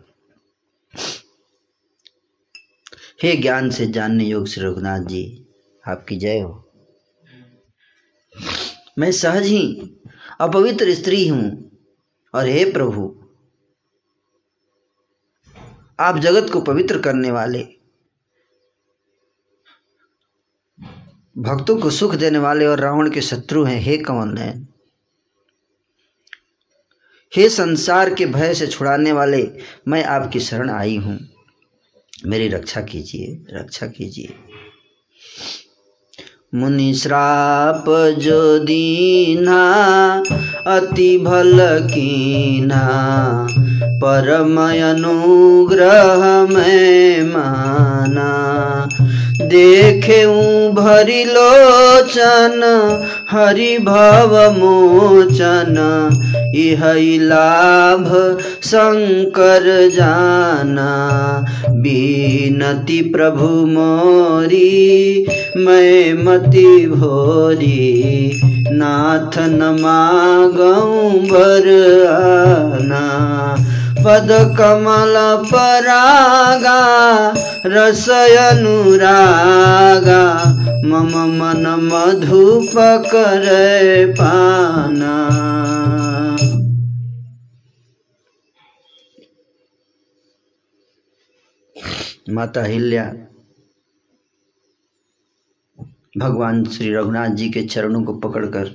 [3.22, 5.46] हे ज्ञान से जानने योग श्री रघुनाथ जी,
[5.84, 6.60] आपकी जय हो।
[8.98, 9.90] मैं सहज ही
[10.40, 11.70] अपवित्र स्त्री हूँ
[12.34, 13.08] और हे प्रभु,
[16.00, 17.62] आप जगत को पवित्र करने वाले,
[21.36, 24.66] भक्तों को सुख देने वाले और रावण के शत्रु हैं, हे कमल नयन
[27.36, 29.48] हे संसार के भय से छुड़ाने वाले,
[29.88, 31.20] मैं आपकी शरण आई हूँ।
[32.26, 34.34] मेरी रक्षा कीजिए रक्षा कीजिए।
[36.54, 37.84] मुनि श्राप
[38.18, 39.72] जो दीना,
[40.66, 41.58] अति भल
[41.88, 42.88] कीना
[43.84, 44.56] परम
[44.90, 48.34] अनुग्रह में माना।
[49.42, 50.26] देखे
[50.72, 52.60] भरी लोचन,
[53.30, 55.74] हरि भव मोचन
[56.54, 56.82] इह
[57.22, 65.26] लाभ शंकर जाना। बीनति प्रभु मोरी,
[65.56, 68.40] मैं मति भोरी।
[68.70, 73.56] नाथ न मागऊं बर आना।
[73.98, 77.34] पद कमल परागा
[77.66, 80.54] रसय अनुरागा।
[80.86, 85.30] मम मन मधुप करे पाना।
[92.26, 93.04] माता हिल्या।
[96.18, 98.70] भगवान श्री रघुनाथ जी के चरणों को पकड़कर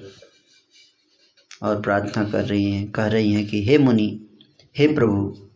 [1.63, 4.29] और प्रार्थना कर रही हैं, कह रही हैं कि, हे मुनि,
[4.75, 5.49] हे प्रभु,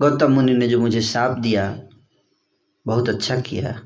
[0.00, 1.82] गौतम मुनि ने जो मुझे साप दिया,
[2.86, 3.80] बहुत अच्छा किया।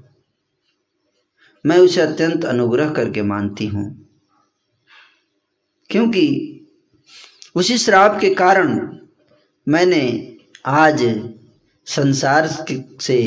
[1.64, 3.86] मैं उसे अत्यंत अनुग्रह करके मानती हूँ,
[5.90, 6.58] क्योंकि
[7.54, 8.98] उसी श्राप के कारण
[9.66, 10.02] मैंने
[10.66, 11.02] आज
[11.86, 12.46] संसार
[13.00, 13.18] से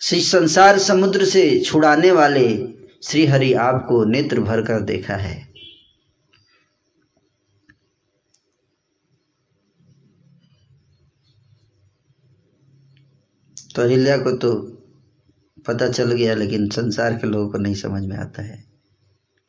[0.00, 2.46] श्री संसार समुद्र से छुड़ाने वाले
[3.02, 5.48] श्री हरि आपको नेत्र भर कर देखा है।
[13.74, 14.52] तो अहिल्या को तो
[15.66, 18.64] पता चल गया, लेकिन संसार के लोगों को नहीं समझ में आता है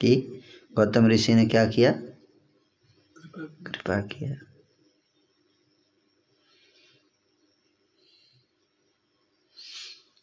[0.02, 0.42] कि
[0.76, 1.92] गौतम ऋषि ने क्या किया?
[3.66, 4.36] कृपा किया।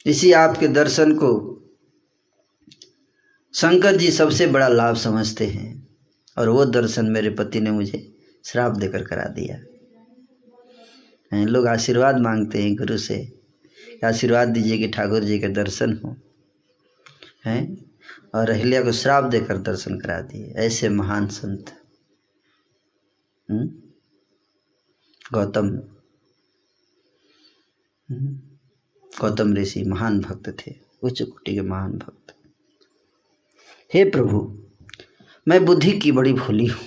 [0.08, 1.54] इसी आपके दर्शन को
[3.54, 5.88] शंकर जी सबसे बड़ा लाभ समझते हैं।
[6.38, 9.60] और वो दर्शन मेरे पति ने मुझे श्राप देकर करा दिया।
[11.44, 13.40] लोग आशीर्वाद मांगते हैं गुरु से।
[14.04, 16.16] आशीर्वाद दीजिए कि ठाकुर जी के दर्शन हो।
[17.46, 17.90] हैं,
[18.34, 21.82] और अहिल्या को श्राप देकर दर्शन करा दिए। ऐसे महान संत।
[23.50, 23.66] हम्म?
[25.32, 25.66] गौतम।
[28.10, 28.47] हम्म?
[29.12, 32.34] गौतम ऋषि महान भक्त थे, उच्च कोटि के महान भक्त।
[33.90, 34.40] हे प्रभु,
[35.46, 36.86] मैं बुद्धि की बड़ी भूली हूँ।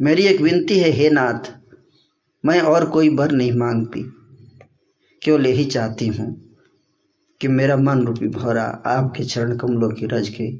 [0.00, 1.52] मेरी एक विनती है, हे नाथ,
[2.44, 4.02] मैं और कोई बर नहीं मांगती,
[5.22, 6.34] केवल यही चाहती हूँ
[7.40, 10.50] कि मेरा मन रूपी भौरा आपके चरण कमलों की रज के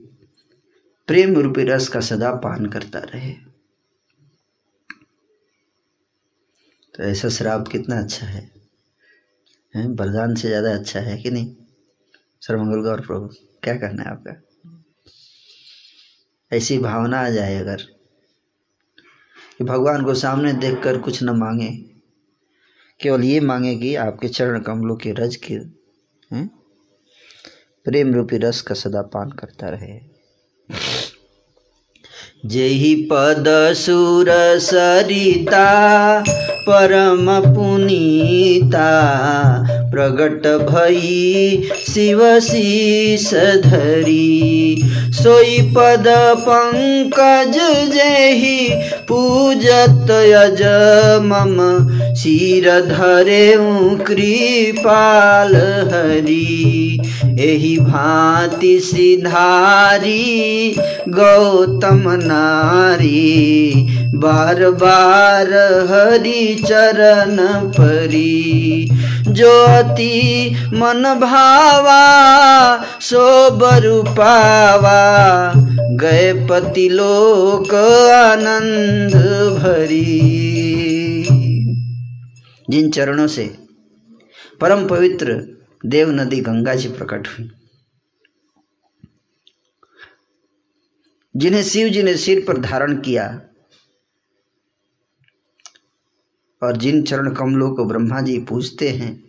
[1.09, 3.48] प्रेम रूपी रस का सदा पान करता रहे।
[6.99, 8.51] तो ऐसा शराब कितना अच्छा है?
[9.75, 9.86] हैं?
[9.89, 11.57] वरदान से ज़्यादा अच्छा है कि नहीं?
[12.43, 13.28] सर्वमंगल गौर प्रभु,
[13.62, 14.43] क्या कहना है आपका?
[16.52, 17.77] ऐसी भावना आ जाए अगर
[19.59, 21.70] कि भगवान को सामने देखकर कुछ न मांगे,
[23.01, 25.55] केवल ये मांगे कि आपके चरण कमलों के रज के,
[26.35, 26.51] हैं?
[27.85, 30.01] प्रेम रूपी रस का सदा पान करता रहे।
[32.47, 33.44] जेहि पद
[33.75, 35.67] सुर सरिता
[36.68, 38.89] परम पुनीता।
[39.91, 43.33] प्रगट भई शिव शीस
[43.65, 46.05] धरी। सोई पद
[46.39, 47.57] पंकज
[47.94, 48.68] जेहि
[49.08, 50.62] पूजत यज
[51.25, 51.57] मम
[52.15, 53.47] सिर धरे
[54.07, 55.55] कृपाल
[55.92, 56.99] हरि।
[57.41, 60.75] एहि भांति सिधारी
[61.08, 63.26] गौतम नारी।
[64.15, 65.53] बार बार
[65.91, 67.37] हरि चरण
[67.70, 68.89] परी।
[69.28, 72.03] ज्योति मन भावा
[73.01, 75.01] सो बरु पावा।
[75.97, 77.75] गए पति लोक
[78.15, 79.15] आनंद
[79.59, 80.19] भरी।
[82.70, 83.55] जिन चरणों से
[84.61, 85.43] परम पवित्र
[85.87, 87.51] देव नदी गंगा जी प्रकट हुई,
[91.37, 93.41] जिन्हें शिव जी ने सिर पर धारण किया
[96.62, 99.25] और जिन चरण कमलों को ब्रह्मा जी पूजते हैं,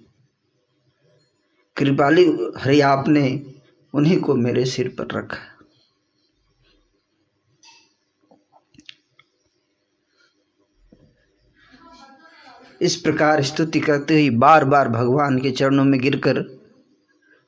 [1.77, 2.25] कृपाली
[2.57, 3.41] हरि आपने
[3.93, 5.37] उन्हीं को मेरे सिर पर रखा।
[12.81, 16.43] इस प्रकार स्तुति करते हुए बार बार भगवान के चरणों में गिरकर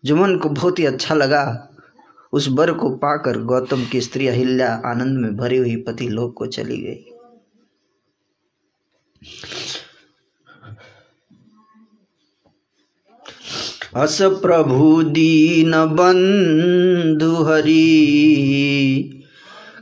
[0.04, 1.68] जो मन को बहुत ही अच्छा लगा।
[2.34, 6.46] उस बर को पाकर गौतम की स्त्री अहिल्या आनंद में भरी हुई पति लोक को
[6.46, 7.11] चली गई।
[13.96, 19.24] अस प्रभु दीन बंधु हरि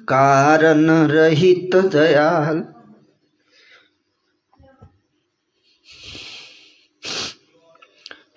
[0.10, 2.64] कारण रहित दयाल।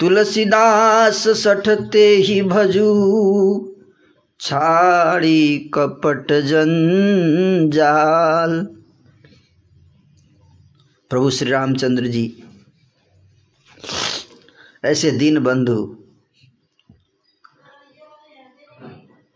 [0.00, 3.74] तुलसीदास सठते ही भजू,
[4.40, 8.81] छाड़ी कपट जंजाल।
[11.12, 12.44] प्रभु श्री रामचंद्र जी,
[14.84, 16.04] ऐसे दीन बंधु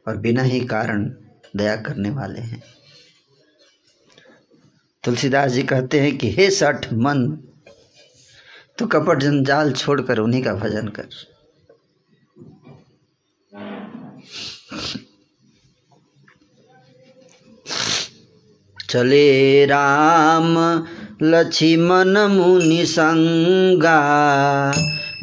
[0.08, 1.14] और बिना ही कारण
[1.56, 2.62] दया करने वाले हैं।
[5.04, 7.38] तुलसीदास जी कहते हैं कि, हे सठ मन
[8.78, 11.08] तो कपट जंजाल छोड़कर उन्हीं का भजन कर।
[18.90, 20.86] चले राम
[21.22, 24.00] लक्ष्मण मुनि संगा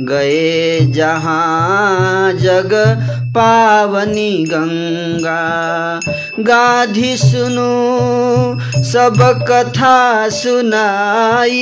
[0.01, 2.69] गए जहाँ जग
[3.35, 5.99] पावनी गंगा।
[6.39, 11.59] गाधी सुनो, सब कथा सुनाई।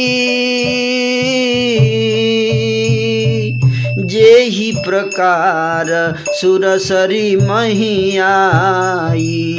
[3.99, 9.57] जे ही प्रकार सुरसरी मही आई।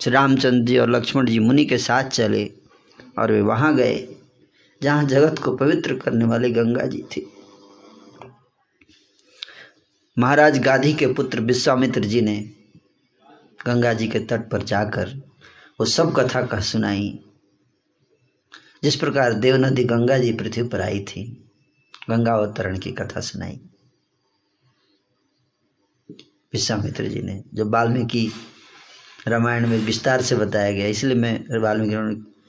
[0.00, 2.67] श्री रामचंद्र जी और लक्ष्मण जी मुनि के साथ चले।
[3.18, 3.96] और वे वहाँ गए,
[4.82, 7.22] जहाँ जगत को पवित्र करने वाले गंगा जी थे।
[10.16, 12.38] महाराज गाधी के पुत्र विश्वामित्र जी ने
[13.66, 15.08] गंगा जी के तट पर जाकर
[15.80, 17.18] वो सब कथा कह सुनाई।
[18.82, 21.24] जिस प्रकार देव नदी गंगा जी पृथ्वी पर आई थी,
[22.10, 23.60] गंगा अवतरण की कथा सुनाई।
[26.52, 28.30] विश्वामित्र जी ने, जो वाल्मीकि
[29.28, 31.94] रामायण में विस्तार से बताया गया, इसलिए मैं वाल्मीकि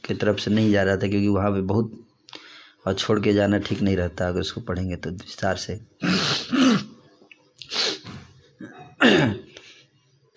[0.09, 1.91] की तरफ़ से नहीं जा रहा था क्योंकि वहाँ पे बहुत
[2.87, 5.75] और छोड़ के जाना ठीक नहीं रहता, अगर उसको पढ़ेंगे तो विस्तार से।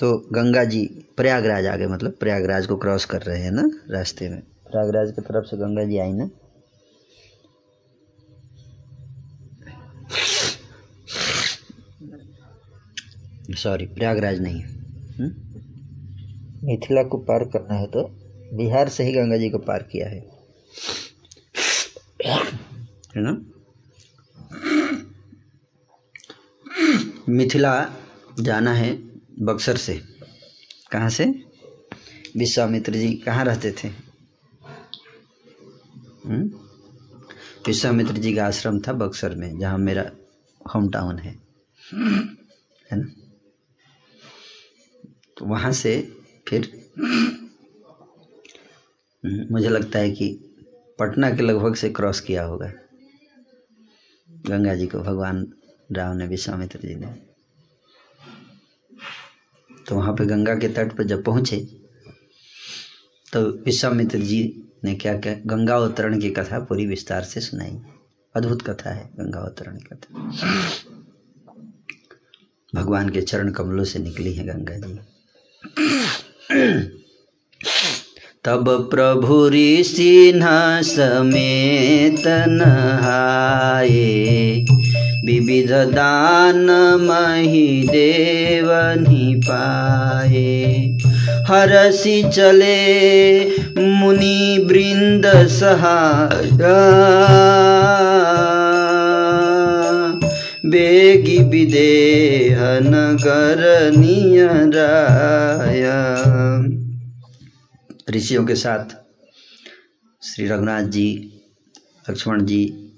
[0.00, 0.84] तो गंगा जी
[1.16, 5.22] प्रयागराज आ गए मतलब प्रयागराज को क्रॉस कर रहे हैं ना रास्ते में। प्रयागराज की
[5.22, 6.28] तरफ़ से गंगा जी आई ना?
[13.56, 15.30] सॉरी प्रयागराज नहीं हम्म?
[16.64, 18.02] मिथिला को पार करना है तो?
[18.52, 20.18] बिहार से ही गंगा जी को पार किया है।
[23.16, 23.42] है ना?
[27.28, 27.92] मिथिला
[28.40, 28.96] जाना है
[29.38, 30.02] बक्सर से।
[30.90, 31.24] कहाँ से?
[32.36, 33.88] विश्वामित्र जी कहाँ रहते थे?
[36.24, 36.50] हम्म?
[37.66, 40.10] विश्वामित्र जी का आश्रम था बक्सर में, जहाँ मेरा
[40.74, 41.32] होम टाउन है।
[42.90, 43.12] है ना?
[45.36, 46.16] तो वहाँ से
[46.48, 46.90] फिर
[49.24, 50.28] मुझे लगता है कि
[50.98, 52.72] पटना के लगभग से क्रॉस किया होगा।
[54.46, 55.46] गंगा जी को भगवान
[55.92, 57.06] राम ने विश्वामित्र जी ने।
[59.88, 61.56] तो वहाँ पे गंगा के तट पर जब पहुँचे
[63.32, 64.42] तो विश्वामित्र जी
[64.84, 67.80] ने क्या क्या गंगा अवतरण की कथा पूरी विस्तार से सुनाई।
[68.34, 70.08] अद्भुत कथा है, गंगा अवतरण की कथा।
[72.74, 74.98] भगवान के चरण कमलों से निकली है गंगा जी।
[78.44, 80.40] तब प्रभु ऋषि
[80.84, 83.86] समेत नहाए
[85.24, 86.66] विविध दान
[87.02, 90.98] मही देवनी पाए
[91.48, 93.44] हरसि चले
[93.78, 96.50] मुनि वृंद सहाय।
[100.66, 106.02] बेगी विदेह नगर नियराया।
[108.14, 108.84] ऋषियों के साथ
[110.22, 111.40] श्री रघुनाथ जी,
[112.10, 112.92] लक्ष्मण जी,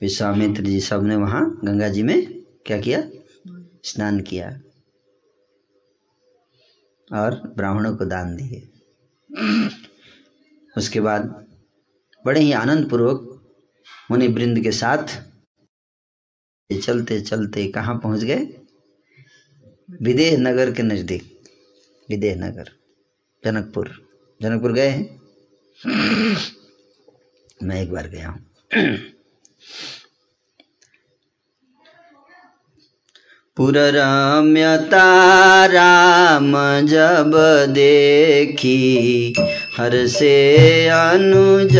[0.00, 3.02] विश्वामित्र जी सबने वहाँ गंगा जी में क्या किया?
[3.84, 4.60] स्नान किया।
[7.12, 8.68] और ब्राह्मणों को दान दिए।
[10.76, 11.46] उसके बाद
[12.26, 13.46] बड़े ही आनंद पूर्वक
[14.10, 15.22] मुनि वृंद के साथ
[16.82, 18.60] चलते चलते कहाँ पहुँच गए?
[20.02, 21.42] विदेह नगर के नज़दीक।
[22.08, 22.70] विदेह नगर,
[23.44, 25.20] जनकपुर। जनकपुर गए हैं।
[27.62, 28.40] मैं एक बार गया हूँ।
[33.56, 35.04] पुररम्यता
[35.66, 36.52] राम
[36.86, 37.32] जब
[37.70, 39.34] देखी,
[39.78, 40.34] हर से
[40.88, 41.76] अनुज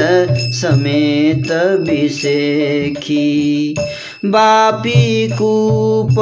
[0.55, 3.25] समेत विषेखी
[4.25, 6.15] बापी कूप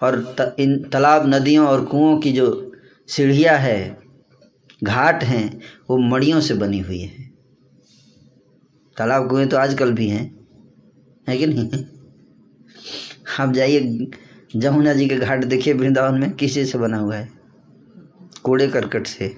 [0.01, 2.71] और त, इन तालाब नदियों और कुओं की जो
[3.07, 3.97] सीढ़ियाँ है
[4.83, 7.29] घाट हैं वो मड़ियों से बनी हुई है।
[8.97, 10.23] तालाब कुएँ तो आजकल भी हैं
[11.29, 11.85] है कि नहीं?
[13.39, 14.07] आप जाइए
[14.55, 17.29] जमुना जी के घाट देखिए वृंदावन में किसी से बना हुआ है?
[18.43, 19.37] कूड़े करकट से।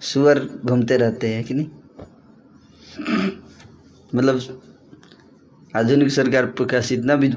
[0.00, 1.66] सुअर घूमते रहते हैं कि नहीं?
[4.14, 4.62] मतलब
[5.76, 7.32] आधुनिक सरकार पास इतना भी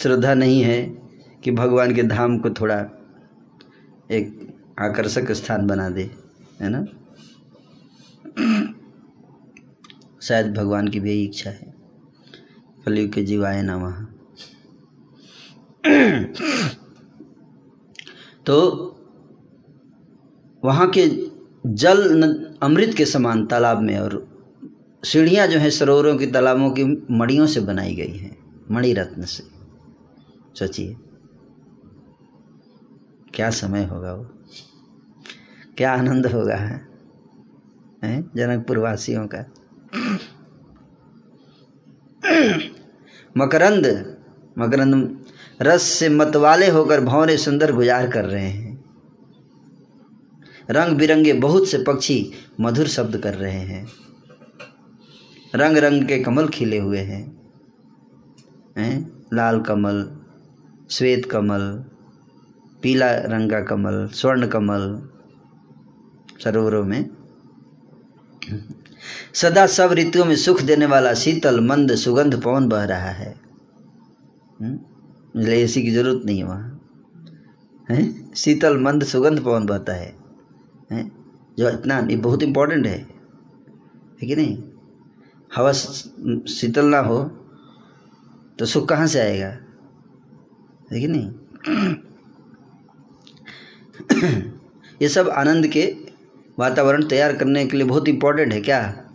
[0.00, 0.82] श्रद्धा नहीं है
[1.44, 2.78] कि भगवान के धाम को थोड़ा
[4.10, 6.10] एक आकर्षक स्थान बना दे,
[6.60, 6.84] है ना?
[10.22, 11.74] शायद भगवान की भी यही इच्छा है।
[12.86, 14.16] कलयुग के जीव आए ना वहाँ
[18.46, 18.56] तो
[20.64, 21.30] वहाँ के
[21.66, 22.22] जल
[22.62, 24.39] अमृत के समान तालाब में और
[25.04, 29.42] सीढ़ियाँ जो हैं सरोवरों की तालाबों की मड़ियों से बनाई गई हैं मणि रत्न से।
[30.58, 30.96] सोचिए।
[33.34, 34.30] क्या समय होगा वो?
[35.76, 36.88] क्या आनंद होगा है,
[38.04, 38.24] है?
[38.36, 39.38] जनकपुर वासियों का।
[43.36, 44.16] मकरंद
[44.58, 45.24] मकरंद
[45.62, 48.84] रस से मतवाले होकर भौरे सुंदर गुजार कर रहे हैं।
[50.70, 53.88] रंग बिरंगे बहुत से पक्षी मधुर शब्द कर रहे हैं।
[55.54, 57.40] रंग रंग के कमल खिले हुए हैं
[58.78, 59.24] हैं?
[59.34, 60.16] लाल कमल,
[60.90, 61.84] श्वेत कमल,
[62.82, 65.08] पीला रंग का कमल, स्वर्ण कमल,
[66.44, 67.10] सरोवरों में।
[69.34, 73.40] सदा सब ऋतुओं में सुख देने वाला शीतल, मंद, सुगंध, पवन बह रहा है।
[75.36, 76.88] इसलिए एसी की ज़रूरत नहीं है वहाँ।
[77.90, 78.32] है?
[78.34, 80.16] शीतल, मंद, सुगंध, पवन बहता है।
[80.92, 81.24] हैं?
[81.58, 82.98] जो इतना बहुत इम्पोर्टेंट है।
[84.22, 84.69] है कि नहीं?
[85.56, 87.24] हवा शीतल ना हो
[88.58, 89.46] तो सुख कहाँ से आएगा?
[90.92, 91.30] है कि नहीं?
[95.02, 95.96] ये सब आनंद के
[96.58, 99.10] वातावरण तैयार करने के लिए बहुत इम्पोर्टेंट है क्या?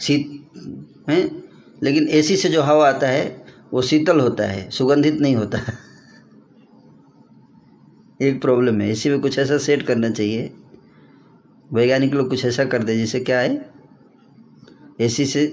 [0.00, 0.50] शीत
[1.10, 1.44] हैं?
[1.82, 5.78] लेकिन एसी से जो हवा आता है, वो शीतल होता है, सुगंधित नहीं होता। है
[8.22, 10.54] एक प्रॉब्लम है। एसी में कुछ ऐसा सेट करना चाहिए।
[11.72, 13.73] वैज्ञानिक लोग कुछ ऐसा कर दे, जिससे क्या है?
[14.98, 15.46] एसी से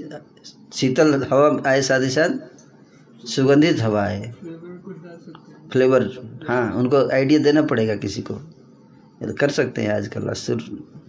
[0.73, 4.31] शीतल हवा आए साथ ही साथ सुगंधित हवा आए।
[5.71, 6.03] फ्लेवर
[6.49, 10.61] हैं, उनको आइडिया देना पड़ेगा किसी को। तो कर सकते हैं आजकल, असुर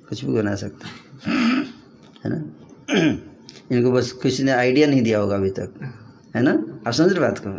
[0.09, 1.65] कुछ भी बना सकते हैं।
[2.25, 2.39] है ना?
[3.73, 5.75] इनको बस किसी ने आइडिया नहीं दिया होगा अभी तक।
[6.37, 6.53] है ना?
[6.87, 7.51] आप समझ रहे बात को?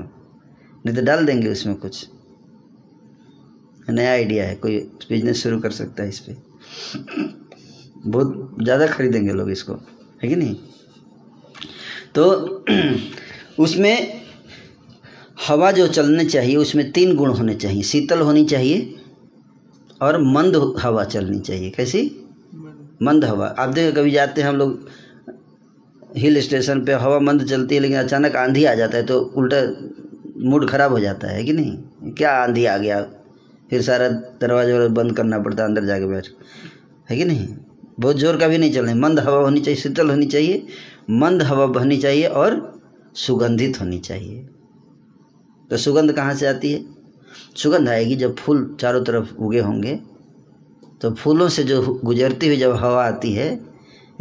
[0.85, 2.07] नहीं तो डाल देंगे उसमें कुछ।
[3.89, 4.77] नया आइडिया है, कोई
[5.09, 6.35] बिज़नेस शुरू कर सकता है इस पर
[8.05, 9.73] बहुत ज़्यादा खरीदेंगे लोग इसको।
[10.23, 10.55] है कि नहीं?
[12.15, 12.25] तो
[13.59, 14.21] उसमें
[15.47, 18.95] हवा जो चलने चाहिए, उसमें तीन गुण होने चाहिए। शीतल होनी चाहिए
[20.01, 22.19] और मंद हवा चलनी चाहिए। कैसी?
[23.01, 24.89] मंद हवा। आप देखिए कभी जाते हैं हम लोग
[26.17, 29.61] हिल स्टेशन पे, हवा मंद चलती है, लेकिन अचानक आंधी आ जाता है तो उल्टा
[30.37, 31.77] मूड खराब हो जाता है कि नहीं?
[32.13, 33.01] क्या आंधी आ गया?
[33.69, 36.27] फिर सारा दरवाज़ा बंद करना पड़ता है, अंदर जाके बैठ।
[37.09, 37.47] है कि नहीं?
[37.99, 40.65] बहुत ज़ोर का भी नहीं चलना मंद हवा होनी चाहिए, शीतल होनी चाहिए,
[41.09, 42.81] मंद हवा बहनी चाहिए और
[43.15, 44.45] सुगंधित होनी चाहिए।
[45.69, 46.85] तो सुगंध कहाँ से आती है?
[47.57, 49.99] सुगंध आएगी जब फूल चारों तरफ़ उगे होंगे।
[51.01, 53.59] तो फूलों से जो गुजरती हुई जब हवा आती है,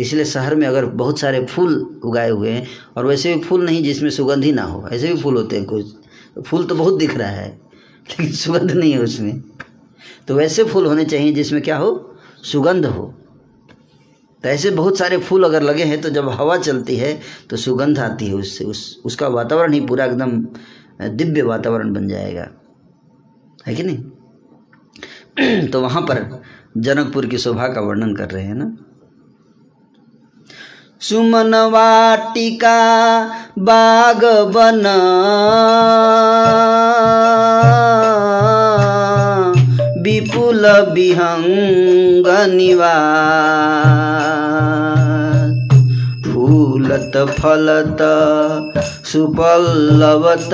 [0.00, 3.82] इसलिए शहर में अगर बहुत सारे फूल उगाए हुए हैं, और वैसे भी फूल नहीं
[3.82, 5.86] जिसमें सुगंध ही ना हो, ऐसे भी फूल होते हैं कुछ।
[6.46, 7.48] फूल तो बहुत दिख रहा है,
[8.10, 9.42] लेकिन सुगंध नहीं है उसमें।
[10.28, 12.16] तो वैसे फूल होने चाहिए जिसमें क्या हो?
[12.42, 13.14] सुगंध हो।
[14.42, 17.98] तो ऐसे बहुत सारे फूल अगर लगे हैं तो जब हवा चलती है तो सुगंध
[17.98, 20.46] आती है उससे, उस, उसका वातावरण ही पूरा एकदम
[21.08, 22.48] दिव्य वातावरण बन जाएगा।
[23.66, 23.98] है कि नहीं?
[25.68, 26.42] तो वहाँ पर
[26.76, 28.76] जनकपुर की शोभा का वर्णन कर रहे हैं ना?
[31.00, 32.76] सुमन वाटिका
[33.58, 34.82] बाग बन
[40.02, 40.51] विपुल
[42.50, 42.92] निवास।
[46.34, 47.98] फूलत, फलत,
[49.06, 50.50] सुपल्लवत,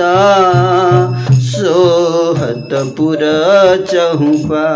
[1.33, 3.19] सोहत, पुर
[3.91, 4.69] चहुपा।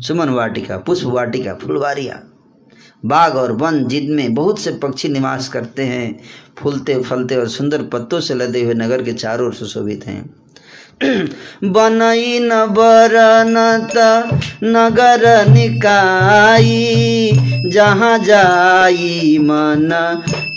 [0.00, 2.20] सुमन वाटिका, पुष्प वाटिका, फुलवारिया।
[3.04, 6.20] बाग और वन जिनमें बहुत से पक्षी निवास करते हैं।
[6.58, 10.34] फूलते, फलते और सुंदर पत्तों से लदे हुए नगर के चारों ओर सुशोभित हैं।
[11.74, 13.92] बनई न बरनत
[14.64, 16.70] नगर निकाई
[17.66, 19.88] जहाँ जाई मन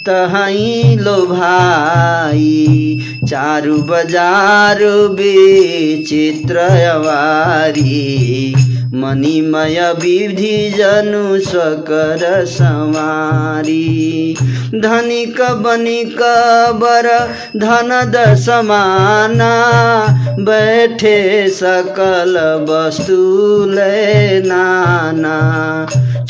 [0.07, 2.99] तहई लो भाई
[3.29, 4.83] चारु बाजार
[5.17, 6.57] विचित्र
[6.89, 8.55] अवारी
[8.93, 14.35] मणिमय विधि जनु स्वकर संवारी।
[14.75, 16.17] धनिक बनिक
[16.75, 17.07] बर
[17.57, 19.53] धन दसमाना
[20.39, 22.37] बैठे सकल
[22.69, 23.21] वस्तु
[23.69, 25.37] ले नाना।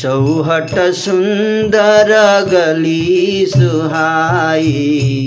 [0.02, 2.08] चौहट सुन्दर
[2.52, 4.70] गली सुहाई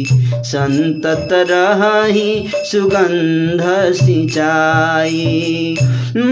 [0.07, 3.61] सन्तत सन्ततरहि सुगन्ध
[3.99, 5.13] सिञ्चाय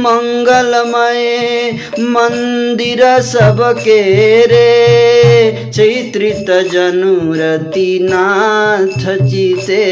[0.06, 1.24] मङ्गलमय
[2.16, 4.02] मन्दिर सबके
[4.52, 9.84] रे चैत्रित जनुरति नाथ चिते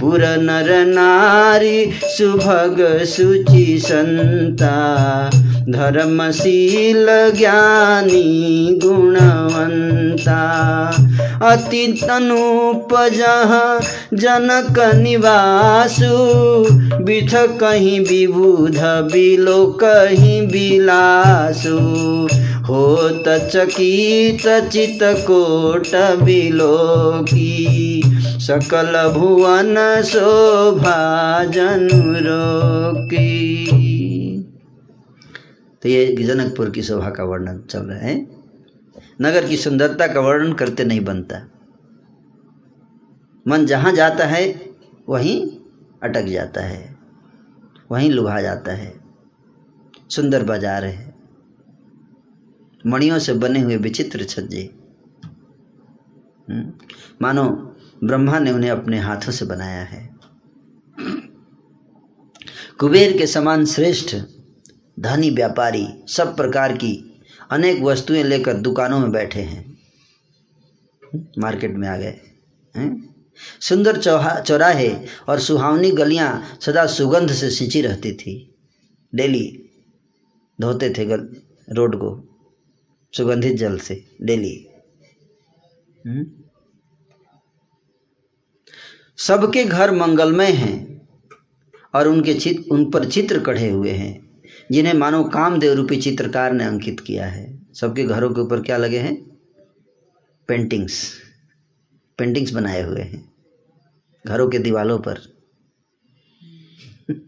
[0.00, 4.74] पुर नर नारी सुभग सुचि संता।
[5.68, 10.40] धर्मशील ज्ञानी गुणवंता।
[11.42, 13.52] अति तनुपजह
[14.16, 16.14] जनक निवासु।
[17.04, 18.78] बिथ कहीं विबुध
[19.12, 21.78] बिलो कहीं बिलासु
[22.68, 27.83] होत चकित चित कोट बिलोकी
[28.44, 30.96] सकल भुवन शोभा
[31.44, 33.20] जनुरोकी
[35.82, 38.14] तो ये जनकपुर की शोभा का वर्णन चल रहा है।
[39.22, 41.40] नगर की सुंदरता का वर्णन करते नहीं बनता।
[43.48, 44.72] मन जहाँ जाता है
[45.08, 45.40] वहीं
[46.02, 46.96] अटक जाता है।
[47.90, 48.92] वहीं लुभा जाता है।
[50.10, 51.14] सुंदर बाज़ार है।
[52.86, 54.70] मणियों से बने हुए विचित्र छज्जे।
[56.50, 56.72] हम्म,
[57.22, 57.73] मानो
[58.04, 60.16] ब्रह्मा ने उन्हें अपने हाथों से बनाया है।
[62.78, 64.16] कुबेर के समान श्रेष्ठ,
[65.00, 69.78] धनी व्यापारी, सब प्रकार की अनेक वस्तुएँ लेकर दुकानों में बैठे हैं।
[71.38, 72.20] मार्केट में आ गए
[73.60, 73.96] सुंदर
[74.42, 74.96] चौराहे
[75.28, 78.54] और सुहावनी गलियाँ सदा सुगंध से सिंची रहती थी।
[79.14, 79.70] डेली
[80.60, 81.36] धोते थे गल,
[81.70, 82.38] रोड को,
[83.16, 84.68] सुगंधित जल से, डेली।
[86.06, 86.43] हम्म?
[89.18, 91.08] सबके घर मंगलमय हैं
[91.94, 96.64] और उनके चित, उन पर चित्र कढ़े हुए हैं, जिन्हें मानो कामदेव रूपी चित्रकार ने
[96.64, 99.38] अंकित किया है। सबके घरों के ऊपर क्या लगे हैं?
[100.48, 101.20] पेंटिंग्स
[102.18, 103.32] पेंटिंग्स बनाए हुए हैं,
[104.26, 105.20] घरों के दीवालों पर।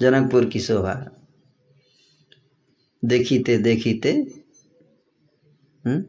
[0.00, 1.10] जनकपुर की शोभा।
[3.04, 4.12] देखीते देखीते
[5.86, 6.04] हम्म?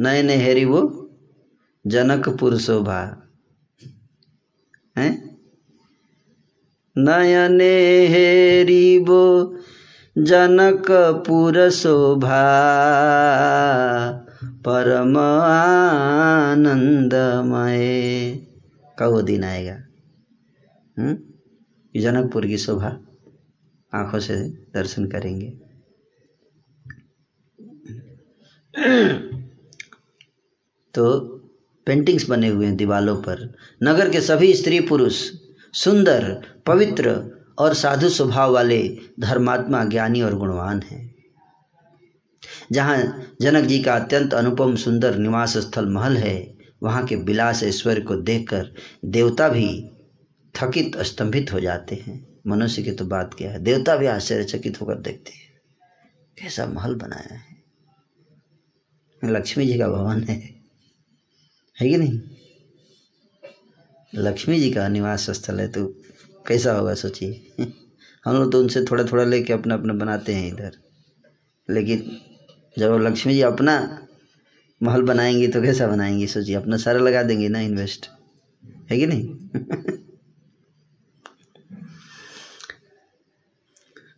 [0.00, 1.10] नए नए हेरी वो,
[1.86, 3.21] जनकपुर शोभा।
[6.98, 9.56] नयने हेरिबो
[10.18, 12.42] जनकपुर शोभा,
[14.44, 16.72] परम आनंदमय
[18.98, 19.74] कब वो दिन आएगा?
[20.98, 21.18] हम्म?
[22.00, 22.98] जनकपुर की शोभा
[23.94, 25.50] आँखों से दर्शन करेंगे।
[30.94, 31.31] तो
[31.86, 35.30] पेंटिंग्स बने हुए हैं दीवालों पर। नगर के सभी स्त्री पुरुष,
[35.74, 41.14] सुंदर, पवित्र और साधु स्वभाव वाले धर्मात्मा, ज्ञानी और गुणवान हैं।
[42.72, 48.00] जहाँ जनक जी का अत्यंत अनुपम, सुंदर निवास स्थल महल है, वहाँ के बिलास ऐश्वर्य
[48.00, 49.90] को देखकर देवता भी
[50.54, 53.58] थकित, स्तंभित हो जाते हैं। मनुष्य की तो बात क्या है?
[53.58, 55.60] देवता भी आश्चर्यचकित होकर देखते हैं,
[56.38, 57.62] कैसा महल बनाया है।
[59.24, 60.61] लक्ष्मी जी का भवन है।
[61.82, 62.20] है कि नहीं?
[64.14, 65.86] लक्ष्मी जी का निवास स्थल है तो
[66.46, 67.64] कैसा होगा सोचिए।
[68.24, 70.72] हम लोग तो उनसे थोड़ा थोड़ा लेके अपना अपना बनाते हैं इधर।
[71.70, 72.16] लेकिन
[72.78, 73.98] जब लक्ष्मी जी अपना
[74.82, 78.08] महल बनाएँगी तो कैसा बनाएँगी सोचिए। अपना सारा लगा देंगे ना इन्वेस्ट
[78.90, 79.28] है कि नहीं?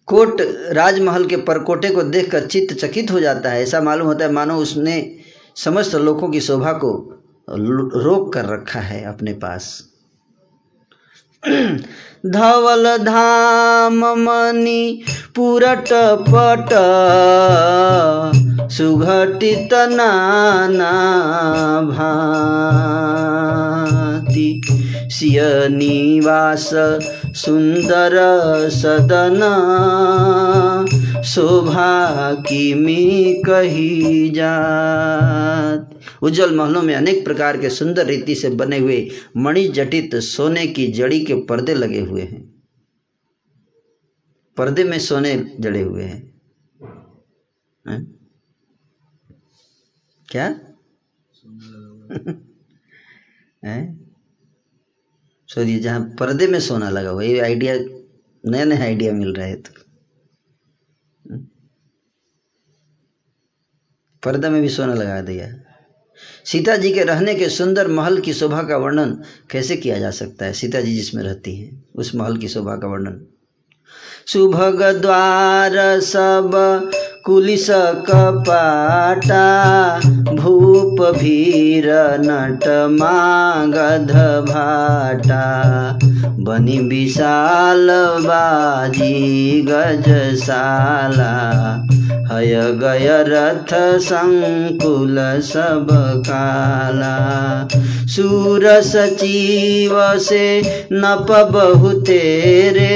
[0.09, 0.41] कोट
[0.73, 4.57] राजमहल के परकोटे को देखकर चित्त चकित हो जाता है। ऐसा मालूम होता है, मानो
[4.57, 5.17] उसने
[5.57, 6.93] समस्त लोगों की शोभा को
[7.51, 9.85] रोक कर रखा है अपने पास।
[12.27, 15.03] धवल धाम मणि
[15.37, 15.89] पुरट
[16.29, 16.69] पट
[18.71, 24.74] सुघटित नाना भांति।
[25.15, 26.71] सिय निवास
[27.27, 28.15] सुंदर
[28.71, 29.41] सदन।
[31.23, 39.11] शोभा किमी कही जात। उज्जवल महलों में अनेक प्रकार के सुंदर रीति से बने हुए
[39.37, 42.63] मणि जटित सोने की जड़ी के पर्दे लगे हुए हैं।
[44.57, 46.41] पर्दे में सोने जड़े हुए हैं।
[47.89, 48.05] है?
[50.29, 50.61] क्या?
[53.69, 54.04] है?
[55.55, 57.75] सोचिए, जहाँ पर्दे में सोना लगा हुआ, ये आइडिया
[58.51, 59.71] नया नया आइडिया मिल रहा है तो।
[64.25, 65.61] पर्दे में भी सोना लगा दिया।
[66.45, 70.45] सीता जी के रहने के सुंदर महल की शोभा का वर्णन कैसे किया जा सकता
[70.45, 70.53] है?
[70.53, 73.27] सीता जी जिसमें रहती हैं, उस महल की शोभा का वर्णन।
[74.27, 76.51] सुभग द्वार सब
[77.27, 77.67] कुलिस
[78.07, 79.45] कपाटा,
[80.35, 81.85] भूप भीर
[82.21, 82.65] नट
[83.01, 84.11] मागध
[84.51, 85.45] भाटा।
[86.39, 87.89] बनी विशाल
[88.21, 91.33] बाजी गजशाला
[92.31, 95.87] हय गय रथ संकुल सब
[96.27, 97.17] काला।
[98.07, 100.63] सूर सचिव से
[100.93, 102.95] नप बहुतेरे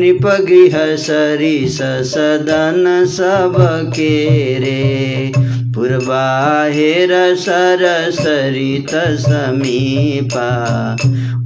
[0.00, 1.76] नृप गृह सरिस
[2.10, 3.56] सदन सब
[3.96, 5.32] केरे
[5.74, 10.46] पूर्वाहेर सर सरित समीपा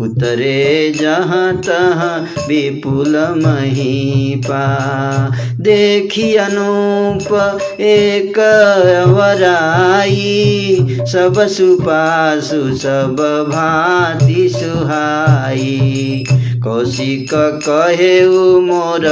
[0.01, 2.19] उतरे जहाँ तहाँ
[2.49, 4.65] विपुल महीपा।
[5.61, 7.29] देखी अनूप
[7.81, 8.39] एक
[9.09, 13.17] वराई सब सुपासु, सब
[13.51, 16.25] भांति सुहाई।
[16.65, 17.31] कौशिक
[17.69, 18.27] कहे
[18.61, 19.05] मोर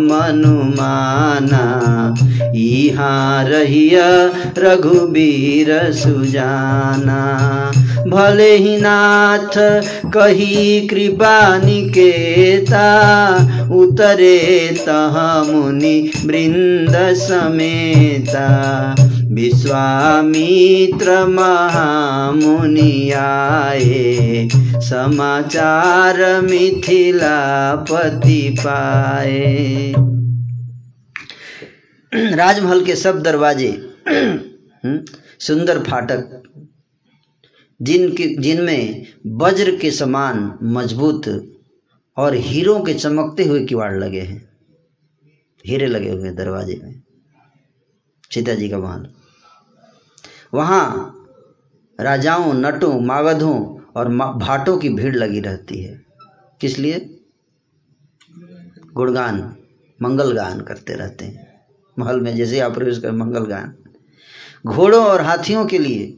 [0.00, 1.64] मनुमाना
[2.54, 4.08] यहाँ रहिया
[4.58, 7.20] रघुबीर सुजाना।
[8.08, 9.56] भले ही नाथ
[10.12, 12.86] कही कृपा निकेता,
[13.72, 15.16] उतरे तह
[15.52, 18.48] मुनि वृंद समेता।
[19.38, 24.48] विश्वामित्र महामुनि आए
[24.80, 29.92] समाचार मिथिलापति पाए
[32.12, 33.70] राजमहल के सब दरवाजे
[35.40, 36.42] सुंदर फाटक,
[37.80, 41.28] जिनके, जिनमें वज्र के समान मज़बूत
[42.16, 44.48] और हीरों के चमकते हुए किवाड़ लगे हैं।
[45.66, 47.02] हीरे लगे हुए दरवाजे में।
[48.30, 49.06] सीता जी का महल।
[50.52, 51.14] वहाँ
[51.98, 53.58] राजाओं, नटों, मागधों
[53.96, 56.00] और भाटों की भीड़ लगी रहती है।
[56.60, 56.98] किस लिए?
[58.94, 59.56] गुणगान,
[60.02, 61.46] मंगल गान करते रहते हैं।
[61.98, 63.74] महल में जैसे आप प्रवेश कर, मंगल गान।
[64.66, 66.14] घोड़ों और हाथियों के लिए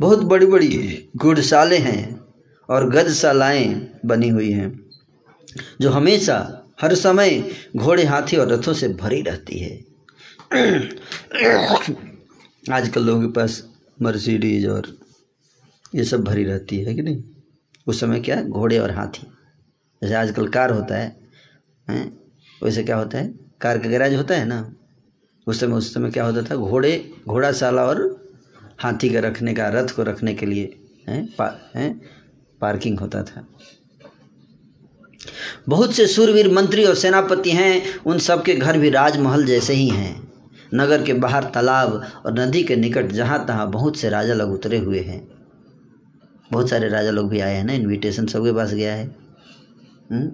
[0.00, 2.20] बहुत बड़ी बड़ी घुड़शालें हैं
[2.68, 4.70] और गजशालाएँ बनी हुई हैं,
[5.80, 6.38] जो हमेशा,
[6.80, 7.42] हर समय
[7.76, 9.84] घोड़े, हाथी और रथों से भरी रहती है।
[12.70, 13.68] आजकल लोगों के पास
[14.02, 14.98] मर्सिडीज और
[15.94, 17.22] ये सब भरी रहती है कि नहीं?
[17.86, 19.26] उस समय क्या घोड़े और हाथी।
[20.02, 21.16] जैसे आजकल कार होता है
[21.90, 22.20] हैं?
[22.64, 23.34] वैसे क्या होता है?
[23.60, 24.74] कार का गैराज होता है ना?
[25.46, 26.56] उस समय उस समय क्या होता था?
[26.56, 28.30] घोड़े घोड़ाशाला और
[28.78, 30.76] हाथी का रखने का रथ को रखने के लिए
[31.08, 31.26] हैं?
[31.26, 32.00] पा, हैं?
[32.60, 33.46] पार्किंग होता था।
[35.68, 39.88] बहुत से सूरवीर मंत्री और सेनापति हैं उन सब के घर भी राजमहल जैसे ही
[39.88, 40.31] हैं।
[40.74, 44.78] नगर के बाहर तालाब और नदी के निकट, जहाँ तहाँ बहुत से राजा लोग उतरे
[44.78, 45.20] हुए हैं।
[46.52, 49.04] बहुत सारे राजा लोग भी आए हैं ना इनविटेशन सबके पास गया है।
[50.12, 50.30] हम्म?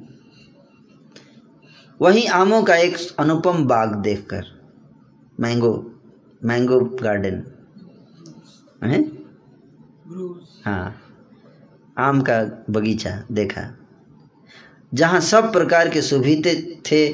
[2.00, 4.44] वहीं आमों का एक अनुपम बाग देखकर,
[5.40, 5.70] मैंगो
[6.42, 7.42] मैंगो गार्डन।
[8.82, 9.00] है?
[10.64, 10.96] हाँ
[11.98, 13.62] आम का बगीचा देखा,
[14.94, 16.54] जहाँ सब प्रकार के सुभीते
[16.86, 17.06] थे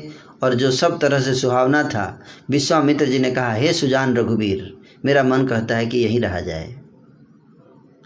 [0.42, 5.22] और जो सब तरह से सुहावना था, विश्वामित्र जी ने कहा, हे सुजान रघुवीर, मेरा
[5.22, 6.76] मन कहता है कि यहीं रहा जाए।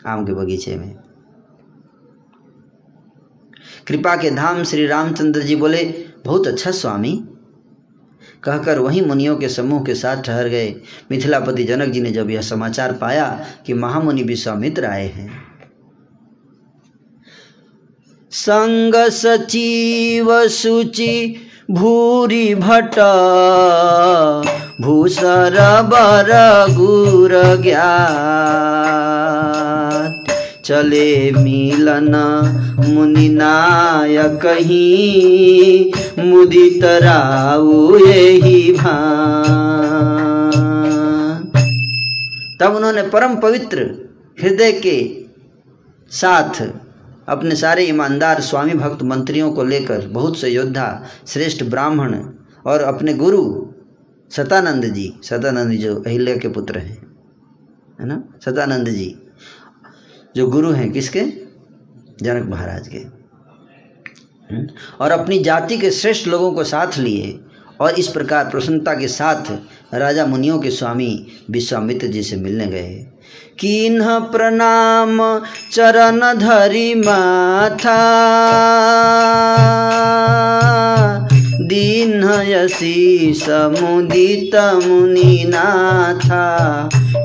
[0.07, 0.97] आम के बगीचे में।
[3.87, 7.29] कृपा के धाम श्री रामचंद्र जी बोले, बहुत अच्छा स्वामी।
[8.45, 10.75] कहकर वहीं मुनियों के समूह के साथ ठहर गए।
[11.11, 15.49] मिथिलापति जनक जी ने जब यह समाचार पाया कि महामुनि विश्वामित्र आए हैं।
[18.31, 21.37] संग सचिव सुचि
[21.71, 22.95] भूरि भट,
[24.81, 26.31] भूसर बर
[26.71, 27.33] गुर
[30.65, 32.15] चले मिलन
[32.89, 38.73] मुनि नायक ही, मुदित राउ यही
[42.61, 43.91] तब उन्होंने परम पवित्र
[44.43, 44.99] हृदय के
[46.11, 46.63] साथ
[47.29, 52.25] अपने सारे ईमानदार स्वामी भक्त मंत्रियों को लेकर बहुत से योद्धा, श्रेष्ठ ब्राह्मण
[52.67, 53.67] और अपने गुरु
[54.31, 57.17] सतानंद जी सतानंद जी अहिल्या के पुत्र हैं,
[58.01, 58.25] है ना?
[58.45, 59.19] सतानंद जी,
[60.37, 61.21] जो गुरु हैं किसके?
[62.23, 62.99] जनक महाराज के।
[64.55, 64.67] हम्म?
[65.01, 67.41] और अपनी जाति के श्रेष्ठ लोगों को साथ लिए
[67.81, 69.59] और इस प्रकार प्रसन्नता के साथ
[69.95, 73.07] राजा मुनियों के स्वामी विश्वामित्र जी से मिलने गए।
[73.59, 75.19] किन्ह प्रणाम
[75.73, 77.99] चरण धरि माथा।
[81.69, 86.45] दीन यसी समुदित मुनिनाथा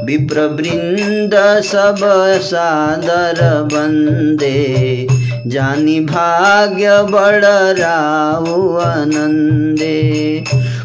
[0.04, 2.00] विप्रवृंद सब
[2.44, 3.42] सादर
[3.74, 5.08] बंदे
[5.48, 7.46] जानी भाग्य बड़
[7.80, 10.00] राउ आनंदे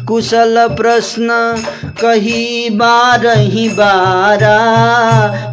[0.09, 1.27] कुशल प्रश्न
[2.01, 4.57] कही बारही बारा।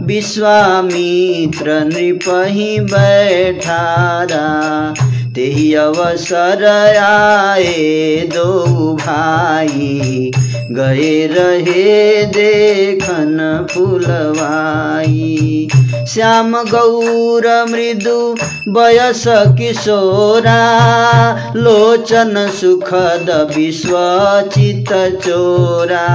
[0.03, 4.47] विश्वामित्र नृपही बैठारा।
[5.35, 6.65] तेही अवसर
[6.99, 10.31] आए दो भाई।
[10.71, 15.69] गए रहे देखन फुलवाई।
[16.09, 18.37] श्याम गौर मृदु
[18.69, 20.61] बयस किशोरा
[21.57, 23.91] लोचन सुखद विश्व
[24.55, 24.93] चित
[25.25, 26.07] चोरा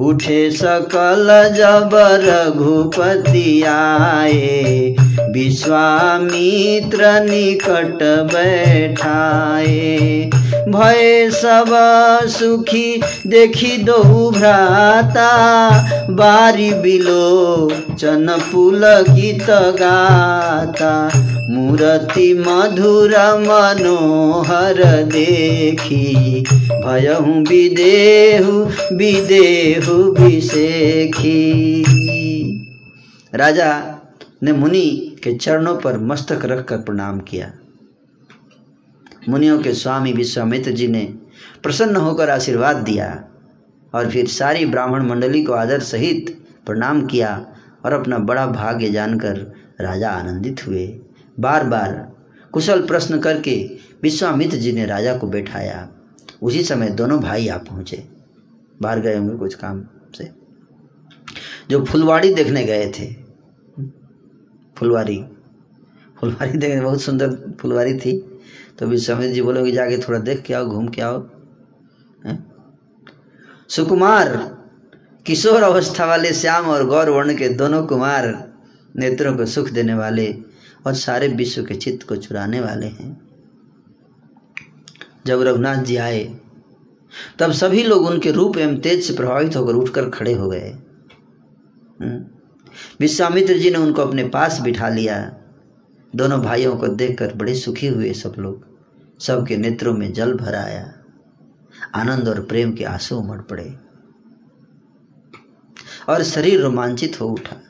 [0.00, 1.90] उठे सकल जब
[2.22, 4.94] रघुपति आए
[5.30, 8.02] विश्वामित्र निकट
[8.32, 10.30] बैठाए।
[10.68, 11.70] भय सब
[12.28, 15.30] सुखी देखी दो भ्राता
[16.10, 19.46] बारी बिलो चन पुल गीत
[19.80, 20.92] गाता।
[21.50, 26.40] मूर्ति मधुर मनोहर देखी,
[26.84, 28.52] भयहु विदेहु
[28.96, 31.34] विदेहु विषेखी
[33.34, 33.70] राजा
[34.42, 37.52] ने मुनि के चरणों पर मस्तक रखकर प्रणाम किया।
[39.28, 41.04] मुनियों के स्वामी विश्वामित्र जी ने
[41.62, 43.24] प्रसन्न होकर आशीर्वाद दिया
[43.94, 47.46] और फिर सारी ब्राह्मण मंडली को आदर सहित प्रणाम किया
[47.84, 49.36] और अपना बड़ा भाग्य जानकर
[49.80, 50.86] राजा आनंदित हुए।
[51.40, 52.16] बार बार
[52.52, 55.88] कुशल प्रश्न करके विश्वामित्र जी ने राजा को बैठाया।
[56.42, 58.08] उसी समय दोनों भाई आ पहुँचे।
[58.82, 59.84] बाहर गए होंगे कुछ काम
[60.18, 60.30] से।
[61.70, 63.14] जो फुलवाड़ी देखने गए थे।
[64.76, 65.24] फुलवारी।
[66.20, 68.40] फुलवारी देखने बहुत सुंदर फुलवारी थी।
[68.78, 71.30] तो विश्वामित्र जी बोलोगे, जाके थोड़ा देख के आओ, घूम के आओ?
[73.68, 74.58] सुकुमार,
[75.26, 78.52] किशोर अवस्था वाले श्याम और गौर वर्ण के दोनों कुमार
[78.96, 80.47] नेत्रों को सुख देने वाले
[80.88, 83.28] और सारे विश्व के चित्त को चुराने वाले हैं।
[85.26, 86.40] जब रघुनाथ जी आए,
[87.38, 90.70] तब सभी लोग उनके रूप एवं तेज से प्रभावित होकर उठकर खड़े हो गए।
[92.00, 92.24] हम्म।
[93.00, 95.36] विश्वामित्र जी ने उनको अपने पास बिठा लिया।
[96.16, 98.66] दोनों भाइयों को देखकर बड़े सुखी हुए सब लोग,
[99.20, 100.94] सबके नेत्रों में जल भर आया।
[101.94, 103.76] आनंद और प्रेम के आँसू उमड़ पड़े
[106.08, 107.62] और शरीर रोमांचित हो उठा।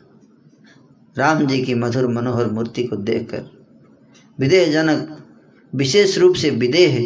[1.19, 3.45] राम जी की मधुर मनोहर मूर्ति को देखकर
[4.39, 5.17] विदेह जनक
[5.73, 6.97] विशेष रूप से विदेह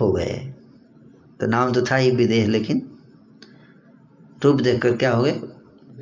[0.00, 0.54] हो गए।
[1.40, 2.82] तो नाम तो था ही विदेह, लेकिन
[4.44, 5.40] रूप देखकर क्या हो गए?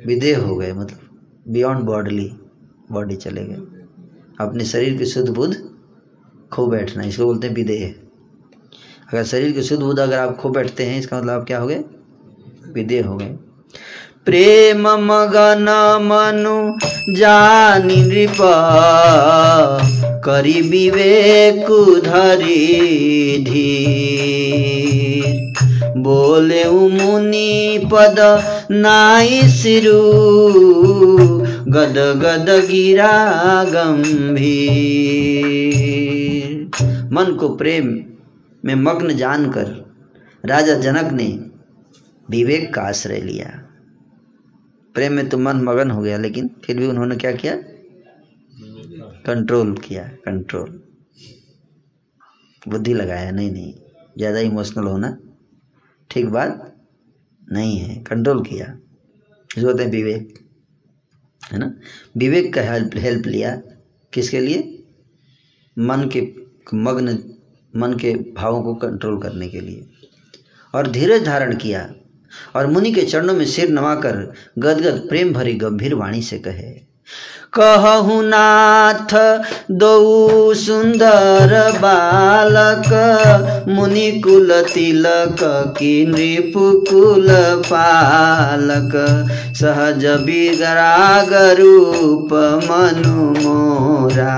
[0.05, 0.99] विदेह हो गए मतलब
[1.47, 2.31] बियॉन्ड बॉडली
[2.91, 3.81] बॉडी चले गए।
[4.39, 5.55] अपने शरीर की शुद्ध बुद्ध
[6.51, 7.95] खो बैठना, इसको बोलते हैं विदेह।
[9.13, 11.67] अगर शरीर की शुद्ध बुद्ध अगर आप खो बैठते हैं, इसका मतलब आप क्या हो
[11.67, 11.83] गए?
[12.73, 13.37] विदेह हो गए।
[14.25, 15.65] प्रेम मगन
[16.03, 16.77] मनु
[17.13, 18.37] जानी नृप,
[20.25, 21.65] करी विवेक
[22.05, 22.65] धरी
[23.43, 25.25] धीर।
[25.97, 28.15] बोले मुनि पद
[28.71, 30.01] नाई सिरु,
[31.67, 33.15] गद गद गिरा
[33.63, 34.71] गंभीर।
[37.13, 37.99] मन को प्रेम
[38.65, 39.93] में मग्न जानकर
[40.45, 41.39] राजा जनक ने
[42.29, 43.60] विवेक का आश्रय लिया।
[44.95, 47.55] प्रेम में तो मन मगन हो गया, लेकिन फिर भी उन्होंने क्या किया?
[49.25, 50.81] कंट्रोल किया कंट्रोल
[52.61, 53.73] बुद्धि लगाया, नहीं नहीं,
[54.17, 55.17] ज़्यादा इमोशनल होना
[56.09, 56.67] ठीक बात
[57.47, 58.65] नहीं है कंट्रोल किया।
[59.49, 60.37] इसको बोलते हैं विवेक,
[61.41, 61.73] है ना?
[62.17, 63.55] विवेक का हेल्प हेल्प लिया।
[64.13, 64.59] किसके लिए?
[65.77, 66.21] मन के
[66.75, 67.17] मग्न,
[67.73, 69.87] मन के भावों को कंट्रोल करने के लिए।
[70.73, 71.83] और धीरज धारण किया।
[72.55, 76.71] और मुनि के चरणों में सिर नवाकर गदगद प्रेम भरी गंभीर वाणी से कहे,
[77.53, 79.13] कहु नाथ
[79.71, 82.87] दो सुंदर बालक,
[83.69, 85.37] मुनि कुल तिलक
[85.77, 86.53] की नृप
[86.89, 87.27] कुल
[87.65, 88.95] पालक,
[89.59, 94.37] सहज विराग रूप मनु मोरा,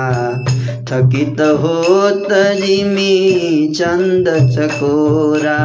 [0.89, 5.59] थकित होत जिमी चंद चकोरा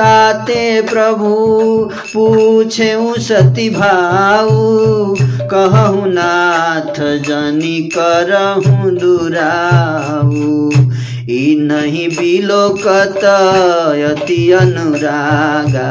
[0.00, 1.34] ताते प्रभु
[2.12, 5.16] पूछे सती भाऊ
[5.50, 10.70] कहु नाथ जनी करहु दुराऊ।
[11.30, 13.20] ई नहीं बिलोकत
[13.98, 15.90] यति अनुरागा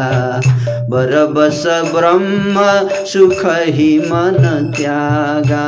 [0.89, 2.55] बरबस ब्रह्म
[3.05, 5.67] सुख ही मन त्यागा।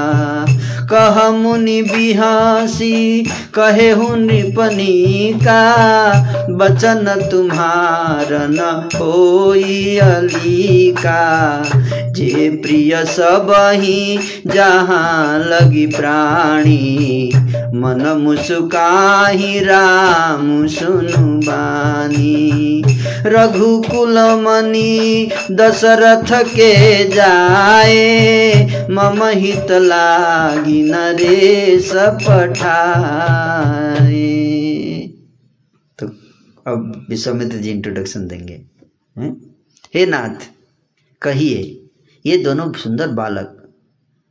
[0.90, 3.24] कह मुनि बिहासी,
[3.56, 4.18] कहे हूँ
[5.43, 5.61] का
[6.50, 8.90] बचन तुम्हार न
[10.00, 11.64] अली का
[12.11, 17.32] जे प्रिय सब ही जहाँ लगी प्राणी
[17.74, 22.83] मन मुस्काही राम सुनु बानी।
[23.25, 34.11] रघुकुल मणि दशरथ के जाए, मम हित लागी नरेश पठाए।
[36.00, 36.08] तो
[36.67, 38.61] अब विश्वामित्र जी इंट्रोडक्शन देंगे?
[39.95, 40.35] हे नाथ,
[41.22, 41.90] कहिए,
[42.25, 43.74] ये दोनों सुंदर बालक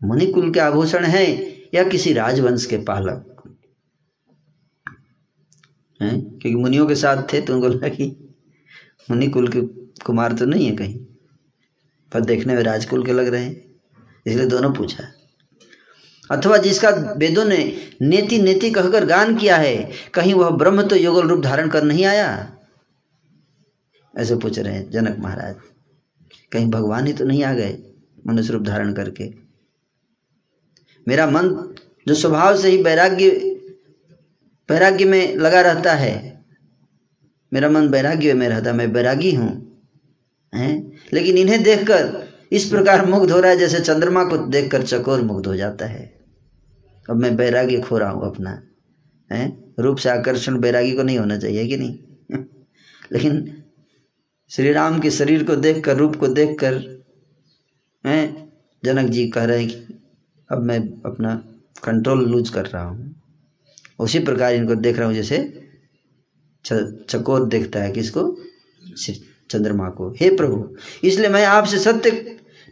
[0.01, 3.30] मुनिकुल के आभूषण हैं या किसी राजवंश के पालक?
[6.03, 6.20] हैं?
[6.20, 8.35] क्योंकि मुनियों के साथ थे तो उनको लगा कि
[9.11, 9.61] मुनि कुल के
[10.05, 10.99] कुमार तो नहीं है कहीं।
[12.12, 13.75] पर देखने में राजकुल के लग रहे हैं।
[14.27, 15.05] इसलिए दोनों पूछा।
[16.31, 21.29] अथवा जिसका वेदों ने नेति नेति कहकर गान किया है, कहीं वह ब्रह्म तो युगल
[21.29, 22.57] रूप धारण कर नहीं आया?
[24.19, 25.57] ऐसे पूछ रहे हैं जनक महाराज।
[26.53, 27.79] कहीं भगवान ही तो नहीं आ गए
[28.27, 29.25] मनुष्य रूप धारण करके।
[31.09, 31.75] मेरा मन
[32.09, 33.50] जो स्वभाव से ही वैराग्य
[34.70, 36.44] वैराग्य में लगा रहता है।
[37.52, 39.82] मेरा मन वैराग्य में रहता मैं वैरागी हूँ,
[40.55, 40.92] हैं?
[41.12, 45.47] लेकिन इन्हें देखकर इस प्रकार मुग्ध हो रहा है, जैसे चंद्रमा को देखकर चकोर मुग्ध
[45.47, 46.20] हो जाता है।
[47.10, 48.62] अब मैं वैराग्य खो रहा हूँ अपना,
[49.32, 49.74] हैं?
[49.78, 51.99] रूप से आकर्षण वैरागी को नहीं होना चाहिए कि नहीं?
[53.12, 53.62] लेकिन
[54.49, 57.02] श्री राम के शरीर को देखकर, रूप को देखकर,
[58.07, 58.52] हैं?
[58.84, 59.99] जनक जी कह रहे हैं कि
[60.52, 61.34] अब मैं अपना
[61.84, 63.19] कंट्रोल लूज कर रहा हूँ।
[64.01, 65.39] उसी प्रकार इनको देख रहा हूँ, जैसे
[66.65, 68.23] चकोर देखता है किसको?
[69.51, 72.11] चंद्रमा को। हे प्रभु, इसलिए मैं आपसे सत्य,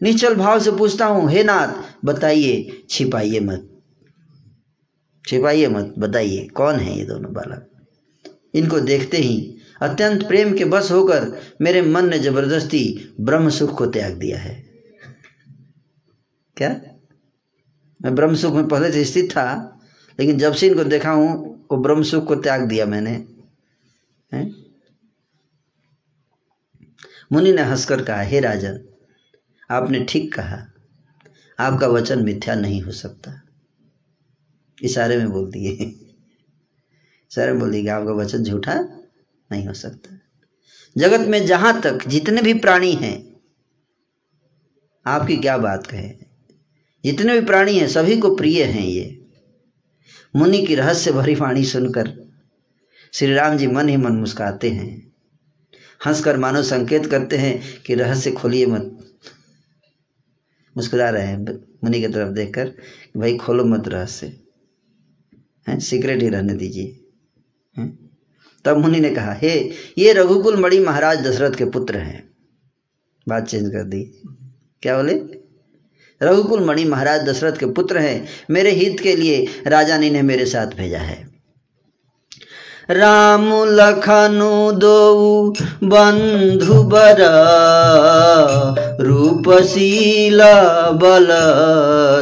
[0.01, 1.75] निश्चल भाव से पूछता हूँ, हे नाथ,
[2.05, 3.69] बताइए, छिपाइए मत।
[5.25, 7.67] छिपाइए मत, बताइए, कौन है ये दोनों बालक?
[8.55, 11.27] इनको देखते ही अत्यंत प्रेम के बस होकर
[11.61, 14.55] मेरे मन ने ज़बरदस्ती ब्रह्म सुख को त्याग दिया है।
[16.57, 16.71] क्या?
[18.01, 19.78] मैं ब्रह्म सुख में पहले से स्थित था
[20.21, 23.25] लेकिन जब से इनको देखा हूँ, वो ब्रह्म सुख को त्याग दिया मैंने?
[27.33, 28.81] मुनि ने हंसकर कहा, हे राजन,
[29.71, 30.67] आपने ठीक कहा।
[31.59, 33.43] आपका वचन मिथ्या नहीं हो सकता।
[34.83, 35.71] इशारे में बोल दिए।
[37.31, 38.75] इशारे में बोल दिए आपका वचन झूठा
[39.53, 40.19] नहीं हो सकता।
[40.99, 43.41] जगत में जहाँ तक जितने भी प्राणी हैं,
[45.07, 46.15] आपकी क्या बात कहे?
[47.05, 49.18] जितने भी प्राणी हैं, सभी को प्रिय हैं ये।
[50.37, 52.33] मुनि की रहस्य भरी वाणी सुनकर
[53.13, 55.13] श्री राम जी मन ही मन मुस्काते हैं।
[56.07, 58.99] हंसकर मानो संकेत करते हैं कि रहस्य खोलिए मत।
[60.77, 61.39] मुस्कुरा रहे हैं
[61.85, 62.73] मुनि की तरफ़ देखकर
[63.17, 64.27] भाई खोलो मत रहस्य।
[65.69, 67.05] हैं सीक्रेट ही रहने दीजिए?
[68.65, 72.31] तब मुनि ने कहा, हे, ये रघुकुल मणि महाराज दशरथ के पुत्र हैं।
[73.29, 74.05] बात चेंज कर दी।
[74.83, 75.38] क्या बोले?
[76.23, 80.45] रघुकुल मणि महाराज दशरथ के पुत्र हैं। मेरे हित के लिए राजा ने इन्हें मेरे
[80.47, 81.29] साथ भेजा है।
[82.91, 85.51] राम लखनु दो
[85.85, 87.21] बंधु बर,
[89.01, 90.41] रूपशील
[90.95, 91.29] बल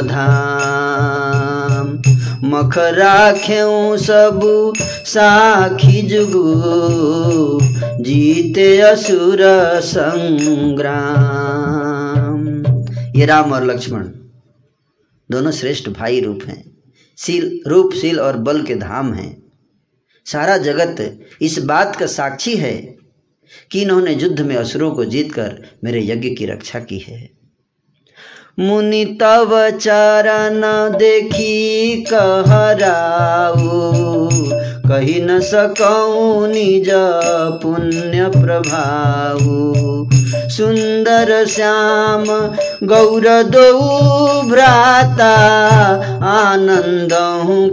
[0.07, 1.87] धाम
[2.43, 4.73] मख राख्यौ सबु
[5.05, 6.43] साखी जुगु,
[8.03, 9.43] जीते असुर
[9.83, 11.76] संग्राम।
[13.17, 14.03] ये राम और लक्ष्मण।
[15.31, 16.77] दोनों श्रेष्ठ भाई रूप हैं।
[17.17, 19.43] शील, रूप, शील और बल के धाम हैं।
[20.25, 22.97] सारा जगत इस बात का साक्षी है
[23.71, 27.29] कि इन्होंने युद्ध में असुरों को जीतकर मेरे यज्ञ की रक्षा की है।
[28.59, 30.61] मुनि तव चरण
[30.97, 33.57] देखी कहराऊ,
[34.89, 36.89] कही न सकऊ निज
[37.63, 39.73] पुण्य प्रभाऊ।
[40.49, 42.25] सुंदर श्याम,
[42.87, 43.79] गौर दो
[44.41, 45.35] भ्राता,
[46.23, 47.09] आनंद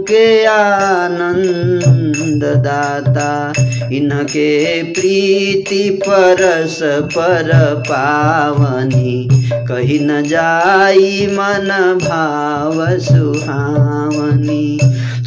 [0.07, 3.53] के आनंद दाता।
[3.91, 14.79] इनके प्रीति परस पर पावनी, कही न जाई मन भाव सुहावनी।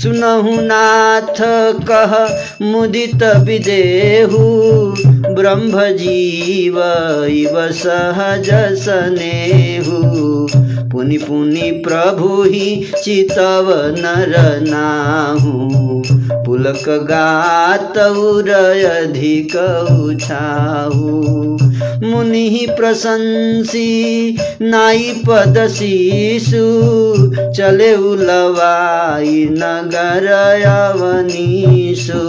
[0.03, 1.39] सुनहु नाथ
[1.91, 2.13] कह,
[2.65, 4.39] मुदित विदेहु
[5.35, 6.79] ब्रह्म जीव
[7.27, 10.19] इव सहज सनेहु।
[10.91, 13.67] पुनि पुनि प्रभु ही चितव
[13.99, 15.98] नर नाहु।
[16.59, 19.53] पुलक गात अधिक
[20.05, 21.11] उछाहु
[22.05, 23.91] मुनि प्रशंसी
[24.63, 26.65] नाई पद शिशु
[27.57, 30.27] चले उलवाई नगर
[30.73, 32.25] अवनीशु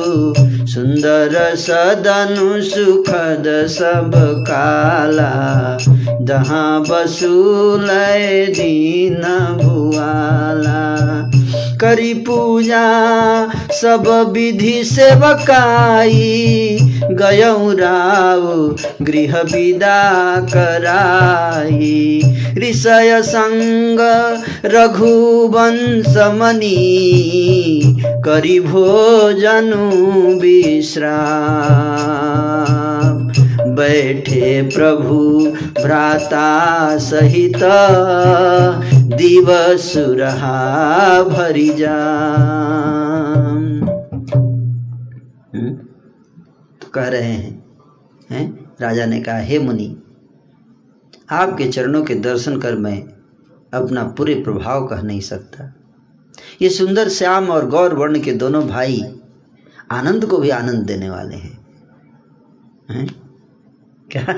[0.74, 1.36] सुंदर
[1.66, 4.12] सदनु सुखद सब
[4.50, 5.34] काला
[6.30, 9.22] जहाँ बसूलय दीन
[9.64, 10.80] भुआला
[11.80, 16.78] करी पूजा, सब विधि सेवकाई।
[17.12, 22.22] गयऊ राव गृह विदा कराई।
[22.58, 33.39] ऋषय संग रघुवंश मनी, करी भोजनु विश्राम।
[33.80, 35.20] बैठे प्रभु
[35.82, 37.60] भ्राता सहित
[39.18, 41.98] दिवस रहा भरी जा
[46.82, 47.60] तो कह रहे हैं
[48.32, 48.76] हैं?
[48.82, 50.02] राजा ने कहा, हे मुनि,
[51.30, 52.98] आपके चरणों के दर्शन कर मैं
[53.74, 55.74] अपना पूरे प्रभाव कह नहीं सकता।
[56.62, 59.02] ये सुंदर श्याम और गौर वर्ण के दोनों भाई
[59.92, 61.58] आनंद को भी आनंद देने वाले हैं।
[62.92, 63.29] हैं?
[64.12, 64.34] क्या?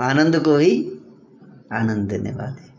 [0.00, 0.72] आनंद को ही
[1.72, 2.70] आनंद देने वाले।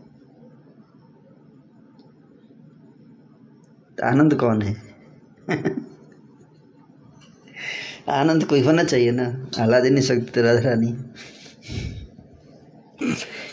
[3.98, 4.74] तो आनंद कौन है?
[8.08, 9.26] आनंद कोई होना चाहिए ना?
[9.60, 10.94] आला दे नहीं सकते राधा रानी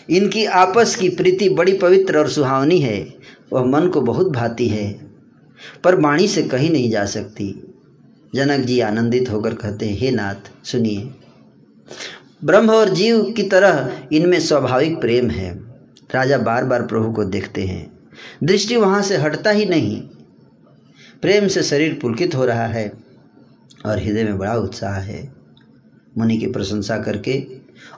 [0.10, 3.14] इनकी आपस की प्रीति बड़ी पवित्र और सुहावनी है।
[3.53, 4.92] वह मन को बहुत भाती है,
[5.84, 7.48] पर वाणी से कहीं नहीं जा सकती।
[8.35, 11.14] जनक जी आनंदित होकर कहते हैं, हे नाथ, सुनिए।
[12.44, 15.53] ब्रह्म और जीव की तरह इनमें स्वाभाविक प्रेम है।
[16.16, 17.92] राजा बार बार प्रभु को देखते हैं।
[18.44, 20.02] दृष्टि वहाँ से हटता ही नहीं।
[21.22, 22.92] प्रेम से शरीर पुलकित हो रहा है
[23.86, 25.34] और हृदय में बड़ा उत्साह है।
[26.18, 27.44] मुनि की प्रशंसा करके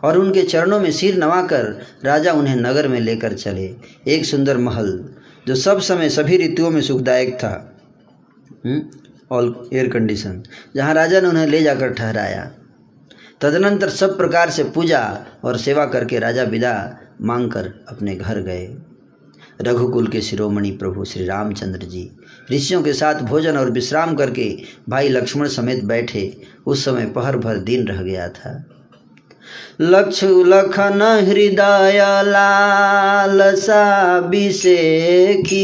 [0.03, 1.65] और उनके चरणों में सिर नवाकर
[2.05, 3.75] राजा उन्हें नगर में लेकर चले।
[4.07, 5.09] एक सुंदर महल,
[5.47, 7.69] जो सब समय सभी ऋतुओं में सुखदायक था।
[9.31, 10.43] ऑल एयर कंडीशन
[10.75, 12.51] जहाँ राजा ने उन्हें ले जाकर ठहराया।
[13.43, 18.67] तदनंतर सब प्रकार से पूजा और सेवा करके राजा विदा मांगकर अपने घर गए।
[19.61, 22.09] रघुकुल के शिरोमणि प्रभु श्री रामचंद्र जी
[22.51, 24.57] ऋषियों के साथ भोजन और विश्राम करके
[24.89, 28.63] भाई लक्ष्मण समेत बैठे, उस समय पहर भर दिन रह गया था।
[29.81, 33.83] लक्षु लखन हृदय लालसा
[34.22, 35.63] बिसेखी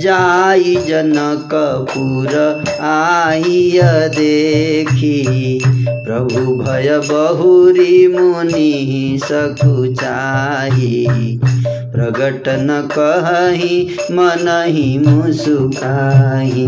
[0.00, 2.34] जाई जनकपुर
[2.84, 3.80] आइय
[4.16, 10.96] देखी। प्रभु भय बहुरी मुनि सकुचाही
[11.94, 13.76] प्रगट न कही
[14.12, 16.64] मनहि मुसुकाही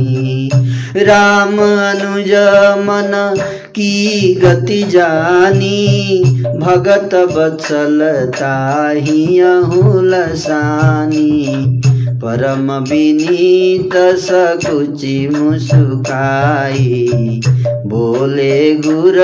[0.97, 2.33] राम अनुज
[2.87, 3.13] मन
[3.77, 6.23] की गति जानी,
[6.59, 8.55] भगत बत्सलता
[8.89, 9.41] ही
[10.05, 11.83] लसानी
[12.25, 17.41] परम विनीत सकुचि मुस्काई
[17.87, 19.19] बोले गुर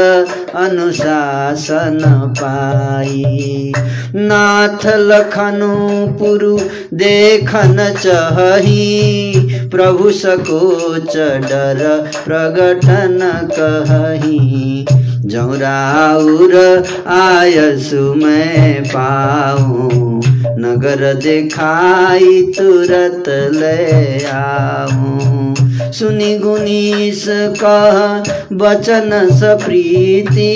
[0.55, 1.99] अनुशासन
[2.41, 3.73] पाई।
[4.17, 6.59] नाथ लखनु पुरु
[6.95, 13.19] देखन चही प्रभु सकोच डर प्रगटन
[13.53, 14.87] कही
[15.25, 16.85] जौराउर
[17.19, 25.55] आयसु मैं पाऊँ। नगर दिखाई तुरत ले आऊं।
[25.93, 27.25] सुनी गुनीस
[27.63, 30.51] कह बचन सप्रीति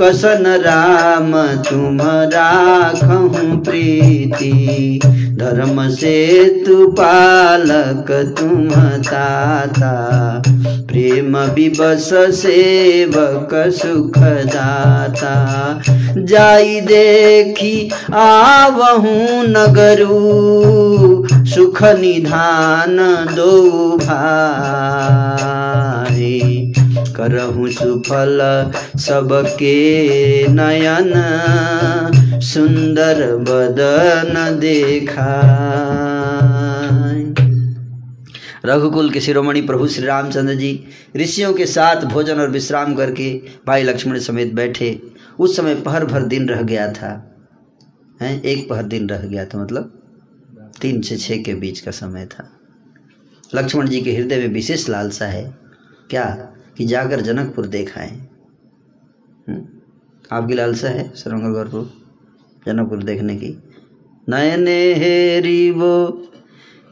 [0.00, 1.98] कसन राम तुम
[2.34, 5.00] राखहूँ प्रीति।
[5.36, 8.68] धर्म से तु पालक तुम
[9.08, 9.92] ताता
[10.90, 14.18] प्रेम विवश सेवक सुख
[14.54, 15.34] दाता
[16.18, 20.18] जाई देखी आवहूँ नगरू,
[21.54, 22.96] सुख निधान
[23.36, 23.52] दो
[23.96, 24.34] भाई
[27.16, 28.38] करहूँ सुफल
[28.98, 29.76] सबके
[30.48, 31.12] नयन
[32.40, 35.40] सुंदर बदन देखा
[38.66, 40.84] रघुकुल के शिरोमणि प्रभु श्री रामचंद्र जी
[41.16, 45.02] ऋषियों के साथ भोजन और विश्राम करके भाई लक्ष्मण समेत बैठे।
[45.38, 47.36] उस समय पहर भर दिन रह गया था।
[48.22, 50.02] हैं, एक पहर दिन रह गया था मतलब
[50.80, 52.50] तीन से छः के बीच का समय था।
[53.54, 55.54] लक्ष्मण जी के हृदय में विशेष लालसा है।
[56.10, 56.50] क्या?
[56.76, 58.28] कि जाकर जनकपुर देखाएँ
[59.48, 59.66] हम्म?
[60.32, 62.03] आपकी लालसा है सरंगर गौरपुर
[62.66, 63.62] जनकपुर देखने की।
[64.28, 66.26] नयने हेरी वो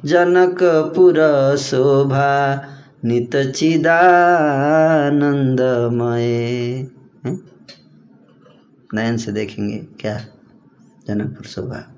[0.05, 1.17] जनकपुर
[1.57, 2.65] शोभा,
[3.05, 4.13] नित चिदानंदमय।
[8.95, 10.27] नयन से देखेंगे क्या,
[11.09, 11.97] जनकपुर शोभा।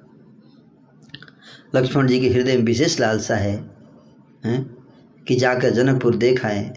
[1.77, 3.71] लक्ष्मण जी के हृदय में विशेष लालसा है,
[4.45, 4.77] हैं?
[5.29, 6.77] कि जाकर जनकपुर देख आए।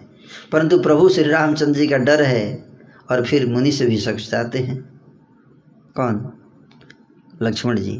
[0.51, 2.65] परंतु प्रभु श्री रामचंद्र जी का डर है,
[3.11, 5.01] और फिर मुनि से भी सकुचाते हैं।
[5.95, 6.36] कौन?
[7.41, 7.97] लक्ष्मण जी।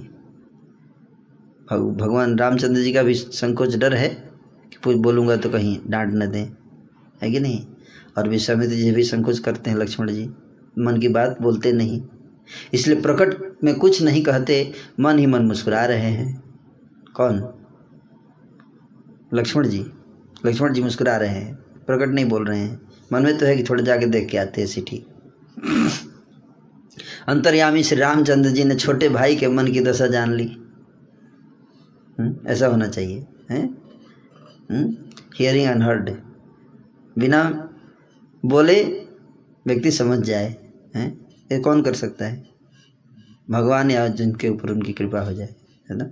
[1.74, 4.10] भगवान रामचंद्र जी का भी संकोच डर है
[4.72, 6.46] कि कुछ बोलूँगा तो कहीं डांट न दें।
[7.22, 7.66] है कि नहीं?
[8.18, 10.30] और विश्वामित्र जी भी संकोच करते हैं लक्ष्मण जी।
[10.80, 12.02] मन की बात बोलते नहीं।
[12.74, 16.44] इसलिए प्रकट में कुछ नहीं कहते, मन ही मन मुस्कुरा रहे हैं।
[17.16, 17.54] कौन?
[19.34, 19.86] लक्ष्मण जी।
[20.46, 22.82] लक्ष्मण जी मुस्कुरा रहे हैं। प्रकट नहीं बोल रहे हैं।
[23.14, 25.06] मन में तो है कि थोड़ा जाके देख के आते हैं सिटी।
[27.28, 30.48] अंतर्यामी श्री रामचंद्र जी ने छोटे भाई के मन की दशा जान ली।
[32.20, 33.78] हम्म, ऐसा होना चाहिए हैं?
[35.36, 36.10] हियरिंग अनहर्ड
[37.18, 37.70] बिना
[38.46, 38.84] बोले
[39.68, 41.28] व्यक्ति समझ जाए हैं?
[41.52, 42.50] ये कौन कर सकता है?
[43.50, 45.56] भगवान या जिनके ऊपर उनकी कृपा हो जाए
[45.92, 46.12] है ना?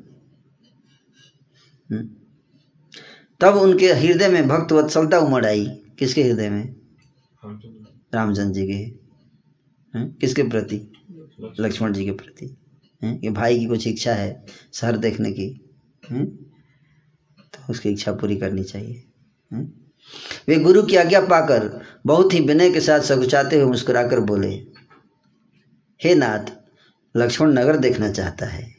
[1.91, 2.09] हम्म।
[3.39, 5.65] तब उनके हृदय में भक्त वत्सलता उमड़ आई।
[5.99, 6.75] किसके हृदय में?
[7.45, 9.05] रामचंद्र रामचंद्र जी के।
[9.95, 10.91] किसके प्रति?
[11.59, 12.57] लक्ष्मण जी के प्रति?
[13.03, 15.49] कि भाई की कुछ इच्छा है शहर देखने की?
[17.37, 19.03] तो उसकी इच्छा पूरी करनी चाहिए?
[20.47, 24.65] वे गुरु की आज्ञा पाकर, बहुत ही विनय के साथ सकुचाते हुए मुस्कुराकर बोले,
[26.03, 26.45] हे नाथ,
[27.17, 28.75] लक्ष्मण नगर देखना चाहता है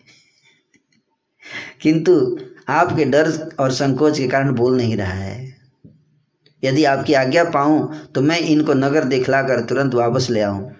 [1.82, 5.56] किंतु आपके डर और संकोच के कारण बोल नहीं रहा है
[6.64, 10.72] यदि आपकी आज्ञा पाऊँ तो मैं इनको नगर दिखलाकर तुरंत वापस ले आऊँ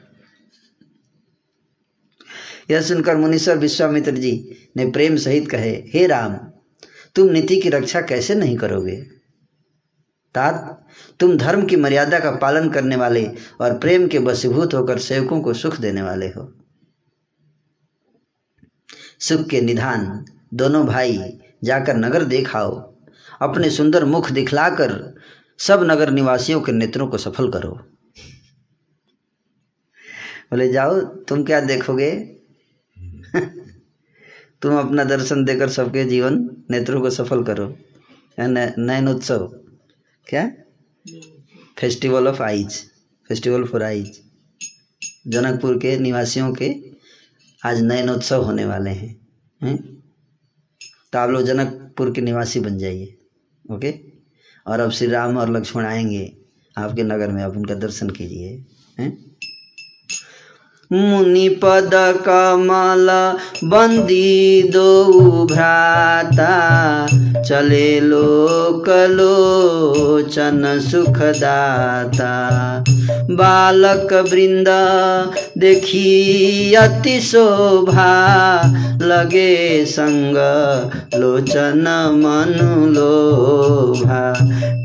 [2.70, 6.34] यह सुनकर मुनीश्वर विश्वामित्र जी ने प्रेम सहित कहे, हे राम,
[7.14, 8.96] तुम नीति की रक्षा कैसे नहीं करोगे?
[10.34, 10.86] तात,
[11.20, 13.30] तुम धर्म की मर्यादा का पालन करने वाले
[13.60, 16.52] और प्रेम के वशीभूत होकर सेवकों को सुख देने वाले हो।
[19.20, 22.94] सुख के निधान दोनों भाई जाकर नगर देखाओ।
[23.42, 25.14] अपने सुंदर मुख दिखलाकर
[25.58, 27.70] सब नगर निवासियों के नेत्रों को सफल करो।
[30.50, 32.35] बोले, जाओ, तुम क्या देखोगे?
[34.62, 37.78] तुम अपना दर्शन देकर सबके जीवन, नेत्रों को सफल करो।
[38.40, 39.60] नयन उत्सव।
[40.28, 40.52] क्या?
[41.78, 42.82] Festival of eyes
[43.28, 44.18] festival for eyes
[45.28, 46.74] Janakpur के निवासियों के
[47.64, 49.28] आज नयन उत्सव होने वाले हैं।
[49.62, 50.02] हैं?
[51.12, 53.18] तो आप लोग जनकपुर के निवासी बन जाइए।
[53.70, 53.94] ओके?
[54.66, 56.36] और अब श्री राम और लक्ष्मण आएँगे।
[56.78, 58.64] आपके नगर में आप उनका दर्शन कीजिए।
[58.98, 59.25] हैं?
[60.92, 61.90] मुनि पद
[62.28, 63.08] कमल
[63.68, 65.04] बंदी दो
[65.52, 66.50] भ्राता,
[67.42, 72.32] चले लोक लोचन सुखदाता।
[73.30, 74.68] बालक वृंद
[75.58, 78.12] देखी अति शोभा,
[79.02, 80.36] लगे संग
[81.14, 81.84] लोचन
[82.16, 84.34] मनु लोभा।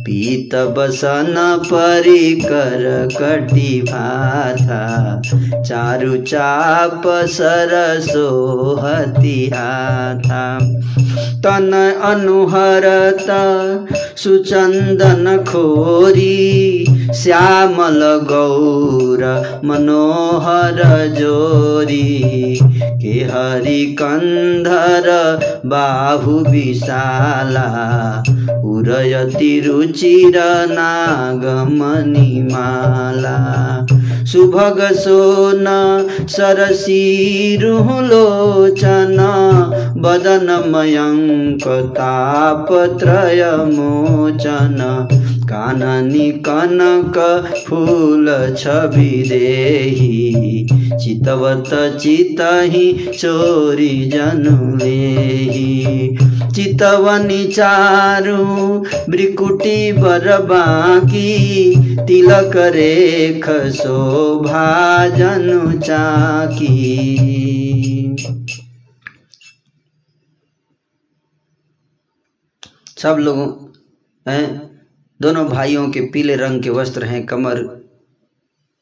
[0.02, 5.22] पीत बसन परिकर कटी भाथा,
[5.62, 10.60] चारु चाप सरसोहति हाथा।
[11.44, 13.26] तन अनुहरत
[14.18, 27.92] सुचंदन खोरी, श्यामल गौर मनोहर जोरी। के हरि कंधर बाहु विशाला
[28.64, 30.38] उरयति रुचिर
[30.72, 31.78] नागमणिमाला
[34.32, 35.66] सुभग सोन
[36.30, 37.02] सरसी
[37.62, 39.18] रुहुलोचन
[45.52, 47.18] मोचन काननी कनक
[47.68, 56.18] फूल छवि देही। चितवत चितहि चोरी जनु लेही
[56.56, 58.46] चितवनी चारु
[59.10, 61.76] ब्रिकुटी बर बाकी,
[62.08, 66.78] तिलक रेख शोभा जनु चाकी।
[72.98, 73.48] सब लोगों,
[74.28, 74.71] हैं?
[75.22, 77.64] दोनों भाइयों के पीले रंग के वस्त्र हैं, कमर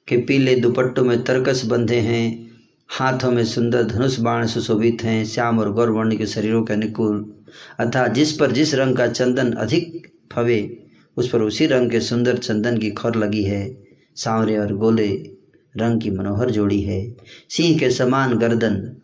[0.07, 2.51] के पीले दुपट्टों में तरकस बंधे हैं,
[2.87, 7.33] हाथों में सुंदर धनुष बाण सुशोभित हैं, श्याम और गौरवर्ण के शरीरों के अनुकूल।
[7.79, 10.83] अर्थात जिस पर जिस रंग का चंदन अधिक फवे,
[11.17, 13.83] उस पर उसी रंग के सुंदर चंदन की खौर लगी है।
[14.15, 15.31] सांवरे और गोले
[15.77, 17.15] रंग की मनोहर जोड़ी है।
[17.49, 18.95] सिंह के समान गर्दन,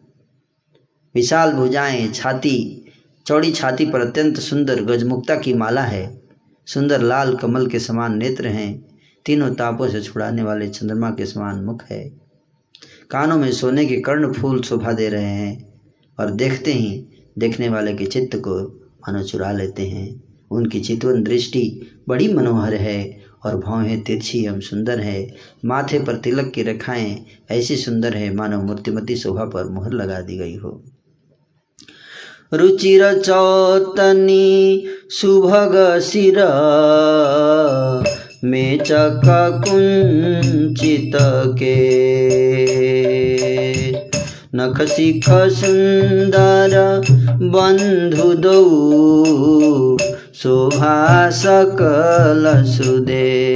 [1.15, 2.85] विशाल भुजाएँ, छाती,
[3.25, 6.24] चौड़ी छाती पर अत्यंत सुंदर गजमुक्ता की माला है।
[6.67, 8.85] सुंदर लाल कमल के समान नेत्र हैं।
[9.25, 12.03] तीनों तापों से छुड़ाने वाले चंद्रमा के समान मुख है।
[13.11, 15.73] कानों में सोने के कर्ण फूल शोभा दे रहे हैं
[16.19, 17.05] और देखते ही
[17.37, 21.61] देखने वाले के चित्त को मानो चुरा लेते हैं। उनकी चितवन दृष्टि
[22.09, 25.27] बड़ी मनोहर है और भौहें तिरछी एवं सुंदर है।
[25.65, 30.37] माथे पर तिलक की रेखाएँ ऐसी सुंदर है मानो मूर्तिमती शोभा पर मुहर लगा दी
[30.37, 30.81] गई हो।
[32.53, 36.35] रुचिर चौतनी सुभग शिर सिर।
[38.43, 39.21] मेचक
[39.67, 41.11] कुंचित
[41.63, 41.91] के
[44.55, 47.01] नख शिख सुंदर
[47.31, 48.63] बंधु दौ
[50.33, 53.55] शोभा सकल सुदे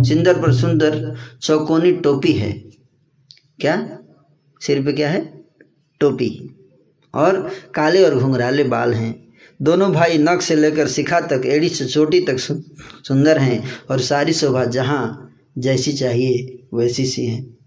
[0.00, 2.52] सुंदर पर सुंदर चौकोनी टोपी है।
[3.60, 3.98] क्या?
[4.60, 5.44] सिर पे क्या है?
[6.00, 6.60] टोपी।
[7.14, 9.24] और काले और घुंघराले बाल हैं।
[9.62, 14.32] दोनों भाई नख से लेकर शिखा तक, एड़ी से चोटी तक सुंदर हैं और सारी
[14.32, 17.58] शोभा जहाँ जैसी चाहिए, वैसी सी हैं।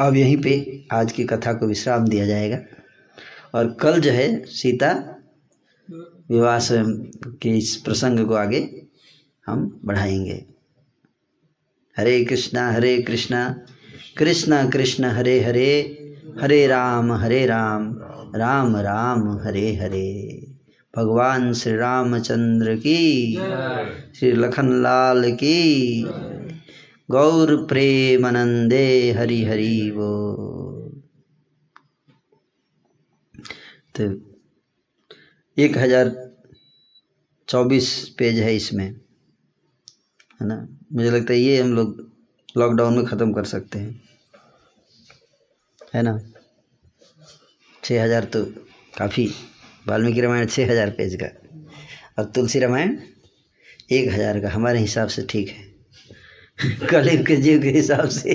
[0.00, 2.58] अब यहीं पे आज की कथा को विश्राम दिया जाएगा।
[3.54, 5.16] और कल जो है सीता
[6.30, 6.92] विवाह स्वयं
[7.42, 8.86] के इस प्रसंग को आगे
[9.46, 10.44] हम बढ़ाएँगे।
[11.98, 13.66] हरे कृष्णा हरे कृष्णा
[14.18, 17.82] कृष्णा, कृष्ण, हरे हरे। हरे राम हरे राम
[18.36, 20.10] राम राम, हरे हरे।
[20.94, 23.36] भगवान श्री रामचंद्र की
[24.14, 26.02] श्री लखन लाल की,
[27.08, 30.10] गौर प्रेमानंदे हरि हरि वो।
[33.94, 34.04] तो
[35.56, 36.12] एक हज़ार
[37.48, 40.66] चौबीस पेज है इसमें, है ना?
[40.92, 42.00] मुझे लगता है ये हम लोग
[42.56, 44.00] लॉकडाउन में ख़त्म कर सकते हैं।
[45.94, 46.18] है ना?
[47.84, 48.44] छः हज़ार तो
[48.98, 49.26] काफ़ी।
[49.88, 51.26] वाल्मीकि रामायण छः हज़ार पेज का।
[52.18, 52.96] और तुलसी रामायण
[53.92, 55.62] एक हज़ार का। हमारे हिसाब से ठीक है।
[56.90, 58.32] कलयुग के जीव के हिसाब से।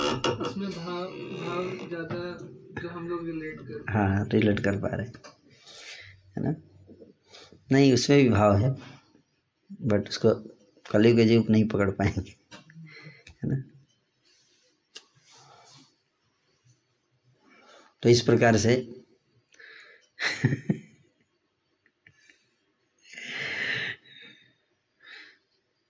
[0.00, 2.20] उसमें भाव भाव ज़्यादा
[2.82, 5.12] जो हम लोग रिलेट कर हाँ। रिलेट कर पा रहे हैं।
[6.36, 6.54] है ना?
[7.72, 8.70] नहीं उसमें भी भाव है।
[9.82, 10.34] बट उसको
[10.86, 12.30] कलयुग के जीव नहीं पकड़ पाएँगे।
[13.30, 13.62] है ना?
[18.02, 18.94] तो इस प्रकार से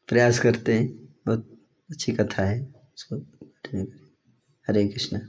[0.09, 0.89] प्रयास करते हैं।
[1.27, 3.17] बहुत अच्छी कथा है उसको।
[4.69, 5.21] हरे कृष्णा।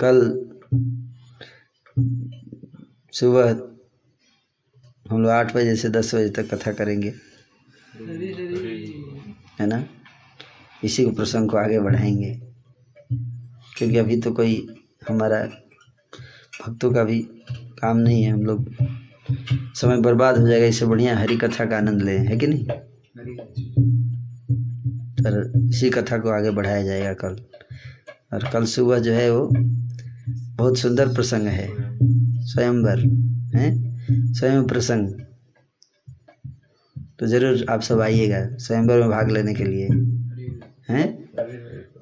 [0.00, 0.40] कल
[3.12, 3.50] सुबह
[5.10, 7.14] हम लोग आठ बजे से दस बजे तक कथा करेंगे।
[9.60, 9.88] है ना?
[10.84, 12.43] इसी को प्रसंग को आगे बढ़ाएँगे।
[13.78, 14.66] क्योंकि अभी तो कोई
[15.08, 15.42] हमारा
[16.66, 17.20] भक्तों का भी
[17.80, 18.68] काम नहीं है, हम लोग
[19.74, 22.66] समय बर्बाद हो जाएगा, इससे बढ़िया हरी कथा का आनंद लें, है कि नहीं?
[25.20, 27.36] पर इसी कथा को आगे बढ़ाया जाएगा कल।
[28.32, 29.48] और कल सुबह जो है वो
[30.56, 31.68] बहुत सुंदर प्रसंग है,
[32.46, 33.00] स्वयंवर,
[33.56, 33.72] है?
[34.32, 35.08] स्वयं प्रसंग।
[37.18, 39.88] तो ज़रूर आप सब आइएगा, स्वयंवर में भाग लेने के लिए।
[40.88, 41.23] हैं?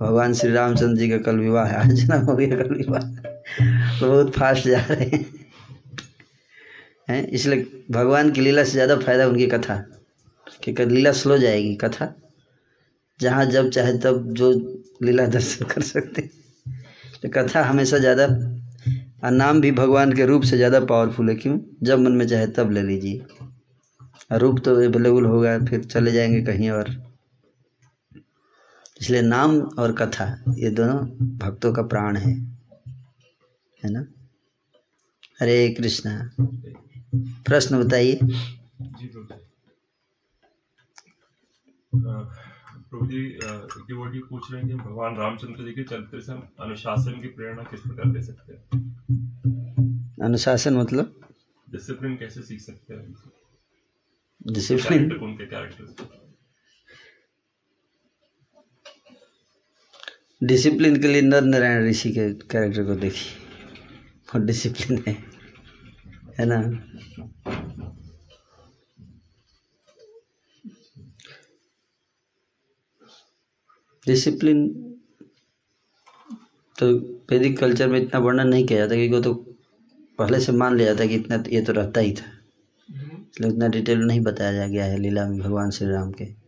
[0.02, 3.02] भगवान श्री रामचंद्र जी का कल विवाह है। आज ना हो गया कल विवाह।
[4.00, 5.04] बहुत फास्ट जा रहे
[7.08, 9.76] हैं। इसलिए भगवान की लीला से ज़्यादा फ़ायदा उनकी कथा।
[10.64, 12.12] कि लीला स्लो जाएगी, कथा।
[13.20, 14.50] जहाँ जब चाहे तब जो
[15.02, 16.22] लीला दर्शन कर सकते
[17.22, 18.24] तो कथा हमेशा ज़्यादा,
[19.24, 21.58] और नाम भी भगवान के रूप से ज़्यादा पावरफुल है। क्यों?
[21.82, 26.70] जब मन में चाहे तब ले लीजिए। रूप तो अवेलेबल होगा, फिर चले जाएँगे कहीं
[26.70, 26.90] और।
[29.02, 30.98] इसलिए नाम और कथा ये दोनों
[31.38, 32.34] भक्तों का प्राण है।
[33.84, 34.06] है ना?
[35.40, 36.30] हरे कृष्णा।
[37.46, 39.46] प्रश्न बताइए। जी प्रभु जी।
[42.90, 43.38] प्रभु जी
[43.86, 47.62] डिवोटी पूछ रहे हैं कि भगवान रामचंद्र जी के चरित्र से हम अनुशासन की प्रेरणा
[47.62, 48.66] किस प्रकार ले सकते हैं?
[50.22, 51.20] अनुशासन मतलब?
[51.70, 53.14] डिसिप्लिन कैसे सीख सकते हैं
[54.52, 56.21] डिसिप्लिन उनके कैरेक्टर
[60.42, 63.32] डिसिप्लिन के लिए नर नारायण ऋषि के कैरेक्टर को देखिए
[64.34, 65.16] और डिसिप्लिन है
[66.38, 66.60] है ना?
[74.06, 74.66] डिसिप्लिन
[76.78, 76.90] तो
[77.30, 79.34] वैदिक कल्चर में इतना वर्णन नहीं किया जाता क्योंकि वो तो
[80.18, 82.30] पहले से मान लिया जाता कि इतना ये तो रहता ही था।
[82.88, 86.41] इसलिए उतना डिटेल नहीं बताया जा गया है लीला में भगवान श्री राम के।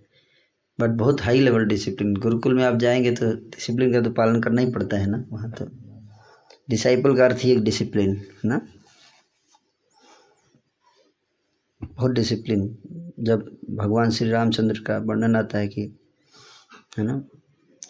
[0.81, 4.61] बट बहुत हाई लेवल डिसिप्लिन गुरुकुल में आप जाएँगे तो डिसिप्लिन का तो पालन करना
[4.61, 5.65] ही पड़ता है ना वहाँ तो।
[6.71, 8.61] डिसाइपल का अर्थ ही एक डिसिप्लिन है ना?
[11.85, 12.79] बहुत डिसिप्लिन
[13.21, 15.99] जब भगवान श्री रामचंद्र का वर्णन आता है कि,
[16.99, 17.17] है ना?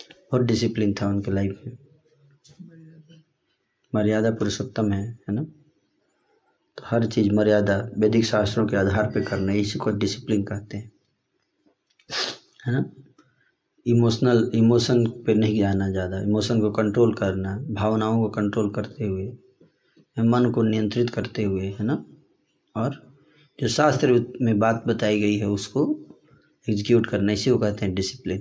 [0.02, 1.78] बहुत डिसिप्लिन था उनके लाइफ में।
[3.94, 5.42] मर्यादा पुरुषोत्तम है है ना?
[6.78, 10.92] तो हर चीज़ मर्यादा, वैदिक शास्त्रों के आधार पर करना, इसी को डिसिप्लिन कहते हैं।
[12.65, 12.84] है ना?
[13.86, 19.26] इमोशनल इमोशन पे नहीं जाना ज़्यादा। इमोशन को कंट्रोल करना, भावनाओं को कंट्रोल करते हुए,
[20.17, 22.05] मन को नियंत्रित करते हुए, है ना?
[22.75, 23.02] और
[23.59, 24.12] जो शास्त्र
[24.43, 25.84] में बात बताई गई है, उसको
[26.67, 28.39] एग्जीक्यूट करना, इसी को कहते हैं डिसिप्लिन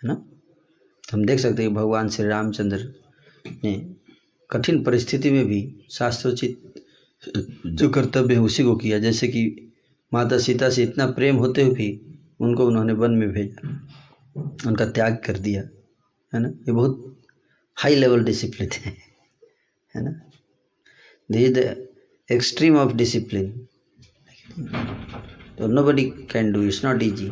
[0.00, 0.14] है ना?
[0.14, 2.92] तो हम देख सकते हैं भगवान श्री रामचंद्र
[3.64, 3.74] ने
[4.50, 6.82] कठिन परिस्थिति में भी शास्त्रोचित
[7.68, 9.72] जो कर्तव्य है, उसी को किया। जैसे कि
[10.12, 11.90] माता सीता से इतना प्रेम होते हुए भी
[12.44, 13.68] उनको उन्होंने वन में भेजा,
[14.66, 15.62] उनका त्याग कर दिया,
[16.32, 16.48] है ना?
[16.48, 17.22] ये बहुत
[17.76, 18.96] हाई लेवल डिसिप्लिन है
[19.94, 20.10] है ना?
[21.30, 21.86] This is the
[22.28, 23.66] extreme of discipline
[25.58, 27.28] तो nobody can do it's not easy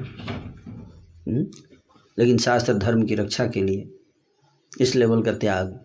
[2.19, 3.89] लेकिन शास्त्र धर्म की रक्षा के लिए
[4.81, 5.79] इस लेवल का त्याग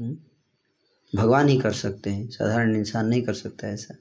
[0.00, 0.16] हुँ?
[1.12, 3.94] भगवान ही कर सकते हैं, साधारण इंसान नहीं कर सकता ऐसा।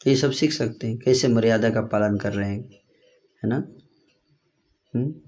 [0.00, 2.79] तो ये सब सीख सकते हैं, कैसे मर्यादा का पालन कर रहे हैं
[3.44, 3.68] है ना?
[4.96, 5.22] हुँ?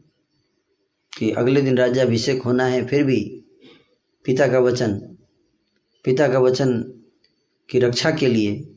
[1.18, 3.44] कि अगले दिन राज्याभिषेक होना है, फिर भी
[4.24, 4.99] पिता का वचन,
[6.05, 6.82] पिता का वचन
[7.70, 8.68] की रक्षा के लिए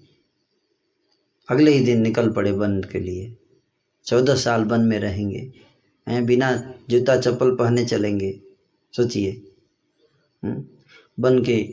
[1.49, 3.37] अगले ही दिन निकल पड़े वन के लिए।
[4.05, 5.53] चौदह साल वन में रहेंगे।
[6.07, 8.41] हैं, बिना जूता, चप्पल पहने चलेंगे।
[8.95, 9.31] सोचिए।
[11.19, 11.63] वन के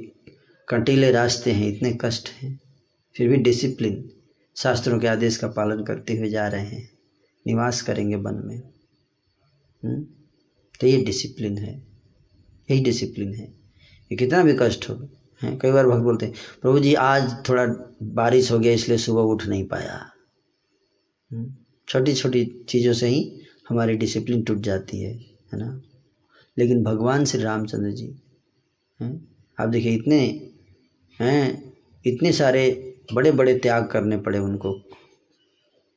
[0.68, 2.60] कंटीले रास्ते हैं, इतने कष्ट हैं।
[3.16, 4.10] फिर भी डिसिप्लिन
[4.56, 6.91] शास्त्रों के आदेश का पालन करते हुए जा रहे हैं।
[7.46, 8.62] निवास करेंगे वन में।
[9.84, 10.06] हुँ?
[10.80, 11.92] तो ये डिसिप्लिन है।
[12.70, 13.44] यही डिसिप्लिन है।
[14.12, 15.08] ये कितना भी कष्ट हो,
[15.42, 15.58] हैं?
[15.58, 17.66] कई बार भक्त बोलते हैं, प्रभु जी, आज थोड़ा
[18.02, 20.12] बारिश हो गया, इसलिए सुबह उठ नहीं पाया।
[21.88, 25.14] छोटी छोटी चीज़ों से ही हमारी डिसिप्लिन टूट जाती है
[25.52, 25.82] है ना?
[26.58, 28.14] लेकिन भगवान श्री रामचंद्र जी,
[29.02, 29.28] हैं?
[29.60, 30.50] आप देखिए, इतने,
[31.20, 31.72] हैं?
[32.06, 34.82] इतने सारे बड़े बड़े त्याग करने पड़े उनको।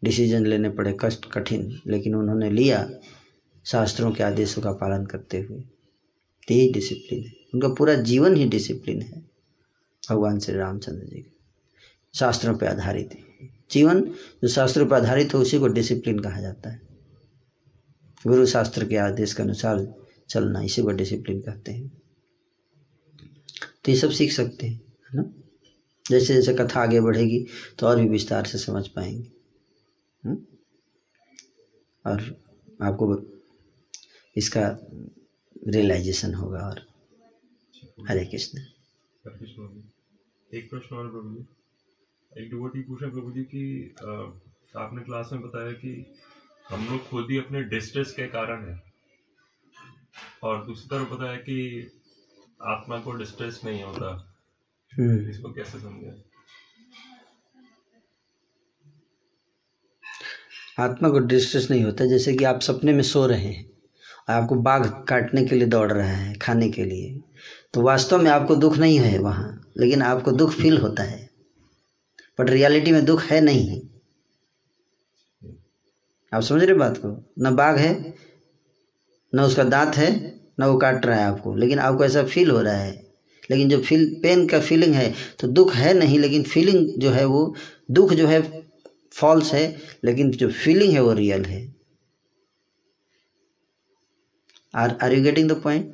[0.05, 2.89] डिसीज़न लेने पड़े कष्ट, कठिन, लेकिन उन्होंने लिया
[3.65, 5.59] शास्त्रों के आदेशों का पालन करते हुए।
[6.51, 9.21] यही डिसिप्लिन है। उनका पूरा जीवन ही डिसिप्लिन है,
[10.09, 11.31] भगवान श्री रामचंद्र जी का।
[12.15, 14.01] शास्त्रों पर आधारित है। जीवन
[14.41, 16.81] जो शास्त्रों पर आधारित हो, उसी को डिसिप्लिन कहा जाता है।
[18.27, 19.85] गुरु शास्त्र के आदेश के अनुसार
[20.29, 21.87] चलना, इसी को डिसिप्लिन कहते हैं।
[23.85, 25.33] तो ये सब सीख सकते हैं, है ना?
[26.05, 27.45] जैसे जैसे कथा आगे बढ़ेगी
[27.79, 29.34] तो और भी विस्तार से समझ पाएँगे?
[32.05, 32.43] और
[32.81, 33.21] आपको
[34.37, 34.77] इसका
[35.67, 36.87] रियलाइजेशन होगा और
[38.09, 38.59] हरे कृष्ण।
[40.53, 41.45] एक प्रश्न और प्रभु जी।
[42.43, 43.95] एक डिवोटी पूछ प्रभु जी की
[44.77, 46.15] आपने क्लास में बताया कि
[46.69, 48.83] हम लोग खुद ही अपने डिस्ट्रेस के कारण है।
[50.43, 51.87] और दूसरी तरफ़ बताया कि
[52.61, 54.35] आत्मा को डिस्ट्रेस नहीं होता।
[54.99, 56.24] हम्म। इसको कैसे समझे?
[60.77, 63.65] आत्मा को डिस्ट्रेस नहीं होता, जैसे कि आप सपने में सो रहे हैं
[64.29, 67.19] और आपको बाघ काटने के लिए दौड़ रहा है, खाने के लिए
[67.73, 71.29] तो वास्तव में आपको दुख नहीं है वहाँ, लेकिन आपको दुख फील होता है।
[72.39, 73.79] बट रियलिटी में दुख है नहीं।
[76.31, 77.09] आप समझ रहे बात को?
[77.39, 78.13] न बाघ है,
[79.33, 80.11] न उसका दांत है,
[80.59, 83.03] न वो काट रहा है आपको, लेकिन आपको ऐसा फील हो रहा है।
[83.51, 87.25] लेकिन जो फील पेन का फीलिंग है तो दुख है नहीं, लेकिन फीलिंग जो है
[87.25, 87.55] वो,
[87.91, 88.64] दुख जो है
[89.11, 89.65] फॉल्स है,
[90.03, 91.63] लेकिन जो फीलिंग है वो रियल है।
[94.73, 95.93] Are are you getting the point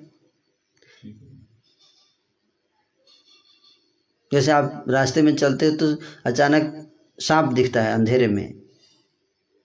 [4.32, 6.74] जैसे आप रास्ते में चलते हो तो अचानक
[7.20, 8.54] सांप दिखता है अंधेरे में।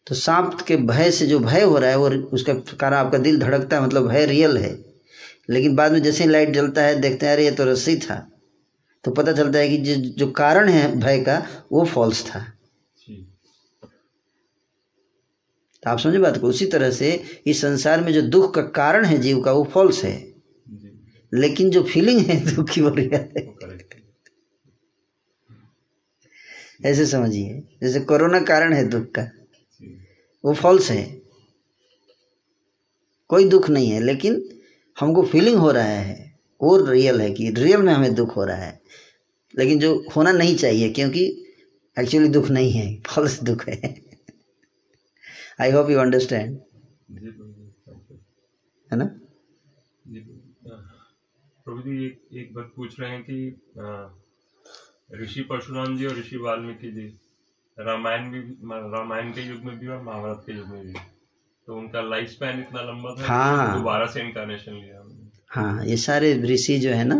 [0.07, 3.39] तो सांप के भय से जो भय हो रहा है, वो उसका कारण आपका दिल
[3.39, 4.73] धड़कता है मतलब भय रियल है।
[5.51, 8.17] लेकिन बाद में जैसे ही लाइट जलता है, देखते हैं, अरे ये तो रस्सी था।
[9.05, 11.39] तो पता चलता है कि जो जो कारण है भय का,
[11.73, 12.41] वो फॉल्स था
[12.99, 13.27] जी
[15.87, 16.47] तो आप समझे बात को?
[16.47, 20.05] उसी तरह से इस संसार में जो दुख का कारण है जीव का वो फॉल्स
[20.05, 20.35] है।
[21.35, 23.55] लेकिन जो फीलिंग है दुख की रियल है।
[26.85, 29.31] ऐसे समझिए। जैसे कोरोना कारण है दुख का
[30.45, 31.23] वो फॉल्स है।
[33.29, 34.49] कोई दुख नहीं है लेकिन
[35.01, 38.57] हमको फीलिंग हो रहा है वो रियल है कि रियल में हमें दुख हो रहा
[38.57, 38.81] है।
[39.59, 41.47] लेकिन जो होना नहीं चाहिए क्योंकि
[42.01, 44.06] एक्चुअली दुख नहीं है फॉल्स दुख है।
[45.59, 46.59] आई होप यू अंडरस्टैंड
[48.91, 49.05] है ना?
[51.67, 53.37] प्रभु जी एक एक बात पूछ रहे हैं कि
[55.23, 57.07] ऋषि परशुराम जी और ऋषि वाल्मीकि जी
[57.79, 58.41] रामायण भी
[58.93, 60.93] रामायण के युग में भी और महाभारत के युग में भी।
[61.67, 65.03] तो उनका लाइफ स्पैन इतना लंबा था हाँ। दोबारा से इनकारनेशन लिया
[65.51, 67.19] हाँ ये सारे ऋषि जो है ना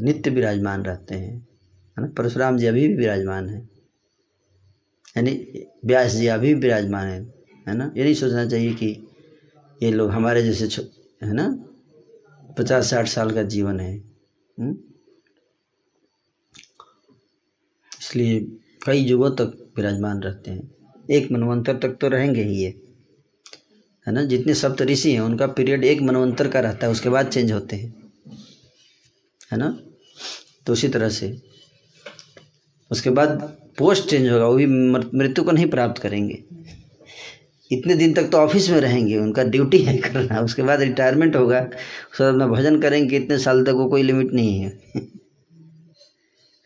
[0.00, 2.06] नित्य विराजमान रहते हैं। है ना?
[2.18, 3.75] परशुराम जी अभी भी विराजमान है।
[5.16, 5.32] यानी
[5.84, 7.20] व्यास जी अभी विराजमान है
[7.68, 7.92] है ना?
[7.96, 9.08] ये नहीं सोचना चाहिए कि
[9.82, 10.82] ये लोग हमारे जैसे
[11.22, 11.48] है ना?
[12.58, 13.96] पचास, साठ साल का जीवन है
[14.60, 14.74] हुँ?
[18.00, 18.40] इसलिए
[18.86, 20.74] कई युगों तक विराजमान रहते हैं।
[21.10, 22.68] एक मनवंतर तक तो रहेंगे ही ये,
[24.06, 24.24] है ना?
[24.24, 27.76] जितने सप्त ऋषि हैं, उनका पीरियड एक मनवंतर का रहता है, उसके बाद चेंज होते
[27.76, 28.12] हैं,
[29.52, 29.78] है ना?
[30.66, 31.42] तो उसी तरह से,
[32.90, 34.66] उसके बाद पोस्ट चेंज होगा, वो भी
[35.14, 36.44] मृत्यु को नहीं प्राप्त करेंगे।
[37.72, 41.60] इतने दिन तक तो ऑफ़िस में रहेंगे, उनका ड्यूटी है करना, उसके बाद रिटायरमेंट होगा,
[42.12, 44.78] उसके बाद अपना भजन करेंगे, इतने साल तक वो कोई लिमिट नहीं है।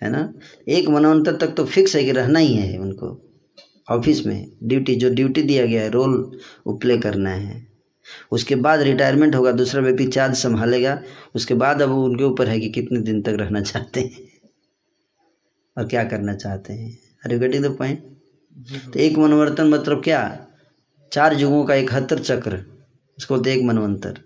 [0.03, 0.35] है ना?
[0.69, 3.31] एक मनवंतर तक तो फिक्स है कि रहना ही है उनको,
[3.91, 7.67] ऑफ़िस में। ड्यूटी, जो ड्यूटी दिया गया है, रोल वो प्ले करना है।
[8.33, 11.03] उसके बाद रिटायरमेंट होगा, दूसरा व्यक्ति चार्ज संभालेगा,
[11.35, 14.30] उसके बाद अब उनके ऊपर है कि कितने दिन तक रहना चाहते हैं।
[15.77, 16.91] और क्या करना चाहते हैं?
[17.25, 20.47] Are you getting the point तो एक मनवर्तन मतलब क्या?
[21.13, 22.65] चार युगों का इकहत्तर चक्र
[23.19, 24.19] उसको बोलते एक मनवंतर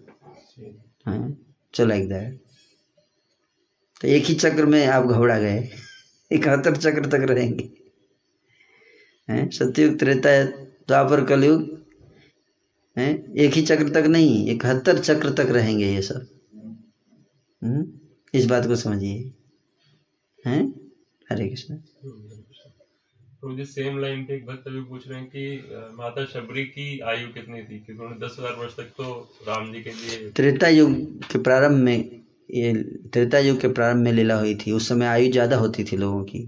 [1.07, 1.37] हाँ
[1.75, 2.41] चलो लाइक दैट
[4.01, 5.69] तो एक ही चक्र में आप घबरा गए।
[6.31, 7.69] इकहत्तर चक्र तक रहेंगे।
[9.29, 11.63] हैं सतयुग त्रेता द्वापर कलयुग।
[12.97, 16.27] हैं एक ही चक्र तक नहीं इकहत्तर चक्र तक रहेंगे ये सब।
[17.63, 17.87] हम्म?
[18.35, 19.33] इस बात को समझिए।
[20.47, 20.84] हैं
[21.29, 21.79] हरे कृष्ण।
[23.45, 27.27] मुझे सेम लाइन पे एक भक्त अभी पूछ रहे हैं कि माता शबरी की आयु
[27.29, 27.79] कितनी थी?
[27.79, 29.13] क्योंकि उन्होंने दस हज़ार वर्ष तक तो
[29.49, 31.97] राम जी के लिए त्रेता युग के प्रारंभ में
[32.51, 32.73] ये
[33.13, 36.23] त्रेता युग के प्रारंभ में लीला हुई थी। उस समय आयु ज़्यादा होती थी लोगों
[36.25, 36.43] की।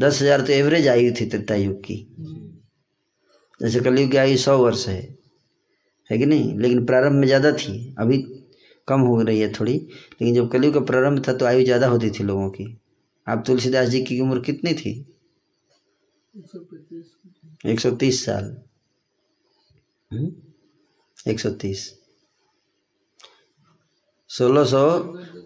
[0.00, 1.96] दस हज़ार तो एवरेज आयु थी त्रेता युग की।
[3.60, 5.00] जैसे कलयुग की आयु सौ वर्ष है।
[6.10, 6.58] है कि नहीं?
[6.58, 8.18] लेकिन प्रारंभ में ज़्यादा थी। अभी
[8.88, 12.10] कम हो रही है थोड़ी। लेकिन जब कलयुग का प्रारंभ था तो आयु ज़्यादा होती
[12.10, 12.64] थी लोगों की।
[13.26, 14.92] अब तुलसीदास जी की उम्र कितनी थी?
[16.34, 16.58] एक सौ
[17.70, 18.44] एक सौ तीस साल।
[21.28, 21.88] एक सौ तीस।
[24.30, 24.98] सोलह सौ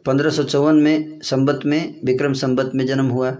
[0.06, 3.30] पंद्रह सौ चौवन में संबत में विक्रम संबत में जन्म हुआ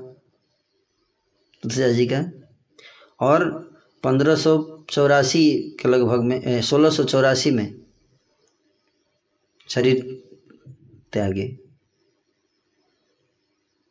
[1.62, 2.22] तुलसीदास जी का।
[3.20, 3.44] और
[4.04, 5.44] पंद्रह सौ चौरासी
[5.80, 7.66] के लगभग में सोलह सौ चौरासी में
[9.68, 10.02] शरीर
[11.12, 11.63] त्यागे।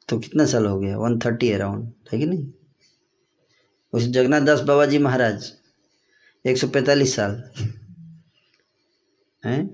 [0.09, 0.97] तो कितना साल हो गया?
[0.97, 2.47] वन थर्टी अराउंड है कि नहीं?
[3.93, 5.51] उस जगन्नाथ दास बाबा जी महाराज
[6.45, 7.41] एक सौ पैंतालीस साल
[9.43, 9.67] हैं?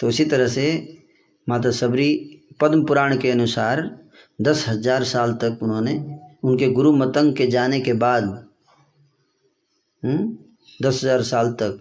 [0.00, 0.66] तो उसी तरह से
[1.46, 2.10] माता सबरी
[2.60, 3.82] पद्म पुराण के अनुसार
[4.40, 5.94] दस हज़ार साल तक उन्होंने
[6.44, 8.24] उनके गुरु मतंग के जाने के बाद
[10.02, 10.36] हम्म,
[10.82, 11.80] दस हज़ार साल तक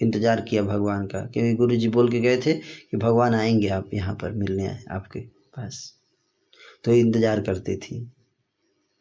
[0.00, 3.90] इंतज़ार किया भगवान का। क्योंकि गुरु जी बोल के गए थे कि भगवान आएँगे आप
[3.94, 5.20] यहाँ पर मिलने आए आपके
[5.56, 5.82] पास।
[6.84, 7.96] तो इंतज़ार करती थी।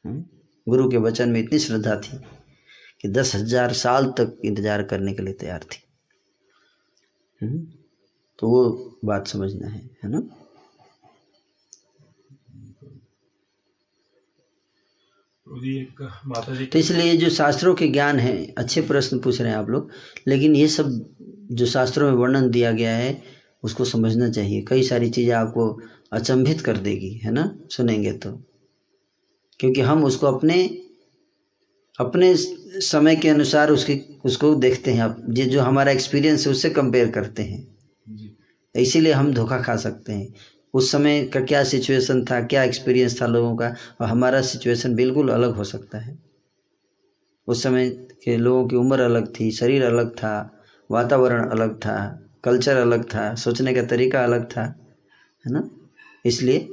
[0.05, 0.23] हम्म,
[0.67, 2.17] गुरु के वचन में इतनी श्रद्धा थी
[3.01, 5.83] कि दस हज़ार साल तक इंतज़ार करने के लिए तैयार थी।
[7.41, 7.65] हम्म,
[8.39, 8.63] तो वो
[9.05, 10.21] बात समझना है है ना?
[15.47, 19.89] तो इसलिए जो शास्त्रों के ज्ञान है अच्छे प्रश्न पूछ रहे हैं आप लोग
[20.27, 20.89] लेकिन ये सब
[21.51, 23.21] जो शास्त्रों में वर्णन दिया गया है
[23.63, 25.65] उसको समझना चाहिए। कई सारी चीज़ें आपको
[26.11, 27.59] अचंभित कर देगी है ना?
[27.71, 28.31] सुनेंगे तो।
[29.59, 30.63] क्योंकि हम उसको अपने
[31.99, 32.35] अपने
[32.81, 37.43] समय के अनुसार उसकी उसको देखते हैं। ये जो हमारा एक्सपीरियंस है उससे कंपेयर करते
[37.43, 37.67] हैं।
[38.75, 40.33] इसीलिए हम धोखा खा सकते हैं।
[40.73, 45.29] उस समय का क्या सिचुएशन था क्या एक्सपीरियंस था लोगों का और हमारा सिचुएशन बिल्कुल
[45.29, 46.17] अलग हो सकता है।
[47.47, 47.89] उस समय
[48.23, 51.97] के लोगों की उम्र अलग थी शरीर अलग था वातावरण अलग था
[52.43, 54.63] कल्चर अलग था सोचने का तरीका अलग था
[55.45, 55.69] है ना?
[56.25, 56.67] इसलिए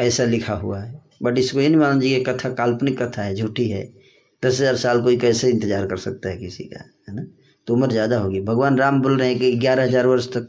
[0.00, 3.68] ऐसा लिखा हुआ है। बट इसको ये नहीं मान लीजिए कथा काल्पनिक कथा है झूठी
[3.68, 3.82] है।
[4.42, 7.24] दस हज़ार साल कोई कैसे इंतज़ार कर सकता है किसी का है ना?
[7.66, 10.48] तो उम्र ज़्यादा होगी। भगवान राम बोल रहे हैं कि ग्यारह हज़ार वर्ष तक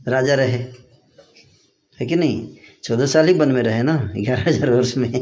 [0.00, 0.58] राजा रहे।
[1.98, 2.56] है कि नहीं?
[2.84, 5.12] चौदह साल ही वन में रहे ना ग्यारह हज़ार वर्ष में।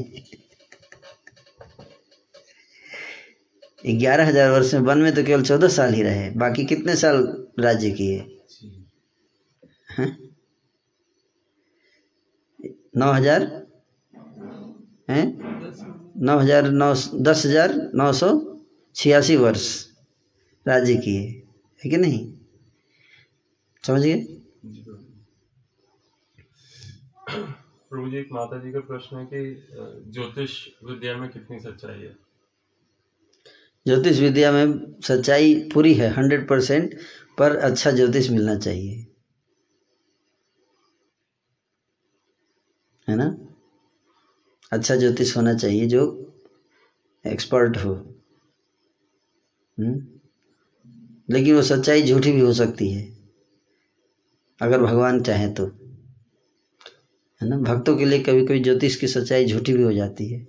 [3.88, 7.16] ग्यारह हज़ार वर्ष में वन में तो केवल चौदह साल ही रहे। बाकी कितने साल
[7.60, 8.24] राज्य किए?
[9.98, 10.23] हैं?
[12.94, 13.42] नौ हज़ार?
[15.10, 15.24] हैं?
[16.18, 16.92] नौ हज़ार नौ
[17.22, 18.28] दस हज़ार नौ सौ
[18.96, 19.66] छियासी वर्ष
[20.66, 22.20] राज्य किए है। कि नहीं?
[23.84, 24.14] समझ गए
[27.24, 27.42] प्रभु
[27.90, 32.14] प्रभु जी एक माता जी का प्रश्न है कि ज्योतिष विद्या में कितनी सच्चाई है?
[33.86, 36.94] ज्योतिष विद्या में सच्चाई पूरी है हंड्रेड परसेंट
[37.38, 39.06] पर अच्छा ज्योतिष मिलना चाहिए।
[43.08, 43.38] है ना?
[44.72, 46.32] अच्छा ज्योतिष होना चाहिए जो
[47.26, 48.14] एक्सपर्ट हो।
[49.80, 50.06] हम्म?
[51.30, 53.18] लेकिन वो सच्चाई झूठी भी हो सकती है,
[54.62, 55.66] अगर भगवान चाहे तो।
[57.42, 57.58] है ना?
[57.58, 60.48] भक्तों के लिए कभी कभी ज्योतिष की सच्चाई झूठी भी हो जाती है।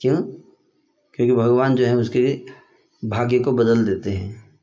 [0.00, 0.22] क्यों?
[1.14, 2.44] क्योंकि भगवान जो है उसके
[3.04, 4.58] भाग्य को बदल देते हैं।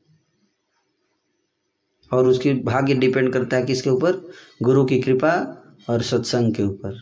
[2.13, 4.31] और उसकी भाग्य डिपेंड करता है किसके ऊपर?
[4.61, 5.55] गुरु की कृपा
[5.89, 6.97] और सत्संग के ऊपर।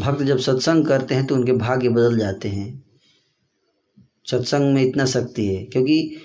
[0.00, 2.84] भक्त जब सत्संग करते हैं तो उनके भाग्य बदल जाते हैं।
[4.30, 6.16] सत्संग में इतना शक्ति है, क्योंकि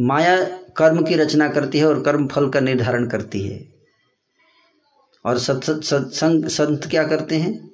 [0.00, 0.44] माया
[0.76, 3.74] कर्म की रचना करती है और कर्म फल का निर्धारण करती है।
[5.24, 7.70] और सत सत्संग संत क्या करते हैं?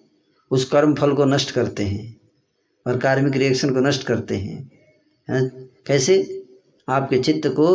[0.51, 2.20] उस कर्म फल को नष्ट करते हैं
[2.86, 4.70] और कार्मिक रिएक्शन को नष्ट करते हैं।
[5.31, 5.49] हैं?
[5.86, 6.44] कैसे?
[6.89, 7.68] आपके चित्त को,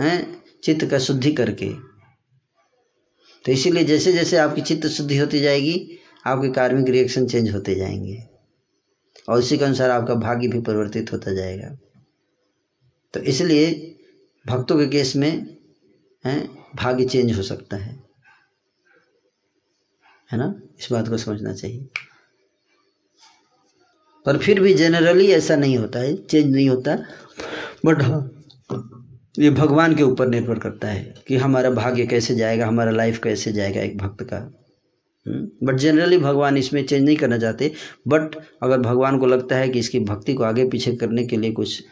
[0.00, 0.42] हैं?
[0.64, 1.93] चित्त का शुद्धि करके।
[3.44, 8.22] तो इसीलिए जैसे जैसे आपकी चित्त शुद्धि होती जाएगी, आपके कार्मिक रिएक्शन चेंज होते जाएँगे।
[9.28, 11.78] और उसी के अनुसार आपका भाग्य भी परिवर्तित होता जाएगा।
[13.14, 13.96] तो इसलिए
[14.46, 15.56] भक्तों के केस में,
[16.26, 18.04] हैं, भाग्य चेंज हो सकता है।
[20.32, 20.60] है ना?
[20.80, 21.88] इस बात को समझना चाहिए।
[24.26, 26.96] पर फिर भी जनरली ऐसा नहीं होता है चेंज नहीं होता।
[27.86, 28.33] बट हाँ
[29.34, 33.52] ये भगवान के ऊपर निर्भर करता है कि हमारा भाग्य कैसे जाएगा, हमारा लाइफ कैसे
[33.52, 34.38] जाएगा एक भक्त का।
[35.62, 37.72] बट जनरली भगवान इसमें चेंज नहीं करना चाहते।
[38.08, 41.52] बट अगर भगवान को लगता है कि इसकी भक्ति को आगे पीछे करने के लिए
[41.52, 41.82] कुछ,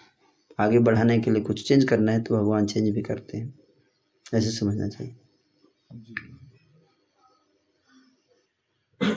[0.58, 3.52] आगे बढ़ाने के लिए कुछ चेंज करना है तो भगवान चेंज भी करते हैं।
[4.32, 5.14] ऐसे समझना चाहिए।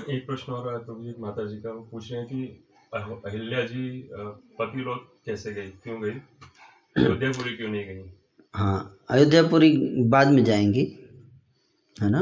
[0.09, 2.63] एक प्रश्न और है प्रभु माता जी का। वो पूछ रहे हैं कि
[2.93, 4.09] अहिल्या जी
[4.59, 6.11] पति लोग कैसे गई क्यों गई
[6.95, 8.03] अयोध्यापुरी क्यों नहीं गई?
[8.53, 9.71] हाँ अयोध्यापुरी
[10.09, 10.83] बाद में जाएँगी
[11.95, 12.21] है ना?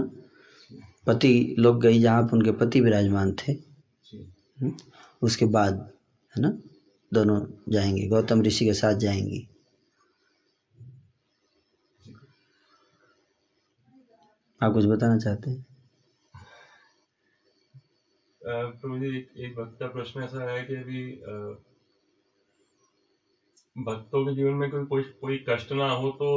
[1.08, 4.72] पति लोग गई जहाँ पर उनके पति विराजमान थे। हम्म,
[5.22, 5.80] उसके बाद
[6.36, 6.58] है ना?
[7.12, 9.48] दोनों जाएँगे गौतम ऋषि के साथ जाएँगी।
[14.62, 15.66] आप कुछ बताना चाहते हैं?
[18.42, 21.04] तो मुझे एक एक भक्त का प्रश्न ऐसा है कि अभी
[23.78, 26.30] भक्तों के जीवन में कोई कोई कोई कष्ट ना हो तो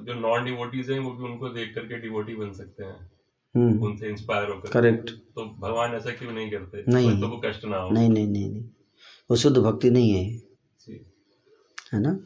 [0.00, 3.12] जो नॉन डिवोटीज हैं वो भी उनको देख करके डिवोटी बन सकते हैं।
[3.56, 6.84] हम्म। उनसे इंस्पायर होकर। करेक्ट तो भगवान ऐसा क्यों नहीं करते?
[6.88, 8.64] नहीं। भक्तों को कष्ट ना हो। नहीं नहीं नहीं नहीं।
[9.30, 10.42] वो शुद्ध भक्ति नहीं है।
[11.92, 12.20] है ना?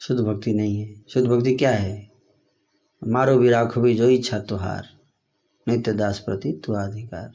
[0.00, 2.10] शुद्ध भक्ति नहीं है। शुद्ध भक्ति क्या है?
[3.08, 4.88] मारो भी राखो भी जो इच्छा तुहार।
[5.68, 7.32] नित्य दास प्रति तु अधिकार।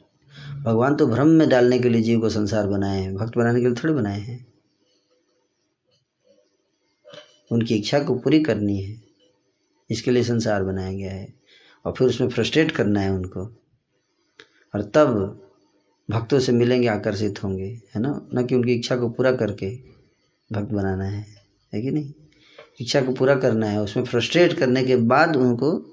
[0.62, 3.66] भगवान तो भ्रम में डालने के लिए जीव को संसार बनाए हैं। भक्त बनाने के
[3.66, 4.53] लिए थोड़े बनाए हैं।
[7.52, 9.02] उनकी इच्छा को पूरी करनी है।
[9.90, 11.34] इसके लिए संसार बनाया गया है
[11.84, 13.40] और फिर उसमें फ्रस्ट्रेट करना है उनको।
[14.74, 15.40] और तब
[16.10, 18.28] भक्तों से मिलेंगे आकर्षित होंगे है ना?
[18.34, 19.76] न कि उनकी इच्छा को पूरा करके
[20.52, 21.26] भक्त बनाना है।
[21.74, 22.12] है कि नहीं?
[22.80, 25.90] इच्छा को पूरा करना है उसमें फ्रस्ट्रेट करने के बाद उनको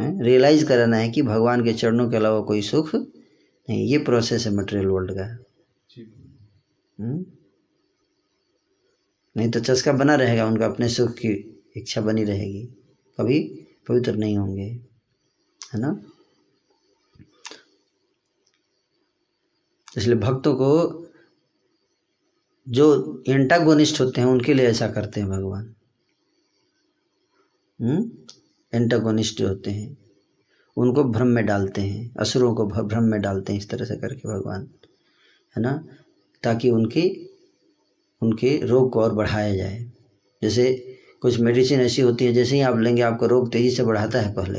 [0.00, 4.54] रियलाइज़ कराना है कि भगवान के चरणों के अलावा कोई सुख नहीं। ये प्रोसेस है
[4.54, 5.36] मटेरियल वर्ल्ड का।
[5.90, 6.12] जी।
[7.00, 7.26] हम्म?
[9.36, 12.66] नहीं तो चस्का बना रहेगा, उनका अपने सुख की इच्छा बनी रहेगी।
[13.18, 14.64] कभी पवित्र नहीं होंगे,
[15.74, 16.00] है ना?
[19.96, 21.02] इसलिए भक्तों को
[22.68, 25.74] जो एंटागोनिस्ट होते हैं, उनके लिए ऐसा करते हैं भगवान।
[27.80, 28.10] हम्म?
[28.74, 29.98] एंटागोनिस्ट जो होते हैं,
[30.76, 34.28] उनको भ्रम में डालते हैं, असुरों को भ्रम में डालते हैं, इस तरह से करके
[34.28, 34.70] भगवान,
[35.56, 35.84] है ना?
[36.42, 37.32] ताकि उनकी
[38.26, 39.84] उनके रोग को और बढ़ाया जाए।
[40.42, 40.72] जैसे
[41.22, 44.32] कुछ मेडिसिन ऐसी होती है जैसे ही आप लेंगे आपका रोग तेज़ी से बढ़ाता है
[44.34, 44.58] पहले।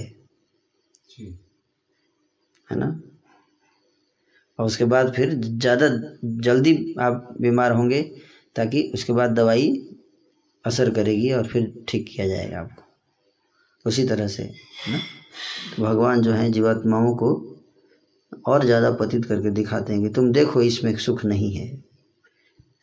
[2.69, 2.87] है ना?
[4.59, 5.87] और उसके बाद फिर ज़्यादा
[6.41, 8.01] जल्दी आप बीमार होंगे
[8.55, 9.69] ताकि उसके बाद दवाई
[10.65, 12.83] असर करेगी और फिर ठीक किया जाएगा आपको।
[13.85, 14.99] उसी तरह से है ना?
[15.75, 17.29] तो भगवान जो है जीवात्माओं को
[18.45, 21.67] और ज़्यादा पतित करके दिखाते हैं कि तुम देखो इसमें सुख नहीं है।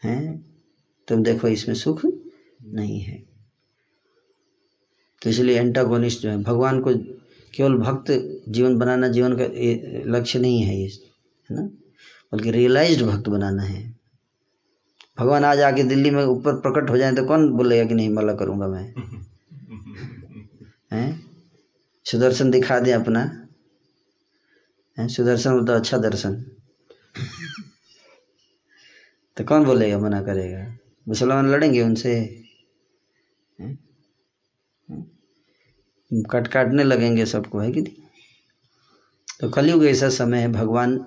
[0.04, 0.53] हैं?
[1.08, 2.06] तुम देखो इसमें सुख
[2.64, 3.22] नहीं है।
[5.22, 6.94] तो इसलिए एंटागोनिस्ट जो है, भगवान को
[7.54, 8.04] केवल भक्त
[8.48, 9.44] जीवन बनाना, जीवन का
[10.18, 10.86] लक्ष्य नहीं है ये,
[11.50, 11.62] है ना?
[12.32, 13.94] बल्कि रियलाइज्ड भक्त बनाना है।
[15.18, 18.34] भगवान आज आके दिल्ली में ऊपर प्रकट हो जाए तो कौन बोलेगा कि नहीं मला
[18.34, 18.94] करूँगा मैं?
[20.92, 21.26] हैं?
[22.04, 23.48] सुदर्शन दिखा दे अपना।
[24.98, 25.08] हैं?
[25.08, 26.44] सुदर्शन मतलब अच्छा दर्शन।
[29.36, 30.76] तो कौन बोलेगा, मना करेगा?
[31.08, 32.44] मुसलमान लड़ेंगे उनसे?
[36.12, 37.94] कट काटने लगेंगे सबको, है कि नहीं?
[39.40, 41.06] तो कलयुग ऐसा समय है, भगवान,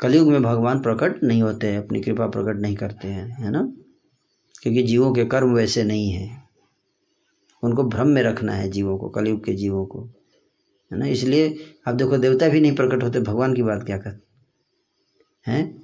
[0.00, 3.72] कलयुग में भगवान प्रकट नहीं होते हैं, अपनी कृपा प्रकट नहीं करते हैं, है ना?
[4.62, 6.48] क्योंकि जीवों के कर्म वैसे नहीं हैं।
[7.62, 10.04] उनको भ्रम में रखना है जीवों को, कलयुग के जीवों को,
[10.92, 11.06] है ना?
[11.06, 11.58] इसलिए
[11.88, 14.20] आप देखो, देवता भी नहीं प्रकट होते, भगवान की बात क्या कर?
[15.46, 15.81] हैं?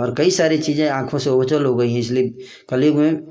[0.00, 3.26] और कई सारी चीज़ें आँखों से ओझल हो गई हैं, इसलिए कलयुग में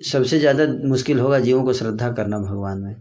[0.00, 2.94] सबसे ज़्यादा मुश्किल होगा जीवों को श्रद्धा करना भगवान में।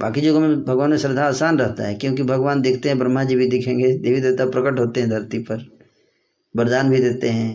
[0.00, 3.36] बाकी जगहों में भगवान में श्रद्धा आसान रहता है, क्योंकि भगवान दिखते हैं, ब्रह्मा जी
[3.36, 5.66] भी दिखेंगे, देवी देवता प्रकट होते हैं धरती पर,
[6.54, 7.50] वरदान भी देते हैं।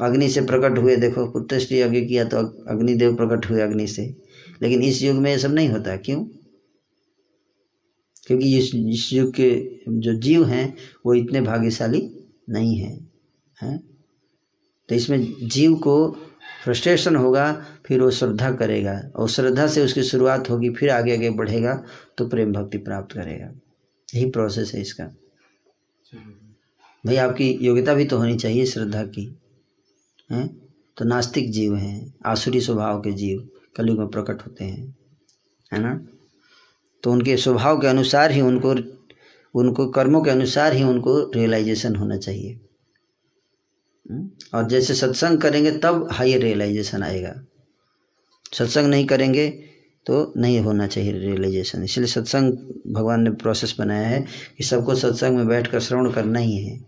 [0.00, 4.02] अग्नि से प्रकट हुए, देखो पुत्रश्री यज्ञ किया तो अग्निदेव प्रकट हुए अग्नि से।
[4.62, 6.24] लेकिन इस युग में ये सब नहीं होता, क्यों?
[8.26, 9.50] क्योंकि इस इस युग के
[9.90, 10.74] जो जीव हैं,
[11.06, 12.08] वो इतने भाग्यशाली
[12.50, 12.96] नहीं हैं।
[13.62, 13.78] हैं?
[14.88, 15.96] तो इसमें जीव को
[16.64, 17.52] फ्रस्ट्रेशन होगा,
[17.86, 21.74] फिर वो श्रद्धा करेगा और श्रद्धा से उसकी शुरुआत होगी, फिर आगे आगे बढ़ेगा
[22.18, 23.52] तो प्रेम भक्ति प्राप्त करेगा।
[24.14, 25.04] यही प्रोसेस है इसका।
[27.04, 29.24] भाई, आपकी योग्यता भी तो होनी चाहिए श्रद्धा की,
[30.30, 30.46] हैं?
[30.96, 34.96] तो नास्तिक जीव हैं, आसुरी स्वभाव के जीव कलयुग में प्रकट होते हैं,
[35.72, 35.94] है ना?
[37.02, 38.74] तो उनके स्वभाव के अनुसार ही उनको
[39.54, 42.60] उनको कर्मों के अनुसार ही उनको रियलाइजेशन होना चाहिए?
[44.54, 47.34] और जैसे सत्संग करेंगे, तब हाई रियलाइजेशन आएगा।
[48.52, 49.48] सत्संग नहीं करेंगे
[50.06, 52.52] तो नहीं होना चाहिए रियलाइजेशन इसलिए सत्संग
[52.94, 54.20] भगवान ने प्रोसेस बनाया है
[54.58, 56.78] कि सबको सत्संग में बैठ कर श्रवण करना ही है।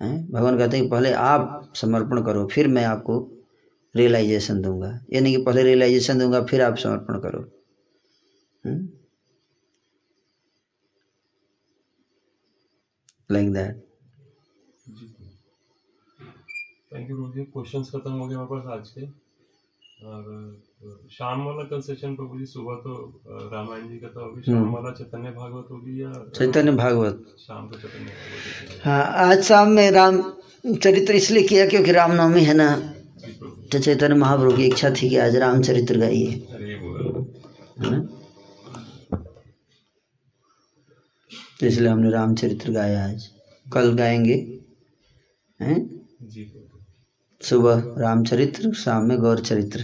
[0.00, 3.18] भगवान कहते हैं कि पहले आप समर्पण करो, फिर मैं आपको
[3.94, 7.44] रियलाइजेशन दूँगा। यानी कि पहले रियलाइजेशन दूँगा, फिर आप समर्पण करो।
[13.30, 13.84] Like that
[16.94, 19.04] thank you Rosy questions खत्म हो गए हमारे पास आज के।
[20.04, 20.24] और
[21.12, 22.94] शाम वाला कल सेशन प्रभु जी सुबह तो
[23.52, 27.78] रामायण जी का तो होगी शाम वाला चैतन्य भागवत होगी या चैतन्य भागवत। शाम को
[27.78, 30.20] चैतन्य हाँ आज शाम में राम
[30.82, 32.68] चरित्र इसलिए किया क्योंकि रामनवमी है ना
[33.72, 36.28] तो चैतन्य महाप्रभु की इच्छा थी कि आज रामचरित्र गाइए।
[41.62, 43.28] इसलिए हमने रामचरित्र गाया आज।
[43.66, 44.34] कल गाएँगे
[45.60, 45.80] हैं?
[45.80, 46.01] जी
[47.42, 49.80] सुबह रामचरित्र शाम में गौर चरित्र।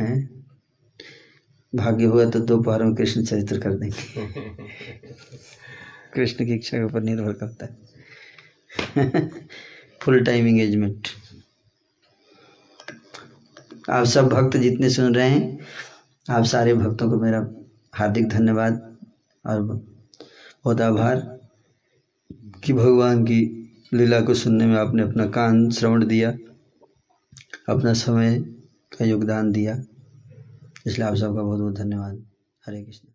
[0.00, 0.44] हैं?
[1.74, 4.26] भाग्य हुआ तो दोपहर में कृष्ण चरित्र कर देंगे।
[6.14, 7.90] कृष्ण की इच्छा के ऊपर निर्भर करता है।
[10.02, 11.08] फुल टाइम एंगेजमेंट
[13.90, 15.58] आप सब भक्त जितने सुन रहे हैं
[16.30, 17.50] आप सारे भक्तों को मेरा
[17.94, 18.96] हार्दिक धन्यवाद
[19.46, 19.62] और
[20.64, 21.40] बहुत आभार
[22.64, 23.59] कि भगवान की
[23.94, 26.30] लीला को सुनने में आपने अपना कान श्रवण दिया,
[27.68, 28.40] अपना समय
[28.98, 29.82] का योगदान दिया।
[30.86, 32.24] इसलिए आप सबका बहुत बहुत धन्यवाद।
[32.66, 33.08] हरे कृष्ण।